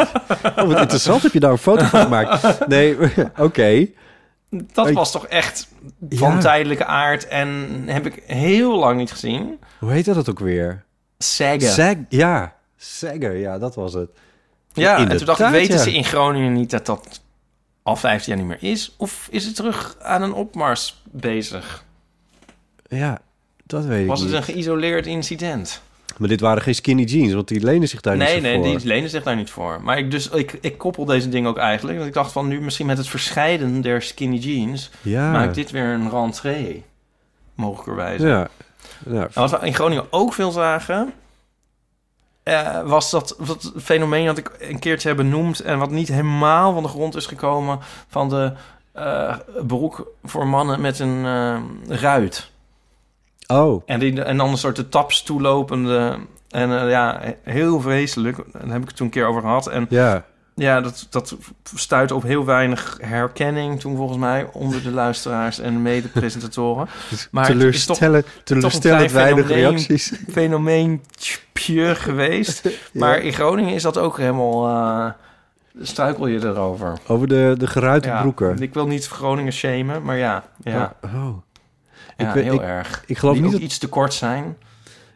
Oh, 0.56 0.68
wat 0.68 0.80
interessant. 0.80 1.24
Heb 1.24 1.34
je 1.34 1.40
daar 1.40 1.52
een 1.52 1.58
foto 1.58 1.84
van 1.84 2.02
gemaakt? 2.02 2.68
Nee, 2.68 2.98
oké. 3.38 3.88
Dat 4.74 4.92
was 4.92 5.12
toch 5.12 5.28
echt 5.28 5.68
van 6.10 6.32
Ja. 6.34 6.40
tijdelijke 6.40 6.86
aard 6.86 7.28
en 7.28 7.48
heb 7.86 8.06
ik 8.06 8.24
heel 8.26 8.78
lang 8.78 8.98
niet 8.98 9.12
gezien. 9.12 9.60
Hoe 9.80 9.92
heet 9.92 10.06
dat 10.06 10.30
ook 10.30 10.40
weer? 10.40 10.84
Saggen. 11.18 11.62
Sag, 11.62 11.96
ja. 12.10 12.56
Sagger, 12.78 13.36
ja, 13.36 13.58
dat 13.60 13.76
was 13.76 13.94
het. 13.94 14.10
Ja, 14.74 14.98
en 14.98 15.18
toen 15.18 15.26
dacht 15.26 15.40
ik, 15.40 15.48
weten 15.48 15.76
ja. 15.76 15.82
ze 15.82 15.94
in 15.94 16.04
Groningen 16.04 16.54
niet 16.54 16.70
dat 16.70 16.86
dat 16.86 17.22
al 17.84 17.96
15 17.96 18.36
jaar 18.36 18.46
niet 18.46 18.62
meer 18.62 18.72
is? 18.72 18.96
Of 18.98 19.28
is 19.32 19.46
het 19.46 19.56
terug 19.56 19.96
aan 20.02 20.22
een 20.22 20.34
opmars 20.34 21.02
bezig? 21.12 21.84
Ja, 22.88 23.20
dat 23.66 23.86
weet 23.86 24.08
Was 24.08 24.20
ik 24.22 24.26
het 24.26 24.36
niet. 24.36 24.48
een 24.48 24.54
geïsoleerd 24.54 25.06
incident? 25.06 25.82
Maar 26.18 26.30
dit 26.30 26.40
waren 26.40 26.62
geen 26.62 26.76
skinny 26.76 27.04
jeans, 27.04 27.34
want 27.34 27.48
die 27.48 27.64
lenen 27.64 27.88
zich 27.88 28.02
daar 28.02 28.18
nee, 28.18 28.28
niet 28.28 28.44
zo 28.44 28.50
nee, 28.50 28.56
voor. 28.56 28.80
die 28.80 28.88
lenen 28.88 29.10
zich 29.10 29.24
daar 29.24 29.36
niet 29.36 29.50
voor. 29.50 29.82
Maar 29.82 29.98
ik, 29.98 30.12
dus, 30.12 30.30
ik, 30.30 30.58
ik 30.62 30.78
koppel 30.78 31.06
deze 31.06 31.30
dingen 31.30 31.50
ook 31.50 31.58
eigenlijk. 31.58 31.98
Want 31.98 32.10
ik 32.10 32.16
dacht 32.16 32.32
van 32.32 32.48
nu 32.48 32.62
misschien 32.62 32.86
met 32.86 32.98
het 32.98 33.08
verscheiden 33.08 33.82
der 33.82 34.02
skinny 34.02 34.38
jeans... 34.38 34.90
Ja. 35.02 35.32
maakt 35.32 35.56
dit 35.56 35.72
weer 35.72 35.86
een 35.86 36.10
rentree. 36.10 36.84
Mogelijkerwijze. 37.56 38.28
Ja. 38.28 38.48
ja. 39.06 39.22
En 39.22 39.30
wat 39.34 39.52
we 39.52 39.60
in 39.66 39.74
Groningen 39.74 40.06
ook 40.10 40.34
veel 40.34 40.52
zagen... 40.52 41.14
eh, 42.44 42.82
was 42.82 43.12
dat, 43.12 43.36
dat 43.48 43.74
fenomeen 43.78 44.26
dat 44.26 44.38
ik 44.38 44.52
een 44.60 44.80
keertje 44.80 45.08
heb 45.08 45.18
benoemd... 45.18 45.60
en 45.60 45.80
wat 45.80 45.92
niet 45.92 46.08
helemaal 46.08 46.74
van 46.74 46.84
de 46.84 46.90
grond 46.90 47.16
is 47.16 47.26
gekomen... 47.26 47.80
van 48.08 48.30
de 48.30 48.54
eh, 48.92 49.36
broek 49.68 50.12
voor 50.24 50.48
mannen 50.48 50.82
met 50.82 51.00
een 51.00 51.26
eh, 51.26 51.98
ruit. 52.00 52.52
Oh. 53.48 53.82
En, 53.86 54.00
die, 54.00 54.24
en 54.24 54.38
dan 54.38 54.50
een 54.50 54.58
soort 54.58 54.76
de 54.76 54.90
taps 54.90 55.24
toelopende... 55.24 56.18
En 56.50 56.80
eh, 56.82 56.90
ja, 56.90 57.22
heel 57.44 57.82
vreselijk. 57.82 58.38
Daar 58.52 58.68
heb 58.72 58.82
ik 58.82 58.88
het 58.88 58.96
toen 58.96 59.06
een 59.06 59.12
keer 59.12 59.26
over 59.26 59.42
gehad. 59.42 59.68
En 59.68 59.86
Ja. 59.90 60.24
ja, 60.56 60.82
dat, 60.82 61.08
dat 61.10 61.36
stuit 61.76 62.12
op 62.12 62.24
heel 62.24 62.46
weinig 62.46 62.98
herkenning 63.02 63.80
toen 63.80 63.96
volgens 63.96 64.18
mij 64.20 64.48
onder 64.52 64.84
de 64.84 64.92
luisteraars 64.92 65.60
en 65.60 65.82
mede-presentatoren. 65.82 66.88
Maar 67.32 67.48
het 67.48 67.62
is 67.62 67.86
toch- 67.86 67.98
toch 67.98 68.22
teleurstellend 68.44 69.12
klein 69.12 69.12
weinig 69.14 69.46
fenomeen- 69.46 69.70
reacties. 69.70 70.14
Fenomeentje 70.32 71.96
geweest. 71.96 72.70
Maar 72.94 73.18
in 73.20 73.34
Groningen 73.34 73.74
is 73.74 73.82
dat 73.84 73.98
ook 73.98 74.18
helemaal... 74.18 74.68
eh, 74.68 75.12
struikel 75.82 76.28
je 76.28 76.40
erover. 76.46 76.98
Over 77.08 77.28
de, 77.28 77.56
de 77.58 77.68
geruite 77.68 78.08
Ja, 78.08 78.22
broeken. 78.22 78.58
Ik 78.62 78.74
wil 78.74 78.88
niet 78.88 79.08
Groningen 79.08 79.54
shamen, 79.54 80.04
maar 80.04 80.18
ja. 80.18 80.44
ja. 80.64 80.94
Oh, 81.06 81.14
oh. 81.16 81.38
Ja, 82.18 82.34
Ik 82.34 82.44
heel 82.44 82.54
ik- 82.54 82.62
erg. 82.62 83.04
ik 83.08 83.18
geloof 83.18 83.34
Die 83.34 83.44
niet 83.44 83.52
dat- 83.52 83.62
iets 83.62 83.78
te 83.78 83.88
kort 83.88 84.14
zijn. 84.14 84.58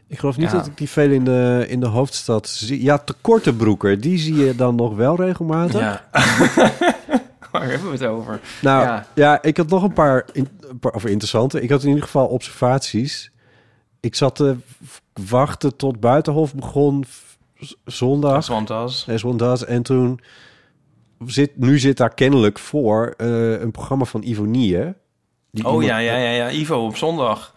Ik 0.08 0.20
geloof 0.20 0.38
niet 0.38 0.52
Ja. 0.52 0.58
dat 0.58 0.66
ik 0.66 0.78
die 0.78 0.90
veel 0.90 1.10
in 1.12 1.24
de, 1.24 1.66
in 1.68 1.80
de 1.80 1.86
hoofdstad 1.88 2.48
zie. 2.48 2.84
Ja, 2.84 2.98
te 2.98 3.14
korte 3.22 3.54
broeken, 3.54 4.02
die 4.02 4.18
zie 4.18 4.36
je 4.36 4.56
dan 4.56 4.76
nog 4.76 4.96
wel 4.96 5.16
regelmatig. 5.16 5.80
Ja. 5.80 6.06
Waar 7.52 7.70
hebben 7.70 7.88
we 7.92 7.98
het 7.98 8.04
over? 8.06 8.40
Nou, 8.62 8.84
ja. 8.84 9.06
ja. 9.16 9.42
ik 9.42 9.58
had 9.58 9.70
nog 9.70 9.84
een 9.84 9.94
paar, 9.94 10.26
in, 10.34 10.48
een 10.70 10.80
paar- 10.80 10.92
of 10.94 11.06
interessante. 11.06 11.62
Ik 11.62 11.70
had 11.70 11.82
in 11.82 11.88
ieder 11.88 12.04
geval 12.04 12.28
observaties. 12.28 13.32
Ik 14.00 14.16
zat 14.16 14.36
te 14.36 14.56
wachten 15.30 15.76
tot 15.76 16.00
Buitenhof 16.00 16.56
begon 16.56 17.04
zondag. 17.86 18.52
One 19.24 19.38
does. 19.38 19.66
En 19.66 19.84
toen 19.84 20.20
zit, 21.26 21.58
nu 21.58 21.80
zit 21.80 21.98
daar 21.98 22.14
kennelijk 22.14 22.60
voor 22.60 23.14
eh, 23.18 23.60
een 23.60 23.72
programma 23.72 24.06
van 24.06 24.24
Ivonie. 24.24 24.78
Die 25.58 25.66
Oh 25.66 25.84
iemand- 25.84 25.88
ja, 25.90 25.98
ja, 25.98 26.16
ja, 26.18 26.30
ja. 26.32 26.50
Ivo 26.50 26.86
op 26.86 26.98
zondag. 26.98 27.54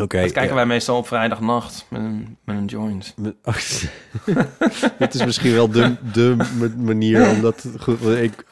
Oké. 0.00 0.20
dat 0.20 0.32
kijken 0.32 0.48
ja. 0.48 0.54
wij 0.54 0.66
meestal 0.66 0.96
op 0.96 1.06
vrijdagnacht 1.06 1.86
met 1.88 2.00
een, 2.00 2.36
met 2.44 2.56
een 2.56 2.64
joint. 2.64 3.14
Met- 3.16 3.34
Het 4.98 5.14
is 5.14 5.24
misschien 5.24 5.52
wel 5.52 5.70
de, 5.70 5.96
de 6.12 6.34
ma- 6.36 6.82
manier 6.84 7.28
omdat 7.30 7.64
ik 8.20 8.44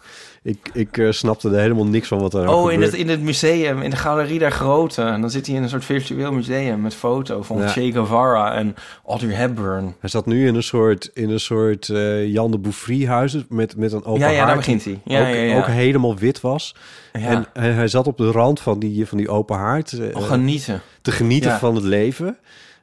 ik, 0.49 0.71
ik 0.73 0.99
eh, 0.99 1.11
snapte 1.11 1.49
er 1.51 1.61
helemaal 1.61 1.87
niks 1.87 2.09
van 2.09 2.19
wat 2.19 2.35
er 2.35 2.49
Oh, 2.49 2.73
in 2.73 2.83
het, 2.83 2.95
in 2.95 3.09
het 3.09 3.21
museum, 3.23 3.83
in 3.83 3.91
de 3.91 3.97
Galerie 3.97 4.39
der 4.39 4.51
Groten. 4.51 5.07
En 5.13 5.21
dan 5.21 5.31
zit 5.31 5.47
hij 5.47 5.57
in 5.57 5.63
een 5.63 5.69
soort 5.69 5.85
virtueel 5.85 6.33
museum 6.33 6.81
met 6.81 6.95
foto 6.95 7.43
van 7.43 7.59
Ja. 7.59 7.67
Che 7.69 7.93
Guevara 7.93 8.55
en 8.55 8.75
Audrey 9.07 9.35
Hepburn. 9.35 9.95
Hij 10.01 10.11
zat 10.11 10.27
nu 10.27 10.47
in 10.47 10.55
een 10.55 10.63
soort, 10.63 11.11
in 11.15 11.31
een 11.31 11.41
soort 11.41 11.89
eh, 11.89 12.27
Jan 12.27 12.51
de 12.51 12.59
Bouffry 12.59 13.07
huis 13.07 13.37
met, 13.49 13.77
met 13.77 13.93
een 13.93 14.05
open 14.05 14.21
Ja, 14.21 14.29
ja, 14.29 14.47
daar 14.47 14.57
begint 14.57 14.85
hij. 14.85 15.01
Ja, 15.05 15.29
ook, 15.29 15.35
ja, 15.35 15.57
ook 15.59 15.67
helemaal 15.67 16.17
wit 16.17 16.41
was. 16.41 16.75
En 17.13 17.47
hij, 17.53 17.89
zat 17.89 18.07
op 18.07 18.17
de 18.17 18.31
rand 18.31 18.61
van 18.61 18.79
die, 18.79 19.07
van 19.07 19.19
die 19.19 19.29
open 19.29 19.57
haard. 19.57 19.93
eh, 19.93 20.17
Oh, 20.17 20.23
genieten. 20.23 20.81
Te 21.03 21.11
genieten 21.11 21.59
van 21.59 21.75
het 21.75 21.85
leven. 21.85 22.39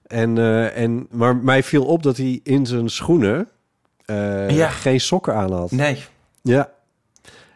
En, 0.08 0.38
eh, 0.38 0.78
en, 0.78 1.08
maar 1.12 1.36
mij 1.36 1.64
viel 1.64 1.86
op 1.86 2.04
dat 2.04 2.18
hij 2.18 2.40
in 2.44 2.66
zijn 2.66 2.90
schoenen 2.90 3.48
eh, 4.06 4.50
Ja. 4.50 4.68
geen 4.70 5.00
sokken 5.00 5.36
aan 5.36 5.52
had. 5.52 5.72
Nee. 5.72 6.04
Ja. 6.42 6.70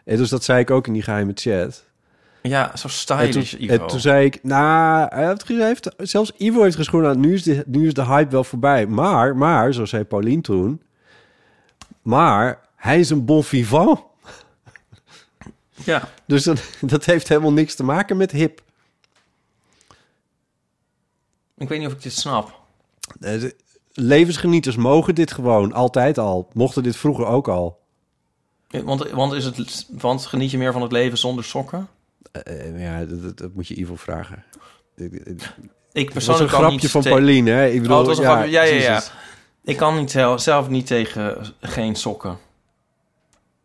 En 0.04 0.16
dus 0.16 0.28
dat 0.28 0.44
zei 0.44 0.60
ik 0.60 0.70
ook 0.70 0.86
in 0.86 0.92
die 0.92 1.02
geheime 1.02 1.32
chat. 1.34 1.84
Ja, 2.42 2.76
zo 2.76 2.86
En 2.86 2.92
stylish, 2.92 3.50
toen, 3.50 3.62
Ivo. 3.62 3.72
en 3.72 3.86
toen 3.86 4.00
zei 4.00 4.24
ik, 4.24 4.38
nou, 4.42 5.08
hij 5.14 5.26
heeft, 5.26 5.48
hij 5.48 5.66
heeft, 5.66 5.90
zelfs 5.98 6.32
Ivo 6.36 6.62
heeft 6.62 6.76
geschoren 6.76 7.10
aan, 7.10 7.20
nu 7.20 7.34
is, 7.34 7.42
de, 7.42 7.64
nu 7.66 7.86
is 7.86 7.94
de 7.94 8.04
hype 8.04 8.30
wel 8.30 8.44
voorbij. 8.44 8.86
Maar, 8.86 9.36
maar, 9.36 9.72
zo 9.72 9.84
zei 9.84 10.04
Paulien 10.04 10.40
toen, 10.40 10.82
maar 12.02 12.58
hij 12.76 12.98
is 12.98 13.10
een 13.10 13.24
bon 13.24 13.44
vivant. 13.44 14.00
Ja. 15.84 16.08
Dus 16.26 16.44
dat, 16.44 16.62
dat 16.80 17.04
heeft 17.04 17.28
helemaal 17.28 17.52
niks 17.52 17.74
te 17.74 17.84
maken 17.84 18.16
met 18.16 18.30
hip. 18.30 18.62
Ik 21.56 21.68
weet 21.68 21.78
niet 21.78 21.88
of 21.88 21.94
ik 21.94 22.02
dit 22.02 22.12
snap. 22.12 22.60
Eh, 23.20 23.42
Levensgenieters 23.92 24.76
mogen 24.76 25.14
dit 25.14 25.32
gewoon, 25.32 25.72
altijd 25.72 26.18
al. 26.18 26.48
Mochten 26.52 26.82
dit 26.82 26.96
vroeger 26.96 27.26
ook 27.26 27.48
al. 27.48 27.79
Want, 28.70 29.10
want, 29.10 29.32
is 29.32 29.44
het, 29.44 29.86
want 29.90 30.26
geniet 30.26 30.50
je 30.50 30.58
meer 30.58 30.72
van 30.72 30.82
het 30.82 30.92
leven 30.92 31.18
zonder 31.18 31.44
sokken? 31.44 31.88
Eh, 32.32 32.68
eh, 32.68 32.80
ja, 32.80 33.04
dat, 33.34 33.54
moet 33.54 33.68
je 33.68 33.74
Ivo 33.74 33.96
vragen. 33.96 34.44
Ik, 34.96 35.12
Het 35.12 35.44
was 35.44 35.52
een 35.92 36.12
persoonlijk 36.12 36.50
kan 36.50 36.60
grapje 36.60 36.88
van 36.88 37.02
Pauline, 37.02 37.50
hè? 37.50 37.66
Ik 37.66 37.82
bedoel, 37.82 37.96
oh, 37.96 37.98
het 37.98 38.08
was 38.08 38.18
een 38.18 38.24
ja, 38.24 38.36
grapje. 38.36 38.50
Ja, 38.50 38.62
ja. 38.62 39.02
Ik 39.64 39.76
kan 39.76 39.96
niet 39.96 40.10
zelf, 40.10 40.40
zelf 40.40 40.68
niet 40.68 40.86
tegen 40.86 41.54
geen 41.60 41.94
sokken. 41.94 42.38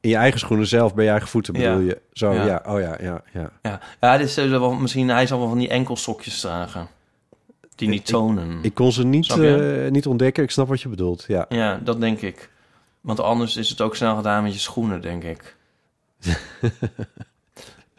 In 0.02 0.10
je 0.10 0.16
eigen 0.16 0.40
schoenen 0.40 0.68
zelf, 0.68 0.94
bij 0.94 1.04
je 1.04 1.10
eigen 1.10 1.30
voeten 1.30 1.54
bedoel 1.54 1.80
Ja. 1.80 1.86
je. 1.86 2.02
Zo, 2.14 2.34
Ja. 2.34 2.46
ja. 2.46 2.64
Oh 2.68 2.80
ja, 2.80 2.98
ja, 3.02 3.24
ja. 3.34 3.52
Ja, 3.64 3.80
ja 4.02 4.18
dit 4.18 4.28
is 4.28 4.38
eh, 4.38 4.50
wel, 4.50 4.74
misschien 4.74 5.10
hij 5.10 5.28
zal 5.28 5.40
wel 5.40 5.48
van 5.48 5.58
die 5.58 5.70
enkelsokjes 5.70 6.40
dragen. 6.40 6.88
Die 7.76 7.90
niet 7.90 8.06
tonen. 8.06 8.60
Ik 8.62 8.74
kon 8.74 8.92
ze 8.92 9.06
niet, 9.06 9.30
eh, 9.30 9.92
niet 9.92 10.08
ontdekken. 10.08 10.44
Ik 10.44 10.52
snap 10.52 10.68
wat 10.68 10.82
je 10.82 10.90
bedoelt, 10.90 11.26
ja. 11.28 11.46
Ja, 11.50 11.80
dat 11.84 12.00
denk 12.00 12.22
ik. 12.22 12.50
Want 13.06 13.20
anders 13.20 13.56
is 13.58 13.70
het 13.70 13.82
ook 13.82 13.96
snel 13.96 14.16
gedaan 14.16 14.44
met 14.44 14.54
je 14.54 14.60
schoenen, 14.60 15.02
denk 15.02 15.24
ik. 15.24 15.56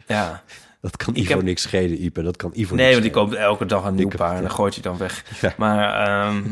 ja. 0.07 0.43
Dat 0.81 0.97
kan 0.97 1.15
Ivo 1.15 1.33
heb- 1.33 1.43
niks 1.43 1.61
schelen, 1.61 2.03
Ipe. 2.03 2.21
Dat 2.21 2.37
kan 2.37 2.51
Ivo 2.53 2.75
Nee, 2.75 2.91
want 2.91 3.01
die 3.01 3.11
koopt 3.11 3.33
elke 3.33 3.65
dag 3.65 3.83
een 3.85 3.95
nieuw 3.95 4.07
paar 4.07 4.35
en 4.35 4.41
dan 4.41 4.51
gooit 4.51 4.73
hij 4.73 4.83
dan 4.83 4.97
weg. 4.97 5.23
Ja. 5.41 5.53
Maar, 5.57 6.07
ehm, 6.07 6.43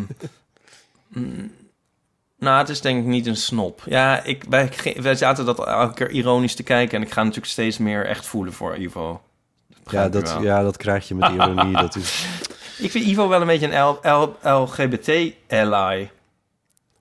mm, 1.08 1.52
nou, 2.40 2.58
het 2.58 2.70
is 2.70 2.82
denk 2.82 3.00
ik 3.00 3.06
niet 3.06 3.26
een 3.28 3.36
snop. 3.36 3.82
Ja, 3.86 4.24
ik, 4.24 4.44
wij, 4.50 5.16
zaten 5.16 5.46
dat 5.46 5.66
elke 5.66 5.94
keer 5.94 6.10
ironisch 6.12 6.56
te 6.56 6.64
kijken... 6.64 6.98
en 6.98 7.04
ik 7.06 7.12
ga 7.12 7.22
natuurlijk 7.22 7.52
steeds 7.52 7.78
meer 7.78 8.06
echt 8.06 8.26
voelen 8.26 8.54
voor 8.54 8.78
Ivo. 8.78 9.22
Ja 9.90 10.10
dat, 10.10 10.38
ja, 10.42 10.62
dat 10.62 10.78
krijg 10.78 11.08
je 11.08 11.16
met 11.16 11.32
ironie. 11.32 11.74
dat 11.74 11.96
is... 11.96 12.26
Ik 12.78 12.92
vind 12.92 13.06
Ivo 13.06 13.28
wel 13.28 13.42
een 13.42 13.48
beetje 13.48 13.72
een 13.72 13.84
L- 13.84 14.00
L- 14.04 14.48
LGBT-ally. 14.48 16.12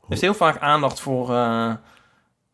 Heeft 0.09 0.21
heel 0.21 0.35
vaak 0.35 0.59
aandacht 0.59 1.01
voor... 1.01 1.35
eh, 1.35 1.71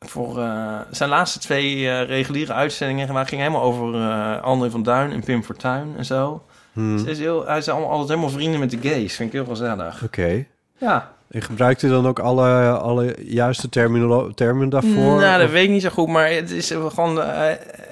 voor 0.06 0.38
eh, 0.38 0.78
zijn 0.90 1.08
laatste 1.08 1.38
twee 1.38 1.88
eh, 1.88 2.06
reguliere 2.06 2.52
uitzendingen 2.52 3.12
maar 3.12 3.26
ging 3.26 3.40
helemaal 3.40 3.62
over 3.62 4.00
André 4.40 4.70
van 4.70 4.82
Duin 4.82 5.12
en 5.12 5.24
Pim 5.24 5.42
Fortuyn 5.42 5.94
en 5.96 6.04
zo. 6.04 6.42
Hmm. 6.72 6.92
Dus 6.92 7.02
hij 7.02 7.12
is, 7.12 7.18
heel, 7.18 7.46
hij 7.46 7.58
is 7.58 7.68
allemaal, 7.68 7.90
altijd 7.90 8.08
helemaal 8.08 8.30
vrienden 8.30 8.60
met 8.60 8.70
de 8.70 8.78
gays. 8.88 9.16
Vind 9.16 9.28
ik 9.34 9.40
heel 9.40 9.50
gezellig. 9.50 10.02
Oké. 10.04 10.46
Ja. 10.78 11.12
En 11.30 11.42
gebruikt 11.42 11.82
u 11.82 11.88
dan 11.88 12.06
ook 12.06 12.18
alle, 12.18 12.70
alle 12.70 13.16
juiste 13.18 13.68
termen 13.68 14.68
daarvoor? 14.68 15.20
nou, 15.20 15.38
dat 15.38 15.46
Of- 15.46 15.52
weet 15.52 15.64
ik 15.64 15.70
niet 15.70 15.82
zo 15.82 15.88
goed, 15.90 16.08
maar 16.08 16.30
het 16.30 16.50
is 16.50 16.70
gewoon... 16.70 17.22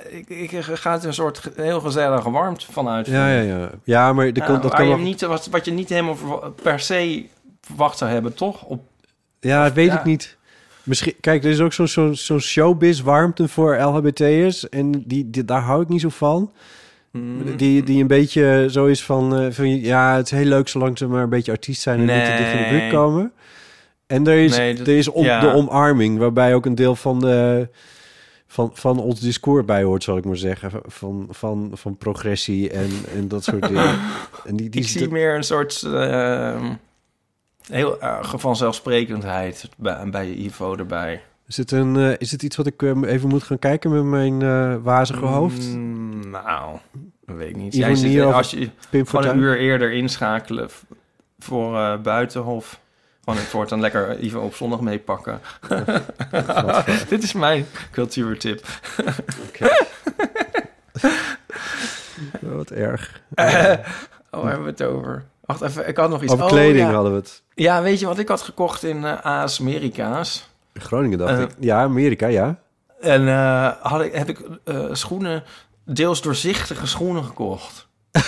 ik, 0.09 0.29
ik 0.29 0.51
ga 0.63 0.95
er 0.95 1.07
een 1.07 1.15
soort 1.15 1.51
heel 1.57 1.81
gezellige 1.81 2.31
warmte 2.31 2.73
vanuit. 2.73 3.07
Ja, 3.07 3.29
ja, 3.29 3.41
ja. 3.41 3.71
Ja, 3.85 4.13
maar 4.13 4.33
de, 4.33 4.41
Ja, 4.41 4.47
kan, 4.47 4.61
dat 4.61 4.75
kan 4.75 5.03
niet, 5.03 5.21
wat, 5.21 5.47
wat 5.47 5.65
je 5.65 5.71
niet 5.71 5.89
helemaal 5.89 6.17
per 6.63 6.81
se 6.81 7.27
verwacht 7.61 7.99
zou 7.99 8.11
hebben, 8.11 8.35
toch? 8.35 8.63
Op, 8.63 8.81
Ja, 9.41 9.65
dat 9.65 9.73
weet 9.73 9.87
Ja. 9.87 9.99
ik 9.99 10.05
niet. 10.05 10.37
Misschien, 10.83 11.15
kijk, 11.21 11.45
er 11.45 11.51
is 11.51 11.61
ook 11.61 11.73
zo'n 11.73 11.89
zo'n 11.89 12.15
zo'n 12.17 12.41
showbiz-warmte 12.41 13.49
voor 13.49 13.77
LHBT'ers. 13.77 14.69
En 14.69 14.91
die, 15.07 15.31
die, 15.31 15.45
daar 15.45 15.61
hou 15.61 15.83
ik 15.83 15.89
niet 15.89 16.01
zo 16.01 16.09
van. 16.09 16.53
Mm. 17.13 17.57
Die, 17.57 17.83
die 17.83 18.01
een 18.01 18.07
beetje 18.07 18.67
zo 18.71 18.87
is 18.87 19.05
van, 19.05 19.37
eh, 19.39 19.47
van... 19.51 19.81
Ja, 19.81 20.17
het 20.17 20.25
is 20.25 20.31
heel 20.39 20.45
leuk 20.47 20.69
zolang 20.69 20.99
ze 20.99 21.07
maar 21.07 21.23
een 21.23 21.29
beetje 21.29 21.53
artiest 21.53 21.83
zijn... 21.83 21.99
en 21.99 22.17
niet 22.17 22.25
te 22.25 22.35
dicht 22.37 22.53
in 22.53 22.63
de 22.63 22.69
buurt 22.79 22.93
komen. 22.93 23.33
En 24.07 24.27
er 24.27 24.37
is, 24.45 24.57
Nee, 24.57 24.75
dat- 24.75 24.87
er 24.87 24.97
is 24.97 25.09
om, 25.09 25.25
ja. 25.25 25.41
de 25.41 25.53
omarming... 25.53 26.19
waarbij 26.19 26.55
ook 26.55 26.67
een 26.67 26.75
deel 26.75 26.97
van, 26.97 27.21
de, 27.21 27.69
van, 28.47 28.71
van 28.75 28.99
ons 29.01 29.21
discours 29.21 29.65
bij 29.65 29.83
hoort, 29.83 30.03
zal 30.05 30.17
ik 30.17 30.25
maar 30.25 30.37
zeggen. 30.37 30.71
Van, 30.87 31.27
van, 31.31 31.71
van 31.75 31.97
progressie 31.97 32.71
en, 32.71 32.91
en 33.17 33.29
dat 33.29 33.45
soort 33.45 33.67
dingen. 33.69 33.99
En 34.47 34.57
die, 34.57 34.69
die 34.69 34.81
ik 34.81 34.89
zie 34.89 35.09
meer 35.09 35.35
een 35.37 35.45
soort 35.45 35.83
eh, 35.83 36.65
heel 37.69 38.03
erg 38.03 38.35
vanzelfsprekendheid 38.37 39.69
bij, 39.77 40.11
bij 40.11 40.29
Ivo 40.31 40.77
erbij. 40.77 41.23
Is 41.47 41.57
het, 41.57 41.71
een, 41.71 41.97
eh, 41.97 42.15
is 42.19 42.33
het 42.33 42.43
iets 42.43 42.57
wat 42.57 42.67
ik 42.67 42.83
eh, 42.83 43.03
even 43.03 43.29
moet 43.29 43.43
gaan 43.43 43.59
kijken 43.59 43.91
met 43.91 44.05
mijn 44.05 44.43
eh, 44.43 44.77
wazige 44.83 45.25
hoofd? 45.25 45.69
Mm, 45.69 46.31
nou, 46.31 46.79
dat 47.27 47.37
weet 47.37 47.49
ik 47.49 47.57
niet. 47.57 47.75
Jij 47.75 47.95
zit- 47.95 48.23
als 48.23 48.51
je 48.51 48.71
gewoon 48.91 49.27
een 49.27 49.39
uur 49.39 49.59
eerder 49.59 49.93
inschakelen 49.93 50.69
voor 51.39 52.01
Buitenhof. 52.01 52.81
Gewoon 53.25 53.39
het 53.39 53.53
wordt 53.53 53.71
dan 53.71 53.81
lekker 53.81 54.21
Ivo 54.25 54.41
op 54.41 54.55
zondag 54.55 54.81
meepakken. 54.81 55.41
Dit 57.09 57.23
is 57.23 57.33
mijn 57.33 57.67
cultuurtip. 57.91 58.67
Wat 62.41 62.71
erg. 62.71 63.21
oh, 64.31 64.45
hebben 64.45 64.63
we 64.63 64.71
het 64.71 64.83
over? 64.83 65.25
Wacht 65.49 65.61
even, 65.63 65.89
ik 65.89 65.97
had 65.97 66.11
nog 66.11 66.23
iets. 66.23 66.33
Over 66.33 66.45
Oh, 66.45 66.51
kleding 66.51 66.87
ja. 66.89 66.93
hadden 66.95 67.13
we 67.13 67.19
het. 67.19 67.43
Ja, 67.55 67.83
weet 67.83 68.01
je 68.01 68.07
wat 68.07 68.19
ik 68.19 68.29
had 68.29 68.43
gekocht 68.43 68.83
in 68.83 69.05
AS 69.23 69.61
Amerika's? 69.61 70.49
Groningen 70.75 71.19
dacht 71.19 71.33
Eh, 71.33 71.41
ik. 71.41 71.51
Ja, 71.61 71.83
Amerika, 71.83 72.27
ja. 72.27 72.59
En 73.01 73.29
eh, 73.29 73.71
had 73.83 74.01
ik, 74.01 74.15
heb 74.15 74.29
ik 74.29 74.41
schoenen, 74.93 75.45
deels 75.85 76.23
doorzichtige 76.23 76.87
schoenen 76.87 77.25
gekocht. 77.25 77.89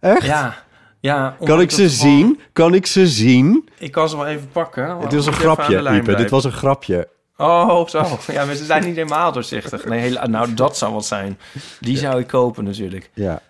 Echt? 0.00 0.22
Ja. 0.22 0.54
ja 1.00 1.36
Kan 1.44 1.60
ik 1.60 1.70
ze 1.70 1.76
gewoon- 1.76 1.90
zien? 2.18 2.40
Kan 2.52 2.74
ik 2.74 2.86
ze 2.86 3.06
zien? 3.06 3.68
Ik 3.78 3.92
kan 3.92 4.08
ze 4.08 4.16
wel 4.16 4.26
even 4.26 4.48
pakken. 4.52 4.98
Het 4.98 5.12
is 5.12 5.26
een 5.26 5.32
grapje, 5.32 5.90
Ipe. 5.96 6.14
Dit 6.14 6.30
was 6.30 6.44
een 6.44 6.52
grapje. 6.52 7.08
Oh, 7.36 7.86
zo. 7.88 8.18
Ja, 8.32 8.44
maar 8.44 8.54
ze 8.54 8.64
zijn 8.64 8.84
niet 8.84 8.96
helemaal 8.96 9.32
doorzichtig. 9.32 9.84
Nee, 9.84 10.00
hele, 10.00 10.28
nou, 10.28 10.54
dat 10.54 10.76
zou 10.76 10.92
wat 10.92 11.06
zijn. 11.06 11.38
Die 11.80 11.96
zou 11.96 12.20
ik 12.20 12.26
kopen 12.26 12.64
natuurlijk. 12.64 13.10
Ja. 13.14 13.40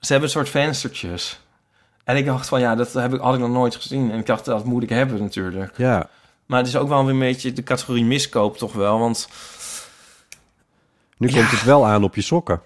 Ze 0.00 0.12
hebben 0.12 0.22
een 0.28 0.34
soort 0.34 0.48
venstertjes. 0.48 1.40
En 2.06 2.16
ik 2.16 2.24
dacht 2.24 2.48
van, 2.48 2.60
ja, 2.60 2.74
dat 2.74 2.92
heb 2.92 3.14
ik, 3.14 3.20
had 3.20 3.34
ik 3.34 3.40
nog 3.40 3.50
nooit 3.50 3.74
gezien. 3.76 4.10
En 4.10 4.18
ik 4.18 4.26
dacht, 4.26 4.44
dat 4.44 4.64
moet 4.64 4.82
ik 4.82 4.88
hebben 4.88 5.20
natuurlijk. 5.22 5.76
Ja. 5.76 6.08
Maar 6.46 6.58
het 6.58 6.68
is 6.68 6.76
ook 6.76 6.88
wel 6.88 7.04
weer 7.04 7.12
een 7.12 7.18
beetje 7.18 7.52
de 7.52 7.62
categorie 7.62 8.04
miskoop 8.04 8.56
toch 8.58 8.72
wel. 8.72 8.98
Want 8.98 9.28
Nu 11.16 11.28
komt 11.32 11.50
het 11.50 11.64
wel 11.64 11.86
aan 11.86 12.04
op 12.04 12.14
je 12.14 12.22
sokken. 12.22 12.60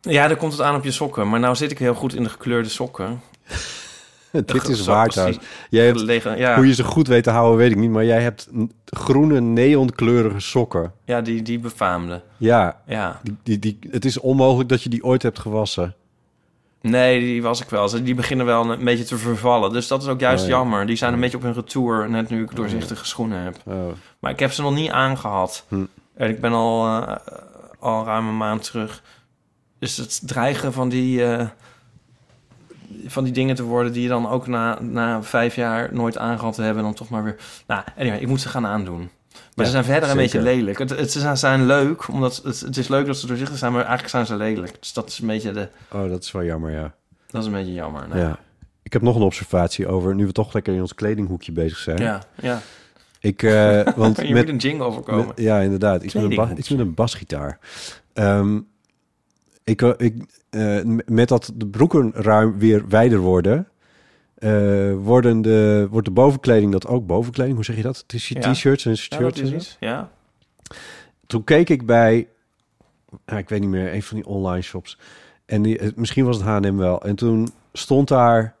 ja, 0.00 0.28
dan 0.28 0.36
komt 0.36 0.52
het 0.52 0.60
aan 0.62 0.74
op 0.74 0.84
je 0.84 0.90
sokken. 0.90 1.28
Maar 1.28 1.40
nou 1.40 1.54
zit 1.56 1.70
ik 1.70 1.78
heel 1.78 1.94
goed 1.94 2.14
in 2.14 2.22
de 2.22 2.28
gekleurde 2.28 2.68
sokken. 2.68 3.20
Dit 4.44 4.68
is 4.68 4.84
waar 4.86 5.08
trouwens. 5.08 5.38
Jij 5.70 5.84
hebt, 5.86 5.98
Gelegen- 5.98 6.38
ja. 6.38 6.54
Hoe 6.56 6.66
je 6.66 6.74
ze 6.74 6.84
goed 6.84 7.06
weet 7.08 7.24
te 7.24 7.30
houden, 7.30 7.56
weet 7.58 7.70
ik 7.70 7.76
niet. 7.76 7.90
Maar 7.90 8.04
jij 8.04 8.22
hebt 8.22 8.48
groene 8.84 9.40
neonkleurige 9.40 10.40
sokken. 10.40 10.92
Ja, 11.04 11.20
die, 11.20 11.42
die 11.42 11.58
befaamde. 11.58 12.22
Ja, 12.36 12.80
Ja. 12.86 13.20
die, 13.22 13.36
die, 13.42 13.58
die, 13.58 13.78
het 13.90 14.04
is 14.04 14.18
onmogelijk 14.20 14.68
dat 14.68 14.82
je 14.82 14.88
die 14.88 15.04
ooit 15.04 15.22
hebt 15.22 15.38
gewassen. 15.38 15.94
Nee, 16.90 17.20
die 17.20 17.42
was 17.42 17.60
ik 17.62 17.68
wel. 17.68 17.88
Ze- 17.88 18.02
Die 18.02 18.14
beginnen 18.14 18.46
wel 18.46 18.70
een 18.70 18.84
beetje 18.84 19.04
te 19.04 19.16
vervallen. 19.18 19.72
Dus 19.72 19.88
dat 19.88 20.02
is 20.02 20.08
ook 20.08 20.20
juist 20.20 20.42
Oh, 20.44 20.48
ja. 20.50 20.56
jammer. 20.56 20.86
Die 20.86 20.96
zijn 20.96 21.12
een 21.12 21.20
beetje 21.20 21.36
op 21.36 21.42
hun 21.42 21.52
retour, 21.54 22.10
net 22.10 22.28
nu 22.30 22.42
ik 22.42 22.56
doorzichtige 22.56 23.06
schoenen 23.06 23.40
heb. 23.42 23.56
Oh. 23.64 23.74
Maar 24.18 24.30
ik 24.30 24.38
heb 24.38 24.52
ze 24.52 24.62
nog 24.62 24.74
niet 24.74 24.90
aangehad. 24.90 25.64
Hm. 25.68 25.84
En 26.16 26.28
ik 26.30 26.40
ben 26.40 26.52
al, 26.52 26.86
eh, 26.86 27.16
al 27.78 28.04
ruim 28.04 28.28
een 28.28 28.36
maand 28.36 28.62
terug. 28.62 29.02
Dus 29.78 29.96
het 29.96 30.20
dreigen 30.26 30.72
van 30.72 30.88
die, 30.88 31.24
eh, 31.24 31.46
van 33.06 33.24
die 33.24 33.32
dingen 33.32 33.54
te 33.54 33.62
worden... 33.62 33.92
die 33.92 34.02
je 34.02 34.08
dan 34.08 34.28
ook 34.28 34.46
na, 34.46 34.78
na 34.80 35.22
vijf 35.22 35.54
jaar 35.54 35.88
nooit 35.92 36.18
aangehad 36.18 36.54
te 36.54 36.62
hebben... 36.62 36.82
dan 36.82 36.94
toch 36.94 37.08
maar 37.08 37.24
weer... 37.24 37.36
Nou, 37.66 37.82
anyway, 37.98 38.18
ik 38.18 38.28
moet 38.28 38.40
ze 38.40 38.48
gaan 38.48 38.66
aandoen. 38.66 39.10
Maar 39.34 39.40
Ja, 39.54 39.64
ze 39.64 39.70
zijn 39.70 39.84
verder 39.84 40.10
een 40.10 40.16
beetje 40.16 40.40
lelijk. 40.42 40.78
Het, 40.78 40.90
het, 40.90 41.10
ze 41.12 41.30
zijn 41.36 41.66
leuk, 41.66 42.08
omdat 42.08 42.40
het, 42.44 42.60
het 42.60 42.76
is 42.76 42.88
leuk 42.88 43.06
dat 43.06 43.16
ze 43.16 43.26
doorzichtig 43.26 43.58
zijn... 43.58 43.72
maar 43.72 43.80
eigenlijk 43.80 44.10
zijn 44.10 44.26
ze 44.26 44.36
lelijk. 44.36 44.76
Dus 44.80 44.92
dat 44.92 45.08
is 45.08 45.18
een 45.18 45.26
beetje, 45.26 45.52
de, 45.52 45.68
Oh, 45.92 46.08
dat 46.08 46.22
is 46.22 46.32
wel 46.32 46.44
jammer, 46.44 46.70
ja. 46.70 46.94
dat 47.30 47.40
is 47.40 47.46
een 47.46 47.52
beetje 47.54 47.72
jammer. 47.72 48.16
Ja. 48.18 48.38
Ik 48.82 48.92
heb 48.92 49.02
nog 49.02 49.16
een 49.16 49.22
observatie 49.22 49.86
over, 49.86 50.14
nu 50.14 50.26
we 50.26 50.32
toch 50.32 50.52
lekker 50.52 50.74
in 50.74 50.80
ons 50.80 50.94
kledinghoekje 50.94 51.52
bezig 51.52 51.78
zijn. 51.78 51.98
Ja, 51.98 52.22
ja. 52.40 52.60
Ik, 53.20 53.42
eh, 53.42 53.82
want 53.96 54.20
Je 54.20 54.34
moet 54.34 54.48
een 54.48 54.56
jingle 54.56 54.92
voorkomen. 54.92 55.26
met- 55.26 55.38
ja, 55.40 55.60
inderdaad. 55.60 56.02
Iets 56.02 56.14
met, 56.14 56.38
een 56.38 56.58
iets 56.58 56.68
met 56.68 56.78
een 56.78 56.94
basgitaar. 56.94 57.58
Ehm, 58.12 58.60
ik, 59.64 59.82
eh, 59.82 59.90
ik, 59.96 60.14
eh, 60.50 60.78
met 61.06 61.28
dat 61.28 61.52
de 61.54 61.66
broeken 61.66 62.12
ruim 62.14 62.58
weer 62.58 62.88
wijder 62.88 63.18
worden... 63.18 63.68
eh, 64.44 64.94
worden 64.94 65.42
de, 65.42 65.86
wordt 65.90 66.06
de 66.06 66.12
bovenkleding 66.12 66.72
dat 66.72 66.86
ook 66.86 67.06
bovenkleding? 67.06 67.54
Hoe 67.54 67.64
zeg 67.64 67.76
je 67.76 67.82
dat? 67.82 68.04
Ja. 68.06 68.52
T-shirts 68.52 68.84
en 68.84 68.90
Ja, 68.90 68.96
shirts 68.96 69.40
en 69.40 69.54
is. 69.54 69.76
Ja. 69.80 70.10
Toen 71.26 71.44
keek 71.44 71.68
ik 71.68 71.86
bij, 71.86 72.28
nou, 73.26 73.38
ik 73.38 73.48
weet 73.48 73.60
niet 73.60 73.68
meer, 73.68 73.94
een 73.94 74.02
van 74.02 74.16
die 74.16 74.26
online 74.26 74.62
shops. 74.62 74.98
En 75.46 75.62
die, 75.62 75.78
eh, 75.78 75.88
misschien 75.94 76.24
was 76.24 76.36
het 76.36 76.46
H&M 76.46 76.76
wel. 76.76 77.02
En 77.02 77.16
toen 77.16 77.52
stond 77.72 78.08
daar 78.08 78.54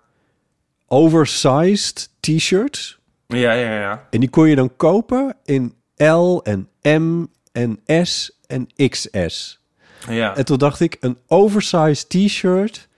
oversized 0.88 2.10
t-shirts. 2.20 2.98
Ja, 3.26 3.52
ja, 3.52 3.78
ja. 3.80 4.06
En 4.10 4.20
die 4.20 4.30
kon 4.30 4.48
je 4.48 4.56
dan 4.56 4.76
kopen 4.76 5.36
in 5.44 5.74
L 5.96 6.38
en 6.38 6.68
M 6.82 7.26
en 7.52 7.80
S 8.06 8.38
en 8.46 8.66
XS. 8.88 9.60
Ja. 10.08 10.36
En 10.36 10.44
toen 10.44 10.58
dacht 10.58 10.80
ik, 10.80 10.96
een 11.00 11.18
oversized 11.26 12.08
t-shirt 12.08 12.88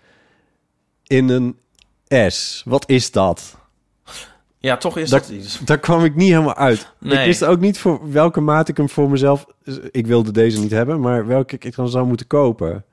in 1.07 1.29
een 1.29 1.57
S. 2.29 2.63
Wat 2.65 2.89
is 2.89 3.11
dat? 3.11 3.57
Ja, 4.59 4.77
toch 4.77 4.97
is 4.97 5.11
Daar, 5.11 5.21
dat 5.21 5.29
iets. 5.29 5.61
daar 5.65 5.79
kwam 5.79 6.05
ik 6.05 6.15
niet 6.15 6.31
helemaal 6.31 6.57
uit. 6.57 6.93
Ik 7.01 7.11
wist 7.25 7.45
ook 7.45 7.61
niet 7.61 7.79
voor 7.79 8.11
welke 8.13 8.41
maat 8.41 8.69
ik 8.69 8.77
hem 8.77 8.89
voor 8.89 9.11
mezelf... 9.11 9.47
Ik 9.91 10.07
wilde 10.07 10.31
deze 10.33 10.61
niet 10.61 10.71
hebben, 10.71 11.01
maar 11.01 11.27
welke 11.27 11.57
ik 11.59 11.75
dan 11.75 11.89
zou 11.89 12.07
moeten 12.07 12.27
kopen. 12.27 12.85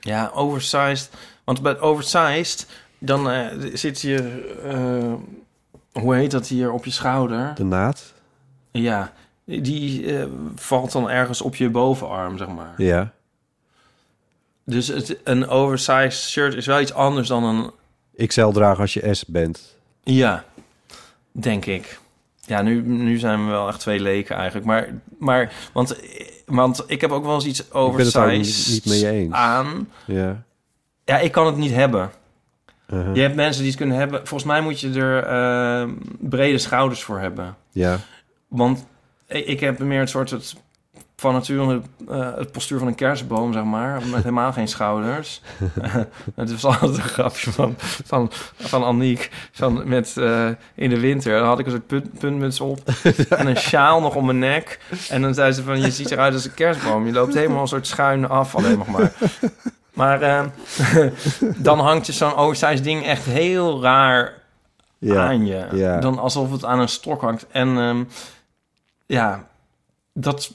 Ja, 0.00 0.30
oversized. 0.34 1.10
Want 1.44 1.62
bij 1.62 1.80
oversized, 1.80 2.66
dan 2.98 3.30
eh, 3.30 3.46
zit 3.72 4.00
je... 4.00 4.44
eh, 4.64 5.12
hoe 6.02 6.14
heet 6.14 6.30
dat 6.30 6.46
hier 6.46 6.72
op 6.72 6.84
je 6.84 6.90
schouder? 6.90 7.54
De 7.54 7.64
naad? 7.64 8.12
Ja, 8.70 9.12
die 9.44 10.16
eh, 10.18 10.26
valt 10.54 10.92
dan 10.92 11.10
ergens 11.10 11.42
op 11.42 11.56
je 11.56 11.70
bovenarm, 11.70 12.38
zeg 12.38 12.48
maar. 12.48 12.74
Ja. 12.76 13.12
Dus 14.64 14.88
het, 14.88 15.16
een 15.24 15.48
oversized 15.48 16.12
shirt 16.30 16.54
is 16.54 16.66
wel 16.66 16.80
iets 16.80 16.92
anders 16.94 17.28
dan 17.28 17.44
een... 17.44 17.70
XL 18.26 18.48
dragen 18.48 18.80
als 18.80 18.94
je 18.94 19.14
S 19.14 19.24
bent. 19.24 19.76
Ja, 20.02 20.44
denk 21.32 21.66
ik. 21.66 22.00
Ja, 22.46 22.62
nu, 22.62 22.82
nu 22.82 23.18
zijn 23.18 23.44
we 23.44 23.50
wel 23.50 23.68
echt 23.68 23.80
twee 23.80 24.00
leken 24.00 24.36
eigenlijk. 24.36 24.66
Maar, 24.66 24.88
maar 25.18 25.52
want, 25.72 25.96
want 26.46 26.84
ik 26.86 27.00
heb 27.00 27.10
ook 27.10 27.24
wel 27.24 27.34
eens 27.34 27.46
iets 27.46 27.68
daar 27.68 27.82
oversized 27.82 28.84
niet, 28.84 29.02
mee 29.02 29.10
eens. 29.10 29.32
aan. 29.32 29.88
Ja. 30.06 30.42
Ja, 31.04 31.18
ik 31.18 31.32
kan 31.32 31.46
het 31.46 31.56
niet 31.56 31.72
hebben. 31.72 32.10
Uh-huh. 32.92 33.14
Je 33.14 33.20
hebt 33.20 33.34
mensen 33.34 33.60
die 33.60 33.70
het 33.70 33.80
kunnen 33.80 33.96
hebben. 33.96 34.18
Volgens 34.26 34.50
mij 34.50 34.60
moet 34.60 34.80
je 34.80 34.90
er 34.90 35.24
eh, 35.24 35.88
brede 36.20 36.58
schouders 36.58 37.02
voor 37.02 37.18
hebben. 37.18 37.56
Ja. 37.70 37.98
Want 38.48 38.86
ik, 39.26 39.46
ik 39.46 39.60
heb 39.60 39.78
meer 39.78 40.00
het 40.00 40.10
soort 40.10 40.30
het, 40.30 40.56
van 41.24 41.32
nature 41.32 41.80
eh, 42.08 42.34
het 42.36 42.52
postuur 42.52 42.78
van 42.78 42.86
een 42.88 42.94
kerstboom, 42.94 43.52
zeg 43.52 43.64
maar. 43.64 44.02
Met 44.06 44.22
helemaal 44.22 44.52
geen 44.52 44.68
schouders. 44.68 45.40
het 46.34 46.60
was 46.60 46.64
altijd 46.64 46.96
een 46.96 47.02
grapje 47.02 47.52
van, 47.52 47.74
van, 48.04 48.28
van 48.56 48.84
Aniek. 48.84 49.30
Van 49.52 49.88
met, 49.88 50.16
eh, 50.16 50.48
in 50.74 50.90
de 50.90 51.00
winter 51.00 51.38
dan 51.38 51.46
had 51.48 51.58
ik 51.58 51.66
een 51.66 51.72
soort 51.72 51.86
punt, 51.86 52.18
puntmuts 52.18 52.60
op. 52.60 52.78
en 53.28 53.46
een 53.46 53.56
sjaal 53.56 54.00
nog 54.00 54.14
om 54.14 54.24
mijn 54.26 54.38
nek. 54.38 54.78
En 55.08 55.22
dan 55.22 55.34
zei 55.34 55.52
ze 55.52 55.62
van, 55.62 55.80
je 55.80 55.90
ziet 55.90 56.10
eruit 56.10 56.34
als 56.34 56.44
een 56.44 56.54
kerstboom. 56.54 57.06
Je 57.06 57.12
loopt 57.12 57.34
helemaal 57.34 57.60
een 57.62 57.68
soort 57.68 57.86
schuin 57.86 58.28
af 58.28 58.56
alleen 58.56 58.78
nog 58.78 58.88
maar. 58.88 59.12
Maar 59.92 60.22
eh, 60.22 60.44
dan 61.56 61.78
hangt 61.80 62.06
je 62.06 62.12
zo'n 62.12 62.34
oversized 62.36 62.84
ding 62.84 63.04
echt 63.04 63.24
heel 63.24 63.82
raar 63.82 64.32
Ja, 64.98 65.26
aan 65.26 65.46
je. 65.46 65.66
ja. 65.72 65.98
Dan 66.00 66.18
alsof 66.18 66.50
het 66.50 66.64
aan 66.64 66.80
een 66.80 66.88
stok 66.88 67.20
hangt. 67.20 67.46
En 67.50 67.78
ehm, 67.78 68.04
ja, 69.06 69.46
dat 70.12 70.52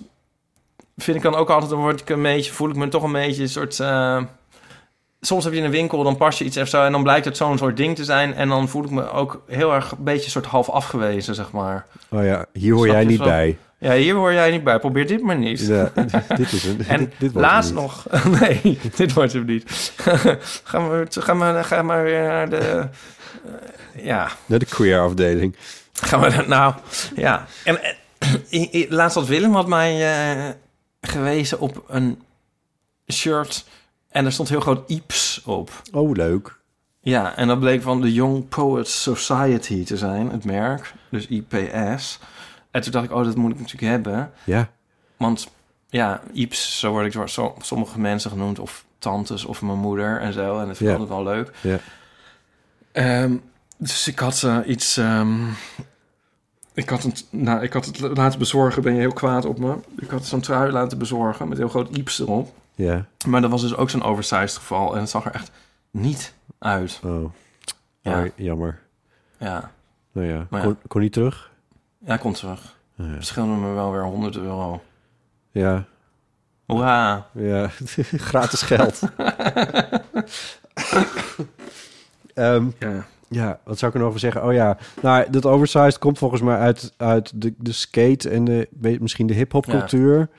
vind 1.01 1.17
ik 1.17 1.23
dan 1.23 1.35
ook 1.35 1.49
altijd... 1.49 1.69
Dan 1.71 1.79
word 1.79 2.01
ik 2.01 2.09
een 2.09 2.21
beetje, 2.21 2.51
voel 2.53 2.69
ik 2.69 2.75
me 2.75 2.87
toch 2.87 3.03
een 3.03 3.11
beetje 3.11 3.41
een 3.41 3.49
soort... 3.49 3.79
eh, 3.79 4.21
soms 5.21 5.43
heb 5.43 5.53
je 5.53 5.59
in 5.59 5.65
een 5.65 5.71
winkel, 5.71 6.03
dan 6.03 6.17
pas 6.17 6.37
je 6.37 6.45
iets 6.45 6.57
of 6.57 6.67
zo... 6.67 6.83
en 6.83 6.91
dan 6.91 7.03
blijkt 7.03 7.25
het 7.25 7.37
zo'n 7.37 7.57
soort 7.57 7.77
ding 7.77 7.95
te 7.95 8.03
zijn... 8.03 8.33
en 8.33 8.49
dan 8.49 8.69
voel 8.69 8.83
ik 8.83 8.89
me 8.89 9.11
ook 9.11 9.41
heel 9.47 9.73
erg 9.73 9.91
een 9.91 10.03
beetje 10.03 10.29
soort 10.29 10.45
half 10.45 10.69
afgewezen, 10.69 11.35
zeg 11.35 11.51
maar. 11.51 11.85
Oh 12.09 12.23
ja, 12.25 12.45
hier 12.53 12.73
hoor 12.73 12.83
Snap 12.85 12.95
jij 12.95 13.05
niet 13.05 13.17
zo? 13.17 13.23
bij. 13.23 13.57
Ja, 13.77 13.93
hier 13.93 14.15
hoor 14.15 14.33
jij 14.33 14.51
niet 14.51 14.63
bij. 14.63 14.79
Probeer 14.79 15.07
dit 15.07 15.21
maar 15.21 15.37
niet. 15.37 15.59
Ja, 15.67 15.91
dit 16.37 16.51
is 16.53 16.63
een- 16.63 16.85
En 16.87 16.99
dit- 16.99 17.13
dit 17.19 17.31
wordt 17.31 17.47
laatst 17.47 17.73
nog... 17.73 18.05
nee, 18.39 18.79
dit 18.95 19.13
wordt 19.13 19.33
hem 19.33 19.45
niet. 19.45 19.93
gaan, 20.63 20.89
we, 20.89 21.05
gaan, 21.09 21.39
we, 21.55 21.63
gaan 21.63 21.85
maar 21.85 22.03
weer 22.03 22.21
naar 22.23 22.49
de... 22.49 22.57
eh, 22.57 24.05
ja, 24.05 24.27
Naar 24.45 24.59
de 24.59 24.65
queer 24.65 24.99
afdeling. 24.99 25.55
Gaan 25.93 26.19
we 26.21 26.35
dat 26.35 26.47
nou? 26.47 26.73
Ja. 27.15 27.45
En, 27.63 27.79
i- 28.51 28.85
laatst 28.89 29.15
had 29.15 29.27
Willem 29.27 29.53
had 29.53 29.67
mij 29.67 30.11
eh, 30.13 30.49
gewezen 31.01 31.59
op 31.59 31.83
een 31.87 32.21
shirt 33.11 33.65
en 34.09 34.25
er 34.25 34.31
stond 34.31 34.49
heel 34.49 34.59
groot 34.59 34.89
Ips 34.89 35.41
op. 35.45 35.81
Oh, 35.91 36.11
leuk. 36.15 36.57
Ja, 37.01 37.35
en 37.35 37.47
dat 37.47 37.59
bleek 37.59 37.81
van 37.81 38.01
de 38.01 38.13
Young 38.13 38.47
Poets 38.49 39.01
Society 39.01 39.85
te 39.85 39.97
zijn, 39.97 40.29
het 40.31 40.45
merk. 40.45 40.93
Dus 41.11 41.27
IPS. 41.27 42.19
En 42.71 42.81
toen 42.81 42.91
dacht 42.91 43.05
ik, 43.05 43.11
oh, 43.11 43.23
dat 43.23 43.35
moet 43.35 43.51
ik 43.51 43.59
natuurlijk 43.59 43.91
hebben. 43.91 44.31
Ja. 44.43 44.69
Want 45.17 45.47
ja, 45.89 46.21
Ips, 46.33 46.79
zo 46.79 46.91
word 46.91 47.05
ik 47.05 47.11
door 47.11 47.29
zo, 47.29 47.55
sommige 47.61 47.99
mensen 47.99 48.31
genoemd, 48.31 48.59
of 48.59 48.85
tantes 48.99 49.45
of 49.45 49.61
mijn 49.61 49.77
moeder 49.77 50.19
en 50.21 50.33
zo. 50.33 50.59
En 50.59 50.67
dat 50.67 50.77
vind 50.77 50.89
ik 50.89 50.95
Ja. 50.95 51.01
altijd 51.01 51.09
wel 51.09 51.23
leuk. 51.23 51.51
Ja. 51.61 51.79
Ehm, 52.91 53.35
dus 53.77 54.07
ik 54.07 54.19
had 54.19 54.43
eh, 54.43 54.57
iets. 54.65 54.97
ehm, 54.97 55.37
ik, 56.79 56.89
had 56.89 57.03
het, 57.03 57.25
nou, 57.29 57.61
ik 57.63 57.73
had 57.73 57.85
het 57.85 57.99
laten 57.99 58.39
bezorgen, 58.39 58.81
ben 58.81 58.93
je 58.93 58.99
heel 58.99 59.13
kwaad 59.13 59.45
op 59.45 59.59
me. 59.59 59.75
Ik 59.97 60.09
had 60.09 60.25
zo'n 60.25 60.41
trui 60.41 60.71
laten 60.71 60.97
bezorgen 60.97 61.47
met 61.47 61.57
heel 61.57 61.69
groot 61.69 61.97
Ips 61.97 62.19
erop. 62.19 62.53
Ja. 62.75 63.05
Maar 63.27 63.41
dat 63.41 63.49
was 63.49 63.61
dus 63.61 63.75
ook 63.75 63.89
zo'n 63.89 64.03
oversized 64.03 64.57
geval. 64.57 64.93
En 64.93 64.99
het 64.99 65.09
zag 65.09 65.25
er 65.25 65.31
echt 65.31 65.51
niet 65.91 66.33
uit. 66.59 66.99
Oh. 67.03 67.31
Ja. 68.01 68.23
Oh, 68.23 68.27
jammer. 68.35 68.79
Ja. 69.37 69.71
Nou 70.11 70.27
ja, 70.27 70.47
Maar 70.49 70.59
ja. 70.59 70.65
kon, 70.65 70.77
kon 70.87 71.01
niet 71.01 71.13
terug? 71.13 71.51
Ja, 72.05 72.17
komt 72.17 72.37
terug. 72.37 72.77
Oh, 72.99 73.05
ja. 73.05 73.13
Verschilde 73.13 73.51
me 73.51 73.73
wel 73.73 73.91
weer 73.91 74.03
100 74.03 74.37
euro. 74.37 74.83
Ja. 75.51 75.85
Hoera. 76.65 77.27
Ja, 77.33 77.69
gratis 78.31 78.61
geld. 78.61 79.01
Ehm, 82.33 82.67
ja. 82.79 83.05
Ja, 83.29 83.59
wat 83.65 83.77
zou 83.79 83.91
ik 83.91 83.93
er 83.93 83.99
nog 84.03 84.07
over 84.09 84.19
zeggen? 84.21 84.43
Oh 84.45 84.53
ja, 84.53 84.77
nou, 85.01 85.29
dat 85.29 85.45
oversized 85.45 85.97
komt 85.99 86.17
volgens 86.17 86.41
mij 86.41 86.57
uit, 86.57 86.93
uit 86.97 87.41
de, 87.41 87.53
de 87.57 87.71
skate 87.71 88.29
en 88.29 88.43
de, 88.45 88.67
misschien 88.99 89.27
de 89.27 89.33
hip-hop 89.33 89.65
Ja. 89.65 89.71
cultuur. 89.71 90.29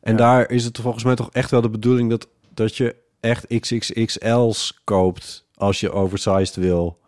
En 0.00 0.12
Ja. 0.12 0.18
daar 0.18 0.50
is 0.50 0.64
het 0.64 0.78
volgens 0.78 1.04
mij 1.04 1.14
toch 1.14 1.30
echt 1.32 1.50
wel 1.50 1.60
de 1.60 1.70
bedoeling 1.70 2.10
dat, 2.10 2.28
dat 2.54 2.76
je 2.76 2.94
echt 3.20 3.46
XXXL's 3.60 4.80
koopt 4.84 5.46
als 5.54 5.80
je 5.80 5.90
oversized 5.92 6.56
wil. 6.56 6.98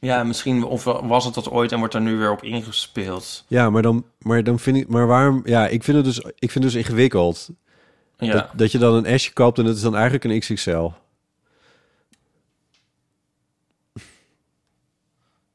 Ja, 0.00 0.24
misschien 0.24 0.64
of 0.64 0.84
was 0.84 1.24
het 1.24 1.34
dat 1.34 1.50
ooit 1.50 1.72
en 1.72 1.78
wordt 1.78 1.94
er 1.94 2.00
nu 2.00 2.16
weer 2.16 2.30
op 2.30 2.42
ingespeeld. 2.42 3.44
Ja, 3.48 3.70
maar 3.70 3.82
dan, 3.82 4.04
maar 4.18 4.44
dan 4.44 4.58
vind 4.58 4.76
ik, 4.76 4.88
maar 4.88 5.06
waarom? 5.06 5.40
Ja, 5.44 5.66
ik 5.66 5.82
vind 5.82 5.96
het 5.96 6.06
dus, 6.06 6.18
ik 6.18 6.50
vind 6.50 6.54
het 6.54 6.62
dus 6.62 6.74
ingewikkeld. 6.74 7.48
Ja. 8.18 8.32
Dat, 8.32 8.48
dat 8.54 8.72
je 8.72 8.78
dan 8.78 9.04
een 9.06 9.20
S'je 9.20 9.32
koopt 9.32 9.58
en 9.58 9.64
het 9.64 9.76
is 9.76 9.82
dan 9.82 9.94
eigenlijk 9.94 10.24
een 10.24 10.38
XXL. 10.40 10.88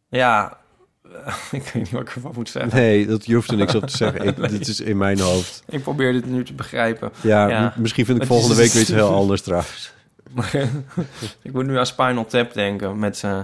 Ja, 0.09 0.57
ik 1.51 1.63
weet 1.63 1.73
niet 1.73 1.89
wat 1.91 2.01
ik 2.01 2.09
ervan 2.15 2.31
moet 2.35 2.49
zeggen. 2.49 2.75
Nee, 2.79 3.05
dat, 3.07 3.25
je 3.25 3.33
hoeft 3.35 3.51
er 3.51 3.57
niks 3.57 3.75
op 3.75 3.85
te 3.87 3.97
zeggen. 3.97 4.25
Ik, 4.27 4.37
Nee. 4.37 4.49
Dit 4.49 4.67
is 4.67 4.79
in 4.79 4.97
mijn 4.97 5.19
hoofd. 5.19 5.63
Ik 5.67 5.83
probeer 5.83 6.13
dit 6.13 6.25
nu 6.25 6.43
te 6.45 6.53
begrijpen. 6.53 7.11
Ja, 7.21 7.73
misschien 7.77 8.05
vind 8.05 8.17
ik 8.17 8.23
Het 8.23 8.31
volgende 8.33 8.55
week 8.55 8.71
weer 8.71 8.81
iets 8.81 8.91
heel 8.91 9.13
anders 9.21 9.41
trouwens. 9.41 9.91
ik 11.41 11.53
moet 11.53 11.65
nu 11.65 11.77
aan 11.77 11.85
Spinal 11.85 12.25
Tap 12.25 12.53
denken. 12.53 12.99
Met, 12.99 13.23
eh, 13.23 13.39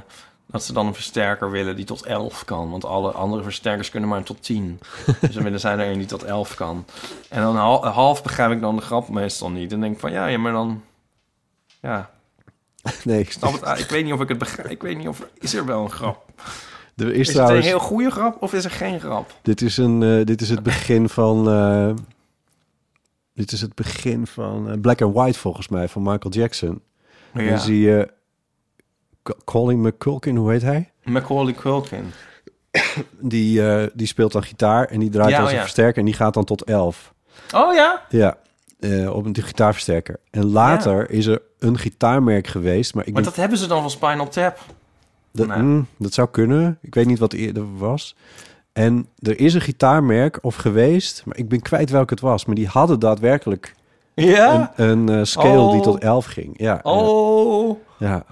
dat 0.45 0.63
ze 0.63 0.73
dan 0.73 0.87
een 0.87 0.93
versterker 0.93 1.51
willen 1.51 1.75
die 1.75 1.85
tot 1.85 2.05
11 2.05 2.45
kan. 2.45 2.69
Want 2.69 2.85
alle 2.85 3.11
andere 3.11 3.43
versterkers 3.43 3.89
kunnen 3.89 4.09
maar 4.09 4.23
tot 4.23 4.43
10. 4.43 4.79
dus 5.21 5.33
dan 5.33 5.43
willen 5.43 5.59
zij 5.59 5.73
er 5.77 5.91
een 5.91 5.97
die 5.97 6.07
tot 6.07 6.23
11 6.23 6.55
kan. 6.55 6.85
En 7.29 7.41
dan 7.41 7.55
hal- 7.55 7.85
half 7.87 8.23
begrijp 8.23 8.51
ik 8.51 8.61
dan 8.61 8.75
de 8.75 8.81
grap 8.81 9.09
meestal 9.09 9.49
niet. 9.49 9.71
En 9.71 9.79
denk 9.81 9.99
van 9.99 10.11
ja, 10.11 10.27
ja 10.27 10.37
maar 10.37 10.51
dan... 10.51 10.83
Ja, 11.81 12.09
Nee, 13.03 13.19
ik 13.19 13.31
snap 13.31 13.61
het. 13.61 13.79
Ik 13.79 13.89
weet 13.89 14.03
niet 14.03 14.13
of 14.13 14.21
ik 14.21 14.29
het 14.29 14.37
begrijp. 14.37 14.69
Ik 14.69 14.81
weet 14.81 14.97
niet 14.97 15.07
of... 15.07 15.27
Is 15.39 15.53
er 15.53 15.65
wel 15.65 15.83
een 15.83 15.91
grap? 15.91 16.25
Er 16.95 17.13
is, 17.13 17.29
Is, 17.29 17.35
het 17.35 17.49
een 17.49 17.61
heel 17.61 17.79
goede 17.79 18.11
grap 18.11 18.41
of 18.41 18.53
is 18.53 18.63
er 18.63 18.71
geen 18.71 18.99
grap? 18.99 19.33
Dit 19.41 19.61
is, 19.61 19.77
een, 19.77 20.03
eh, 20.03 20.25
dit 20.25 20.41
is 20.41 20.49
het 20.49 20.63
begin 20.63 21.09
van... 21.09 21.49
eh, 21.49 21.93
dit 23.33 23.51
is 23.51 23.61
het 23.61 23.75
begin 23.75 24.27
van 24.27 24.69
eh, 24.69 24.79
Black 24.79 25.01
and 25.01 25.13
White 25.13 25.39
volgens 25.39 25.67
mij, 25.67 25.87
van 25.87 26.01
Michael 26.01 26.33
Jackson. 26.33 26.81
Ja. 27.33 27.49
Dan 27.49 27.59
zie 27.59 27.79
je 27.79 28.09
Colin 29.45 29.81
McCulkin, 29.81 30.35
hoe 30.35 30.51
heet 30.51 30.61
hij? 30.61 30.91
Macaulay 31.03 31.53
Culkin. 31.53 32.11
Die, 33.19 33.67
eh, 33.69 33.87
die 33.93 34.07
speelt 34.07 34.31
dan 34.31 34.43
gitaar 34.43 34.85
en 34.85 34.99
die 34.99 35.09
draait 35.09 35.29
Ja, 35.29 35.35
als 35.35 35.45
oh 35.45 35.49
een 35.49 35.55
ja. 35.55 35.61
versterker 35.61 35.99
en 35.99 36.05
die 36.05 36.13
gaat 36.13 36.33
dan 36.33 36.43
tot 36.43 36.63
11. 36.63 37.13
Oh 37.55 37.73
ja? 37.73 38.01
Ja, 38.09 38.37
eh, 39.03 39.15
op 39.15 39.25
een 39.25 39.35
gitaarversterker. 39.43 40.19
En 40.31 40.45
later 40.45 41.09
is 41.09 41.25
er 41.25 41.41
een 41.59 41.77
gitaarmerk 41.77 42.47
geweest, 42.47 42.93
maar 42.95 43.07
ik 43.07 43.13
Maar 43.13 43.23
dat 43.23 43.35
hebben 43.35 43.57
ze 43.57 43.67
dan 43.67 43.81
van 43.81 43.89
Spinal 43.89 44.27
Tap. 44.27 44.59
Dat, 45.31 45.47
Nee. 45.47 45.57
mm, 45.57 45.87
dat 45.97 46.13
zou 46.13 46.27
kunnen. 46.31 46.77
Ik 46.81 46.93
weet 46.95 47.05
niet 47.05 47.19
wat 47.19 47.33
eerder 47.33 47.77
was. 47.77 48.15
En 48.73 49.07
er 49.19 49.39
is 49.39 49.53
een 49.53 49.61
gitaarmerk 49.61 50.39
of 50.41 50.55
geweest, 50.55 51.21
maar 51.25 51.37
ik 51.37 51.49
ben 51.49 51.61
kwijt 51.61 51.89
welk 51.89 52.09
het 52.09 52.19
was. 52.19 52.45
Maar 52.45 52.55
die 52.55 52.67
hadden 52.67 52.99
daadwerkelijk 52.99 53.73
Ja? 54.13 54.71
een, 54.75 54.89
een 55.07 55.19
eh, 55.19 55.23
scale 55.25 55.59
Oh. 55.59 55.71
die 55.71 55.81
tot 55.81 55.99
11 55.99 56.25
ging. 56.25 56.53
Ja, 56.59 56.79
Oh, 56.83 57.77
ja. 57.97 58.23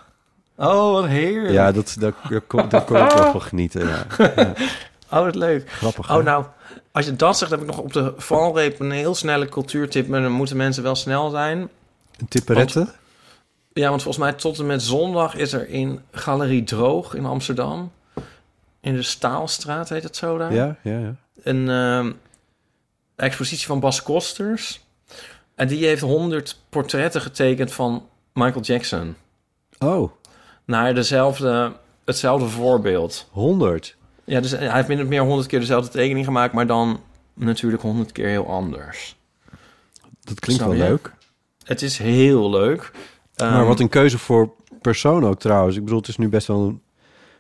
oh 0.58 0.92
wat 0.92 1.06
heerlijk. 1.08 1.54
ja 1.54 1.72
dat, 1.72 1.96
dat, 2.00 2.14
daar 2.30 2.42
kon, 2.42 2.70
daar 2.70 2.84
kon 2.84 2.98
ik 2.98 3.12
wel 3.12 3.32
van 3.32 3.42
genieten. 3.42 3.88
Ja. 3.88 4.06
Ja. 4.36 5.20
Oh, 5.20 5.26
wat 5.26 5.36
leuk. 5.36 5.70
Grappig. 5.72 6.10
Oh, 6.12 6.18
hè? 6.18 6.24
nou, 6.24 6.46
als 6.94 7.06
je 7.06 7.16
dat 7.16 7.38
zegt, 7.38 7.52
heb 7.52 7.62
ik 7.62 7.68
nog 7.68 7.78
op 7.78 7.94
de 7.94 8.14
valreep 8.18 8.80
een 8.80 8.92
heel 8.92 9.16
snelle 9.16 9.50
cultuurtip. 9.50 10.08
Maar 10.08 10.22
dan 10.22 10.32
moeten 10.32 10.58
mensen 10.58 10.84
wel 10.84 10.96
snel 10.96 11.30
zijn. 11.30 11.70
Een 12.18 12.28
tipperette? 12.28 12.88
Ja, 13.74 13.90
want 13.90 14.02
volgens 14.02 14.24
mij 14.24 14.34
tot 14.34 14.60
en 14.60 14.66
met 14.66 14.82
zondag 14.82 15.36
is 15.36 15.54
er 15.54 15.70
in 15.70 16.02
Galerie 16.12 16.64
Droog 16.64 17.14
in 17.14 17.26
Amsterdam... 17.26 17.92
in 18.80 18.96
de 18.96 19.04
Staalstraat, 19.04 19.90
heet 19.90 20.04
het 20.04 20.16
zo 20.16 20.38
daar? 20.38 20.54
Ja, 20.54 20.78
ja, 20.84 21.00
ja. 21.00 21.16
Een 21.44 21.70
ehm, 21.70 22.12
expositie 23.16 23.68
van 23.68 23.80
Bas 23.80 24.04
Kosters. 24.04 24.82
En 25.56 25.68
die 25.68 25.86
heeft 25.86 26.02
100 26.02 26.60
portretten 26.70 27.22
getekend 27.22 27.72
van 27.72 28.08
Michael 28.34 28.64
Jackson. 28.64 29.16
Oh, 29.80 30.12
Naar 30.66 30.94
dezelfde, 30.94 31.74
hetzelfde 32.06 32.48
voorbeeld. 32.48 33.28
100. 33.32 33.96
Ja, 34.24 34.40
dus 34.42 34.52
hij 34.52 34.72
heeft 34.74 34.88
min 34.88 35.02
of 35.02 35.08
meer 35.08 35.22
100 35.22 35.48
keer 35.48 35.60
dezelfde 35.60 35.92
tekening 35.92 36.26
gemaakt... 36.26 36.54
maar 36.54 36.68
dan 36.68 37.00
natuurlijk 37.34 37.82
100 37.82 38.12
keer 38.12 38.28
heel 38.28 38.50
anders. 38.50 39.16
Dat 40.22 40.40
klinkt 40.40 40.64
Snap 40.64 40.74
wel 40.76 40.84
je? 40.86 40.90
leuk. 40.92 41.14
Het 41.64 41.82
is 41.82 41.98
heel 41.98 42.50
leuk. 42.50 42.92
maar 43.38 43.54
Ehm, 43.54 43.66
wat 43.66 43.80
een 43.80 43.90
keuze 43.90 44.18
voor 44.18 44.54
persoon 44.82 45.26
ook 45.26 45.40
trouwens. 45.40 45.76
Ik 45.76 45.84
bedoel, 45.84 46.00
het 46.00 46.08
is 46.08 46.18
nu 46.18 46.30
best 46.30 46.48
wel 46.48 46.60
een 46.62 46.82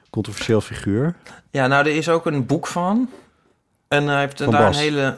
controversieel 0.10 0.62
figuur. 0.62 1.16
Ja, 1.52 1.68
nou, 1.68 1.86
er 1.88 1.96
is 1.96 2.10
ook 2.10 2.26
een 2.26 2.46
boek 2.46 2.68
van. 2.68 3.10
En 3.88 4.08
hij 4.08 4.20
heeft 4.20 4.44
Van 4.44 4.52
daar 4.52 4.62
Bas. 4.66 4.76
een 4.76 4.82
hele... 4.82 5.18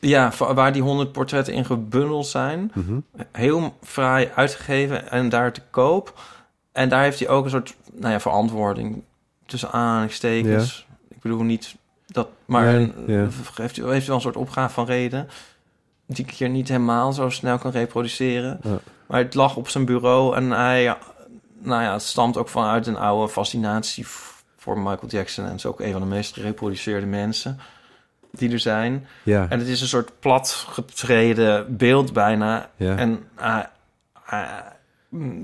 Ja, 0.00 0.32
waar 0.38 0.72
die 0.72 0.82
100 0.82 1.12
portretten 1.12 1.54
in 1.54 1.64
gebundeld 1.64 2.26
zijn. 2.26 2.72
Mhm. 2.74 2.98
Heel 3.32 3.74
fraai 3.82 4.30
uitgegeven 4.34 5.10
en 5.10 5.28
daar 5.28 5.52
te 5.52 5.60
koop. 5.70 6.20
En 6.72 6.88
daar 6.88 7.02
heeft 7.02 7.18
hij 7.18 7.28
ook 7.28 7.44
een 7.44 7.50
soort 7.50 7.76
nou 7.92 8.12
ja, 8.12 8.20
verantwoording 8.20 9.02
tussen 9.46 9.70
aanhalingstekens. 9.72 10.86
Ik 11.18 11.24
bedoel 11.24 11.42
niet 11.42 11.76
dat... 12.06 12.28
Maar 12.44 12.64
Nee, 12.64 12.92
ja. 13.06 13.28
heeft, 13.56 13.56
hij, 13.56 13.64
heeft 13.64 13.76
hij 13.76 14.06
wel 14.06 14.14
een 14.14 14.20
soort 14.20 14.36
opgave 14.36 14.74
van 14.74 14.86
reden... 14.86 15.28
die 16.06 16.24
ik 16.24 16.30
hier 16.30 16.48
niet 16.48 16.68
helemaal 16.68 17.12
zo 17.12 17.28
snel 17.28 17.58
kan 17.58 17.70
reproduceren. 17.70 18.60
Ja. 18.62 18.78
Maar 19.06 19.18
het 19.18 19.34
lag 19.34 19.56
op 19.56 19.68
zijn 19.68 19.84
bureau 19.84 20.36
en 20.36 20.50
hij... 20.50 20.96
Nou 21.58 21.82
ja, 21.82 21.92
het 21.92 22.02
stamt 22.02 22.36
ook 22.36 22.48
vanuit 22.48 22.86
een 22.86 22.96
oude 22.96 23.32
fascinatie 23.32 24.06
voor 24.56 24.78
Michael 24.78 25.08
Jackson. 25.08 25.46
En 25.46 25.54
is 25.54 25.66
ook 25.66 25.80
een 25.80 25.92
van 25.92 26.00
de 26.00 26.06
meest 26.06 26.34
gereproduceerde 26.34 27.06
mensen 27.06 27.60
die 28.30 28.52
er 28.52 28.58
zijn. 28.58 29.06
Ja. 29.22 29.46
En 29.48 29.58
het 29.58 29.68
is 29.68 29.80
een 29.80 29.86
soort 29.86 30.20
platgetreden 30.20 31.76
beeld 31.76 32.12
bijna. 32.12 32.70
Ja. 32.76 32.96
En 32.96 33.28
ah, 33.34 33.64
ah, 34.24 34.48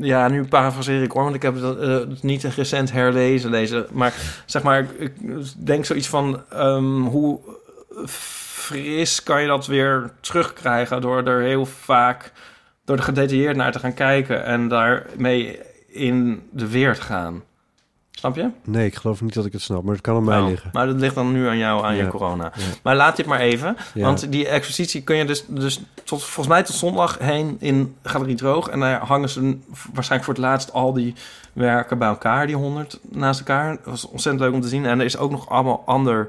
ja, 0.00 0.28
nu 0.28 0.44
parafraseer 0.44 1.02
ik 1.02 1.10
hoor, 1.10 1.22
want 1.22 1.34
ik 1.34 1.42
heb 1.42 1.54
het 1.54 1.78
eh, 1.78 1.98
niet 2.22 2.44
recent 2.44 2.92
herlezen. 2.92 3.50
Deze, 3.50 3.86
maar 3.92 4.14
zeg 4.46 4.62
maar, 4.62 4.86
ik, 4.98 5.12
denk 5.66 5.84
zoiets 5.84 6.08
van 6.08 6.42
ehm, 6.50 7.00
hoe 7.00 7.40
fris 8.06 9.22
kan 9.22 9.40
je 9.40 9.46
dat 9.46 9.66
weer 9.66 10.10
terugkrijgen 10.20 11.00
door 11.00 11.22
er 11.22 11.42
heel 11.42 11.66
vaak 11.66 12.32
door 12.84 12.96
er 12.96 13.02
gedetailleerd 13.02 13.56
naar 13.56 13.72
te 13.72 13.78
gaan 13.78 13.94
kijken 13.94 14.44
en 14.44 14.68
daarmee 14.68 15.58
in 15.86 16.42
de 16.50 16.68
weer 16.68 16.94
te 16.94 17.02
gaan. 17.02 17.42
Snap 18.24 18.36
je? 18.36 18.50
Nee, 18.70 18.86
ik 18.86 18.94
geloof 18.94 19.20
niet 19.22 19.34
dat 19.34 19.44
ik 19.44 19.52
het 19.52 19.62
snap, 19.62 19.82
maar 19.82 19.92
het 19.92 20.02
kan 20.02 20.16
aan 20.16 20.24
mij 20.24 20.40
Oh, 20.40 20.48
liggen. 20.48 20.70
Maar 20.72 20.86
dat 20.86 20.96
ligt 21.00 21.14
dan 21.14 21.32
nu 21.32 21.46
aan 21.48 21.58
jou, 21.58 21.84
aan 21.84 21.94
Ja. 21.96 22.02
je 22.04 22.08
corona. 22.08 22.52
Ja. 22.56 22.64
Maar 22.82 22.96
laat 22.96 23.16
dit 23.16 23.26
maar 23.26 23.40
even. 23.40 23.76
Want 23.94 24.32
die 24.32 24.48
expositie 24.48 25.02
kun 25.02 25.16
je 25.16 25.24
dus, 25.24 25.44
dus 25.48 25.80
tot, 26.04 26.22
volgens 26.22 26.46
mij 26.46 26.62
tot 26.62 26.74
zondag 26.76 27.18
heen 27.18 27.56
in 27.60 27.96
Galerie 28.02 28.34
Droog. 28.36 28.68
En 28.68 28.80
daar 28.80 29.00
hangen 29.06 29.28
ze 29.28 29.58
waarschijnlijk 29.92 30.24
voor 30.24 30.34
het 30.34 30.42
laatst 30.52 30.72
al 30.72 30.92
die 30.92 31.14
werken 31.52 31.98
bij 31.98 32.08
elkaar, 32.08 32.46
die 32.46 32.56
honderd 32.56 32.98
naast 33.10 33.38
elkaar. 33.40 33.70
Dat 33.76 33.84
was 33.84 34.04
ontzettend 34.08 34.44
leuk 34.44 34.54
om 34.54 34.60
te 34.60 34.68
zien. 34.68 34.84
En 34.86 34.98
er 34.98 35.04
is 35.04 35.16
ook 35.16 35.30
nog 35.30 35.48
allemaal 35.48 35.82
ander 35.86 36.28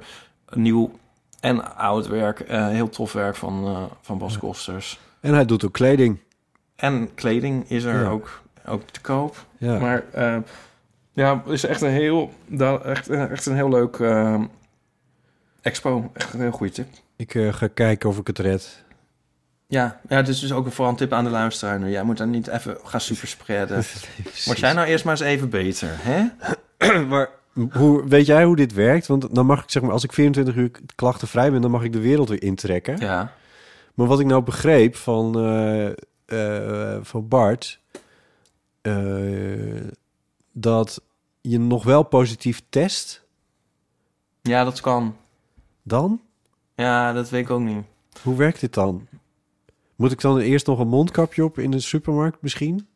nieuw 0.53 0.91
en 1.39 1.75
oud 1.77 2.07
werk. 2.07 2.39
eh, 2.39 2.67
heel 2.67 2.89
tof 2.89 3.13
werk 3.13 3.35
van, 3.35 3.65
eh, 3.65 3.77
van 4.01 4.17
Bas 4.17 4.37
Kosters. 4.37 4.99
En 5.19 5.33
hij 5.33 5.45
doet 5.45 5.65
ook 5.65 5.73
kleding. 5.73 6.19
En 6.75 7.13
kleding 7.13 7.69
is 7.69 7.83
er 7.83 8.09
ook, 8.09 8.41
ook 8.67 8.81
te 8.91 9.01
koop. 9.01 9.45
Ja. 9.57 9.79
Maar 9.79 10.03
eh, 10.11 10.35
ja, 11.15 11.41
het 11.43 11.53
is 11.53 11.63
echt 11.65 11.81
een 11.81 11.89
heel, 11.89 12.31
echt, 12.83 13.09
echt 13.09 13.45
een 13.45 13.55
heel 13.55 13.69
leuk 13.69 13.95
eh, 13.95 14.41
expo. 15.61 16.09
Echt 16.13 16.33
een 16.33 16.39
heel 16.39 16.51
goede 16.51 16.73
tip. 16.73 16.87
Ik 17.15 17.35
eh, 17.35 17.53
ga 17.53 17.67
kijken 17.67 18.09
of 18.09 18.17
ik 18.17 18.27
het 18.27 18.39
red. 18.39 18.83
Ja, 19.67 19.99
ja, 20.09 20.21
dit 20.21 20.27
is 20.35 20.39
dus 20.39 20.51
ook 20.51 20.65
een 20.65 20.71
vooral 20.71 20.91
een 20.91 20.97
tip 20.99 21.13
aan 21.13 21.23
de 21.23 21.29
luisteraar 21.29 21.79
nu. 21.79 21.89
Jij 21.89 22.03
moet 22.03 22.17
dan 22.17 22.29
niet 22.29 22.47
even 22.47 22.77
gaan 22.83 23.01
superspreiden. 23.01 23.83
Word 24.45 24.59
jij 24.59 24.73
nou 24.73 24.87
eerst 24.87 25.05
maar 25.05 25.13
eens 25.13 25.29
even 25.29 25.49
beter, 25.49 25.89
hè? 25.91 26.25
maar 27.11 27.29
hoe, 27.71 28.07
weet 28.07 28.25
jij 28.25 28.43
hoe 28.43 28.55
dit 28.55 28.73
werkt? 28.73 29.07
Want 29.07 29.35
dan 29.35 29.45
mag 29.45 29.63
ik 29.63 29.69
zeg 29.69 29.83
maar, 29.83 29.91
als 29.91 30.03
ik 30.03 30.13
24 30.13 30.55
uur 30.55 30.71
klachtenvrij 30.95 31.51
ben, 31.51 31.61
dan 31.61 31.71
mag 31.71 31.83
ik 31.83 31.93
de 31.93 31.99
wereld 31.99 32.29
weer 32.29 32.43
intrekken. 32.43 32.97
Ja. 32.97 33.33
Maar 33.93 34.07
wat 34.07 34.19
ik 34.19 34.25
nou 34.25 34.43
begreep 34.43 34.95
van, 34.95 35.39
eh, 35.39 35.89
eh, 36.25 36.99
van 37.01 37.27
Bart, 37.27 37.79
eh, 38.81 38.93
dat 40.57 41.01
je 41.41 41.59
nog 41.59 41.83
wel 41.83 42.03
positief 42.03 42.61
test, 42.69 43.23
Ja, 44.41 44.63
dat 44.63 44.81
kan. 44.81 45.15
dan? 45.83 46.21
Ja, 46.75 47.13
dat 47.13 47.29
weet 47.29 47.43
ik 47.43 47.49
ook 47.49 47.59
niet. 47.61 47.85
Hoe 48.21 48.35
werkt 48.35 48.59
dit 48.59 48.73
dan? 48.73 49.07
Moet 49.95 50.11
ik 50.11 50.21
dan 50.21 50.37
eerst 50.39 50.67
nog 50.67 50.79
een 50.79 50.87
mondkapje 50.87 51.43
op 51.43 51.59
in 51.59 51.71
de 51.71 51.79
supermarkt 51.79 52.41
misschien? 52.41 52.87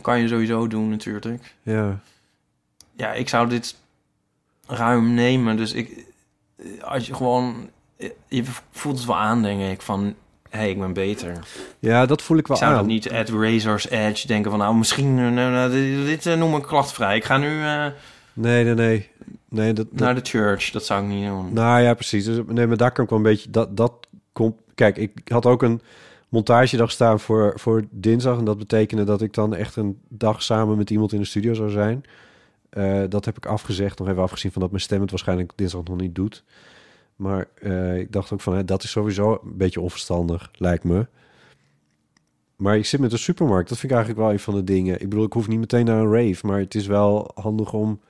Kan 0.00 0.20
je 0.20 0.28
sowieso 0.28 0.66
doen 0.66 0.88
natuurlijk. 0.88 1.56
Ja. 1.62 2.00
Ja, 2.92 3.12
ik 3.12 3.28
zou 3.28 3.48
dit 3.48 3.76
ruim 4.66 5.14
nemen. 5.14 5.56
Dus 5.56 5.72
ik, 5.72 6.06
als 6.80 7.06
je 7.06 7.14
gewoon, 7.14 7.70
je 8.28 8.44
voelt 8.70 8.96
het 8.96 9.06
wel 9.06 9.16
aan, 9.16 9.42
denk 9.42 9.72
ik, 9.72 9.82
van, 9.82 10.14
hey, 10.50 10.70
ik 10.70 10.78
ben 10.78 10.92
beter. 10.92 11.38
Ja, 11.78 12.06
dat 12.06 12.22
voel 12.22 12.36
ik 12.38 12.46
wel 12.46 12.56
Ik 12.56 12.62
zou 12.62 12.74
aan. 12.74 12.80
dat 12.80 12.88
niet 12.88 13.10
at 13.10 13.28
razor's 13.28 13.88
edge 13.90 14.26
denken 14.26 14.50
van, 14.50 14.60
nou, 14.60 14.74
misschien, 14.76 15.18
eh, 15.18 15.28
nou, 15.28 15.52
nou, 15.52 15.70
dit, 15.70 16.06
dit 16.06 16.26
eh, 16.26 16.34
noem 16.38 16.56
ik 16.56 16.62
klachtvrij. 16.62 17.16
Ik 17.16 17.24
ga 17.24 17.36
nu 17.38 17.62
eh, 17.62 17.86
Nee, 18.32 18.64
nee, 18.64 18.74
nee. 18.74 19.08
nee 19.48 19.72
dat, 19.72 19.86
dat- 19.90 20.00
naar 20.00 20.14
de 20.14 20.20
church. 20.24 20.70
Dat 20.70 20.84
zou 20.84 21.02
ik 21.02 21.08
niet 21.08 21.26
doen. 21.26 21.52
Nou 21.52 21.80
ja, 21.80 21.94
precies. 21.94 22.24
Dus, 22.24 22.38
nee, 22.46 22.66
maar 22.66 22.76
daar 22.76 22.92
kan 22.92 23.04
ik 23.04 23.10
wel 23.10 23.18
een 23.18 23.24
beetje... 23.24 23.50
Dat, 23.50 23.76
dat 23.76 23.92
komt... 24.32 24.54
Kijk, 24.74 24.96
ik 24.96 25.12
had 25.24 25.46
ook 25.46 25.62
een 25.62 25.80
montagedag 26.28 26.90
staan 26.90 27.20
voor, 27.20 27.52
voor 27.56 27.84
dinsdag. 27.90 28.38
En 28.38 28.44
dat 28.44 28.58
betekende 28.58 29.04
dat 29.04 29.22
ik 29.22 29.34
dan 29.34 29.54
echt 29.54 29.76
een 29.76 29.98
dag 30.08 30.42
samen 30.42 30.76
met 30.76 30.90
iemand 30.90 31.12
in 31.12 31.18
de 31.18 31.24
studio 31.26 31.54
zou 31.54 31.70
zijn. 31.70 32.02
Dat 33.10 33.24
heb 33.24 33.36
ik 33.36 33.46
afgezegd. 33.46 33.98
Nog 33.98 34.08
even 34.08 34.22
afgezien 34.22 34.52
van 34.52 34.60
dat 34.60 34.70
mijn 34.70 34.82
stem 34.82 35.00
het 35.00 35.10
waarschijnlijk 35.10 35.52
dinsdag 35.54 35.82
nog 35.84 35.96
niet 36.00 36.14
doet. 36.14 36.44
Maar 37.20 37.46
eh, 37.54 37.98
ik 37.98 38.12
dacht 38.12 38.32
ook 38.32 38.40
van, 38.40 38.54
hè, 38.54 38.64
dat 38.64 38.82
is 38.82 38.90
sowieso 38.90 39.32
een 39.44 39.56
beetje 39.56 39.80
onverstandig, 39.80 40.50
lijkt 40.54 40.84
me. 40.84 41.06
Maar 42.56 42.76
ik 42.76 42.86
zit 42.86 43.00
met 43.00 43.10
de 43.10 43.16
supermarkt. 43.16 43.68
Dat 43.68 43.78
vind 43.78 43.92
ik 43.92 43.98
eigenlijk 43.98 44.26
wel 44.26 44.34
een 44.36 44.42
van 44.44 44.54
de 44.54 44.64
dingen. 44.64 44.94
Ik 45.00 45.08
bedoel, 45.08 45.24
ik 45.24 45.32
hoef 45.32 45.48
niet 45.48 45.58
meteen 45.58 45.84
naar 45.84 46.00
een 46.00 46.12
rave. 46.12 46.46
Maar 46.46 46.58
het 46.58 46.74
is 46.74 46.86
wel 46.86 47.30
handig 47.34 47.72
om 47.72 48.00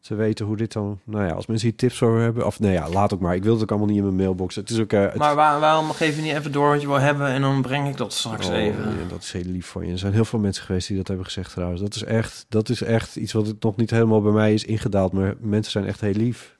te 0.00 0.14
weten 0.14 0.46
hoe 0.46 0.56
dit 0.56 0.72
dan... 0.72 1.00
Nou 1.04 1.24
ja, 1.26 1.32
als 1.32 1.46
mensen 1.46 1.68
hier 1.68 1.76
tips 1.76 2.02
over 2.02 2.20
hebben... 2.20 2.46
Of 2.46 2.60
nee, 2.60 2.72
ja, 2.72 2.88
laat 2.90 3.14
ook 3.14 3.20
maar. 3.20 3.34
Ik 3.34 3.42
wil 3.42 3.52
het 3.52 3.62
ook 3.62 3.68
allemaal 3.70 3.88
niet 3.88 3.96
in 3.96 4.02
mijn 4.02 4.16
mailbox. 4.16 4.54
Het 4.54 4.70
is 4.70 4.78
ook... 4.80 4.92
eh, 4.92 5.02
het- 5.02 5.14
Maar 5.14 5.34
waar- 5.34 5.60
waarom 5.60 5.90
geef 5.90 6.16
je 6.16 6.22
niet 6.22 6.32
even 6.32 6.52
door 6.52 6.68
wat 6.70 6.80
je 6.80 6.86
wil 6.86 7.00
hebben 7.00 7.26
en 7.26 7.40
dan 7.40 7.62
breng 7.62 7.88
ik 7.88 7.96
dat 7.96 8.12
straks 8.12 8.48
Oh, 8.48 8.54
even? 8.54 8.82
ja, 8.84 9.08
dat 9.08 9.22
is 9.22 9.32
heel 9.32 9.42
lief 9.44 9.66
van 9.66 9.86
je. 9.86 9.92
Er 9.92 9.98
zijn 9.98 10.12
heel 10.12 10.24
veel 10.24 10.38
mensen 10.38 10.64
geweest 10.64 10.88
die 10.88 10.96
dat 10.96 11.06
hebben 11.08 11.26
gezegd 11.26 11.52
trouwens. 11.52 11.80
Dat 11.80 11.94
is 11.94 12.04
echt, 12.04 12.46
dat 12.48 12.68
is 12.68 12.82
echt 12.82 13.16
iets 13.16 13.32
wat 13.32 13.46
het 13.46 13.62
nog 13.62 13.76
niet 13.76 13.90
helemaal 13.90 14.22
bij 14.22 14.32
mij 14.32 14.54
is 14.54 14.64
ingedaald. 14.64 15.12
Maar 15.12 15.34
mensen 15.40 15.72
zijn 15.72 15.86
echt 15.86 16.00
heel 16.00 16.12
lief. 16.12 16.57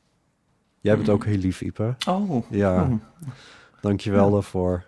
Jij 0.80 0.94
bent 0.94 1.06
Mm. 1.06 1.14
ook 1.14 1.24
heel 1.24 1.36
lief, 1.38 1.60
Ipe. 1.60 1.94
Oh. 2.08 2.44
Ja. 2.50 2.82
Oh. 2.82 2.92
Dankjewel 3.80 4.30
daarvoor. 4.30 4.84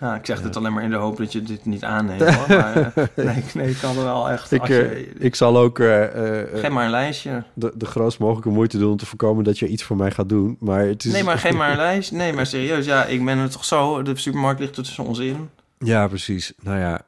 Ja, 0.00 0.14
ik 0.16 0.26
zeg 0.26 0.42
dit 0.42 0.56
alleen 0.56 0.72
maar 0.72 0.82
in 0.82 0.90
de 0.90 0.96
hoop 0.96 1.16
dat 1.16 1.32
je 1.32 1.42
dit 1.42 1.64
niet 1.64 1.84
aanneemt. 1.84 2.34
Hoor. 2.34 2.48
Maar, 2.48 2.92
eh, 2.94 3.04
nee, 3.16 3.44
nee, 3.54 3.70
ik 3.70 3.76
kan 3.80 3.96
er 3.96 4.02
wel 4.04 4.30
echt... 4.30 4.52
Ik, 4.52 4.60
als 4.60 4.70
eh, 4.70 4.76
je- 4.76 5.06
ik 5.18 5.34
zal 5.34 5.56
ook 5.58 5.78
eh, 5.78 6.40
eh, 6.42 6.60
Geef 6.60 6.70
maar 6.70 6.84
een 6.84 6.90
lijstje. 6.90 7.42
de, 7.54 7.72
de 7.76 7.86
grootst 7.86 8.18
mogelijke 8.18 8.48
moeite 8.48 8.78
doen 8.78 8.90
om 8.90 8.96
te 8.96 9.06
voorkomen 9.06 9.44
dat 9.44 9.58
je 9.58 9.66
iets 9.68 9.82
voor 9.82 9.96
mij 9.96 10.10
gaat 10.10 10.28
doen. 10.28 10.56
Maar 10.60 10.80
het 10.86 11.04
is... 11.04 11.12
Nee, 11.12 11.24
maar 11.24 11.38
geef 11.38 11.52
maar 11.54 11.70
een 11.70 11.76
lijstje. 11.90 12.16
Nee, 12.16 12.32
maar 12.32 12.46
serieus. 12.46 12.86
Ja, 12.86 13.04
ik 13.04 13.24
ben 13.24 13.38
er 13.38 13.50
toch 13.50 13.64
zo... 13.64 14.02
De 14.02 14.16
supermarkt 14.16 14.60
ligt 14.60 14.76
er 14.76 14.82
tussen 14.84 15.04
ons 15.04 15.18
in. 15.18 15.50
Ja, 15.78 16.08
precies. 16.08 16.52
Nou 16.62 16.78
ja, 16.78 17.00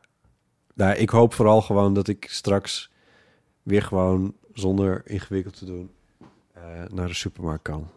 nou, 0.74 0.94
ik 0.96 1.10
hoop 1.10 1.34
vooral 1.34 1.62
gewoon 1.62 1.94
dat 1.94 2.08
ik 2.08 2.26
straks 2.30 2.90
weer 3.62 3.82
gewoon 3.82 4.34
zonder 4.54 5.02
ingewikkeld 5.04 5.58
te 5.58 5.64
doen 5.64 5.90
eh, 6.54 6.62
naar 6.92 7.06
de 7.06 7.14
supermarkt 7.14 7.62
kan. 7.62 7.88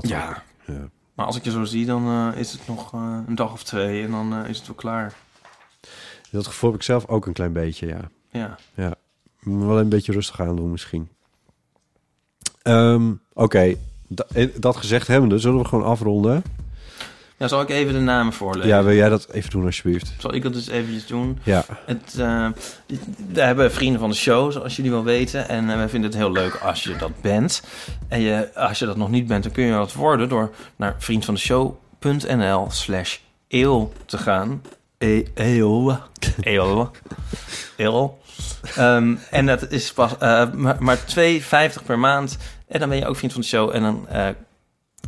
Dat 0.00 0.08
Ja. 0.10 0.42
ja. 0.66 0.88
Maar 1.14 1.26
als 1.26 1.36
ik 1.36 1.44
je 1.44 1.50
zo 1.50 1.64
zie, 1.64 1.86
dan 1.86 2.06
eh, 2.06 2.40
is 2.40 2.52
het 2.52 2.66
nog 2.68 2.94
eh, 2.94 3.18
een 3.26 3.34
dag 3.34 3.52
of 3.52 3.62
twee 3.62 4.04
en 4.04 4.10
dan 4.10 4.34
eh, 4.34 4.48
is 4.48 4.58
het 4.58 4.66
wel 4.66 4.76
klaar. 4.76 5.14
Dat 6.30 6.46
gevoel 6.46 6.70
heb 6.70 6.78
ik 6.78 6.84
zelf 6.84 7.06
ook 7.06 7.26
een 7.26 7.32
klein 7.32 7.52
beetje, 7.52 7.86
ja. 7.86 8.00
Ja. 8.30 8.58
Ja, 8.74 8.94
wel 9.40 9.78
een 9.78 9.88
beetje 9.88 10.12
rustig 10.12 10.40
aan 10.40 10.56
doen 10.56 10.70
misschien. 10.70 11.08
Ehm, 12.62 13.12
Oké, 13.32 13.74
Da- 14.08 14.26
dat 14.54 14.76
gezegd 14.76 15.06
hebbende, 15.06 15.38
zullen 15.38 15.58
we 15.62 15.68
gewoon 15.68 15.84
afronden? 15.84 16.42
Ja, 17.38 17.48
zal 17.48 17.60
ik 17.60 17.68
even 17.68 17.92
de 17.92 18.00
namen 18.00 18.32
voorlezen? 18.32 18.68
Ja, 18.68 18.82
wil 18.82 18.94
jij 18.94 19.08
dat 19.08 19.28
even 19.30 19.50
doen 19.50 19.64
alsjeblieft? 19.64 20.12
Zal 20.18 20.34
ik 20.34 20.42
dat 20.42 20.52
dus 20.52 20.68
eventjes 20.68 21.06
doen? 21.06 21.38
Ja. 21.42 21.64
Het, 21.86 22.14
eh, 22.18 22.48
we 23.32 23.40
hebben 23.40 23.72
vrienden 23.72 24.00
van 24.00 24.10
de 24.10 24.16
show, 24.16 24.52
zoals 24.52 24.76
jullie 24.76 24.90
wel 24.90 25.04
weten. 25.04 25.48
En 25.48 25.66
wij 25.66 25.88
vinden 25.88 26.10
het 26.10 26.18
heel 26.18 26.32
leuk 26.32 26.54
als 26.54 26.82
je 26.82 26.96
dat 26.96 27.20
bent. 27.20 27.62
En 28.08 28.20
je, 28.20 28.54
als 28.54 28.78
je 28.78 28.86
dat 28.86 28.96
nog 28.96 29.10
niet 29.10 29.26
bent, 29.26 29.42
dan 29.42 29.52
kun 29.52 29.64
je 29.64 29.72
dat 29.72 29.92
worden... 29.92 30.28
door 30.28 30.54
naar 30.76 30.94
vriendvandeshow.nl 30.98 32.66
slash 32.70 33.18
eeuw 33.48 33.92
te 34.04 34.18
gaan. 34.18 34.62
E 34.98 35.24
eeuw. 35.34 35.98
Eeuw. 36.40 36.90
Eeuw. 37.76 38.18
Ehm, 38.76 39.14
en 39.30 39.46
dat 39.46 39.70
is 39.70 39.92
pas 39.92 40.18
eh, 40.18 40.50
maar, 40.52 40.76
maar 40.78 40.98
2,50 40.98 41.84
per 41.86 41.98
maand. 41.98 42.36
En 42.68 42.80
dan 42.80 42.88
ben 42.88 42.98
je 42.98 43.06
ook 43.06 43.16
vriend 43.16 43.32
van 43.32 43.40
de 43.40 43.46
show. 43.46 43.74
En 43.74 43.82
dan 43.82 44.06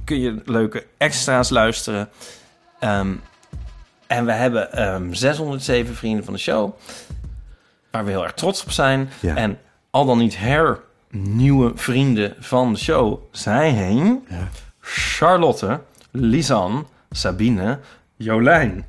kun 0.05 0.21
je 0.21 0.43
leuke 0.45 0.87
extra's 0.97 1.49
luisteren. 1.49 2.09
Ehm, 2.79 3.15
en 4.07 4.25
we 4.25 4.33
hebben 4.33 4.73
ehm 4.73 5.13
607 5.13 5.95
vrienden 5.95 6.25
van 6.25 6.33
de 6.33 6.41
show. 6.41 6.75
Waar 7.91 8.05
we 8.05 8.11
heel 8.11 8.23
erg 8.23 8.33
trots 8.33 8.63
op 8.63 8.71
zijn. 8.71 9.11
Ja. 9.21 9.37
En 9.37 9.59
al 9.91 10.07
dan 10.07 10.19
niet 10.19 10.37
hernieuwe 10.39 11.73
vrienden 11.75 12.35
van 12.39 12.73
de 12.73 12.79
show 12.79 13.19
zijn... 13.31 14.27
Charlotte, 14.81 15.81
Lisanne, 16.11 16.85
Sabine, 17.11 17.79
Jolijn, 18.17 18.87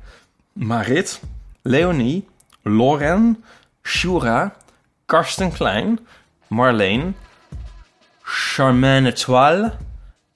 Marit, 0.52 1.20
Leonie, 1.62 2.28
Loren, 2.62 3.44
Shura, 3.82 4.54
Karsten 5.06 5.52
Klein, 5.52 5.98
Marleen, 6.48 7.16
Charmaine 8.22 9.12
Toile, 9.12 9.72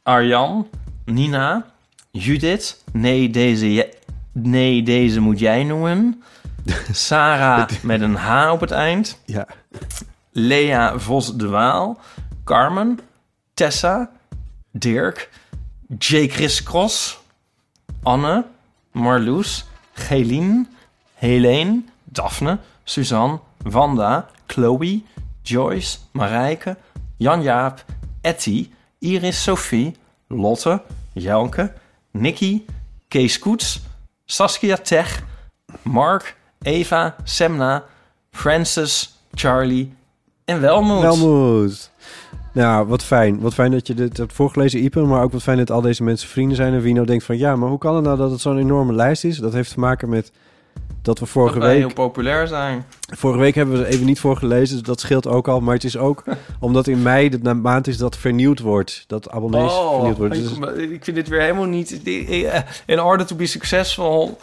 Arjan, 0.04 0.68
Nina, 1.04 1.66
Judith, 2.10 2.84
nee 2.92 3.30
deze, 3.30 3.94
nee, 4.32 4.82
deze 4.82 5.20
moet 5.20 5.38
jij 5.38 5.64
noemen. 5.64 6.22
Sarah 6.92 7.68
met 7.82 8.00
een 8.00 8.14
H 8.14 8.50
op 8.52 8.60
het 8.60 8.70
eind. 8.70 9.18
Ja. 9.24 9.46
Lea 10.30 10.98
Vos 10.98 11.36
de 11.36 11.48
Waal, 11.48 11.98
Carmen, 12.44 12.98
Tessa, 13.54 14.10
Dirk, 14.70 15.30
J. 15.98 16.26
Chris 16.28 16.62
Cross, 16.62 17.20
Anne, 18.02 18.44
Marloes, 18.92 19.64
Gelien, 19.92 20.68
Helene, 21.14 21.82
Daphne, 22.04 22.58
Suzanne, 22.82 23.38
Wanda, 23.62 24.28
Chloe, 24.46 25.02
Joyce, 25.42 25.98
Marijke, 26.12 26.76
Jan-Jaap, 27.16 27.84
Etty, 28.20 28.70
Iris 29.04 29.42
Sophie, 29.42 29.94
Lotte, 30.28 30.80
Jelke, 31.12 31.72
Nicky, 32.10 32.62
Kees 33.08 33.38
Koets, 33.38 33.80
Saskia 34.24 34.76
Tech, 34.76 35.22
Mark, 35.82 36.36
Eva, 36.62 37.16
Semna, 37.24 37.84
Francis, 38.30 39.18
Charlie 39.34 39.92
en 40.44 40.60
Welmoed. 40.60 41.00
Welmoed. 41.00 41.90
Nou, 42.52 42.86
wat 42.86 43.02
fijn. 43.02 43.40
Wat 43.40 43.54
fijn 43.54 43.70
dat 43.70 43.86
je 43.86 43.94
dit 43.94 44.16
hebt 44.16 44.32
voorgelezen, 44.32 44.84
Ipe. 44.84 45.00
Maar 45.00 45.22
ook 45.22 45.32
wat 45.32 45.42
fijn 45.42 45.58
dat 45.58 45.70
al 45.70 45.80
deze 45.80 46.02
mensen 46.02 46.28
vrienden 46.28 46.56
zijn. 46.56 46.72
En 46.72 46.80
wie 46.80 46.94
nou 46.94 47.06
denkt 47.06 47.24
van... 47.24 47.38
Ja, 47.38 47.56
maar 47.56 47.68
hoe 47.68 47.78
kan 47.78 47.94
het 47.94 48.04
nou 48.04 48.16
dat 48.16 48.30
het 48.30 48.40
zo'n 48.40 48.58
enorme 48.58 48.92
lijst 48.92 49.24
is? 49.24 49.38
Dat 49.38 49.52
heeft 49.52 49.72
te 49.72 49.80
maken 49.80 50.08
met 50.08 50.32
dat 51.04 51.18
we 51.18 51.26
vorige 51.26 51.58
dat 51.58 51.68
week... 51.68 51.78
heel 51.78 51.92
populair 51.92 52.46
zijn. 52.46 52.84
Vorige 53.16 53.38
week 53.40 53.54
hebben 53.54 53.78
we 53.78 53.84
er 53.84 53.90
even 53.90 54.06
niet 54.06 54.20
voor 54.20 54.36
gelezen. 54.36 54.76
Dus 54.76 54.86
dat 54.86 55.00
scheelt 55.00 55.26
ook 55.26 55.48
al. 55.48 55.60
Maar 55.60 55.74
het 55.74 55.84
is 55.84 55.96
ook 55.96 56.24
omdat 56.60 56.86
in 56.86 57.02
mei 57.02 57.28
de 57.28 57.54
maand 57.54 57.86
is 57.86 57.96
dat 57.96 58.16
vernieuwd 58.16 58.60
wordt. 58.60 59.04
Dat 59.06 59.30
abonnees 59.30 59.72
vernieuwd 59.72 60.16
wordt. 60.18 60.34
Dus- 60.34 60.58
Oh, 60.58 60.78
ik, 60.78 60.90
ik 60.90 61.04
vind 61.04 61.16
dit 61.16 61.28
weer 61.28 61.40
helemaal 61.40 61.64
niet... 61.64 62.00
In 62.86 63.00
order 63.00 63.26
to 63.26 63.36
be 63.36 63.46
successful 63.46 64.38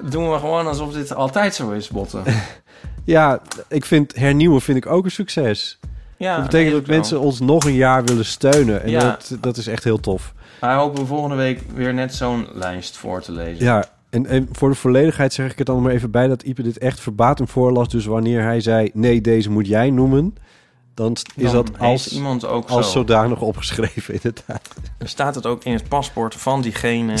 doen 0.00 0.30
we 0.32 0.38
gewoon 0.38 0.66
alsof 0.66 0.92
dit 0.92 1.14
altijd 1.14 1.54
zo 1.54 1.70
is, 1.70 1.88
Botten. 1.88 2.22
ja, 3.04 3.40
ik 3.68 3.84
vind 3.84 4.16
hernieuwen 4.16 4.60
vind 4.60 4.76
ik 4.76 4.86
ook 4.86 5.04
een 5.04 5.10
succes. 5.10 5.78
Ja, 6.16 6.34
dat 6.34 6.44
betekent 6.44 6.70
nee, 6.72 6.80
dat 6.80 6.90
mensen 6.90 7.20
ons 7.20 7.40
nog 7.40 7.64
een 7.64 7.74
jaar 7.74 8.04
willen 8.04 8.24
steunen. 8.24 8.82
En 8.82 8.90
Ja. 8.90 9.00
dat, 9.00 9.36
dat 9.40 9.56
is 9.56 9.66
echt 9.66 9.84
heel 9.84 10.00
tof. 10.00 10.34
Maar 10.60 10.76
hopen 10.76 11.00
we 11.00 11.06
volgende 11.06 11.36
week 11.36 11.60
weer 11.74 11.94
net 11.94 12.14
zo'n 12.14 12.48
lijst 12.52 12.96
voor 12.96 13.22
te 13.22 13.32
lezen. 13.32 13.64
Ja, 13.64 13.84
en, 14.16 14.26
en 14.26 14.48
voor 14.52 14.68
de 14.68 14.74
volledigheid 14.74 15.32
zeg 15.32 15.52
ik 15.52 15.58
er 15.58 15.64
dan 15.64 15.82
maar 15.82 15.92
even 15.92 16.10
bij 16.10 16.26
dat 16.28 16.42
Ipe 16.42 16.62
dit 16.62 16.78
echt 16.78 17.00
verbatim 17.00 17.48
voorlas. 17.48 17.88
Dus 17.88 18.04
wanneer 18.04 18.42
hij 18.42 18.60
zei, 18.60 18.90
nee, 18.94 19.20
deze 19.20 19.50
moet 19.50 19.66
jij 19.66 19.90
noemen, 19.90 20.36
dan 20.94 21.12
is 21.34 21.50
Dan 21.50 21.52
dat 21.52 21.78
als, 21.78 22.12
iemand 22.12 22.46
ook 22.46 22.68
als 22.68 22.86
zo. 22.92 22.98
zodanig 22.98 23.40
opgeschreven, 23.40 24.14
inderdaad. 24.14 24.68
Dan 24.98 25.08
staat 25.08 25.34
het 25.34 25.46
ook 25.46 25.64
in 25.64 25.72
het 25.72 25.88
paspoort 25.88 26.34
van 26.34 26.60
diegene. 26.62 27.12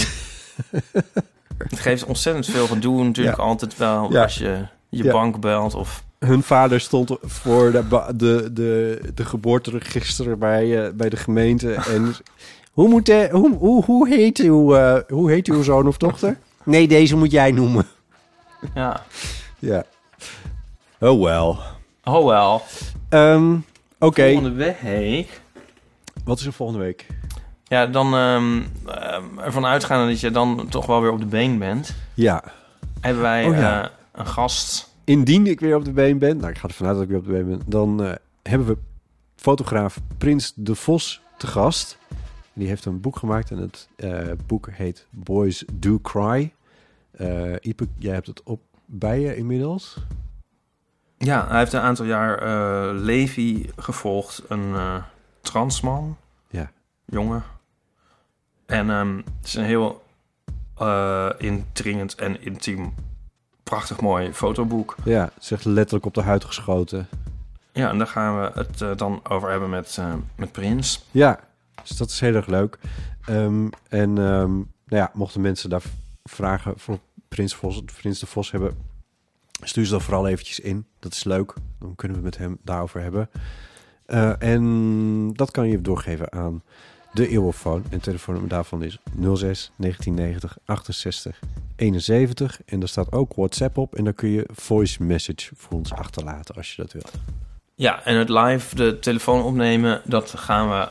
het 1.58 1.78
geeft 1.80 2.04
ontzettend 2.04 2.46
veel 2.46 2.66
gedoe 2.66 3.04
natuurlijk 3.04 3.36
Ja. 3.36 3.42
altijd 3.42 3.76
wel 3.76 4.12
Ja. 4.12 4.22
als 4.22 4.38
je 4.38 4.66
je 4.88 5.04
Ja. 5.04 5.12
bank 5.12 5.40
belt 5.40 5.74
of... 5.74 6.04
Hun 6.18 6.42
vader 6.42 6.80
stond 6.80 7.16
voor 7.22 7.70
de, 7.72 7.84
de, 8.16 8.50
de, 8.52 9.00
de 9.14 9.24
geboorteregister 9.24 10.38
bij, 10.38 10.84
eh, 10.86 10.92
bij 10.92 11.08
de 11.08 11.16
gemeente. 11.16 11.72
En 11.72 12.14
hoe, 12.72 12.88
moet, 12.88 13.08
eh, 13.08 13.30
hoe, 13.30 13.54
hoe, 13.56 13.84
hoe, 13.84 14.08
heet 14.08 14.38
uw, 14.38 14.74
eh, 14.76 14.98
hoe 15.08 15.30
heet 15.30 15.46
uw 15.46 15.62
zoon 15.62 15.86
of 15.86 15.96
dochter? 15.96 16.38
Nee, 16.66 16.88
deze 16.88 17.16
moet 17.16 17.30
jij 17.30 17.50
noemen. 17.50 17.86
Ja. 18.74 19.02
Ja. 19.58 19.84
Oh 21.00 21.22
well. 21.22 21.54
Oh 22.04 22.26
wel. 22.26 22.62
Ehm, 23.08 23.56
Oké. 23.98 24.32
Volgende 24.32 24.74
week... 24.74 25.40
Wat 26.24 26.38
is 26.38 26.46
er 26.46 26.52
volgende 26.52 26.82
week? 26.82 27.06
Ja, 27.64 27.86
dan 27.86 28.14
ehm, 28.14 28.62
ervan 29.40 29.66
uitgaande 29.66 30.10
dat 30.10 30.20
je 30.20 30.30
dan 30.30 30.66
toch 30.68 30.86
wel 30.86 31.00
weer 31.00 31.10
op 31.12 31.18
de 31.18 31.26
been 31.26 31.58
bent... 31.58 31.94
Ja. 32.14 32.44
hebben 33.00 33.22
wij 33.22 33.46
Oh 33.48 33.56
ja. 33.56 33.82
eh, 33.82 33.90
een 34.12 34.26
gast... 34.26 34.94
Indien 35.04 35.46
ik 35.46 35.60
weer 35.60 35.76
op 35.76 35.84
de 35.84 35.92
been 35.92 36.18
ben, 36.18 36.36
nou 36.36 36.50
ik 36.50 36.58
ga 36.58 36.68
ervan 36.68 36.86
uit 36.86 36.94
dat 36.94 37.04
ik 37.04 37.10
weer 37.10 37.18
op 37.18 37.26
de 37.26 37.32
been 37.32 37.48
ben, 37.48 37.62
dan 37.66 38.04
eh, 38.04 38.12
hebben 38.42 38.68
we 38.68 38.76
fotograaf 39.36 39.98
Prins 40.18 40.52
de 40.54 40.74
Vos 40.74 41.20
te 41.36 41.46
gast. 41.46 41.98
Die 42.52 42.68
heeft 42.68 42.84
een 42.84 43.00
boek 43.00 43.16
gemaakt 43.16 43.50
en 43.50 43.58
het 43.58 43.88
eh, 43.96 44.18
boek 44.46 44.68
heet 44.72 45.06
Boys 45.10 45.64
Do 45.72 45.98
Cry. 46.02 46.52
Ipe, 47.60 47.86
jij 47.98 48.14
hebt 48.14 48.26
het 48.26 48.42
op 48.42 48.60
bij 48.86 49.20
je 49.20 49.36
inmiddels. 49.36 49.96
Ja, 51.18 51.46
hij 51.48 51.58
heeft 51.58 51.72
een 51.72 51.80
aantal 51.80 52.04
jaar 52.04 52.38
eh 52.38 52.94
Levi 53.00 53.70
gevolgd, 53.76 54.42
een 54.48 54.74
eh, 54.74 55.02
transman. 55.40 56.16
Ja. 56.48 56.70
Jongen. 57.04 57.42
En 58.66 58.90
ehm, 58.90 59.16
het 59.16 59.46
is 59.46 59.54
een 59.54 59.64
heel 59.64 60.04
eh 60.76 61.30
indringend 61.38 62.14
en 62.14 62.42
intiem, 62.42 62.94
prachtig 63.62 64.00
mooi 64.00 64.32
fotoboek. 64.32 64.96
Ja, 65.04 65.24
het 65.34 65.42
is 65.42 65.50
echt 65.50 65.64
letterlijk 65.64 66.06
op 66.06 66.14
de 66.14 66.22
huid 66.22 66.44
geschoten. 66.44 67.08
Ja, 67.72 67.88
en 67.88 67.98
daar 67.98 68.06
gaan 68.06 68.40
we 68.40 68.50
het 68.54 68.98
dan 68.98 69.20
over 69.28 69.50
hebben 69.50 69.70
met, 69.70 69.98
met 70.36 70.52
Prins. 70.52 71.04
Ja, 71.10 71.40
dus 71.82 71.96
dat 71.96 72.10
is 72.10 72.20
heel 72.20 72.34
erg 72.34 72.46
leuk. 72.46 72.78
Ehm, 73.24 73.68
en 73.88 74.18
ehm, 74.18 74.52
nou 74.54 74.66
ja, 74.84 75.10
mochten 75.14 75.40
mensen 75.40 75.70
daar 75.70 75.82
vragen 76.24 76.72
voor 76.76 76.98
Prins, 77.36 77.54
Vos, 77.54 77.82
Prins 78.00 78.18
de 78.18 78.26
Vos 78.26 78.50
hebben, 78.50 78.76
stuur 79.62 79.84
ze 79.84 79.90
dan 79.90 80.00
vooral 80.00 80.26
eventjes 80.26 80.60
in. 80.60 80.86
Dat 80.98 81.12
is 81.12 81.24
leuk. 81.24 81.54
Dan 81.78 81.94
kunnen 81.94 82.16
we 82.16 82.22
met 82.22 82.38
hem 82.38 82.58
daarover 82.62 83.00
hebben. 83.00 83.30
Eh, 84.06 84.42
en 84.42 85.32
dat 85.32 85.50
kan 85.50 85.68
je 85.68 85.80
doorgeven 85.80 86.32
aan 86.32 86.62
de 87.12 87.28
Eeuwofoon. 87.28 87.82
En 87.84 87.90
het 87.90 88.02
telefoonnummer 88.02 88.52
daarvan 88.52 88.82
is 88.82 88.98
06 89.34 89.72
1990 89.76 90.58
68 90.64 91.40
71. 91.76 92.60
En 92.66 92.78
daar 92.78 92.88
staat 92.88 93.12
ook 93.12 93.34
WhatsApp 93.34 93.76
op. 93.78 93.94
En 93.94 94.04
daar 94.04 94.12
kun 94.12 94.28
je 94.28 94.48
voice 94.52 95.02
message 95.02 95.50
voor 95.56 95.72
ons 95.72 95.92
achterlaten 95.92 96.54
als 96.54 96.74
je 96.74 96.82
dat 96.82 96.92
wilt. 96.92 97.12
Ja, 97.74 98.04
en 98.04 98.16
het 98.16 98.28
live 98.28 98.74
de 98.74 98.98
telefoon 98.98 99.42
opnemen, 99.42 100.02
dat 100.04 100.30
gaan 100.36 100.68
we 100.68 100.88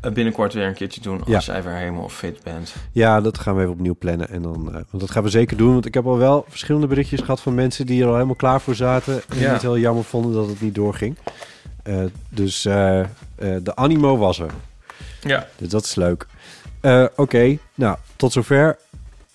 binnenkort 0.00 0.52
weer 0.52 0.66
een 0.66 0.74
keertje 0.74 1.00
doen 1.00 1.24
als 1.24 1.46
Ja. 1.46 1.52
jij 1.52 1.62
weer 1.62 1.72
helemaal 1.74 2.08
fit 2.08 2.42
bent. 2.42 2.74
Ja, 2.92 3.20
dat 3.20 3.38
gaan 3.38 3.54
we 3.54 3.60
even 3.60 3.72
opnieuw 3.72 3.96
plannen. 3.98 4.28
En 4.28 4.42
dan, 4.42 4.66
eh, 4.68 4.72
want 4.72 5.00
dat 5.00 5.10
gaan 5.10 5.22
we 5.22 5.28
zeker 5.28 5.56
doen. 5.56 5.72
Want 5.72 5.86
ik 5.86 5.94
heb 5.94 6.06
al 6.06 6.18
wel 6.18 6.44
verschillende 6.48 6.86
berichtjes 6.86 7.20
gehad 7.20 7.40
van 7.40 7.54
mensen 7.54 7.86
die 7.86 8.00
er 8.02 8.06
al 8.08 8.12
helemaal 8.14 8.34
klaar 8.34 8.60
voor 8.60 8.74
zaten. 8.74 9.20
En 9.28 9.38
Ja. 9.38 9.52
het 9.52 9.62
heel 9.62 9.78
jammer 9.78 10.04
vonden 10.04 10.32
dat 10.32 10.48
het 10.48 10.60
niet 10.60 10.74
doorging. 10.74 11.16
Eh, 11.82 11.96
dus 12.28 12.64
eh, 12.64 13.00
eh, 13.00 13.06
de 13.62 13.76
animo 13.76 14.16
was 14.16 14.38
er. 14.40 14.50
Ja. 15.20 15.46
Dus 15.56 15.68
dat 15.68 15.84
is 15.84 15.94
leuk. 15.94 16.26
Eh, 16.80 17.04
Oké, 17.16 17.58
nou, 17.74 17.96
tot 18.16 18.32
zover. 18.32 18.78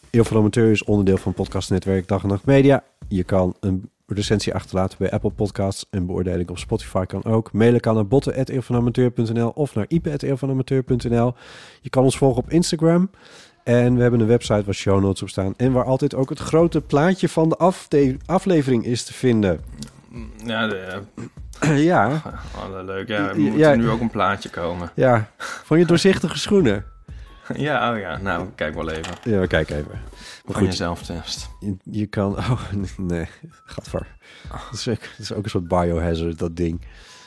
Heel 0.10 0.24
veel 0.24 0.38
amateur 0.38 0.72
is 0.72 0.84
onderdeel 0.84 1.18
van 1.18 1.34
podcastnetwerk 1.34 2.08
Dag 2.08 2.24
en 2.24 2.30
Nacht 2.30 2.46
Media. 2.46 2.84
Je 3.08 3.24
kan 3.24 3.56
een 3.60 3.90
recensie 4.06 4.54
achterlaten 4.54 4.98
bij 4.98 5.12
Apple 5.12 5.32
Podcasts. 5.32 5.86
Een 5.90 6.06
beoordeling 6.06 6.50
op 6.50 6.58
Spotify 6.58 7.06
kan 7.06 7.24
ook. 7.26 7.52
Mailen 7.54 7.80
kan 7.80 7.96
naar 7.96 8.08
botten.eeuwvanamateur.nl 8.08 9.50
of 9.50 9.76
naar 9.76 9.86
ipe.eeuwvanamateur.nl. 9.88 11.34
Je 11.82 11.90
kan 11.90 12.04
ons 12.04 12.18
volgen 12.18 12.44
op 12.44 12.50
Instagram. 12.50 13.10
En 13.64 13.96
we 13.96 14.02
hebben 14.02 14.20
een 14.20 14.28
website 14.28 14.64
waar 14.66 14.74
show 14.74 15.02
notes 15.02 15.22
op 15.22 15.30
staan. 15.30 15.54
En 15.58 15.72
waar 15.72 15.86
altijd 15.86 16.16
ook 16.16 16.30
het 16.30 16.40
grote 16.40 16.82
plaatje 16.82 17.30
van 17.30 17.50
de 17.50 17.58
afde- 17.58 18.18
aflevering 18.26 18.86
is 18.86 19.04
te 19.04 19.14
vinden. 19.14 19.60
Ja, 20.46 20.68
de, 20.68 21.02
ja. 21.76 22.22
Oh, 22.56 22.86
leuk. 22.86 23.08
Ja, 23.08 23.30
er 23.30 23.40
moet 23.40 23.58
ja. 23.58 23.76
nu 23.76 23.90
ook 23.90 24.02
een 24.02 24.10
plaatje 24.10 24.50
komen. 24.50 24.92
Ja, 24.96 25.30
van 25.38 25.80
je 25.80 25.86
doorzichtige 25.86 26.38
schoenen. 26.38 26.86
Ja, 27.56 27.92
oh 27.94 28.00
ja. 28.00 28.18
Nou, 28.18 28.48
kijk 28.56 28.74
wel 28.76 28.90
even. 28.90 29.14
Ja, 29.24 29.40
we 29.40 29.48
kijken 29.48 29.78
even. 29.78 30.02
Maar 30.46 30.56
goed, 30.56 30.66
jezelf 30.66 31.02
test. 31.04 31.50
Je, 31.60 31.76
je 31.84 32.06
kan... 32.06 32.38
Oh, 32.38 32.62
nee. 32.98 33.28
Gadver. 33.66 34.08
Dat 34.52 34.62
is, 34.74 34.84
dat 34.84 34.98
is 35.18 35.34
ook 35.34 35.44
een 35.44 35.50
soort 35.50 35.68
biohazard, 35.68 36.40
dat 36.40 36.56
ding. 36.56 36.82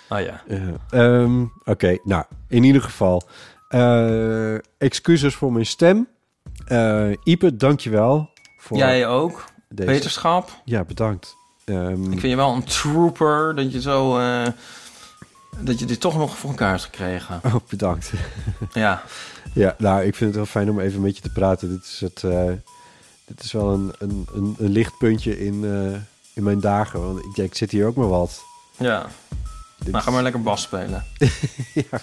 Oh 0.09 0.20
ja. 0.20 0.43
Ehm, 0.90 1.44
Oké, 1.64 1.98
nou, 2.05 2.24
in 2.48 2.62
ieder 2.64 2.82
geval... 2.82 3.22
eh, 3.68 4.55
excuses 4.78 5.34
voor 5.34 5.52
mijn 5.52 5.66
stem. 5.66 6.09
Eh 6.66 7.10
Ipe, 7.22 7.56
dankjewel. 7.56 8.30
Voor 8.59 8.76
Jij 8.76 9.06
ook. 9.06 9.44
deze- 9.68 9.90
Wetenschap. 9.90 10.51
Ja, 10.64 10.84
bedankt. 10.84 11.34
Ehm, 11.64 12.02
Ik 12.05 12.09
vind 12.20 12.22
je 12.22 12.36
wel 12.36 12.55
een 12.55 12.64
trooper 12.64 13.55
dat 13.55 13.72
je 13.72 13.80
zo... 13.80 14.18
dat 15.61 15.78
je 15.78 15.85
dit 15.85 16.01
toch 16.01 16.16
nog 16.16 16.37
voor 16.39 16.51
elkaar 16.51 16.70
hebt 16.70 16.83
gekregen. 16.83 17.41
Oh, 17.45 17.55
bedankt. 17.69 18.12
Ja. 18.73 19.03
Ja, 19.53 19.74
nou, 19.78 20.03
ik 20.05 20.15
vind 20.15 20.31
het 20.31 20.35
heel 20.35 20.47
fijn 20.53 20.70
om 20.70 20.81
even 20.81 21.01
met 21.01 21.16
je 21.16 21.23
te 21.23 21.31
praten. 21.31 21.69
Dit 21.69 21.85
is, 21.85 22.01
het, 22.01 22.24
eh, 22.24 22.53
dit 23.27 23.43
is 23.43 23.53
wel 23.53 23.73
een, 23.73 23.93
een, 23.99 24.27
een, 24.35 24.55
een 24.59 24.70
lichtpuntje 24.70 25.39
in, 25.45 25.65
eh, 25.65 26.01
in 26.35 26.43
mijn 26.43 26.61
dagen. 26.61 27.01
Want 27.01 27.19
ik, 27.19 27.37
ja, 27.37 27.45
ik 27.45 27.55
zit 27.55 27.70
hier 27.70 27.87
ook 27.87 27.97
maar 27.97 28.09
wat. 28.09 28.45
Ja. 28.77 29.07
Dit 29.78 29.93
Nou, 29.93 30.05
ga 30.05 30.11
maar 30.11 30.23
lekker 30.23 30.43
bas 30.43 30.62
spelen. 30.62 31.05
ja, 31.74 32.01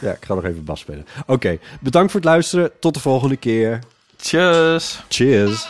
ja, 0.00 0.12
ik 0.12 0.24
ga 0.24 0.34
nog 0.34 0.44
even 0.44 0.64
bas 0.64 0.80
spelen. 0.80 1.06
Oké, 1.26 1.58
bedankt 1.80 2.10
voor 2.10 2.20
het 2.20 2.28
luisteren. 2.28 2.70
Tot 2.80 2.94
de 2.94 3.00
volgende 3.00 3.36
keer. 3.36 3.78
Cheers. 4.16 5.02
Cheers. 5.08 5.68